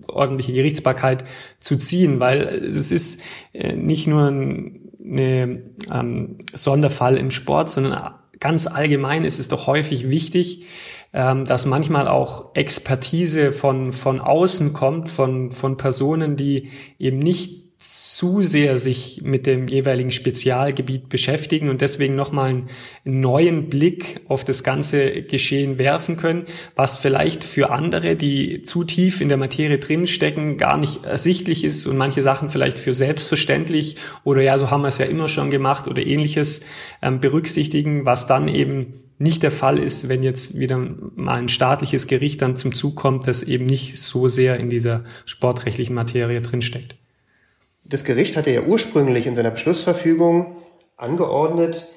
ordentliche 0.09 0.53
Gerichtsbarkeit 0.53 1.25
zu 1.61 1.77
ziehen, 1.77 2.21
weil 2.21 2.41
es 2.41 2.93
ist 2.93 3.21
äh, 3.53 3.75
nicht 3.75 4.07
nur 4.07 4.31
ein 4.31 4.81
eine, 5.05 5.63
ähm, 5.93 6.39
Sonderfall 6.53 7.17
im 7.17 7.31
Sport, 7.31 7.71
sondern 7.71 8.15
ganz 8.41 8.67
allgemein 8.67 9.25
ist 9.25 9.39
es 9.39 9.49
doch 9.49 9.67
häufig 9.67 10.11
wichtig, 10.11 10.65
ähm, 11.13 11.45
dass 11.45 11.67
manchmal 11.67 12.09
auch 12.09 12.55
Expertise 12.55 13.53
von, 13.53 13.93
von 13.93 14.21
außen 14.21 14.73
kommt, 14.73 15.11
von, 15.11 15.53
von 15.53 15.77
Personen, 15.77 16.37
die 16.37 16.71
eben 16.99 17.19
nicht 17.19 17.64
zu 17.85 18.41
sehr 18.41 18.79
sich 18.79 19.21
mit 19.23 19.47
dem 19.47 19.69
jeweiligen 19.69 20.11
Spezialgebiet 20.11 21.09
beschäftigen 21.09 21.69
und 21.69 21.81
deswegen 21.81 22.15
nochmal 22.15 22.51
einen 22.51 22.69
neuen 23.05 23.69
Blick 23.69 24.21
auf 24.29 24.45
das 24.45 24.63
ganze 24.63 25.23
Geschehen 25.23 25.79
werfen 25.79 26.17
können, 26.17 26.47
was 26.77 26.97
vielleicht 26.97 27.45
für 27.45 27.71
andere, 27.71 28.17
die 28.17 28.63
zu 28.63 28.85
tief 28.85 29.21
in 29.21 29.29
der 29.29 29.37
Materie 29.37 29.79
drinstecken, 29.79 30.57
gar 30.57 30.79
nicht 30.79 31.05
ersichtlich 31.05 31.65
ist 31.65 31.87
und 31.87 31.97
manche 31.97 32.23
Sachen 32.23 32.49
vielleicht 32.49 32.79
für 32.79 32.95
selbstverständlich 32.95 33.97
oder 34.25 34.41
ja, 34.41 34.57
so 34.57 34.71
haben 34.71 34.83
wir 34.83 34.89
es 34.89 34.99
ja 34.99 35.07
immer 35.07 35.29
schon 35.29 35.51
gemacht 35.51 35.87
oder 35.87 36.05
ähnliches 36.05 36.63
ähm, 37.03 37.21
berücksichtigen, 37.21 38.07
was 38.07 38.27
dann 38.27 38.49
eben 38.49 38.95
nicht 39.19 39.43
der 39.43 39.51
Fall 39.51 39.79
ist, 39.79 40.09
wenn 40.09 40.23
jetzt 40.23 40.59
wieder 40.59 40.79
mal 40.79 41.39
ein 41.39 41.49
staatliches 41.49 42.07
Gericht 42.07 42.43
dann 42.43 42.57
zum 42.57 42.75
Zug 42.75 42.97
kommt, 42.97 43.27
das 43.27 43.43
eben 43.43 43.67
nicht 43.67 43.99
so 43.99 44.29
sehr 44.29 44.59
in 44.59 44.71
dieser 44.71 45.05
sportrechtlichen 45.25 45.95
Materie 45.95 46.41
drinsteckt. 46.41 46.97
Das 47.85 48.05
Gericht 48.05 48.37
hatte 48.37 48.51
ja 48.51 48.63
ursprünglich 48.63 49.27
in 49.27 49.35
seiner 49.35 49.51
Beschlussverfügung 49.51 50.57
angeordnet, 50.97 51.89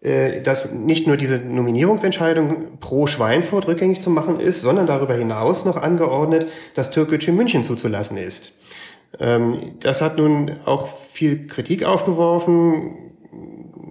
äh, 0.00 0.40
dass 0.42 0.72
nicht 0.72 1.06
nur 1.06 1.16
diese 1.16 1.38
Nominierungsentscheidung 1.38 2.78
pro 2.80 3.06
Schweinfurt 3.06 3.66
rückgängig 3.66 4.02
zu 4.02 4.10
machen 4.10 4.38
ist, 4.38 4.60
sondern 4.60 4.86
darüber 4.86 5.14
hinaus 5.14 5.64
noch 5.64 5.76
angeordnet, 5.76 6.46
dass 6.74 6.90
Türkgücü 6.90 7.32
München 7.32 7.64
zuzulassen 7.64 8.16
ist. 8.16 8.52
Ähm, 9.18 9.76
das 9.80 10.02
hat 10.02 10.18
nun 10.18 10.52
auch 10.64 10.88
viel 10.96 11.46
Kritik 11.46 11.84
aufgeworfen. 11.84 12.96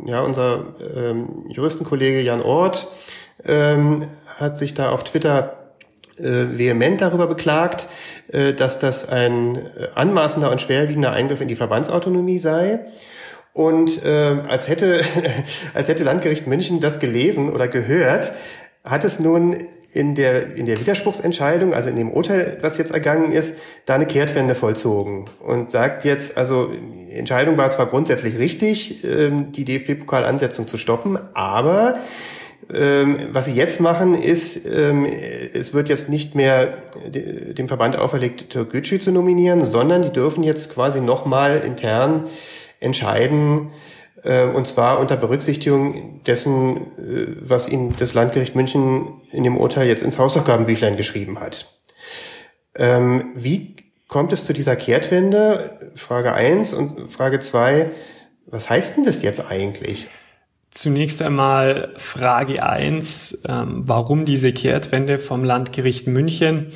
Ja, 0.05 0.21
unser 0.21 0.75
ähm, 0.95 1.45
Juristenkollege 1.49 2.21
Jan 2.21 2.41
Ort 2.41 2.87
ähm, 3.43 4.07
hat 4.37 4.57
sich 4.57 4.73
da 4.73 4.91
auf 4.91 5.03
Twitter 5.03 5.54
äh, 6.19 6.57
vehement 6.57 7.01
darüber 7.01 7.27
beklagt, 7.27 7.87
äh, 8.31 8.53
dass 8.53 8.79
das 8.79 9.07
ein 9.09 9.55
äh, 9.55 9.87
anmaßender 9.95 10.51
und 10.51 10.61
schwerwiegender 10.61 11.11
Eingriff 11.11 11.41
in 11.41 11.47
die 11.47 11.55
Verbandsautonomie 11.55 12.39
sei. 12.39 12.79
Und 13.53 14.03
äh, 14.03 14.37
als 14.47 14.67
hätte 14.67 15.01
als 15.73 15.87
hätte 15.87 16.03
Landgericht 16.03 16.47
München 16.47 16.79
das 16.79 16.99
gelesen 16.99 17.51
oder 17.51 17.67
gehört, 17.67 18.31
hat 18.83 19.03
es 19.03 19.19
nun 19.19 19.55
in 19.93 20.13
der 20.13 20.55
in 20.55 20.65
der 20.65 20.79
Widerspruchsentscheidung, 20.79 21.73
also 21.73 21.89
in 21.89 21.95
dem 21.95 22.11
Urteil, 22.11 22.57
was 22.61 22.77
jetzt 22.77 22.91
ergangen 22.91 23.31
ist, 23.31 23.55
da 23.85 23.95
eine 23.95 24.05
Kehrtwende 24.05 24.55
vollzogen 24.55 25.25
und 25.39 25.71
sagt 25.71 26.03
jetzt, 26.03 26.37
also 26.37 26.69
die 26.69 27.13
Entscheidung 27.13 27.57
war 27.57 27.71
zwar 27.71 27.85
grundsätzlich 27.85 28.37
richtig, 28.37 29.05
ähm, 29.05 29.53
die 29.53 29.63
DFB-Pokalansetzung 29.63 30.67
zu 30.67 30.75
stoppen, 30.77 31.17
aber 31.33 31.97
ähm, 32.73 33.29
was 33.31 33.45
sie 33.45 33.53
jetzt 33.53 33.79
machen, 33.79 34.15
ist, 34.15 34.65
ähm, 34.65 35.05
es 35.05 35.73
wird 35.73 35.89
jetzt 35.89 36.09
nicht 36.09 36.35
mehr 36.35 36.83
dem 37.11 37.67
Verband 37.67 37.97
auferlegt, 37.97 38.49
Türkgücü 38.49 38.99
zu 38.99 39.11
nominieren, 39.11 39.65
sondern 39.65 40.01
die 40.01 40.11
dürfen 40.11 40.43
jetzt 40.43 40.73
quasi 40.73 41.01
nochmal 41.01 41.61
intern 41.65 42.27
entscheiden, 42.79 43.71
äh, 44.23 44.45
und 44.45 44.67
zwar 44.67 44.99
unter 44.99 45.15
Berücksichtigung 45.15 46.23
dessen, 46.23 46.77
äh, 46.77 47.27
was 47.39 47.69
ihnen 47.69 47.95
das 47.97 48.13
Landgericht 48.13 48.55
München 48.55 49.21
in 49.31 49.43
dem 49.43 49.57
Urteil 49.57 49.87
jetzt 49.87 50.03
ins 50.03 50.17
Hausaufgabenbüchlein 50.17 50.97
geschrieben 50.97 51.39
hat. 51.39 51.79
Ähm, 52.75 53.31
wie 53.35 53.75
kommt 54.07 54.33
es 54.33 54.45
zu 54.45 54.53
dieser 54.53 54.75
Kehrtwende? 54.75 55.91
Frage 55.95 56.33
eins 56.33 56.73
und 56.73 57.09
Frage 57.11 57.39
zwei: 57.39 57.91
was 58.47 58.69
heißt 58.69 58.97
denn 58.97 59.03
das 59.03 59.21
jetzt 59.21 59.51
eigentlich? 59.51 60.07
Zunächst 60.75 61.21
einmal 61.21 61.93
Frage 61.95 62.61
eins: 62.61 63.43
ähm, 63.47 63.83
warum 63.87 64.25
diese 64.25 64.51
Kehrtwende 64.51 65.19
vom 65.19 65.45
Landgericht 65.45 66.05
München? 66.05 66.73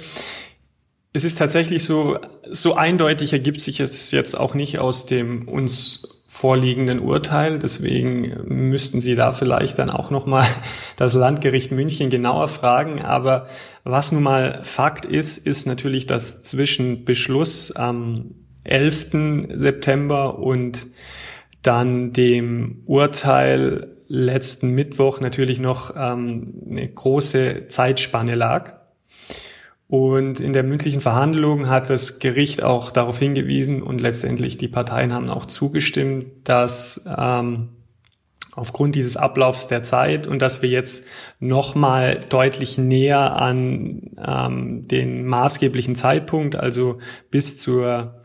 Es 1.12 1.26
ist 1.26 1.38
tatsächlich 1.38 1.84
so, 1.84 2.18
so 2.50 2.76
eindeutig 2.76 3.34
ergibt 3.34 3.60
sich 3.60 3.82
es 3.82 4.12
jetzt 4.12 4.40
auch 4.40 4.54
nicht 4.54 4.80
aus 4.80 5.06
dem 5.06 5.50
uns 5.50 6.22
vorliegenden 6.28 7.02
Urteil. 7.02 7.60
Deswegen 7.60 8.38
müssten 8.48 9.02
Sie 9.02 9.16
da 9.16 9.34
vielleicht 9.34 9.80
dann 9.80 9.90
auch 9.90 10.12
nochmal 10.12 10.48
das 10.96 11.14
Landgericht 11.14 11.74
München 11.74 12.10
genauer 12.10 12.48
fragen. 12.48 13.02
Aber 13.02 13.48
was 13.84 14.14
nun 14.14 14.24
mal 14.24 14.62
Fakt 14.64 15.06
ist, 15.06 15.46
ist 15.46 15.66
natürlich, 15.66 16.08
dass 16.08 16.42
zwischen 16.42 17.04
Beschluss 17.04 17.76
am 17.76 18.36
11. 18.64 19.50
September 19.56 20.40
und 20.40 20.88
dann 21.62 22.14
dem 22.14 22.84
Urteil 22.86 23.96
letzten 24.08 24.72
Mittwoch 24.72 25.22
natürlich 25.22 25.60
noch 25.60 25.96
ähm, 25.96 26.54
eine 26.70 26.88
große 26.88 27.68
Zeitspanne 27.68 28.36
lag. 28.36 28.80
Und 29.88 30.40
in 30.40 30.54
der 30.54 30.64
mündlichen 30.64 31.02
Verhandlung 31.02 31.68
hat 31.68 31.90
das 31.90 32.20
Gericht 32.20 32.62
auch 32.62 32.92
darauf 32.92 33.18
hingewiesen 33.18 33.82
und 33.82 34.02
letztendlich 34.02 34.58
die 34.58 34.68
Parteien 34.68 35.14
haben 35.14 35.30
auch 35.30 35.48
zugestimmt, 35.48 36.28
dass 36.44 37.10
ähm, 37.18 37.70
aufgrund 38.52 38.96
dieses 38.96 39.18
Ablaufs 39.18 39.68
der 39.68 39.82
Zeit 39.82 40.28
und 40.28 40.42
dass 40.42 40.62
wir 40.62 40.70
jetzt 40.70 41.08
nochmal 41.40 42.20
deutlich 42.30 42.78
näher 42.78 43.36
an 43.36 44.12
ähm, 44.24 44.88
den 44.88 45.26
maßgeblichen 45.26 45.96
Zeitpunkt, 45.96 46.56
also 46.56 47.00
bis 47.32 47.58
zur 47.58 48.19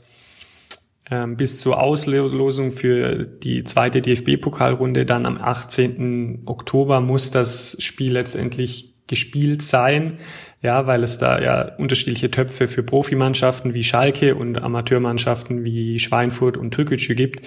bis 1.36 1.60
zur 1.60 1.82
Auslosung 1.82 2.72
für 2.72 3.24
die 3.26 3.62
zweite 3.64 4.00
DFB-Pokalrunde 4.00 5.04
dann 5.04 5.26
am 5.26 5.36
18. 5.36 6.44
Oktober 6.46 7.00
muss 7.02 7.30
das 7.30 7.76
Spiel 7.80 8.12
letztendlich 8.12 8.94
gespielt 9.06 9.60
sein, 9.62 10.18
ja, 10.62 10.86
weil 10.86 11.02
es 11.04 11.18
da 11.18 11.38
ja 11.40 11.74
unterschiedliche 11.76 12.30
Töpfe 12.30 12.66
für 12.68 12.82
Profimannschaften 12.82 13.74
wie 13.74 13.82
Schalke 13.82 14.34
und 14.34 14.62
Amateurmannschaften 14.62 15.62
wie 15.62 15.98
Schweinfurt 15.98 16.56
und 16.56 16.70
Türkgücü 16.70 17.14
gibt, 17.14 17.46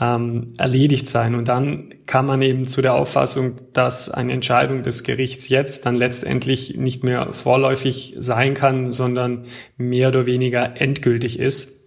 ähm, 0.00 0.54
erledigt 0.56 1.06
sein. 1.06 1.34
Und 1.34 1.48
dann 1.48 1.90
kann 2.06 2.24
man 2.24 2.40
eben 2.40 2.66
zu 2.66 2.80
der 2.80 2.94
Auffassung, 2.94 3.56
dass 3.74 4.08
eine 4.08 4.32
Entscheidung 4.32 4.82
des 4.82 5.02
Gerichts 5.02 5.50
jetzt 5.50 5.84
dann 5.84 5.94
letztendlich 5.94 6.76
nicht 6.78 7.04
mehr 7.04 7.34
vorläufig 7.34 8.14
sein 8.18 8.54
kann, 8.54 8.90
sondern 8.90 9.44
mehr 9.76 10.08
oder 10.08 10.24
weniger 10.24 10.80
endgültig 10.80 11.38
ist. 11.38 11.83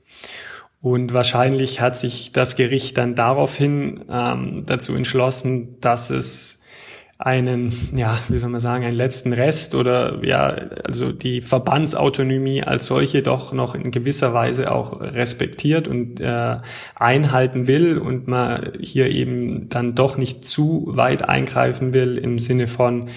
Und 0.82 1.14
wahrscheinlich 1.14 1.82
hat 1.82 1.98
sich 1.98 2.32
das 2.32 2.56
Gericht 2.56 2.98
dann 2.98 3.16
daraufhin 3.16 4.06
ähm, 4.12 4.64
dazu 4.66 4.96
entschlossen, 4.96 5.80
dass 5.82 6.10
es 6.10 6.58
einen, 7.20 7.74
ja, 7.96 8.18
wie 8.28 8.38
soll 8.38 8.52
man 8.52 8.62
sagen, 8.62 8.86
einen 8.86 8.96
letzten 8.96 9.34
Rest 9.34 9.74
oder 9.74 10.24
ja, 10.24 10.50
also 10.86 11.12
die 11.12 11.42
Verbandsautonomie 11.42 12.64
als 12.64 12.86
solche 12.86 13.24
doch 13.24 13.54
noch 13.54 13.74
in 13.74 13.90
gewisser 13.90 14.34
Weise 14.34 14.72
auch 14.72 15.02
respektiert 15.02 15.88
und 15.88 16.20
äh, 16.20 16.58
einhalten 16.96 17.68
will 17.68 17.98
und 17.98 18.28
man 18.28 18.74
hier 18.80 19.10
eben 19.10 19.68
dann 19.68 19.96
doch 19.96 20.18
nicht 20.18 20.46
zu 20.46 20.92
weit 20.92 21.28
eingreifen 21.28 21.94
will 21.94 22.20
im 22.20 22.38
Sinne 22.38 22.68
von 22.68 23.10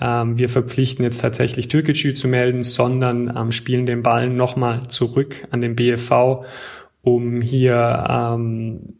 ähm, 0.00 0.38
wir 0.38 0.48
verpflichten 0.48 1.04
jetzt 1.04 1.20
tatsächlich 1.20 1.68
Türkgücü 1.68 2.14
zu 2.14 2.26
melden, 2.26 2.62
sondern 2.62 3.32
ähm, 3.36 3.52
spielen 3.52 3.86
den 3.86 4.02
Ball 4.02 4.28
nochmal 4.28 4.88
zurück 4.88 5.46
an 5.50 5.60
den 5.60 5.76
BFV, 5.76 6.44
um 7.04 7.42
hier 7.42 8.06
ähm, 8.08 8.96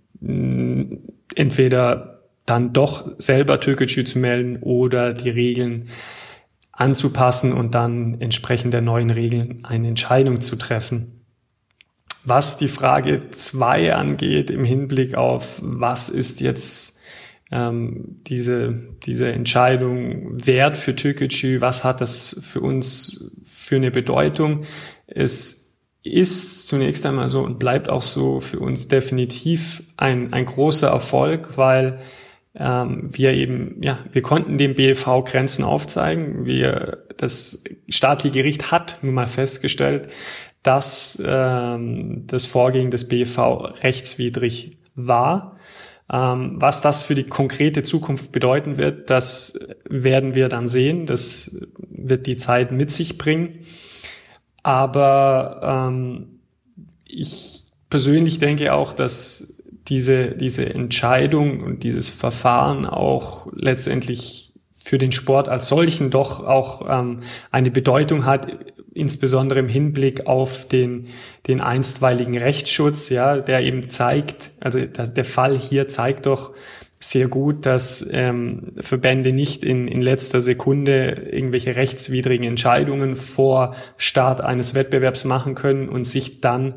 entweder 1.34 2.22
dann 2.46 2.72
doch 2.72 3.10
selber 3.18 3.60
Türkgücü 3.60 4.04
zu 4.04 4.18
melden 4.18 4.58
oder 4.60 5.14
die 5.14 5.30
Regeln 5.30 5.88
anzupassen 6.72 7.52
und 7.52 7.74
dann 7.74 8.20
entsprechend 8.20 8.74
der 8.74 8.82
neuen 8.82 9.10
Regeln 9.10 9.64
eine 9.64 9.88
Entscheidung 9.88 10.40
zu 10.40 10.56
treffen. 10.56 11.24
Was 12.24 12.56
die 12.56 12.68
Frage 12.68 13.30
zwei 13.30 13.94
angeht 13.94 14.50
im 14.50 14.64
Hinblick 14.64 15.14
auf, 15.14 15.60
was 15.62 16.08
ist 16.08 16.40
jetzt 16.40 16.98
ähm, 17.50 18.20
diese, 18.26 18.74
diese 19.04 19.32
Entscheidung 19.32 20.46
wert 20.46 20.76
für 20.76 20.94
Türkgücü, 20.94 21.60
was 21.60 21.84
hat 21.84 22.00
das 22.00 22.40
für 22.42 22.60
uns 22.60 23.40
für 23.44 23.76
eine 23.76 23.90
Bedeutung? 23.90 24.62
Es 25.06 25.63
ist 26.04 26.66
zunächst 26.66 27.04
einmal 27.06 27.28
so 27.28 27.40
und 27.40 27.58
bleibt 27.58 27.88
auch 27.88 28.02
so 28.02 28.38
für 28.40 28.60
uns 28.60 28.88
definitiv 28.88 29.82
ein, 29.96 30.32
ein 30.32 30.44
großer 30.44 30.88
Erfolg, 30.88 31.56
weil 31.56 31.98
ähm, 32.54 33.08
wir 33.10 33.32
eben, 33.32 33.82
ja, 33.82 33.98
wir 34.12 34.22
konnten 34.22 34.58
dem 34.58 34.74
BLV 34.74 35.24
Grenzen 35.24 35.64
aufzeigen. 35.64 36.44
Wir, 36.44 37.04
das 37.16 37.64
staatliche 37.88 38.34
Gericht 38.34 38.70
hat 38.70 38.98
nun 39.02 39.14
mal 39.14 39.26
festgestellt, 39.26 40.08
dass 40.62 41.22
ähm, 41.26 42.24
das 42.26 42.46
Vorgehen 42.46 42.90
des 42.90 43.08
BLV 43.08 43.38
rechtswidrig 43.82 44.76
war. 44.94 45.56
Ähm, 46.12 46.56
was 46.56 46.82
das 46.82 47.02
für 47.02 47.14
die 47.14 47.24
konkrete 47.24 47.82
Zukunft 47.82 48.30
bedeuten 48.30 48.78
wird, 48.78 49.08
das 49.08 49.58
werden 49.88 50.34
wir 50.34 50.50
dann 50.50 50.68
sehen. 50.68 51.06
Das 51.06 51.66
wird 51.78 52.26
die 52.26 52.36
Zeit 52.36 52.72
mit 52.72 52.90
sich 52.90 53.16
bringen. 53.16 53.60
Aber 54.64 55.60
ähm, 55.62 56.40
ich 57.06 57.64
persönlich 57.90 58.40
denke 58.40 58.72
auch, 58.72 58.92
dass 58.92 59.54
diese, 59.86 60.30
diese 60.30 60.74
Entscheidung 60.74 61.62
und 61.62 61.84
dieses 61.84 62.08
Verfahren 62.08 62.86
auch 62.86 63.46
letztendlich 63.54 64.52
für 64.82 64.98
den 64.98 65.12
Sport 65.12 65.48
als 65.48 65.68
solchen 65.68 66.10
doch 66.10 66.44
auch 66.44 66.82
ähm, 66.88 67.20
eine 67.50 67.70
Bedeutung 67.70 68.24
hat, 68.24 68.48
insbesondere 68.94 69.60
im 69.60 69.68
Hinblick 69.68 70.26
auf 70.26 70.66
den, 70.66 71.08
den 71.46 71.60
einstweiligen 71.60 72.38
Rechtsschutz, 72.38 73.10
ja, 73.10 73.38
der 73.38 73.60
eben 73.60 73.90
zeigt, 73.90 74.52
also 74.60 74.80
der 74.80 75.24
Fall 75.24 75.58
hier 75.58 75.88
zeigt 75.88 76.26
doch 76.26 76.52
sehr 76.98 77.28
gut, 77.28 77.66
dass 77.66 78.06
ähm, 78.12 78.72
Verbände 78.78 79.32
nicht 79.32 79.62
in, 79.62 79.88
in 79.88 80.00
letzter 80.00 80.40
Sekunde 80.40 81.28
irgendwelche 81.30 81.76
rechtswidrigen 81.76 82.46
Entscheidungen 82.46 83.14
vor 83.14 83.74
Start 83.96 84.40
eines 84.40 84.74
Wettbewerbs 84.74 85.24
machen 85.24 85.54
können 85.54 85.88
und 85.88 86.04
sich 86.04 86.40
dann 86.40 86.74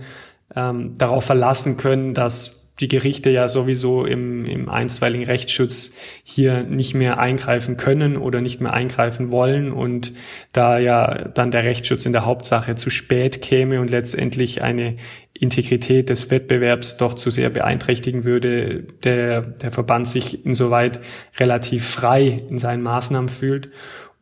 ähm, 0.55 0.97
darauf 0.97 1.23
verlassen 1.23 1.77
können, 1.77 2.13
dass 2.13 2.66
die 2.79 2.87
Gerichte 2.87 3.29
ja 3.29 3.49
sowieso 3.49 4.05
im, 4.05 4.45
im 4.45 4.69
einstweiligen 4.69 5.25
Rechtsschutz 5.25 5.93
hier 6.23 6.63
nicht 6.63 6.93
mehr 6.93 7.19
eingreifen 7.19 7.77
können 7.77 8.17
oder 8.17 8.41
nicht 8.41 8.61
mehr 8.61 8.73
eingreifen 8.73 9.31
wollen 9.31 9.71
und 9.71 10.13
da 10.53 10.77
ja 10.77 11.13
dann 11.15 11.51
der 11.51 11.63
Rechtsschutz 11.63 12.05
in 12.05 12.13
der 12.13 12.25
Hauptsache 12.25 12.75
zu 12.75 12.89
spät 12.89 13.41
käme 13.41 13.81
und 13.81 13.89
letztendlich 13.89 14.61
eine 14.61 14.97
Integrität 15.33 16.09
des 16.09 16.29
Wettbewerbs 16.31 16.97
doch 16.97 17.13
zu 17.13 17.29
sehr 17.29 17.49
beeinträchtigen 17.49 18.25
würde, 18.25 18.83
der, 19.03 19.41
der 19.41 19.71
Verband 19.71 20.07
sich 20.07 20.45
insoweit 20.45 20.99
relativ 21.39 21.85
frei 21.85 22.43
in 22.49 22.57
seinen 22.57 22.83
Maßnahmen 22.83 23.29
fühlt. 23.29 23.69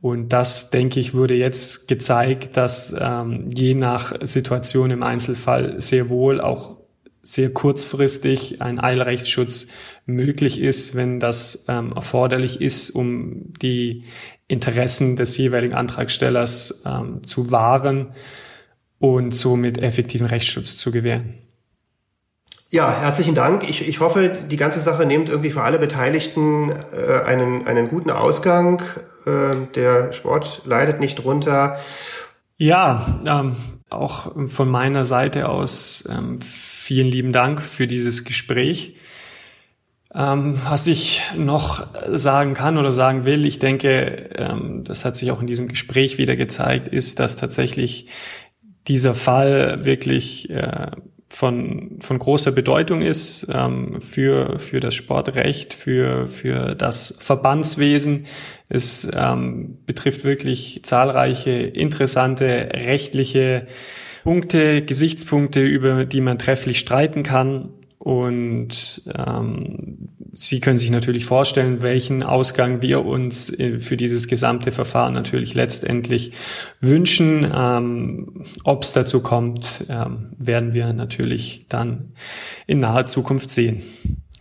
Und 0.02 0.34
das, 0.34 0.70
denke 0.70 1.00
ich, 1.00 1.14
wurde 1.14 1.34
jetzt 1.34 1.88
gezeigt, 1.88 2.58
dass 2.58 2.96
ähm, 3.00 3.50
je 3.56 3.74
nach 3.74 4.14
Situation 4.22 4.92
im 4.92 5.02
Einzelfall 5.02 5.82
sehr 5.82 6.10
wohl 6.10 6.42
auch 6.42 6.75
sehr 7.26 7.52
kurzfristig 7.52 8.62
ein 8.62 8.80
Eilrechtsschutz 8.80 9.68
möglich 10.06 10.62
ist, 10.62 10.96
wenn 10.96 11.20
das 11.20 11.66
ähm, 11.68 11.92
erforderlich 11.94 12.62
ist, 12.62 12.92
um 12.92 13.54
die 13.62 14.04
Interessen 14.48 15.16
des 15.16 15.36
jeweiligen 15.38 15.74
Antragstellers 15.74 16.84
ähm, 16.86 17.26
zu 17.26 17.52
wahren 17.52 18.14
und 19.00 19.34
somit 19.34 19.80
effektiven 19.80 20.28
Rechtsschutz 20.28 20.78
zu 20.78 20.92
gewähren. 20.92 21.34
Ja, 22.70 22.92
herzlichen 22.92 23.36
Dank. 23.36 23.68
Ich, 23.68 23.88
ich 23.88 24.00
hoffe, 24.00 24.30
die 24.50 24.58
ganze 24.58 24.80
Sache 24.80 25.06
nimmt 25.06 25.30
irgendwie 25.30 25.52
für 25.52 25.64
alle 25.64 25.80
Beteiligten 25.80 26.72
äh, 26.72 27.24
einen, 27.26 27.66
einen 27.66 27.88
guten 27.88 28.12
Ausgang. 28.12 28.82
Äh, 29.26 29.68
der 29.74 30.14
Sport 30.14 30.62
leidet 30.66 31.00
nicht 31.00 31.24
drunter. 31.24 31.80
Ja, 32.58 33.20
ähm, 33.26 33.56
auch 33.90 34.32
von 34.48 34.70
meiner 34.70 35.06
Seite 35.06 35.50
aus 35.50 36.08
ähm, 36.12 36.40
vielen 36.86 37.08
lieben 37.08 37.32
Dank 37.32 37.64
für 37.64 37.88
dieses 37.88 38.26
Gespräch. 38.26 38.96
Ähm, 40.14 40.60
was 40.70 40.86
ich 40.86 41.24
noch 41.36 41.88
sagen 42.08 42.54
kann 42.54 42.78
oder 42.78 42.92
sagen 42.92 43.26
will, 43.26 43.48
ich 43.48 43.58
denke, 43.58 44.30
ähm, 44.36 44.84
das 44.84 45.04
hat 45.04 45.18
sich 45.18 45.32
auch 45.32 45.42
in 45.42 45.48
diesem 45.48 45.68
Gespräch 45.68 46.20
wieder 46.20 46.36
gezeigt, 46.36 46.88
ist, 46.88 47.20
dass 47.20 47.38
tatsächlich 47.38 48.06
dieser 48.88 49.16
Fall 49.16 49.84
wirklich 49.84 50.52
äh, 50.52 50.92
von, 51.28 51.98
von 52.02 52.20
großer 52.20 52.52
Bedeutung 52.52 53.02
ist 53.02 53.48
ähm, 53.52 54.00
für, 54.00 54.60
für 54.60 54.80
das 54.80 54.94
Sportrecht, 54.94 55.74
für, 55.74 56.28
für 56.28 56.76
das 56.76 57.18
Verbandswesen. 57.20 58.28
Es 58.70 59.10
ähm, 59.12 59.80
betrifft 59.88 60.24
wirklich 60.24 60.82
zahlreiche 60.84 61.52
interessante 61.52 62.70
rechtliche 62.74 63.66
Punkte, 64.26 64.82
Gesichtspunkte, 64.82 65.64
über 65.64 66.04
die 66.04 66.20
man 66.20 66.40
trefflich 66.40 66.80
streiten 66.80 67.22
kann. 67.22 67.70
Und 68.00 69.04
ähm, 69.16 70.10
Sie 70.32 70.60
können 70.60 70.80
sich 70.80 70.90
natürlich 70.90 71.26
vorstellen, 71.26 71.84
welchen 71.84 72.24
Ausgang 72.24 72.82
wir 72.82 73.06
uns 73.06 73.52
äh, 73.60 73.78
für 73.78 73.98
dieses 73.98 74.28
gesamte 74.28 74.72
Verfahren 74.72 75.14
natürlich 75.14 75.54
letztendlich 75.54 76.34
wünschen. 76.82 77.50
Ähm, 77.56 78.44
Ob 78.64 78.82
es 78.82 78.94
dazu 78.94 79.22
kommt, 79.22 79.86
ähm, 79.90 80.32
werden 80.40 80.74
wir 80.74 80.92
natürlich 80.92 81.68
dann 81.70 82.16
in 82.66 82.80
naher 82.80 83.06
Zukunft 83.06 83.52
sehen. 83.52 83.84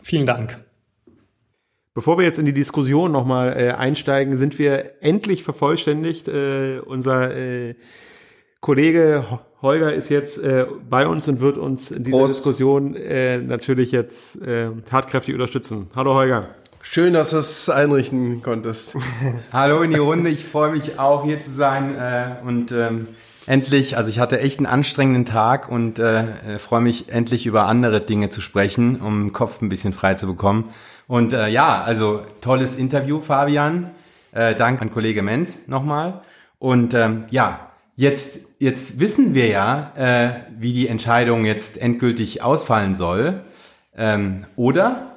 Vielen 0.02 0.24
Dank. 0.24 0.64
Bevor 1.92 2.16
wir 2.16 2.24
jetzt 2.24 2.38
in 2.38 2.46
die 2.46 2.54
Diskussion 2.54 3.12
nochmal 3.12 3.52
äh, 3.52 3.72
einsteigen, 3.72 4.38
sind 4.38 4.58
wir 4.58 5.02
endlich 5.02 5.42
vervollständigt. 5.42 6.26
Äh, 6.26 6.80
unser 6.86 7.36
äh, 7.36 7.74
Kollege 8.60 9.40
Holger 9.64 9.94
ist 9.94 10.10
jetzt 10.10 10.36
äh, 10.38 10.66
bei 10.90 11.06
uns 11.06 11.26
und 11.26 11.40
wird 11.40 11.56
uns 11.56 11.90
in 11.90 12.04
dieser 12.04 12.18
Prost. 12.18 12.36
Diskussion 12.36 12.94
äh, 12.94 13.38
natürlich 13.38 13.92
jetzt 13.92 14.40
äh, 14.42 14.68
tatkräftig 14.84 15.34
unterstützen. 15.34 15.90
Hallo 15.96 16.12
Holger. 16.14 16.46
Schön, 16.82 17.14
dass 17.14 17.30
du 17.30 17.38
es 17.38 17.70
einrichten 17.70 18.42
konntest. 18.42 18.94
Hallo 19.54 19.80
in 19.80 19.90
die 19.90 19.96
Runde. 19.96 20.28
Ich 20.28 20.44
freue 20.44 20.70
mich 20.70 20.98
auch 21.00 21.24
hier 21.24 21.40
zu 21.40 21.50
sein 21.50 21.96
äh, 21.98 22.46
und 22.46 22.72
ähm, 22.72 23.08
endlich, 23.46 23.96
also 23.96 24.10
ich 24.10 24.20
hatte 24.20 24.38
echt 24.38 24.58
einen 24.58 24.66
anstrengenden 24.66 25.24
Tag 25.24 25.70
und 25.70 25.98
äh, 25.98 26.58
freue 26.58 26.82
mich 26.82 27.08
endlich 27.08 27.46
über 27.46 27.64
andere 27.66 28.02
Dinge 28.02 28.28
zu 28.28 28.42
sprechen, 28.42 29.00
um 29.00 29.28
den 29.28 29.32
Kopf 29.32 29.62
ein 29.62 29.70
bisschen 29.70 29.94
frei 29.94 30.12
zu 30.12 30.26
bekommen. 30.26 30.68
Und 31.06 31.32
äh, 31.32 31.48
ja, 31.48 31.82
also 31.82 32.20
tolles 32.42 32.76
Interview, 32.76 33.22
Fabian. 33.22 33.92
Äh, 34.32 34.56
Dank 34.56 34.82
an 34.82 34.92
Kollege 34.92 35.22
Menz 35.22 35.58
nochmal. 35.68 36.20
Und 36.58 36.92
ähm, 36.92 37.24
ja, 37.30 37.70
Jetzt, 37.96 38.40
jetzt 38.58 38.98
wissen 38.98 39.34
wir 39.34 39.46
ja, 39.46 39.92
äh, 39.96 40.30
wie 40.58 40.72
die 40.72 40.88
Entscheidung 40.88 41.44
jetzt 41.44 41.80
endgültig 41.80 42.42
ausfallen 42.42 42.96
soll. 42.96 43.40
Ähm, 43.96 44.46
oder? 44.56 45.12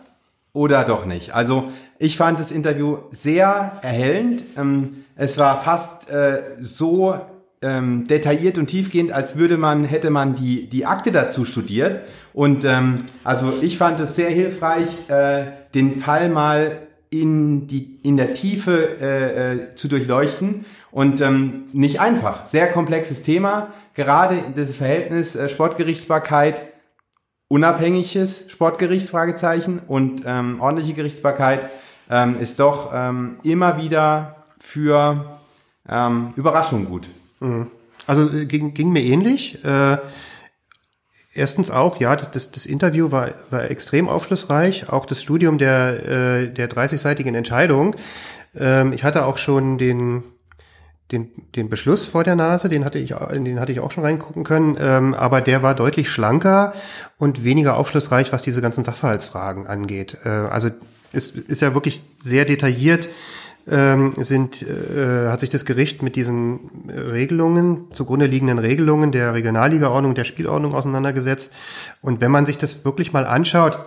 Oder 0.54 0.84
doch 0.84 1.06
nicht? 1.06 1.34
Also 1.34 1.72
ich 1.98 2.18
fand 2.18 2.40
das 2.40 2.52
Interview 2.52 2.98
sehr 3.12 3.74
erhellend. 3.82 4.44
Ähm, 4.56 5.06
es 5.16 5.40
war 5.40 5.62
fast 5.64 6.12
äh, 6.12 6.44
so 6.60 7.20
ähm, 7.64 8.06
detailliert 8.06 8.60
und 8.60 8.68
tiefgehend, 8.68 9.12
als 9.12 9.38
würde 9.38 9.58
man, 9.58 9.84
hätte 9.84 10.12
man 10.12 10.36
die, 10.36 10.68
die 10.68 10.86
Akte 10.86 11.12
dazu 11.12 11.45
studiert. 11.45 12.02
Und 12.34 12.64
ähm, 12.64 13.06
also 13.24 13.54
ich 13.62 13.80
fand 13.80 13.99
es 13.99 14.16
sehr 14.16 14.30
hilfreich, 14.30 14.90
äh, 15.08 15.45
den 15.74 15.99
Fall 15.99 16.30
mal 16.30 16.78
in, 17.10 17.66
die, 17.68 17.99
in 18.04 18.18
der 18.18 18.36
Tiefe 18.36 18.99
äh, 19.02 19.54
äh, 19.54 19.76
zu 19.76 19.88
durchleuchten 19.88 20.66
und 20.98 21.22
ähm, 21.22 21.65
nicht 21.74 21.99
einfach. 22.02 22.48
Sehr 22.48 22.72
komplexes 22.72 23.22
Thema. 23.22 23.72
Gerade 23.94 24.44
das 24.56 24.78
Verhältnis 24.78 25.36
äh, 25.36 25.48
Sportgerichtsbarkeit, 25.48 26.64
unabhängiges 27.49 28.45
Sportgericht, 28.48 29.07
Fragezeichen, 29.07 29.78
und 29.86 30.24
ähm, 30.26 30.60
ordentliche 30.60 30.94
Gerichtsbarkeit. 30.94 31.69
ähm, 32.10 32.40
ist 32.40 32.60
doch 32.60 32.90
ähm, 32.95 33.38
immer 33.44 33.80
wieder 33.80 34.38
für 34.57 35.38
ähm, 35.88 36.34
Überraschung 36.36 36.86
gut. 36.86 37.10
Mhm. 37.41 37.68
Also 38.07 38.32
äh, 38.32 38.48
ging, 38.48 38.74
ging 38.74 38.90
mir 38.90 39.03
ähnlich. 39.03 39.64
Äh, 39.64 39.98
erstens 41.36 41.69
auch, 41.69 41.99
ja, 41.99 42.15
das, 42.15 42.49
das 42.49 42.65
Interview 42.65 43.11
war, 43.11 43.30
war 43.52 43.69
extrem 43.69 44.10
aufschlussreich, 44.10 44.90
auch 44.90 45.06
das 45.06 45.22
Studium 45.22 45.60
der, 45.60 46.07
äh, 46.07 46.48
der 46.48 46.72
30-seitigen 46.72 47.36
Entscheidung. 47.36 47.95
Ähm, 48.56 48.94
ich 48.94 49.03
hatte 49.03 49.28
auch 49.28 49.38
schon 49.38 49.78
den, 49.78 50.24
den, 51.12 51.32
den 51.56 51.70
Beschluss 51.70 52.08
vor 52.08 52.24
der 52.24 52.36
Nase, 52.36 52.70
den 52.70 52.84
hatte 52.84 53.00
ich, 53.00 53.14
den 53.32 53.60
hatte 53.60 53.72
ich 53.72 53.80
auch 53.80 53.92
schon 53.92 54.04
reingucken 54.04 54.44
können, 54.44 54.78
ähm, 54.80 55.14
aber 55.14 55.42
der 55.42 55.64
war 55.64 55.74
deutlich 55.74 56.10
schlanker 56.10 56.74
und 57.18 57.44
weniger 57.44 57.78
aufschlussreich, 57.78 58.34
was 58.34 58.42
diese 58.42 58.62
ganzen 58.62 58.84
Sachverhaltsfragen 58.84 59.68
angeht. 59.68 60.18
Äh, 60.26 60.30
also 60.30 60.70
es 61.14 61.32
ist 61.32 61.62
ja 61.62 61.74
wirklich 61.74 62.04
sehr 62.22 62.46
detailliert 62.46 63.08
ähm, 63.70 64.14
sind, 64.18 64.62
äh, 64.62 65.28
hat 65.28 65.42
sich 65.42 65.50
das 65.50 65.66
Gericht 65.66 66.02
mit 66.02 66.16
diesen 66.16 66.90
Regelungen, 66.90 67.92
zugrunde 67.92 68.26
liegenden 68.26 68.60
Regelungen 68.60 69.12
der 69.12 69.34
Regionalligaordnung, 69.34 70.16
der 70.16 70.24
Spielordnung 70.24 70.74
auseinandergesetzt. 70.74 71.52
Und 72.02 72.22
wenn 72.22 72.32
man 72.32 72.46
sich 72.46 72.58
das 72.58 72.86
wirklich 72.86 73.12
mal 73.12 73.26
anschaut, 73.26 73.80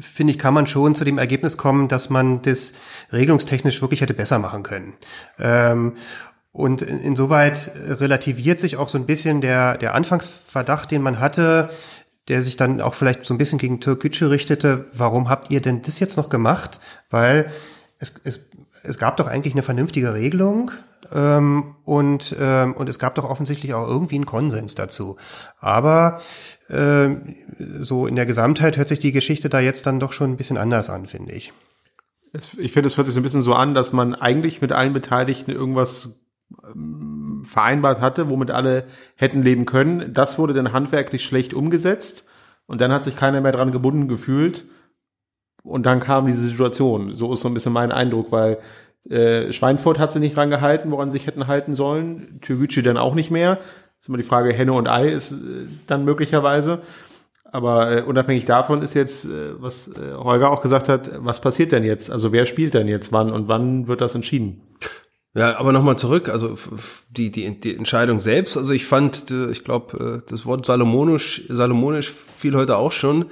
finde 0.00 0.32
ich, 0.32 0.38
kann 0.38 0.54
man 0.54 0.66
schon 0.66 0.94
zu 0.94 1.04
dem 1.04 1.18
Ergebnis 1.18 1.56
kommen, 1.56 1.88
dass 1.88 2.10
man 2.10 2.42
das 2.42 2.74
regelungstechnisch 3.12 3.80
wirklich 3.80 4.00
hätte 4.00 4.14
besser 4.14 4.38
machen 4.38 4.62
können. 4.62 4.94
Ähm, 5.38 5.94
und 6.52 6.82
insoweit 6.82 7.72
relativiert 7.76 8.60
sich 8.60 8.76
auch 8.76 8.88
so 8.88 8.98
ein 8.98 9.06
bisschen 9.06 9.40
der, 9.40 9.78
der 9.78 9.94
Anfangsverdacht, 9.94 10.90
den 10.90 11.02
man 11.02 11.18
hatte, 11.18 11.70
der 12.28 12.42
sich 12.42 12.56
dann 12.56 12.80
auch 12.80 12.94
vielleicht 12.94 13.24
so 13.24 13.34
ein 13.34 13.38
bisschen 13.38 13.58
gegen 13.58 13.80
Türkgücü 13.80 14.26
richtete. 14.26 14.86
Warum 14.92 15.28
habt 15.28 15.50
ihr 15.50 15.60
denn 15.60 15.82
das 15.82 15.98
jetzt 15.98 16.16
noch 16.16 16.28
gemacht? 16.28 16.78
Weil 17.10 17.50
es, 17.98 18.14
es 18.24 18.40
es 18.82 18.98
gab 18.98 19.16
doch 19.16 19.26
eigentlich 19.26 19.54
eine 19.54 19.62
vernünftige 19.62 20.14
Regelung 20.14 20.72
ähm, 21.12 21.76
und, 21.84 22.36
ähm, 22.38 22.74
und 22.74 22.88
es 22.88 22.98
gab 22.98 23.14
doch 23.14 23.28
offensichtlich 23.28 23.74
auch 23.74 23.86
irgendwie 23.86 24.16
einen 24.16 24.26
Konsens 24.26 24.74
dazu. 24.74 25.16
Aber 25.60 26.20
ähm, 26.68 27.36
so 27.58 28.06
in 28.06 28.16
der 28.16 28.26
Gesamtheit 28.26 28.76
hört 28.76 28.88
sich 28.88 28.98
die 28.98 29.12
Geschichte 29.12 29.48
da 29.48 29.60
jetzt 29.60 29.86
dann 29.86 30.00
doch 30.00 30.12
schon 30.12 30.30
ein 30.30 30.36
bisschen 30.36 30.58
anders 30.58 30.90
an, 30.90 31.06
finde 31.06 31.32
ich. 31.32 31.52
Ich 32.56 32.72
finde, 32.72 32.86
es 32.86 32.96
hört 32.96 33.06
sich 33.06 33.14
so 33.14 33.20
ein 33.20 33.24
bisschen 33.24 33.42
so 33.42 33.54
an, 33.54 33.74
dass 33.74 33.92
man 33.92 34.14
eigentlich 34.14 34.62
mit 34.62 34.72
allen 34.72 34.94
Beteiligten 34.94 35.50
irgendwas 35.50 36.21
ähm, 36.66 37.42
vereinbart 37.44 38.00
hatte, 38.00 38.30
womit 38.30 38.50
alle 38.50 38.84
hätten 39.16 39.42
leben 39.42 39.66
können. 39.66 40.14
Das 40.14 40.38
wurde 40.38 40.54
dann 40.54 40.72
handwerklich 40.72 41.24
schlecht 41.24 41.54
umgesetzt 41.54 42.26
und 42.66 42.80
dann 42.80 42.92
hat 42.92 43.04
sich 43.04 43.16
keiner 43.16 43.40
mehr 43.40 43.52
dran 43.52 43.72
gebunden 43.72 44.08
gefühlt 44.08 44.64
und 45.64 45.86
dann 45.86 46.00
kam 46.00 46.26
diese 46.26 46.48
Situation. 46.48 47.12
So 47.12 47.32
ist 47.32 47.40
so 47.40 47.48
ein 47.48 47.54
bisschen 47.54 47.72
mein 47.72 47.92
Eindruck, 47.92 48.32
weil 48.32 48.58
äh, 49.08 49.52
Schweinfurt 49.52 49.98
hat 49.98 50.12
sie 50.12 50.20
nicht 50.20 50.36
dran 50.36 50.50
gehalten, 50.50 50.90
woran 50.90 51.10
sie 51.10 51.18
sich 51.18 51.26
hätten 51.26 51.46
halten 51.46 51.74
sollen. 51.74 52.40
Türgücü 52.40 52.82
dann 52.82 52.96
auch 52.96 53.14
nicht 53.14 53.30
mehr. 53.30 53.58
Ist 54.00 54.08
immer 54.08 54.18
die 54.18 54.24
Frage, 54.24 54.52
Henne 54.52 54.72
und 54.72 54.88
Ei 54.88 55.08
ist 55.08 55.32
äh, 55.32 55.66
dann 55.86 56.04
möglicherweise. 56.04 56.80
Aber 57.44 57.98
äh, 57.98 58.02
unabhängig 58.02 58.46
davon 58.46 58.82
ist 58.82 58.94
jetzt, 58.94 59.26
äh, 59.26 59.60
was 59.60 59.88
äh, 59.88 60.14
Holger 60.14 60.50
auch 60.50 60.62
gesagt 60.62 60.88
hat, 60.88 61.10
was 61.18 61.40
passiert 61.40 61.70
denn 61.70 61.84
jetzt? 61.84 62.10
Also 62.10 62.32
wer 62.32 62.46
spielt 62.46 62.74
denn 62.74 62.88
jetzt 62.88 63.12
wann 63.12 63.30
und 63.30 63.46
wann 63.48 63.86
wird 63.88 64.00
das 64.00 64.14
entschieden? 64.14 64.62
Ja, 65.34 65.56
aber 65.56 65.72
nochmal 65.72 65.96
zurück, 65.96 66.28
also 66.28 66.58
die, 67.08 67.30
die, 67.30 67.58
die 67.58 67.74
Entscheidung 67.74 68.20
selbst, 68.20 68.58
also 68.58 68.74
ich 68.74 68.84
fand, 68.84 69.30
äh, 69.30 69.50
ich 69.50 69.64
glaube, 69.64 70.22
äh, 70.22 70.30
das 70.30 70.44
Wort 70.44 70.66
salomonisch, 70.66 71.44
salomonisch 71.48 72.10
fiel 72.10 72.54
heute 72.54 72.76
auch 72.76 72.92
schon 72.92 73.26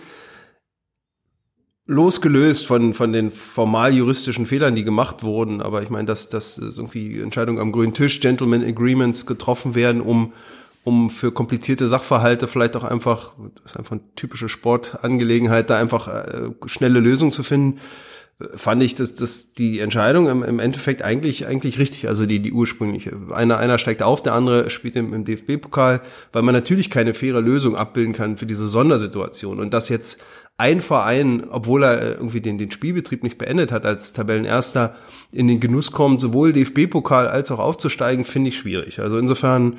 losgelöst 1.85 2.67
von, 2.67 2.95
von 2.95 3.13
den 3.13 3.31
formal 3.31 3.93
juristischen 3.93 4.47
Fehlern, 4.47 4.75
die 4.75 4.85
gemacht 4.85 5.23
wurden, 5.25 5.61
aber 5.61 5.83
ich 5.83 5.91
meine, 5.91 6.07
dass, 6.07 6.31
dass 6.31 6.57
irgendwie 6.57 7.21
Entscheidungen 7.21 7.59
am 7.59 7.73
grünen 7.73 7.93
Tisch, 7.93 8.21
Gentleman 8.21 8.65
Agreements 8.65 9.27
getroffen 9.27 9.75
werden, 9.75 10.01
um, 10.01 10.33
um 10.85 11.11
für 11.11 11.33
komplizierte 11.33 11.87
Sachverhalte 11.87 12.49
vielleicht 12.49 12.77
auch 12.77 12.85
einfach, 12.85 13.33
das 13.57 13.73
ist 13.73 13.77
einfach 13.77 13.93
eine 13.93 14.15
typische 14.17 14.49
Sportangelegenheit, 14.49 15.69
da 15.69 15.79
einfach 15.79 16.09
äh, 16.09 16.51
schnelle 16.65 17.01
Lösungen 17.01 17.33
zu 17.33 17.43
finden, 17.43 17.81
fand 18.55 18.83
ich, 18.83 18.95
dass, 18.95 19.15
dass 19.15 19.53
die 19.53 19.81
Entscheidung 19.81 20.29
im, 20.29 20.43
im 20.43 20.59
Endeffekt 20.59 21.03
eigentlich, 21.03 21.47
eigentlich 21.47 21.79
richtig, 21.79 22.09
also 22.09 22.27
die, 22.27 22.41
die 22.41 22.53
ursprüngliche. 22.53 23.17
Einer, 23.31 23.59
einer 23.59 23.79
steigt 23.79 24.03
auf, 24.03 24.23
der 24.23 24.35
andere 24.35 24.71
spielt 24.71 24.97
im, 24.97 25.13
im 25.13 25.25
DFB-Pokal, 25.25 26.01
weil 26.33 26.43
man 26.43 26.55
natürlich 26.55 26.91
keine 26.91 27.15
faire 27.15 27.41
Lösung 27.41 27.77
abbilden 27.77 28.15
kann 28.15 28.37
für 28.37 28.47
diese 28.47 28.67
Sondersituation. 28.67 29.61
Und 29.61 29.75
das 29.75 29.89
jetzt 29.89 30.23
ein 30.57 30.83
Verein, 30.83 31.45
obwohl 31.51 31.85
er 31.85 32.01
äh, 32.01 32.11
irgendwie 32.13 32.41
den, 32.41 32.59
den 32.59 32.71
Spielbetrieb 32.71 33.23
nicht 33.23 33.39
beendet 33.39 33.73
hat, 33.73 33.85
als 33.85 34.13
Tabellenerster 34.13 34.95
in 35.33 35.49
den 35.49 35.61
Genuss 35.61 35.91
kommt, 35.91 36.21
sowohl 36.21 36.53
DFB-Pokal 36.53 37.29
als 37.29 37.51
auch 37.51 37.59
aufzusteigen, 37.59 38.25
finde 38.25 38.49
ich 38.49 38.59
schwierig. 38.59 39.01
Also 39.01 39.19
insofern 39.19 39.79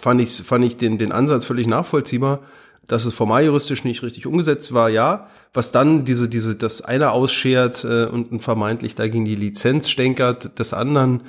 fand 0.00 0.20
ich, 0.20 0.42
fand 0.42 0.64
ich 0.64 0.76
den, 0.76 0.98
den 0.98 1.12
Ansatz 1.12 1.46
völlig 1.46 1.66
nachvollziehbar. 1.66 2.40
Dass 2.88 3.04
es 3.04 3.14
formal 3.14 3.44
juristisch 3.44 3.84
nicht 3.84 4.02
richtig 4.02 4.26
umgesetzt 4.26 4.72
war, 4.74 4.88
ja. 4.88 5.28
Was 5.54 5.70
dann 5.70 6.04
diese, 6.04 6.28
diese, 6.28 6.56
das 6.56 6.82
eine 6.82 7.12
ausschert 7.12 7.84
äh, 7.84 8.06
und 8.06 8.42
vermeintlich 8.42 8.94
dagegen 8.94 9.24
die 9.24 9.36
Lizenz 9.36 9.88
stänkert 9.88 10.58
des 10.58 10.72
anderen. 10.72 11.22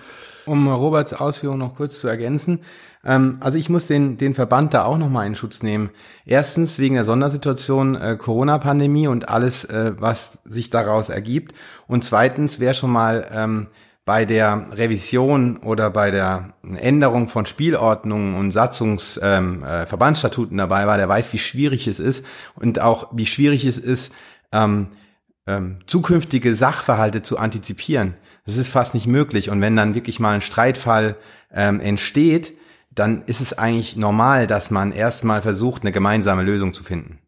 Um 0.45 0.67
Roberts 0.67 1.13
Ausführung 1.13 1.57
noch 1.57 1.75
kurz 1.75 1.99
zu 1.99 2.07
ergänzen. 2.07 2.59
Ähm, 3.05 3.37
also 3.39 3.57
ich 3.57 3.69
muss 3.69 3.87
den, 3.87 4.17
den 4.17 4.33
Verband 4.33 4.73
da 4.73 4.85
auch 4.85 4.97
nochmal 4.97 5.27
in 5.27 5.35
Schutz 5.35 5.63
nehmen. 5.63 5.89
Erstens 6.25 6.79
wegen 6.79 6.95
der 6.95 7.05
Sondersituation 7.05 7.95
äh, 7.95 8.17
Corona-Pandemie 8.17 9.07
und 9.07 9.29
alles, 9.29 9.65
äh, 9.65 9.93
was 9.97 10.41
sich 10.45 10.69
daraus 10.69 11.09
ergibt. 11.09 11.53
Und 11.87 12.03
zweitens, 12.03 12.59
wer 12.59 12.73
schon 12.73 12.91
mal 12.91 13.27
ähm, 13.33 13.67
bei 14.05 14.25
der 14.25 14.67
Revision 14.71 15.57
oder 15.57 15.89
bei 15.89 16.11
der 16.11 16.53
Änderung 16.63 17.29
von 17.29 17.45
Spielordnungen 17.45 18.35
und 18.35 18.51
Satzungs 18.51 19.19
ähm, 19.23 19.63
äh, 19.63 19.85
Verbandsstatuten 19.85 20.57
dabei 20.57 20.87
war, 20.87 20.97
der 20.97 21.07
weiß, 21.07 21.31
wie 21.31 21.39
schwierig 21.39 21.87
es 21.87 21.99
ist 21.99 22.25
und 22.55 22.81
auch 22.81 23.09
wie 23.13 23.25
schwierig 23.25 23.65
es 23.65 23.77
ist, 23.77 24.13
ähm, 24.51 24.89
ähm, 25.47 25.79
zukünftige 25.87 26.53
Sachverhalte 26.53 27.21
zu 27.21 27.37
antizipieren. 27.37 28.15
Das 28.45 28.57
ist 28.57 28.69
fast 28.69 28.93
nicht 28.93 29.07
möglich. 29.07 29.49
Und 29.49 29.61
wenn 29.61 29.75
dann 29.75 29.95
wirklich 29.95 30.19
mal 30.19 30.33
ein 30.33 30.41
Streitfall 30.41 31.15
ähm, 31.51 31.79
entsteht, 31.79 32.57
dann 32.91 33.23
ist 33.25 33.41
es 33.41 33.57
eigentlich 33.57 33.95
normal, 33.95 34.47
dass 34.47 34.69
man 34.69 34.91
erstmal 34.91 35.41
versucht, 35.41 35.83
eine 35.83 35.91
gemeinsame 35.91 36.43
Lösung 36.43 36.73
zu 36.73 36.83
finden. 36.83 37.19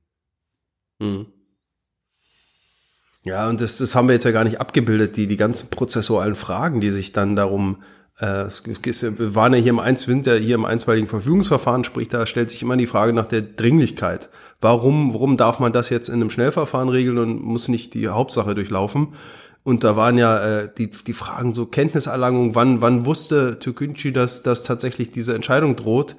Mhm. 0.99 1.27
Ja, 3.25 3.49
und 3.49 3.59
das, 3.59 3.79
das 3.79 3.95
haben 3.95 4.07
wir 4.07 4.13
jetzt 4.13 4.23
ja 4.23 4.31
gar 4.31 4.43
nicht 4.43 4.61
abgebildet, 4.61 5.17
die, 5.17 5.25
die 5.25 5.35
ganzen 5.35 5.71
prozessualen 5.71 6.35
Fragen, 6.35 6.79
die 6.79 6.91
sich 6.91 7.11
dann 7.11 7.35
darum, 7.35 7.81
äh, 8.19 8.45
wir 8.45 9.35
waren 9.35 9.53
ja 9.53 9.59
hier 9.59 9.71
im 9.71 9.79
Eins, 9.79 10.05
ja 10.05 10.33
hier 10.35 10.53
im 10.53 10.63
einstweiligen 10.63 11.09
Verfügungsverfahren, 11.09 11.83
sprich, 11.83 12.07
da 12.07 12.27
stellt 12.27 12.51
sich 12.51 12.61
immer 12.61 12.77
die 12.77 12.85
Frage 12.85 13.13
nach 13.13 13.25
der 13.25 13.41
Dringlichkeit. 13.41 14.29
Warum, 14.61 15.15
warum 15.15 15.37
darf 15.37 15.59
man 15.59 15.73
das 15.73 15.89
jetzt 15.89 16.07
in 16.07 16.15
einem 16.15 16.29
Schnellverfahren 16.29 16.87
regeln 16.87 17.17
und 17.17 17.43
muss 17.43 17.67
nicht 17.67 17.95
die 17.95 18.07
Hauptsache 18.07 18.53
durchlaufen? 18.53 19.15
Und 19.63 19.83
da 19.83 19.95
waren 19.95 20.19
ja 20.19 20.59
äh, 20.59 20.69
die, 20.77 20.91
die 20.91 21.13
Fragen 21.13 21.55
so 21.55 21.65
Kenntniserlangung, 21.65 22.53
wann, 22.53 22.79
wann 22.81 23.07
wusste 23.07 23.57
Türkünci, 23.57 24.13
dass, 24.13 24.43
dass 24.43 24.61
tatsächlich 24.61 25.09
diese 25.09 25.33
Entscheidung 25.33 25.75
droht? 25.75 26.15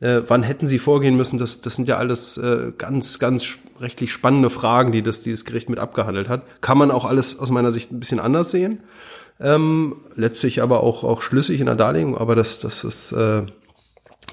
Äh, 0.00 0.22
wann 0.26 0.42
hätten 0.42 0.66
sie 0.66 0.78
vorgehen 0.78 1.16
müssen? 1.16 1.38
Das, 1.38 1.60
das 1.60 1.76
sind 1.76 1.88
ja 1.88 1.96
alles 1.96 2.36
äh, 2.36 2.72
ganz, 2.76 3.18
ganz 3.18 3.58
rechtlich 3.80 4.12
spannende 4.12 4.50
Fragen, 4.50 4.92
die 4.92 5.02
das 5.02 5.22
dieses 5.22 5.44
Gericht 5.44 5.68
mit 5.68 5.78
abgehandelt 5.78 6.28
hat. 6.28 6.42
Kann 6.60 6.78
man 6.78 6.90
auch 6.90 7.04
alles 7.04 7.38
aus 7.38 7.50
meiner 7.50 7.72
Sicht 7.72 7.92
ein 7.92 8.00
bisschen 8.00 8.20
anders 8.20 8.50
sehen. 8.50 8.80
Ähm, 9.40 9.96
letztlich 10.14 10.62
aber 10.62 10.82
auch, 10.82 11.02
auch 11.04 11.22
schlüssig 11.22 11.60
in 11.60 11.66
der 11.66 11.74
Darlegung, 11.74 12.16
aber 12.16 12.36
das, 12.36 12.60
das 12.60 12.84
ist 12.84 13.12
äh, 13.12 13.42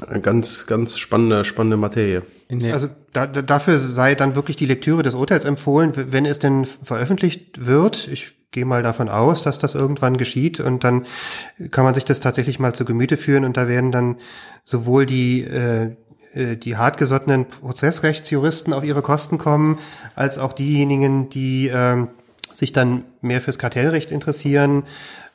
eine 0.08 0.22
ganz, 0.22 0.68
ganz 0.68 0.98
spannende, 0.98 1.44
spannende 1.44 1.78
Materie. 1.78 2.24
Also 2.72 2.90
da, 3.14 3.28
dafür 3.28 3.80
sei 3.80 4.14
dann 4.16 4.36
wirklich 4.36 4.58
die 4.58 4.66
Lektüre 4.66 5.04
des 5.04 5.16
Urteils 5.16 5.46
empfohlen, 5.46 5.94
wenn 5.96 6.26
es 6.26 6.40
denn 6.40 6.66
veröffentlicht 6.66 7.66
wird. 7.66 8.08
Ich 8.10 8.34
gehe 8.52 8.65
mal 8.65 8.84
davon 8.84 9.10
aus, 9.10 9.44
dass 9.44 9.60
das 9.60 9.76
irgendwann 9.76 10.18
geschieht 10.18 10.60
und 10.60 10.84
dann 10.84 11.06
kann 11.72 11.84
man 11.84 11.94
sich 11.94 12.06
das 12.06 12.19
tatsächlich 12.19 12.60
mal 12.60 12.73
zu 12.73 12.86
Gemüte 12.86 13.18
führen 13.18 13.45
und 13.45 13.57
da 13.57 13.68
werden 13.68 13.91
dann 13.91 14.18
sowohl 14.65 15.06
die 15.06 15.41
äh, 15.41 15.95
äh, 16.34 16.56
die 16.56 16.78
hartgesottenen 16.78 17.45
Prozessrechtsjuristen 17.45 18.73
auf 18.73 18.84
ihre 18.84 19.02
Kosten 19.02 19.38
kommen, 19.38 19.80
als 20.15 20.38
auch 20.38 20.53
diejenigen, 20.53 21.30
die 21.30 21.68
ähm, 21.68 22.10
sich 22.53 22.72
dann 22.73 23.03
mehr 23.22 23.41
fürs 23.41 23.60
Kartellrecht 23.60 24.11
interessieren 24.11 24.84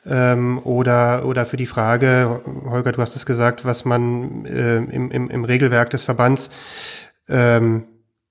ähm, 0.05 0.59
oder 0.63 1.25
oder 1.25 1.45
für 1.45 1.57
die 1.57 1.65
Frage, 1.65 2.41
Holger, 2.65 2.93
du 2.93 3.01
hast 3.01 3.15
es 3.15 3.25
gesagt, 3.25 3.65
was 3.65 3.85
man 3.85 4.45
äh, 4.45 4.77
im, 4.77 5.11
im, 5.11 5.29
im 5.29 5.43
Regelwerk 5.43 5.89
des 5.89 6.03
Verbands 6.03 6.49
ähm, 7.29 7.83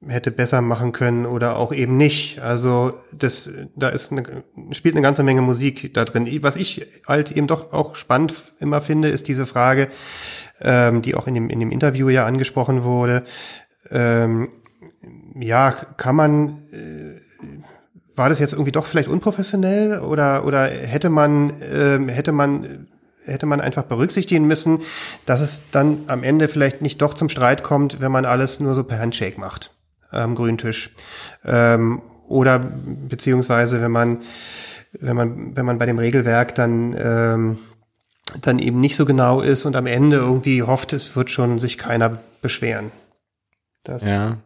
hätte 0.05 0.31
besser 0.31 0.61
machen 0.61 0.93
können 0.93 1.27
oder 1.27 1.57
auch 1.57 1.73
eben 1.73 1.97
nicht. 1.97 2.41
Also 2.41 2.95
das, 3.13 3.51
da 3.75 3.89
ist 3.89 4.13
eine, 4.13 4.45
spielt 4.73 4.95
eine 4.95 5.03
ganze 5.03 5.23
Menge 5.23 5.43
Musik 5.43 5.95
da 5.95 6.05
drin. 6.05 6.29
Was 6.43 6.57
ich 6.57 6.87
halt 7.07 7.33
eben 7.33 7.47
doch 7.47 7.73
auch 7.73 7.97
spannend 7.97 8.35
immer 8.61 8.83
finde, 8.83 9.09
ist 9.09 9.29
diese 9.29 9.47
Frage, 9.47 9.89
ähm, 10.61 11.03
die 11.03 11.15
auch 11.15 11.27
in 11.27 11.35
dem 11.35 11.49
in 11.49 11.61
dem 11.61 11.71
Interview 11.71 12.09
ja 12.09 12.27
angesprochen 12.27 12.85
wurde. 12.85 13.25
Ähm, 13.91 14.49
ja, 15.39 15.73
kann 15.73 16.17
man 16.17 16.49
äh, 16.73 17.21
war 18.15 18.29
das 18.29 18.39
jetzt 18.39 18.53
irgendwie 18.53 18.73
doch 18.73 18.87
vielleicht 18.87 19.09
unprofessionell 19.09 20.01
oder 20.01 20.45
oder 20.45 20.67
hätte 20.67 21.11
man 21.11 21.55
ähm, 21.73 22.09
hätte 22.09 22.33
man 22.33 22.87
hätte 23.25 23.47
man 23.47 23.61
einfach 23.61 23.85
berücksichtigen 23.85 24.47
müssen, 24.47 24.81
dass 25.25 25.41
es 25.41 25.63
dann 25.73 26.05
am 26.07 26.23
Ende 26.23 26.49
vielleicht 26.49 26.81
nicht 26.81 27.03
doch 27.03 27.13
zum 27.15 27.29
Streit 27.29 27.65
kommt, 27.65 28.01
wenn 28.01 28.13
man 28.13 28.25
alles 28.25 28.61
nur 28.61 28.75
so 28.75 28.85
per 28.85 29.01
Handshake 29.01 29.41
macht 29.41 29.76
am 30.11 30.35
grünen 30.35 30.59
Tisch. 30.59 30.91
Ähm, 31.45 32.03
oder 32.29 32.59
beziehungsweise 32.59 33.81
wenn 33.81 33.93
man, 33.93 34.23
wenn 34.93 35.17
man, 35.17 35.57
wenn 35.57 35.67
man 35.67 35.79
bei 35.79 35.87
dem 35.87 35.99
Regelwerk 35.99 36.55
dann, 36.55 36.95
ähm, 36.99 37.59
dann 38.43 38.59
eben 38.59 38.81
nicht 38.81 38.97
so 38.97 39.05
genau 39.05 39.41
ist 39.41 39.65
und 39.65 39.77
am 39.77 39.87
Ende 39.87 40.17
irgendwie 40.17 40.63
hofft, 40.63 40.93
es 40.93 41.15
wird 41.15 41.31
schon 41.31 41.59
sich 41.59 41.79
keiner 41.79 42.19
beschweren. 42.43 42.91
Das 43.85 44.03
ja. 44.03 44.39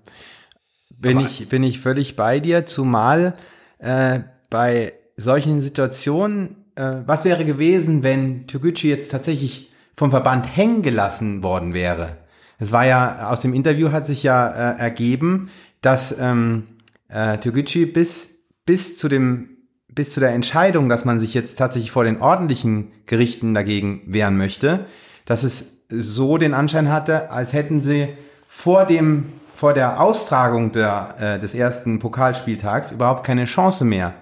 Bin 0.90 1.18
ich, 1.20 1.48
bin 1.48 1.62
ich 1.62 1.80
völlig 1.80 2.14
bei 2.14 2.40
dir, 2.40 2.66
zumal 2.66 3.32
äh, 3.78 4.20
bei 4.50 4.92
solchen 5.16 5.62
Situationen, 5.62 6.56
äh, 6.74 6.96
was 7.06 7.24
wäre 7.24 7.46
gewesen, 7.46 8.02
wenn 8.02 8.46
Toguchi 8.46 8.90
jetzt 8.90 9.10
tatsächlich 9.10 9.72
vom 9.96 10.10
Verband 10.10 10.56
hängen 10.56 10.82
gelassen 10.82 11.42
worden 11.42 11.72
wäre? 11.72 12.18
Es 12.60 12.72
war 12.72 12.86
ja, 12.86 13.28
aus 13.30 13.40
dem 13.40 13.54
Interview 13.54 13.90
hat 13.90 14.06
sich 14.06 14.22
ja 14.22 14.48
äh, 14.48 14.78
ergeben, 14.78 15.50
dass 15.80 16.14
ähm, 16.18 16.66
äh, 17.08 17.38
Toguchi 17.38 17.86
bis, 17.86 18.44
bis 18.64 18.96
zu 18.96 19.08
dem 19.08 19.56
bis 19.92 20.12
zu 20.12 20.20
der 20.20 20.30
Entscheidung, 20.30 20.88
dass 20.88 21.04
man 21.04 21.18
sich 21.18 21.34
jetzt 21.34 21.56
tatsächlich 21.56 21.90
vor 21.90 22.04
den 22.04 22.20
ordentlichen 22.20 22.92
Gerichten 23.06 23.54
dagegen 23.54 24.02
wehren 24.06 24.36
möchte, 24.36 24.86
dass 25.24 25.42
es 25.42 25.80
so 25.88 26.38
den 26.38 26.54
Anschein 26.54 26.92
hatte, 26.92 27.32
als 27.32 27.52
hätten 27.52 27.82
sie 27.82 28.06
vor 28.46 28.86
dem 28.86 29.32
vor 29.56 29.74
der 29.74 30.00
Austragung 30.00 30.72
der, 30.72 31.16
äh, 31.18 31.38
des 31.38 31.52
ersten 31.54 31.98
Pokalspieltags 31.98 32.92
überhaupt 32.92 33.26
keine 33.26 33.44
Chance 33.44 33.84
mehr, 33.84 34.14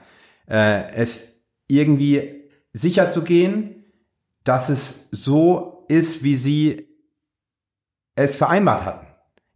äh, 0.48 0.90
es 0.94 1.42
irgendwie 1.68 2.50
sicher 2.72 3.12
zu 3.12 3.22
gehen, 3.22 3.84
dass 4.42 4.68
es 4.68 5.06
so 5.12 5.84
ist, 5.88 6.24
wie 6.24 6.34
sie 6.34 6.87
es 8.18 8.36
vereinbart 8.36 8.84
hatten. 8.84 9.06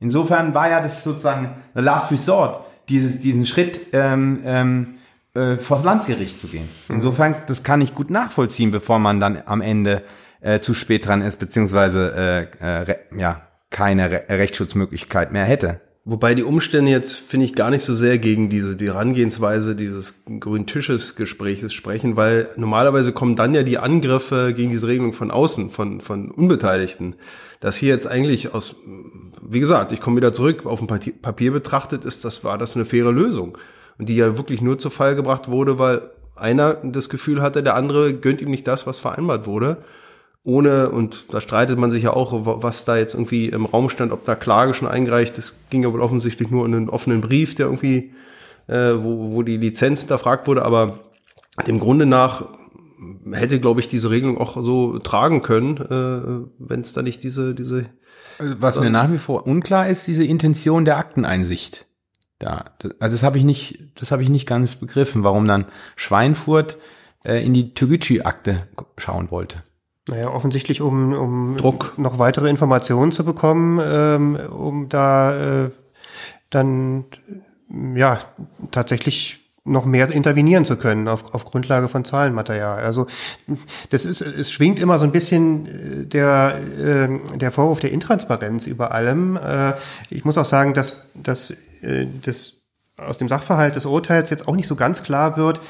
Insofern 0.01 0.55
war 0.55 0.69
ja 0.69 0.81
das 0.81 1.05
sozusagen 1.05 1.51
the 1.75 1.81
last 1.81 2.11
resort, 2.11 2.65
dieses, 2.89 3.21
diesen 3.21 3.47
Schritt 3.47 3.81
ähm, 3.93 4.41
ähm, 4.45 4.95
äh, 5.35 5.57
vors 5.57 5.85
Landgericht 5.85 6.39
zu 6.39 6.49
gehen. 6.49 6.69
Mhm. 6.89 6.97
Insofern, 6.97 7.37
das 7.47 7.63
kann 7.63 7.81
ich 7.81 7.95
gut 7.95 8.11
nachvollziehen, 8.11 8.71
bevor 8.71 8.99
man 8.99 9.21
dann 9.21 9.43
am 9.47 9.61
Ende 9.61 10.03
äh, 10.41 10.61
zu 10.61 10.75
spät 10.75 11.07
dran 11.07 11.23
ist, 11.23 11.39
beziehungsweise 11.39 12.49
äh, 12.61 12.91
äh, 12.93 12.97
ja, 13.17 13.43
keine 13.71 14.11
Re 14.11 14.25
Rechtsschutzmöglichkeit 14.29 15.33
mehr 15.33 15.45
hätte. 15.45 15.81
Wobei 16.05 16.35
die 16.35 16.43
Umstände 16.43 16.91
jetzt, 16.91 17.15
finde 17.15 17.47
ich, 17.47 17.55
gar 17.55 17.71
nicht 17.71 17.85
so 17.85 17.95
sehr 17.95 18.19
gegen 18.19 18.51
diese, 18.51 18.77
die 18.77 18.89
Herangehensweise 18.89 19.77
dieses 19.77 20.25
grünen 20.41 20.67
Tisches 20.67 21.15
Gespräches 21.15 21.73
sprechen, 21.73 22.17
weil 22.17 22.49
normalerweise 22.57 23.13
kommen 23.13 23.37
dann 23.37 23.55
ja 23.55 23.63
die 23.63 23.79
Angriffe 23.79 24.53
gegen 24.53 24.71
diese 24.71 24.89
Regelung 24.89 25.13
von 25.13 25.31
außen, 25.31 25.71
von, 25.71 26.01
von 26.01 26.33
Unbeteiligten. 26.33 27.15
Das 27.61 27.77
hier 27.77 27.91
jetzt 27.91 28.09
eigentlich 28.09 28.53
aus, 28.53 28.75
wie 29.41 29.61
gesagt, 29.61 29.93
ich 29.93 30.01
komme 30.01 30.17
wieder 30.17 30.33
zurück, 30.33 30.67
auf 30.67 30.81
dem 30.81 30.89
Papier 30.89 31.53
betrachtet 31.53 32.05
ist, 32.05 32.25
das 32.25 32.43
war 32.43 32.59
das 32.59 32.75
eine 32.75 32.85
faire 32.85 33.13
Lösung. 33.13 33.57
Und 33.97 34.09
die 34.09 34.17
ja 34.17 34.37
wirklich 34.37 34.61
nur 34.61 34.81
zu 34.81 34.91
Fall 34.91 35.15
gebracht 35.15 35.53
wurde, 35.53 35.79
weil 35.79 36.03
einer 36.35 36.75
das 36.83 37.11
Gefühl 37.11 37.43
hatte, 37.43 37.63
der 37.63 37.77
andere 37.77 38.15
gönnt 38.15 38.41
ihm 38.41 38.51
nicht 38.51 38.67
das, 38.67 38.89
was 38.89 38.99
vereinbart 38.99 39.47
wurde 39.47 39.85
ohne, 40.45 40.91
und 40.91 41.27
da 41.31 41.41
streitet 41.41 41.79
man 41.79 41.91
sich 41.91 42.03
ja 42.03 42.13
auch, 42.13 42.33
was 42.63 42.85
da 42.85 42.97
jetzt 42.97 43.15
irgendwie 43.15 43.49
im 43.49 43.65
Raum 43.65 43.89
stand, 43.89 44.13
ob 44.13 44.25
da 44.25 44.35
Klage 44.35 44.75
schon 44.75 44.89
eingereicht 44.89 45.39
ist, 45.39 45.55
ging 45.71 45.83
ja 45.85 45.93
wohl 45.93 46.01
offensichtlich 46.01 46.51
nur 46.51 46.67
in 46.67 46.75
einen 46.75 46.89
offenen 46.89 47.21
Brief, 47.21 47.55
der 47.55 47.67
irgendwie, 47.67 48.13
äh, 48.67 48.95
wo, 48.95 49.35
wo 49.35 49.43
die 49.43 49.57
Lizenz 49.57 50.01
hinterfragt 50.01 50.49
wurde, 50.49 50.65
aber 50.65 50.99
dem 51.67 51.79
Grunde 51.79 52.07
nach 52.07 52.45
hätte, 53.31 53.61
glaube 53.61 53.81
ich, 53.81 53.89
diese 53.89 54.11
Regelung 54.11 54.39
auch 54.39 54.63
so 54.63 54.99
tragen 54.99 55.43
können, 55.43 55.77
äh, 55.77 56.51
wenn 56.59 56.81
es 56.81 56.93
da 56.93 57.03
nicht 57.03 57.23
diese, 57.23 57.55
diese 57.55 57.87
Was 58.39 58.81
mir 58.81 58.91
nach 58.91 59.11
wie 59.13 59.19
vor 59.19 59.47
unklar 59.47 59.89
ist, 59.89 60.07
diese 60.07 60.25
Intention 60.25 60.85
der 60.85 60.99
Akteneinsicht. 60.99 61.87
Da, 62.39 62.65
also 62.99 63.15
das 63.15 63.23
habe 63.23 63.39
ich 63.39 63.45
nicht, 63.45 63.79
das 63.95 64.11
habe 64.11 64.23
ich 64.23 64.29
nicht 64.29 64.47
ganz 64.47 64.77
begriffen, 64.77 65.23
warum 65.23 65.47
dann 65.47 65.67
Schweinfurt 65.95 66.79
äh, 67.25 67.45
in 67.45 67.55
die 67.55 67.75
Toguchi-Akte 67.75 68.69
schauen 68.97 69.31
wollte. 69.31 69.63
Naja, 70.09 70.31
offensichtlich, 70.31 70.81
um, 70.81 71.13
um 71.13 71.57
Druck. 71.57 71.95
noch 71.97 72.19
weitere 72.19 72.49
Informationen 72.49 73.13
zu 73.13 73.25
bekommen, 73.25 73.81
ähm, 73.83 74.37
um 74.51 74.89
da 74.89 75.65
äh, 75.65 75.71
dann 76.51 77.05
ja 77.95 78.19
tatsächlich 78.73 79.43
noch 79.65 79.85
mehr 79.85 80.11
intervenieren 80.11 80.65
zu 80.65 80.77
können 80.77 81.07
auf, 81.07 81.35
auf 81.35 81.45
Grundlage 81.45 81.89
von 81.89 82.05
Zahlenmaterial. 82.05 82.83
Also 82.83 83.07
das 83.91 84.05
ist, 84.05 84.21
es 84.21 84.51
schwingt 84.51 84.81
immer 84.81 84.99
so 84.99 85.05
ein 85.05 85.13
bisschen 85.13 85.67
äh, 85.67 86.05
der, 86.05 86.59
äh, 86.79 87.39
der 87.39 87.53
Vorwurf 87.53 87.79
der 87.79 87.93
Intransparenz 87.93 88.67
über 88.67 88.91
allem. 88.91 89.37
Äh, 89.37 89.75
ich 90.11 90.25
muss 90.25 90.37
auch 90.37 90.47
sagen, 90.47 90.75
dass, 90.75 91.07
dass 91.15 91.53
äh, 91.83 92.07
das 92.23 92.55
aus 92.97 93.19
dem 93.19 93.29
Sachverhalt 93.29 93.77
des 93.77 93.87
Urteils 93.87 94.31
jetzt 94.31 94.49
auch 94.49 94.57
nicht 94.57 94.67
so 94.67 94.75
ganz 94.75 95.05
klar 95.05 95.37
wird, 95.37 95.61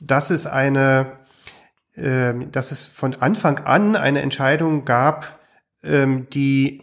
dass 0.00 0.30
es 0.30 0.46
eine 0.46 1.06
dass 1.96 2.70
es 2.72 2.84
von 2.84 3.14
Anfang 3.16 3.58
an 3.58 3.96
eine 3.96 4.22
Entscheidung 4.22 4.84
gab, 4.84 5.38
ähm, 5.82 6.28
die 6.32 6.82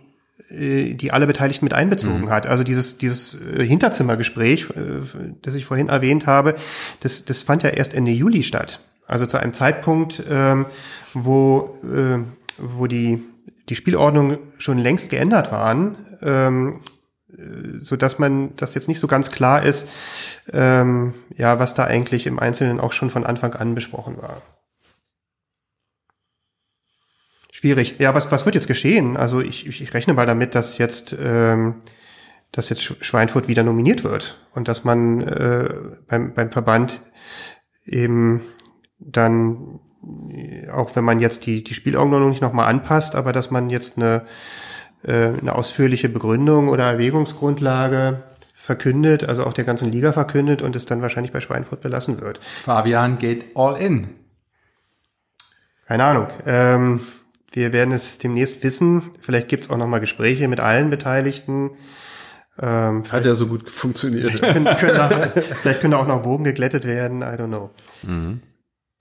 äh, 0.52 0.94
die 0.94 1.12
alle 1.12 1.26
Beteiligten 1.28 1.66
mit 1.66 1.74
einbezogen 1.74 2.22
mhm. 2.22 2.30
hat. 2.30 2.46
Also 2.46 2.64
dieses, 2.64 2.98
dieses 2.98 3.36
äh, 3.42 3.66
Hinterzimmergespräch, 3.66 4.70
äh, 4.70 5.34
das 5.42 5.56
ich 5.56 5.66
vorhin 5.66 5.90
erwähnt 5.90 6.28
habe, 6.28 6.56
das, 7.00 7.26
das 7.26 7.42
fand 7.42 7.64
ja 7.64 7.70
erst 7.70 7.94
Ende 7.94 8.12
Juli 8.12 8.44
statt. 8.44 8.80
Also 9.08 9.26
zu 9.26 9.38
einem 9.38 9.54
Zeitpunkt, 9.54 10.22
ähm, 10.30 10.66
wo, 11.14 11.80
wo 12.58 12.88
die, 12.88 13.24
die 13.70 13.76
Spielordnung 13.76 14.38
schon 14.58 14.78
längst 14.78 15.10
geändert 15.10 15.52
waren, 15.52 15.96
so 17.82 17.96
dass 17.96 18.20
man 18.20 18.56
das 18.58 18.76
jetzt 18.76 18.90
nicht 18.90 19.00
so 19.00 19.08
ganz 19.08 19.32
klar 19.32 19.64
ist, 19.64 19.88
ja, 20.54 21.14
was 21.38 21.74
da 21.74 21.86
eigentlich 21.86 22.28
im 22.28 22.38
Einzelnen 22.38 22.82
auch 22.82 22.92
schon 22.92 23.10
von 23.10 23.26
Anfang 23.26 23.54
an 23.56 23.74
besprochen 23.74 24.18
war. 24.18 24.42
Schwierig. 27.58 27.96
Ja, 27.98 28.14
was, 28.14 28.32
was 28.32 28.46
wird 28.46 28.54
jetzt 28.54 28.68
geschehen? 28.68 29.18
Also 29.18 29.42
ich, 29.42 29.66
ich 29.66 29.92
rechne 29.96 30.14
mal 30.14 30.28
damit, 30.28 30.54
dass 30.54 30.78
jetzt, 30.78 31.18
ähm, 31.20 31.82
dass 32.52 32.70
jetzt 32.70 32.84
Schweinfurt 33.04 33.48
wieder 33.48 33.64
nominiert 33.64 34.04
wird 34.04 34.38
und 34.54 34.68
dass 34.68 34.84
man 34.84 35.22
äh, 35.22 35.68
beim, 36.08 36.36
beim 36.36 36.52
Verband 36.52 37.02
eben 37.84 38.44
dann, 39.00 39.80
auch 40.72 40.96
wenn 40.96 41.04
man 41.04 41.20
jetzt 41.20 41.48
die, 41.48 41.64
die 41.64 41.74
Spielordnung 41.74 42.30
nicht 42.30 42.44
nochmal 42.44 42.70
anpasst, 42.70 43.16
aber 43.16 43.34
dass 43.34 43.50
man 43.50 43.72
jetzt 43.72 43.98
eine, 43.98 44.22
äh, 45.04 45.30
eine 45.30 45.56
ausführliche 45.56 46.10
Begründung 46.10 46.70
oder 46.70 46.84
Erwägungsgrundlage 46.84 48.22
verkündet, 48.54 49.28
also 49.28 49.44
auch 49.46 49.54
der 49.54 49.64
ganzen 49.64 49.92
Liga 49.92 50.12
verkündet 50.12 50.62
und 50.62 50.76
es 50.76 50.86
dann 50.86 51.02
wahrscheinlich 51.02 51.34
bei 51.34 51.42
Schweinfurt 51.42 51.82
belassen 51.82 52.22
wird. 52.22 52.40
Fabian 52.62 53.18
geht 53.18 53.46
all 53.56 53.82
in. 53.82 54.10
Keine 55.88 56.04
Ahnung. 56.04 56.28
Ähm, 56.46 57.00
wir 57.52 57.74
werden 57.74 57.94
es 57.94 58.18
demnächst 58.18 58.64
wissen. 58.64 59.12
Vielleicht 59.20 59.48
gibt 59.48 59.66
es 59.66 59.70
auch 59.70 59.78
noch 59.78 59.88
mal 59.88 60.00
Gespräche 60.00 60.48
mit 60.48 60.60
allen 60.60 60.90
Beteiligten. 60.90 61.72
Ähm, 62.60 63.04
Hat 63.12 63.26
ja 63.26 63.36
so 63.36 63.48
gut 63.48 63.70
funktioniert. 63.70 64.32
Vielleicht 64.32 64.54
können, 64.54 64.78
können 64.78 65.00
auch, 65.00 65.12
vielleicht 65.62 65.82
können 65.82 65.94
auch 65.94 66.08
noch 66.08 66.24
Wogen 66.24 66.44
geglättet 66.44 66.86
werden. 66.86 67.22
I 67.22 67.26
don't 67.26 67.48
know. 67.48 67.70
Mhm. 68.04 68.42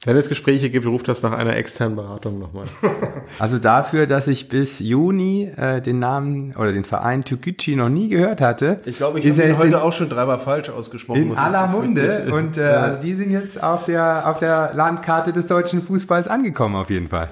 Wenn 0.05 0.17
es 0.17 0.29
Gespräche 0.29 0.71
gibt, 0.71 0.87
ruft 0.87 1.09
das 1.09 1.23
nach 1.23 1.33
einer 1.33 1.57
externen 1.57 1.97
Beratung 1.97 2.39
nochmal. 2.39 2.67
Also 3.39 3.59
dafür, 3.59 4.07
dass 4.07 4.29
ich 4.29 4.49
bis 4.49 4.79
Juni 4.79 5.51
äh, 5.57 5.81
den 5.83 5.99
Namen 5.99 6.55
oder 6.55 6.73
den 6.73 6.85
Verein 6.85 7.25
Tukichi 7.25 7.75
noch 7.75 7.89
nie 7.89 8.09
gehört 8.09 8.41
hatte. 8.41 8.81
Ich 8.85 8.99
glaube, 8.99 9.19
ich 9.19 9.31
habe 9.31 9.49
ihn 9.49 9.59
heute 9.59 9.83
auch 9.83 9.93
schon 9.93 10.09
dreimal 10.09 10.39
falsch 10.39 10.69
ausgesprochen. 10.69 11.33
In 11.33 11.37
aller 11.37 11.67
Munde. 11.67 12.29
Und 12.33 12.57
äh, 12.57 12.71
ja. 12.71 12.81
also 12.83 13.03
die 13.03 13.15
sind 13.15 13.33
jetzt 13.33 13.61
auf 13.61 13.85
der, 13.85 14.31
auf 14.31 14.39
der 14.39 14.73
Landkarte 14.75 15.33
des 15.33 15.47
deutschen 15.47 15.83
Fußballs 15.83 16.29
angekommen 16.29 16.77
auf 16.77 16.89
jeden 16.89 17.09
Fall. 17.09 17.31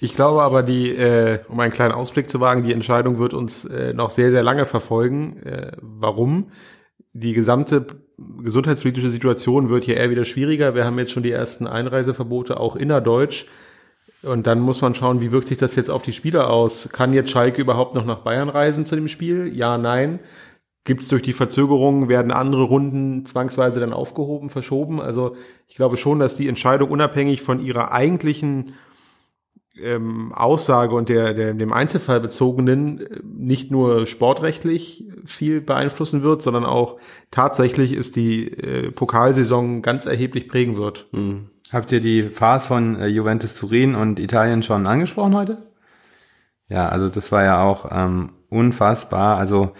Ich 0.00 0.14
glaube 0.14 0.42
aber, 0.42 0.62
die, 0.62 0.90
äh, 0.90 1.40
um 1.48 1.58
einen 1.60 1.72
kleinen 1.72 1.92
Ausblick 1.92 2.28
zu 2.28 2.40
wagen, 2.40 2.62
die 2.62 2.72
Entscheidung 2.72 3.18
wird 3.18 3.32
uns 3.32 3.64
äh, 3.64 3.94
noch 3.94 4.10
sehr, 4.10 4.30
sehr 4.30 4.42
lange 4.42 4.66
verfolgen. 4.66 5.38
Äh, 5.44 5.72
warum? 5.80 6.50
Die 7.12 7.32
gesamte 7.32 7.86
gesundheitspolitische 8.42 9.10
Situation 9.10 9.68
wird 9.68 9.84
hier 9.84 9.96
eher 9.96 10.10
wieder 10.10 10.24
schwieriger. 10.24 10.74
Wir 10.74 10.84
haben 10.84 10.98
jetzt 10.98 11.12
schon 11.12 11.22
die 11.22 11.32
ersten 11.32 11.66
Einreiseverbote, 11.66 12.60
auch 12.60 12.76
innerdeutsch. 12.76 13.46
Und 14.22 14.46
dann 14.46 14.60
muss 14.60 14.80
man 14.80 14.94
schauen, 14.94 15.20
wie 15.20 15.32
wirkt 15.32 15.48
sich 15.48 15.58
das 15.58 15.76
jetzt 15.76 15.90
auf 15.90 16.02
die 16.02 16.12
Spieler 16.12 16.50
aus? 16.50 16.88
Kann 16.90 17.12
jetzt 17.12 17.30
Schalke 17.30 17.60
überhaupt 17.60 17.94
noch 17.94 18.04
nach 18.04 18.20
Bayern 18.20 18.48
reisen 18.48 18.86
zu 18.86 18.94
dem 18.94 19.08
Spiel? 19.08 19.54
Ja, 19.54 19.78
nein. 19.78 20.20
Gibt 20.84 21.02
es 21.02 21.08
durch 21.08 21.22
die 21.22 21.32
Verzögerungen, 21.32 22.08
werden 22.08 22.30
andere 22.30 22.64
Runden 22.64 23.24
zwangsweise 23.24 23.80
dann 23.80 23.92
aufgehoben, 23.92 24.50
verschoben? 24.50 25.00
Also 25.00 25.36
ich 25.66 25.76
glaube 25.76 25.96
schon, 25.96 26.18
dass 26.18 26.36
die 26.36 26.48
Entscheidung 26.48 26.90
unabhängig 26.90 27.42
von 27.42 27.60
ihrer 27.60 27.92
eigentlichen 27.92 28.74
ähm, 29.80 30.32
Aussage 30.32 30.94
und 30.94 31.08
der, 31.08 31.34
der 31.34 31.52
dem 31.54 31.72
Einzelfall 31.72 32.20
bezogenen 32.20 33.00
äh, 33.00 33.20
nicht 33.24 33.70
nur 33.70 34.06
sportrechtlich 34.06 35.04
viel 35.24 35.60
beeinflussen 35.60 36.22
wird, 36.22 36.42
sondern 36.42 36.64
auch 36.64 36.98
tatsächlich 37.30 37.92
ist 37.92 38.16
die 38.16 38.48
äh, 38.48 38.90
Pokalsaison 38.90 39.82
ganz 39.82 40.06
erheblich 40.06 40.48
prägen 40.48 40.76
wird. 40.76 41.08
Mhm. 41.12 41.50
Habt 41.72 41.90
ihr 41.92 42.00
die 42.00 42.28
Phase 42.28 42.68
von 42.68 43.00
äh, 43.00 43.06
Juventus 43.06 43.54
Turin 43.54 43.94
und 43.94 44.20
Italien 44.20 44.62
schon 44.62 44.86
angesprochen 44.86 45.34
heute? 45.34 45.62
Ja, 46.68 46.88
also 46.88 47.08
das 47.08 47.32
war 47.32 47.42
ja 47.42 47.62
auch 47.62 47.88
ähm, 47.90 48.30
unfassbar. 48.48 49.38
Also 49.38 49.72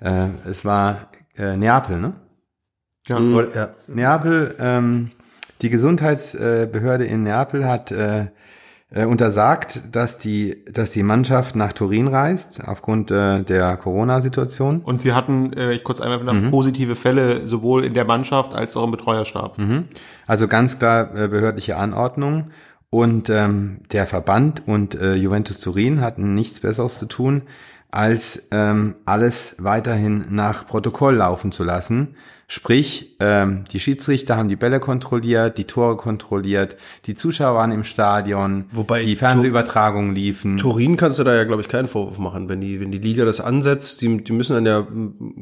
äh, 0.00 0.28
es 0.48 0.64
war 0.64 1.10
äh, 1.36 1.56
Neapel, 1.56 1.98
ne? 1.98 2.14
Ja. 3.06 3.18
Oder, 3.18 3.54
ja. 3.54 3.68
Neapel, 3.86 4.56
ähm, 4.58 5.12
die 5.62 5.70
Gesundheitsbehörde 5.70 7.04
in 7.04 7.22
Neapel 7.22 7.64
hat 7.66 7.92
äh, 7.92 8.22
äh, 8.22 8.26
untersagt, 9.04 9.82
dass 9.92 10.18
die, 10.18 10.64
dass 10.70 10.92
die 10.92 11.02
Mannschaft 11.02 11.56
nach 11.56 11.72
Turin 11.72 12.06
reist, 12.06 12.62
aufgrund 12.66 13.10
äh, 13.10 13.42
der 13.42 13.76
Corona-Situation. 13.76 14.80
Und 14.80 15.02
sie 15.02 15.12
hatten, 15.12 15.52
äh, 15.54 15.72
ich 15.72 15.82
kurz 15.82 16.00
einmal 16.00 16.32
mhm. 16.32 16.50
positive 16.52 16.94
Fälle 16.94 17.46
sowohl 17.46 17.84
in 17.84 17.94
der 17.94 18.04
Mannschaft 18.04 18.54
als 18.54 18.76
auch 18.76 18.84
im 18.84 18.92
Betreuerstab. 18.92 19.58
Mhm. 19.58 19.86
Also 20.26 20.46
ganz 20.46 20.78
klar 20.78 21.14
äh, 21.16 21.26
behördliche 21.26 21.76
Anordnung. 21.76 22.50
Und 22.88 23.28
ähm, 23.28 23.80
der 23.90 24.06
Verband 24.06 24.62
und 24.66 24.94
äh, 24.94 25.14
Juventus 25.14 25.58
Turin 25.60 26.00
hatten 26.00 26.34
nichts 26.34 26.60
Besseres 26.60 26.98
zu 26.98 27.06
tun, 27.06 27.42
als 27.96 28.48
ähm, 28.50 28.94
alles 29.06 29.56
weiterhin 29.58 30.26
nach 30.28 30.66
Protokoll 30.66 31.14
laufen 31.14 31.50
zu 31.50 31.64
lassen. 31.64 32.14
Sprich, 32.46 33.16
ähm, 33.18 33.64
die 33.72 33.80
Schiedsrichter 33.80 34.36
haben 34.36 34.48
die 34.48 34.54
Bälle 34.54 34.78
kontrolliert, 34.80 35.58
die 35.58 35.64
Tore 35.64 35.96
kontrolliert, 35.96 36.76
die 37.06 37.14
Zuschauer 37.16 37.56
waren 37.56 37.72
im 37.72 37.82
Stadion, 37.82 38.66
wobei 38.70 39.04
die 39.04 39.16
Fernsehübertragungen 39.16 40.14
liefen. 40.14 40.58
Turin 40.58 40.96
kannst 40.96 41.18
du 41.18 41.24
da 41.24 41.34
ja, 41.34 41.42
glaube 41.44 41.62
ich, 41.62 41.68
keinen 41.68 41.88
Vorwurf 41.88 42.18
machen, 42.18 42.48
wenn 42.48 42.60
die, 42.60 42.80
wenn 42.80 42.92
die 42.92 42.98
Liga 42.98 43.24
das 43.24 43.40
ansetzt, 43.40 44.02
die, 44.02 44.22
die 44.22 44.32
müssen 44.32 44.52
dann 44.52 44.66
ja 44.66 44.86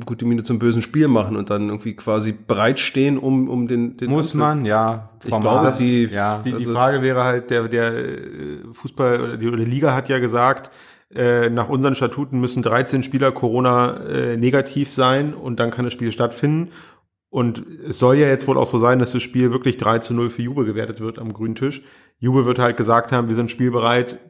gute 0.06 0.24
Miene 0.24 0.44
zum 0.44 0.59
bösen 0.59 0.81
Spiel 0.81 1.09
machen 1.09 1.36
und 1.36 1.51
dann 1.51 1.68
irgendwie 1.68 1.94
quasi 1.94 2.32
bereitstehen, 2.32 3.18
um, 3.18 3.51
um 3.51 3.66
den, 3.66 3.98
den 3.98 4.09
Muss 4.09 4.32
Angriff. 4.32 4.40
man, 4.40 4.64
ja. 4.64 5.10
Ich 5.22 5.28
glaube, 5.28 5.74
die, 5.78 6.05
ja. 6.06 6.40
die, 6.43 6.52
die 6.52 6.66
Frage 6.66 7.02
wäre 7.02 7.24
halt, 7.24 7.51
der, 7.51 7.68
der 7.68 7.93
äh, 7.93 8.60
Fußball 8.72 9.20
oder 9.20 9.36
die, 9.36 9.48
oder 9.48 9.59
die 9.59 9.64
Liga 9.64 9.93
hat 9.93 10.09
ja 10.09 10.20
gesagt, 10.20 10.70
äh, 11.15 11.49
nach 11.51 11.69
unseren 11.69 11.95
Statuten 11.95 12.41
müssen 12.41 12.62
13 12.62 13.03
Spieler 13.03 13.32
Corona 13.32 14.01
äh, 14.05 14.36
negativ 14.36 14.93
sein 14.93 15.35
und 15.35 15.61
dann 15.61 15.70
kann 15.70 15.85
das 15.85 15.93
Spiel 15.93 16.11
stattfinden. 16.11 16.73
Und 17.31 17.65
es 17.89 17.99
soll 17.99 18.16
ja 18.16 18.28
jetzt 18.28 18.47
wohl 18.47 18.59
auch 18.59 18.66
so 18.66 18.78
sein, 18.78 18.99
dass 18.99 19.12
das 19.12 19.23
Spiel 19.23 19.51
wirklich 19.51 19.77
3 19.77 19.99
zu 19.99 20.15
0 20.15 20.31
für 20.31 20.43
Jubel 20.43 20.65
gewertet 20.65 21.01
wird 21.01 21.19
am 21.19 21.32
grünen 21.32 21.57
Tisch. 21.57 21.82
Jubel 22.19 22.47
wird 22.47 22.59
halt 22.59 22.77
gesagt 22.77 23.11
haben, 23.12 23.28
wir 23.28 23.35
sind 23.35 23.51
spielbereit, 23.51 24.20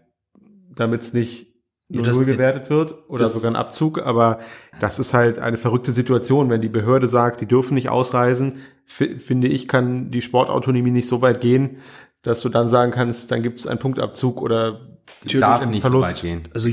damit 0.74 1.02
es 1.02 1.12
nicht 1.12 1.54
nur 1.88 2.04
ja, 2.04 2.12
0 2.12 2.24
gewertet 2.24 2.70
wird 2.70 2.94
oder 3.08 3.26
sogar 3.26 3.50
ein 3.50 3.56
Abzug. 3.56 4.00
Aber 4.00 4.40
das 4.80 4.98
ist 4.98 5.12
halt 5.12 5.38
eine 5.38 5.58
verrückte 5.58 5.92
Situation, 5.92 6.48
wenn 6.48 6.62
die 6.62 6.68
Behörde 6.68 7.06
sagt, 7.06 7.40
die 7.40 7.46
dürfen 7.46 7.74
nicht 7.74 7.90
ausreisen. 7.90 8.60
finde 8.86 9.48
ich, 9.48 9.68
kann 9.68 10.10
die 10.10 10.22
Sportautonomie 10.22 10.90
nicht 10.90 11.08
so 11.08 11.20
weit 11.20 11.40
gehen, 11.40 11.78
dass 12.22 12.40
du 12.40 12.48
dann 12.48 12.68
sagen 12.68 12.90
kannst, 12.90 13.30
dann 13.30 13.42
gibt 13.42 13.60
es 13.60 13.66
einen 13.66 13.78
Punktabzug 13.78 14.40
oder 14.40 14.93
darf 15.40 15.66
nicht 15.66 15.80
Verlust. 15.80 16.10
so 16.10 16.14
weit 16.16 16.22
gehen. 16.22 16.42
Also 16.52 16.68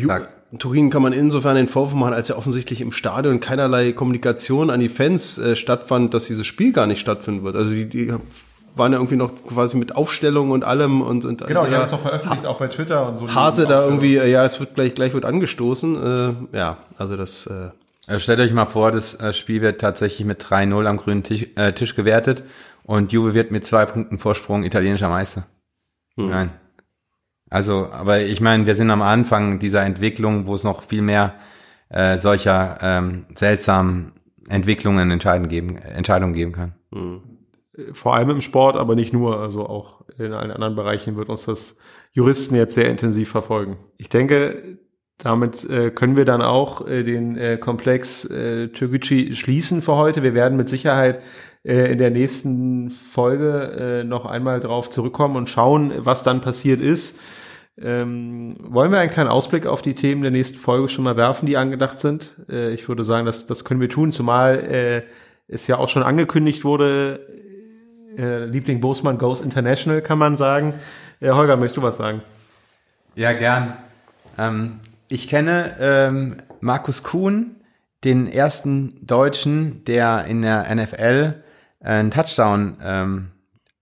Turin 0.57 0.89
kann 0.89 1.01
man 1.01 1.13
insofern 1.13 1.55
den 1.55 1.67
Vorwurf 1.67 1.93
machen, 1.93 2.13
als 2.13 2.27
ja 2.27 2.35
offensichtlich 2.35 2.81
im 2.81 2.91
Stadion 2.91 3.39
keinerlei 3.39 3.93
Kommunikation 3.93 4.69
an 4.69 4.81
die 4.81 4.89
Fans 4.89 5.37
äh, 5.37 5.55
stattfand, 5.55 6.13
dass 6.13 6.25
dieses 6.25 6.45
Spiel 6.45 6.73
gar 6.73 6.87
nicht 6.87 6.99
stattfinden 6.99 7.43
wird. 7.43 7.55
Also 7.55 7.71
die, 7.71 7.85
die 7.87 8.13
waren 8.75 8.91
ja 8.91 8.97
irgendwie 8.97 9.15
noch 9.15 9.31
quasi 9.47 9.77
mit 9.77 9.95
Aufstellung 9.95 10.51
und 10.51 10.63
allem 10.63 11.01
und, 11.01 11.23
und 11.23 11.45
genau, 11.45 11.65
die 11.65 11.73
haben 11.73 11.83
es 11.83 11.91
doch 11.91 12.01
veröffentlicht, 12.01 12.45
auch 12.45 12.59
bei 12.59 12.67
Twitter 12.67 13.07
und 13.07 13.15
so. 13.15 13.33
Harte 13.33 13.65
da 13.65 13.85
irgendwie, 13.85 14.17
äh, 14.17 14.29
ja, 14.29 14.45
es 14.45 14.59
wird 14.59 14.75
gleich 14.75 14.93
gleich 14.93 15.13
wird 15.13 15.23
angestoßen. 15.23 15.95
Äh, 16.51 16.57
ja, 16.57 16.77
also 16.97 17.15
das. 17.15 17.47
Äh, 17.47 17.71
also 18.07 18.19
stellt 18.19 18.39
euch 18.39 18.51
mal 18.51 18.65
vor, 18.65 18.91
das 18.91 19.13
äh, 19.15 19.31
Spiel 19.31 19.61
wird 19.61 19.79
tatsächlich 19.79 20.25
mit 20.25 20.43
3-0 20.43 20.85
am 20.85 20.97
grünen 20.97 21.23
Tisch, 21.23 21.47
äh, 21.55 21.71
Tisch 21.71 21.95
gewertet 21.95 22.43
und 22.83 23.13
Juve 23.13 23.33
wird 23.33 23.51
mit 23.51 23.65
zwei 23.65 23.85
Punkten 23.85 24.19
Vorsprung 24.19 24.63
italienischer 24.63 25.07
Meister. 25.07 25.45
Hm. 26.17 26.29
Nein. 26.29 26.49
Also, 27.51 27.89
aber 27.91 28.21
ich 28.21 28.39
meine, 28.39 28.65
wir 28.65 28.75
sind 28.75 28.89
am 28.91 29.01
Anfang 29.01 29.59
dieser 29.59 29.83
Entwicklung, 29.83 30.47
wo 30.47 30.55
es 30.55 30.63
noch 30.63 30.83
viel 30.83 31.01
mehr 31.01 31.35
äh, 31.89 32.17
solcher 32.17 32.77
ähm, 32.81 33.25
seltsamen 33.35 34.13
Entwicklungen 34.47 35.11
entscheiden 35.11 35.49
geben, 35.49 35.77
Entscheidungen 35.77 36.33
geben 36.33 36.53
kann. 36.53 36.73
Mhm. 36.91 37.21
Vor 37.91 38.15
allem 38.15 38.29
im 38.29 38.41
Sport, 38.41 38.77
aber 38.77 38.95
nicht 38.95 39.13
nur, 39.13 39.39
also 39.39 39.67
auch 39.67 40.05
in 40.17 40.31
allen 40.31 40.51
anderen 40.51 40.75
Bereichen 40.75 41.17
wird 41.17 41.27
uns 41.27 41.45
das 41.45 41.77
Juristen 42.13 42.55
jetzt 42.55 42.73
sehr 42.73 42.89
intensiv 42.89 43.29
verfolgen. 43.29 43.77
Ich 43.97 44.07
denke, 44.07 44.77
damit 45.17 45.69
äh, 45.69 45.91
können 45.91 46.15
wir 46.15 46.25
dann 46.25 46.41
auch 46.41 46.87
äh, 46.87 47.03
den 47.03 47.37
äh, 47.37 47.57
Komplex 47.57 48.23
äh, 48.25 48.69
Türkgücü 48.69 49.35
schließen 49.35 49.81
für 49.81 49.97
heute. 49.97 50.23
Wir 50.23 50.33
werden 50.33 50.57
mit 50.57 50.69
Sicherheit 50.69 51.21
äh, 51.63 51.91
in 51.91 51.97
der 51.97 52.11
nächsten 52.11 52.89
Folge 52.89 54.01
äh, 54.01 54.03
noch 54.05 54.25
einmal 54.25 54.61
drauf 54.61 54.89
zurückkommen 54.89 55.35
und 55.35 55.49
schauen, 55.49 55.91
was 55.97 56.23
dann 56.23 56.39
passiert 56.39 56.79
ist. 56.79 57.19
Ähm, 57.79 58.57
wollen 58.59 58.91
wir 58.91 58.99
einen 58.99 59.09
kleinen 59.09 59.29
Ausblick 59.29 59.65
auf 59.65 59.81
die 59.81 59.95
Themen 59.95 60.21
der 60.21 60.31
nächsten 60.31 60.57
Folge 60.57 60.89
schon 60.89 61.03
mal 61.03 61.17
werfen, 61.17 61.45
die 61.45 61.57
angedacht 61.57 61.99
sind? 61.99 62.35
Äh, 62.49 62.73
ich 62.73 62.87
würde 62.87 63.03
sagen, 63.03 63.25
das, 63.25 63.45
das 63.45 63.63
können 63.63 63.79
wir 63.79 63.89
tun, 63.89 64.11
zumal 64.11 64.59
äh, 64.59 65.01
es 65.47 65.67
ja 65.67 65.77
auch 65.77 65.89
schon 65.89 66.03
angekündigt 66.03 66.63
wurde, 66.63 67.27
äh, 68.17 68.45
Liebling 68.45 68.81
Bosmann 68.81 69.17
goes 69.17 69.41
international, 69.41 70.01
kann 70.01 70.17
man 70.17 70.35
sagen. 70.35 70.73
Äh, 71.19 71.29
Holger, 71.29 71.57
möchtest 71.57 71.77
du 71.77 71.81
was 71.81 71.97
sagen? 71.97 72.21
Ja, 73.15 73.33
gern. 73.33 73.77
Ähm, 74.37 74.79
ich 75.07 75.27
kenne 75.27 75.75
ähm, 75.79 76.37
Markus 76.59 77.03
Kuhn, 77.03 77.55
den 78.03 78.27
ersten 78.27 79.05
Deutschen, 79.05 79.83
der 79.85 80.25
in 80.25 80.41
der 80.41 80.73
NFL 80.73 81.43
einen 81.79 82.11
Touchdown 82.11 82.77
ähm, 82.83 83.31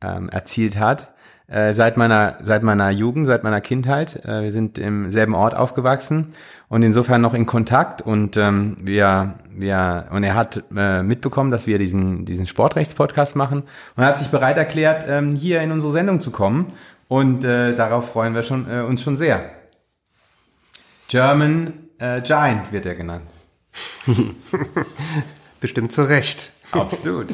ähm, 0.02 0.30
erzielt 0.30 0.78
hat 0.78 1.14
äh, 1.50 1.74
seit 1.74 1.98
meiner 1.98 2.38
seit 2.42 2.64
meiner 2.64 2.90
Jugend, 2.90 3.28
seit 3.28 3.44
meiner 3.44 3.62
Kindheit. 3.62 4.24
Äh, 4.26 4.44
wir 4.44 4.52
sind 4.52 4.78
im 4.78 5.12
selben 5.12 5.36
Ort 5.36 5.56
aufgewachsen 5.56 6.28
und 6.68 6.84
insofern 6.84 7.22
noch 7.22 7.34
in 7.34 7.46
Kontakt 7.46 8.02
und 8.02 8.38
ähm, 8.38 8.78
wir 8.82 9.36
wir 9.50 10.08
und 10.12 10.24
er 10.24 10.36
hat 10.36 10.64
äh, 10.76 11.04
mitbekommen, 11.04 11.52
dass 11.52 11.68
wir 11.68 11.80
diesen 11.80 12.26
diesen 12.26 12.46
Sportrechtspodcast 12.46 13.36
machen 13.36 13.64
und 13.96 14.04
er 14.04 14.08
hat 14.08 14.20
sich 14.20 14.30
bereit 14.30 14.58
erklärt, 14.58 15.06
ähm, 15.08 15.36
hier 15.36 15.62
in 15.62 15.72
unsere 15.72 15.92
Sendung 15.92 16.22
zu 16.22 16.32
kommen 16.32 16.74
und 17.08 17.44
äh, 17.44 17.76
darauf 17.76 18.12
freuen 18.12 18.36
wir 18.36 18.44
schon 18.44 18.70
äh, 18.70 18.82
uns 18.82 19.02
schon 19.02 19.18
sehr. 19.18 19.50
German 21.08 21.74
äh, 21.98 22.22
Giant 22.22 22.72
wird 22.72 22.86
er 22.86 22.96
genannt. 22.96 23.26
Bestimmt 25.60 25.92
zu 25.92 26.04
Recht. 26.04 26.52
Absolut. 26.72 27.34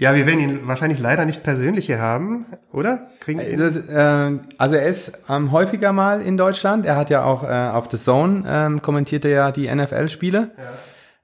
Ja, 0.00 0.14
wir 0.14 0.24
werden 0.26 0.40
ihn 0.40 0.60
wahrscheinlich 0.66 0.98
leider 0.98 1.26
nicht 1.26 1.42
persönlich 1.42 1.84
hier 1.84 2.00
haben, 2.00 2.46
oder? 2.72 3.10
Kriegen 3.20 3.38
wir? 3.38 3.54
Das, 3.54 3.76
äh, 3.76 4.38
also 4.56 4.74
er 4.74 4.86
ist 4.86 5.12
ähm, 5.28 5.52
häufiger 5.52 5.92
mal 5.92 6.22
in 6.22 6.38
Deutschland. 6.38 6.86
Er 6.86 6.96
hat 6.96 7.10
ja 7.10 7.22
auch 7.24 7.42
äh, 7.44 7.46
auf 7.46 7.90
The 7.90 7.98
Zone 7.98 8.44
ähm, 8.48 8.80
kommentiert 8.80 9.26
er 9.26 9.30
ja 9.30 9.52
die 9.52 9.68
NFL-Spiele 9.68 10.52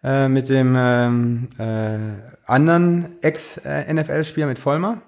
ja. 0.03 0.27
äh, 0.27 0.29
mit 0.29 0.51
dem 0.51 0.77
ähm, 0.79 1.49
äh, 1.59 2.21
anderen 2.45 3.17
Ex-NFL-Spieler 3.23 4.47
mit 4.47 4.59
Vollmer. 4.59 5.01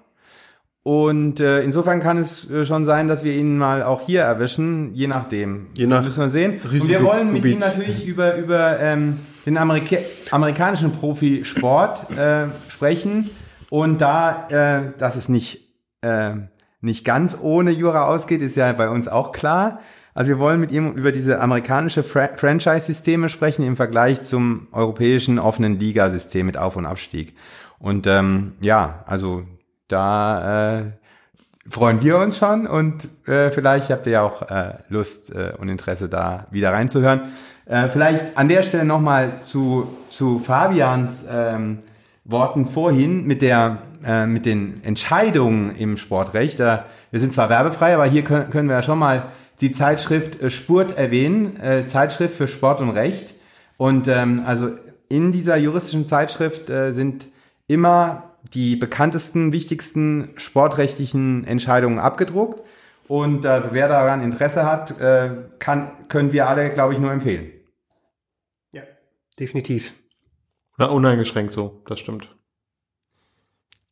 Und 0.81 1.39
äh, 1.39 1.61
insofern 1.61 1.99
kann 1.99 2.17
es 2.17 2.49
äh, 2.49 2.65
schon 2.65 2.85
sein, 2.85 3.07
dass 3.07 3.23
wir 3.23 3.33
ihn 3.33 3.59
mal 3.59 3.83
auch 3.83 4.01
hier 4.01 4.21
erwischen, 4.21 4.95
je 4.95 5.05
nachdem. 5.05 5.67
Je 5.75 5.85
nach 5.85 6.03
müssen 6.03 6.21
wir 6.21 6.29
sehen. 6.29 6.59
Und 6.63 6.87
wir 6.87 7.03
wollen 7.03 7.31
mit 7.31 7.45
ihm 7.45 7.59
natürlich 7.59 8.03
über 8.07 8.35
über 8.35 8.79
ähm, 8.79 9.19
den 9.45 9.59
Amerika 9.59 9.97
amerikanischen 10.31 10.91
Profisport 10.91 12.09
äh, 12.17 12.47
sprechen 12.67 13.29
und 13.69 14.01
da, 14.01 14.47
äh, 14.49 14.97
dass 14.97 15.15
es 15.15 15.29
nicht, 15.29 15.67
äh, 16.01 16.33
nicht 16.81 17.05
ganz 17.05 17.37
ohne 17.39 17.71
Jura 17.71 18.07
ausgeht, 18.07 18.41
ist 18.41 18.55
ja 18.55 18.71
bei 18.73 18.89
uns 18.89 19.07
auch 19.07 19.31
klar. 19.31 19.79
Also 20.13 20.29
wir 20.29 20.39
wollen 20.39 20.59
mit 20.59 20.71
ihm 20.71 20.93
über 20.93 21.11
diese 21.11 21.39
amerikanische 21.39 22.03
Fra 22.03 22.29
Franchise-Systeme 22.35 23.29
sprechen 23.29 23.63
im 23.63 23.75
Vergleich 23.75 24.23
zum 24.23 24.67
europäischen 24.71 25.39
offenen 25.39 25.79
Ligasystem 25.79 26.45
mit 26.45 26.57
Auf- 26.57 26.75
und 26.75 26.85
Abstieg. 26.85 27.35
Und 27.77 28.07
ähm, 28.07 28.53
ja, 28.61 29.03
also 29.05 29.43
da 29.87 30.79
äh, 30.79 30.83
freuen 31.69 32.01
wir 32.01 32.17
uns 32.17 32.37
schon 32.37 32.67
und 32.67 33.07
äh, 33.27 33.51
vielleicht 33.51 33.89
habt 33.89 34.07
ihr 34.07 34.13
ja 34.13 34.21
auch 34.23 34.41
äh, 34.49 34.73
Lust 34.89 35.33
äh, 35.33 35.53
und 35.57 35.69
Interesse 35.69 36.09
da 36.09 36.47
wieder 36.51 36.73
reinzuhören. 36.73 37.31
Äh, 37.65 37.87
vielleicht 37.89 38.37
an 38.37 38.49
der 38.49 38.63
Stelle 38.63 38.85
nochmal 38.85 39.41
zu, 39.41 39.87
zu 40.09 40.39
Fabians 40.39 41.23
ähm, 41.29 41.79
Worten 42.29 42.67
vorhin 42.67 43.25
mit 43.25 43.41
der 43.41 43.79
äh, 44.05 44.25
mit 44.25 44.45
den 44.45 44.81
Entscheidungen 44.83 45.75
im 45.75 45.97
Sportrecht. 45.97 46.59
Da, 46.59 46.85
wir 47.11 47.19
sind 47.19 47.33
zwar 47.33 47.49
werbefrei, 47.49 47.93
aber 47.93 48.05
hier 48.05 48.23
können, 48.23 48.67
wir 48.69 48.75
ja 48.75 48.83
schon 48.83 48.99
mal 48.99 49.31
die 49.61 49.71
Zeitschrift 49.71 50.41
äh, 50.41 50.49
Spurt 50.49 50.97
erwähnen, 50.97 51.59
äh, 51.59 51.85
Zeitschrift 51.85 52.35
für 52.35 52.47
Sport 52.47 52.81
und 52.81 52.91
Recht. 52.91 53.35
Und 53.77 54.07
ähm, 54.07 54.43
also 54.45 54.71
in 55.09 55.31
dieser 55.31 55.57
juristischen 55.57 56.07
Zeitschrift 56.07 56.69
äh, 56.69 56.93
sind 56.93 57.27
immer 57.67 58.35
die 58.53 58.75
bekanntesten, 58.75 59.51
wichtigsten 59.51 60.29
sportrechtlichen 60.37 61.45
Entscheidungen 61.45 61.99
abgedruckt. 61.99 62.61
Und 63.07 63.45
also 63.45 63.69
wer 63.73 63.87
daran 63.87 64.21
Interesse 64.23 64.65
hat, 64.65 64.99
äh, 65.01 65.31
kann, 65.57 65.91
können 66.07 66.31
wir 66.31 66.47
alle, 66.47 66.69
glaube 66.69 66.93
ich, 66.93 66.99
nur 66.99 67.11
empfehlen. 67.11 67.51
definitiv. 69.39 69.93
Na, 70.79 70.85
uneingeschränkt 70.85 71.51
so, 71.51 71.81
das 71.87 71.99
stimmt. 71.99 72.33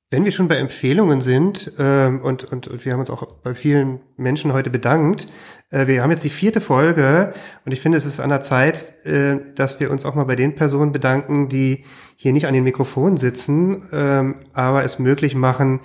Wenn 0.09 0.23
wir 0.23 0.31
schon 0.31 0.47
bei 0.47 0.55
Empfehlungen 0.55 1.19
sind, 1.19 1.73
ähm, 1.77 2.21
und, 2.21 2.45
und, 2.45 2.69
und 2.69 2.85
wir 2.85 2.93
haben 2.93 3.01
uns 3.01 3.09
auch 3.09 3.27
bei 3.43 3.55
vielen 3.55 3.99
Menschen 4.15 4.53
heute 4.53 4.69
bedankt, 4.69 5.27
äh, 5.69 5.85
wir 5.87 6.01
haben 6.01 6.11
jetzt 6.11 6.23
die 6.23 6.29
vierte 6.29 6.61
Folge 6.61 7.33
und 7.65 7.73
ich 7.73 7.81
finde, 7.81 7.97
es 7.97 8.05
ist 8.05 8.21
an 8.21 8.29
der 8.29 8.39
Zeit, 8.39 9.05
äh, 9.05 9.35
dass 9.53 9.81
wir 9.81 9.91
uns 9.91 10.05
auch 10.05 10.15
mal 10.15 10.23
bei 10.23 10.37
den 10.37 10.55
Personen 10.55 10.93
bedanken, 10.93 11.49
die 11.49 11.83
hier 12.15 12.31
nicht 12.31 12.47
an 12.47 12.53
den 12.53 12.63
Mikrofonen 12.63 13.17
sitzen, 13.17 13.89
ähm, 13.91 14.35
aber 14.53 14.85
es 14.85 14.97
möglich 14.97 15.35
machen, 15.35 15.81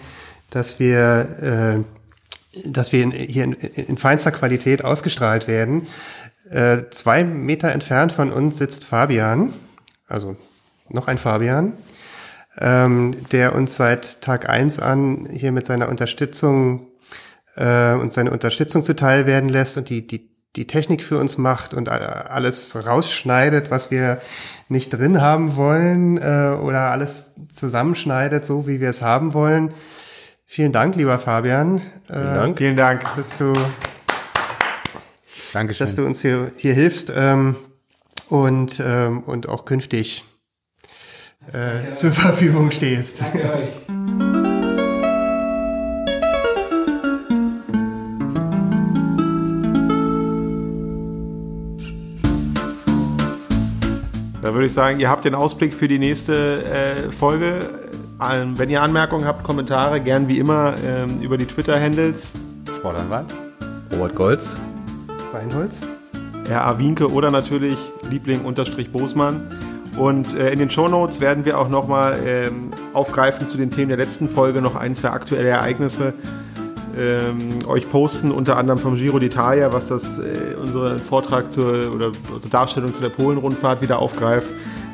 dass 0.50 0.78
wir, 0.78 1.84
äh, 2.54 2.60
dass 2.64 2.92
wir 2.92 3.02
in, 3.02 3.10
hier 3.10 3.42
in, 3.42 3.54
in 3.54 3.98
feinster 3.98 4.30
Qualität 4.30 4.84
ausgestrahlt 4.84 5.48
werden. 5.48 5.88
Äh, 6.48 6.90
zwei 6.92 7.24
Meter 7.24 7.72
entfernt 7.72 8.12
von 8.12 8.30
uns 8.30 8.58
sitzt 8.58 8.84
Fabian, 8.84 9.52
also 10.06 10.36
noch 10.92 11.08
ein 11.08 11.18
Fabian 11.18 11.74
ähm, 12.58 13.16
der 13.30 13.54
uns 13.54 13.76
seit 13.76 14.20
Tag 14.20 14.48
eins 14.48 14.78
an 14.78 15.26
hier 15.30 15.52
mit 15.52 15.66
seiner 15.66 15.88
Unterstützung 15.88 16.88
äh, 17.56 17.94
uns 17.94 18.14
seine 18.14 18.30
Unterstützung 18.30 18.84
zuteil 18.84 19.26
werden 19.26 19.48
lässt 19.48 19.76
und 19.76 19.88
die, 19.88 20.06
die, 20.06 20.30
die 20.56 20.66
Technik 20.66 21.02
für 21.02 21.18
uns 21.18 21.38
macht 21.38 21.74
und 21.74 21.88
alles 21.88 22.74
rausschneidet, 22.86 23.70
was 23.70 23.90
wir 23.90 24.20
nicht 24.68 24.90
drin 24.90 25.20
haben 25.20 25.56
wollen 25.56 26.16
äh, 26.16 26.56
oder 26.58 26.90
alles 26.90 27.34
zusammenschneidet, 27.52 28.46
so 28.46 28.66
wie 28.66 28.80
wir 28.80 28.88
es 28.88 29.02
haben 29.02 29.34
wollen. 29.34 29.72
Vielen 30.46 30.72
Dank, 30.72 30.96
lieber 30.96 31.18
Fabian. 31.18 31.80
Vielen 32.06 32.20
äh, 32.20 32.34
Dank. 32.34 32.58
Vielen 32.58 32.76
Dank. 32.76 33.04
Dass 33.16 33.36
du, 33.38 33.52
Dankeschön. 35.52 35.86
dass 35.86 35.96
du 35.96 36.04
uns 36.04 36.22
hier, 36.22 36.52
hier 36.56 36.74
hilfst 36.74 37.12
ähm, 37.14 37.56
und, 38.28 38.82
ähm, 38.84 39.20
und 39.24 39.48
auch 39.48 39.66
künftig 39.66 40.24
äh, 41.52 41.94
zur 41.94 42.12
Verfügung 42.12 42.70
stehst. 42.70 43.22
Danke 43.22 43.52
euch. 43.52 44.02
Da 54.42 54.52
würde 54.54 54.66
ich 54.66 54.72
sagen, 54.72 54.98
ihr 54.98 55.08
habt 55.08 55.24
den 55.24 55.34
Ausblick 55.34 55.72
für 55.72 55.88
die 55.88 55.98
nächste 55.98 56.64
äh, 56.64 57.12
Folge. 57.12 57.60
Ähm, 58.20 58.58
wenn 58.58 58.70
ihr 58.70 58.82
Anmerkungen 58.82 59.24
habt, 59.24 59.44
Kommentare, 59.44 60.00
gern 60.00 60.28
wie 60.28 60.38
immer 60.38 60.74
ähm, 60.84 61.20
über 61.20 61.38
die 61.38 61.46
Twitter-Handles. 61.46 62.32
Sportanwalt. 62.76 63.32
Robert 63.92 64.14
Golz. 64.14 64.56
Weinholz. 65.32 65.80
Herr 66.48 66.66
Awinke 66.66 67.10
oder 67.10 67.30
natürlich 67.30 67.78
Liebling-Bosmann. 68.10 69.48
Und 69.96 70.34
äh, 70.34 70.50
in 70.50 70.58
den 70.58 70.70
Shownotes 70.70 71.20
werden 71.20 71.44
wir 71.44 71.58
auch 71.58 71.68
nochmal 71.68 72.18
ähm, 72.26 72.70
aufgreifen 72.94 73.46
zu 73.46 73.56
den 73.58 73.70
Themen 73.70 73.88
der 73.88 73.98
letzten 73.98 74.28
Folge 74.28 74.62
noch 74.62 74.74
ein, 74.74 74.94
zwei 74.94 75.10
aktuelle 75.10 75.48
Ereignisse 75.48 76.14
ähm, 76.96 77.58
euch 77.66 77.90
posten, 77.90 78.30
unter 78.30 78.56
anderem 78.56 78.78
vom 78.78 78.94
Giro 78.94 79.18
d'Italia, 79.18 79.72
was 79.72 79.88
das 79.88 80.18
äh, 80.18 80.54
unseren 80.60 80.98
Vortrag 80.98 81.52
zur 81.52 81.92
oder 81.94 82.12
zur 82.12 82.50
Darstellung 82.50 82.94
zu 82.94 83.00
der 83.00 83.08
Polen-Rundfahrt 83.08 83.82
wieder 83.82 83.98
aufgreift. 83.98 84.48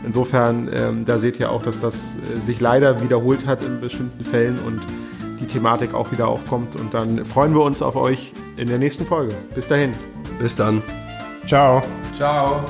Insofern, 0.05 0.69
ähm, 0.73 1.05
da 1.05 1.19
seht 1.19 1.41
ihr 1.41 1.51
auch, 1.51 1.63
dass 1.63 1.81
das 1.81 2.17
äh, 2.17 2.39
sich 2.39 2.61
leider 2.61 3.03
wiederholt 3.03 3.47
hat 3.47 3.63
in 3.63 3.81
bestimmten 3.81 4.25
Fällen 4.25 4.59
und 4.59 4.81
die 5.41 5.47
Thematik 5.47 5.95
auch 5.95 6.13
wieder 6.13 6.29
aufkommt. 6.29 6.77
Und 6.77 6.95
dann 6.95 7.09
freuen 7.25 7.55
wir 7.55 7.63
uns 7.63 7.83
auf 7.83 7.97
euch 7.97 8.33
in 8.57 8.69
der 8.69 8.79
nächsten 8.79 9.05
Folge. 9.05 9.35
Bis 9.55 9.67
dahin. 9.67 9.93
Bis 10.39 10.57
dann. 10.57 10.83
Ciao. 11.47 11.83
Ciao. 12.15 12.63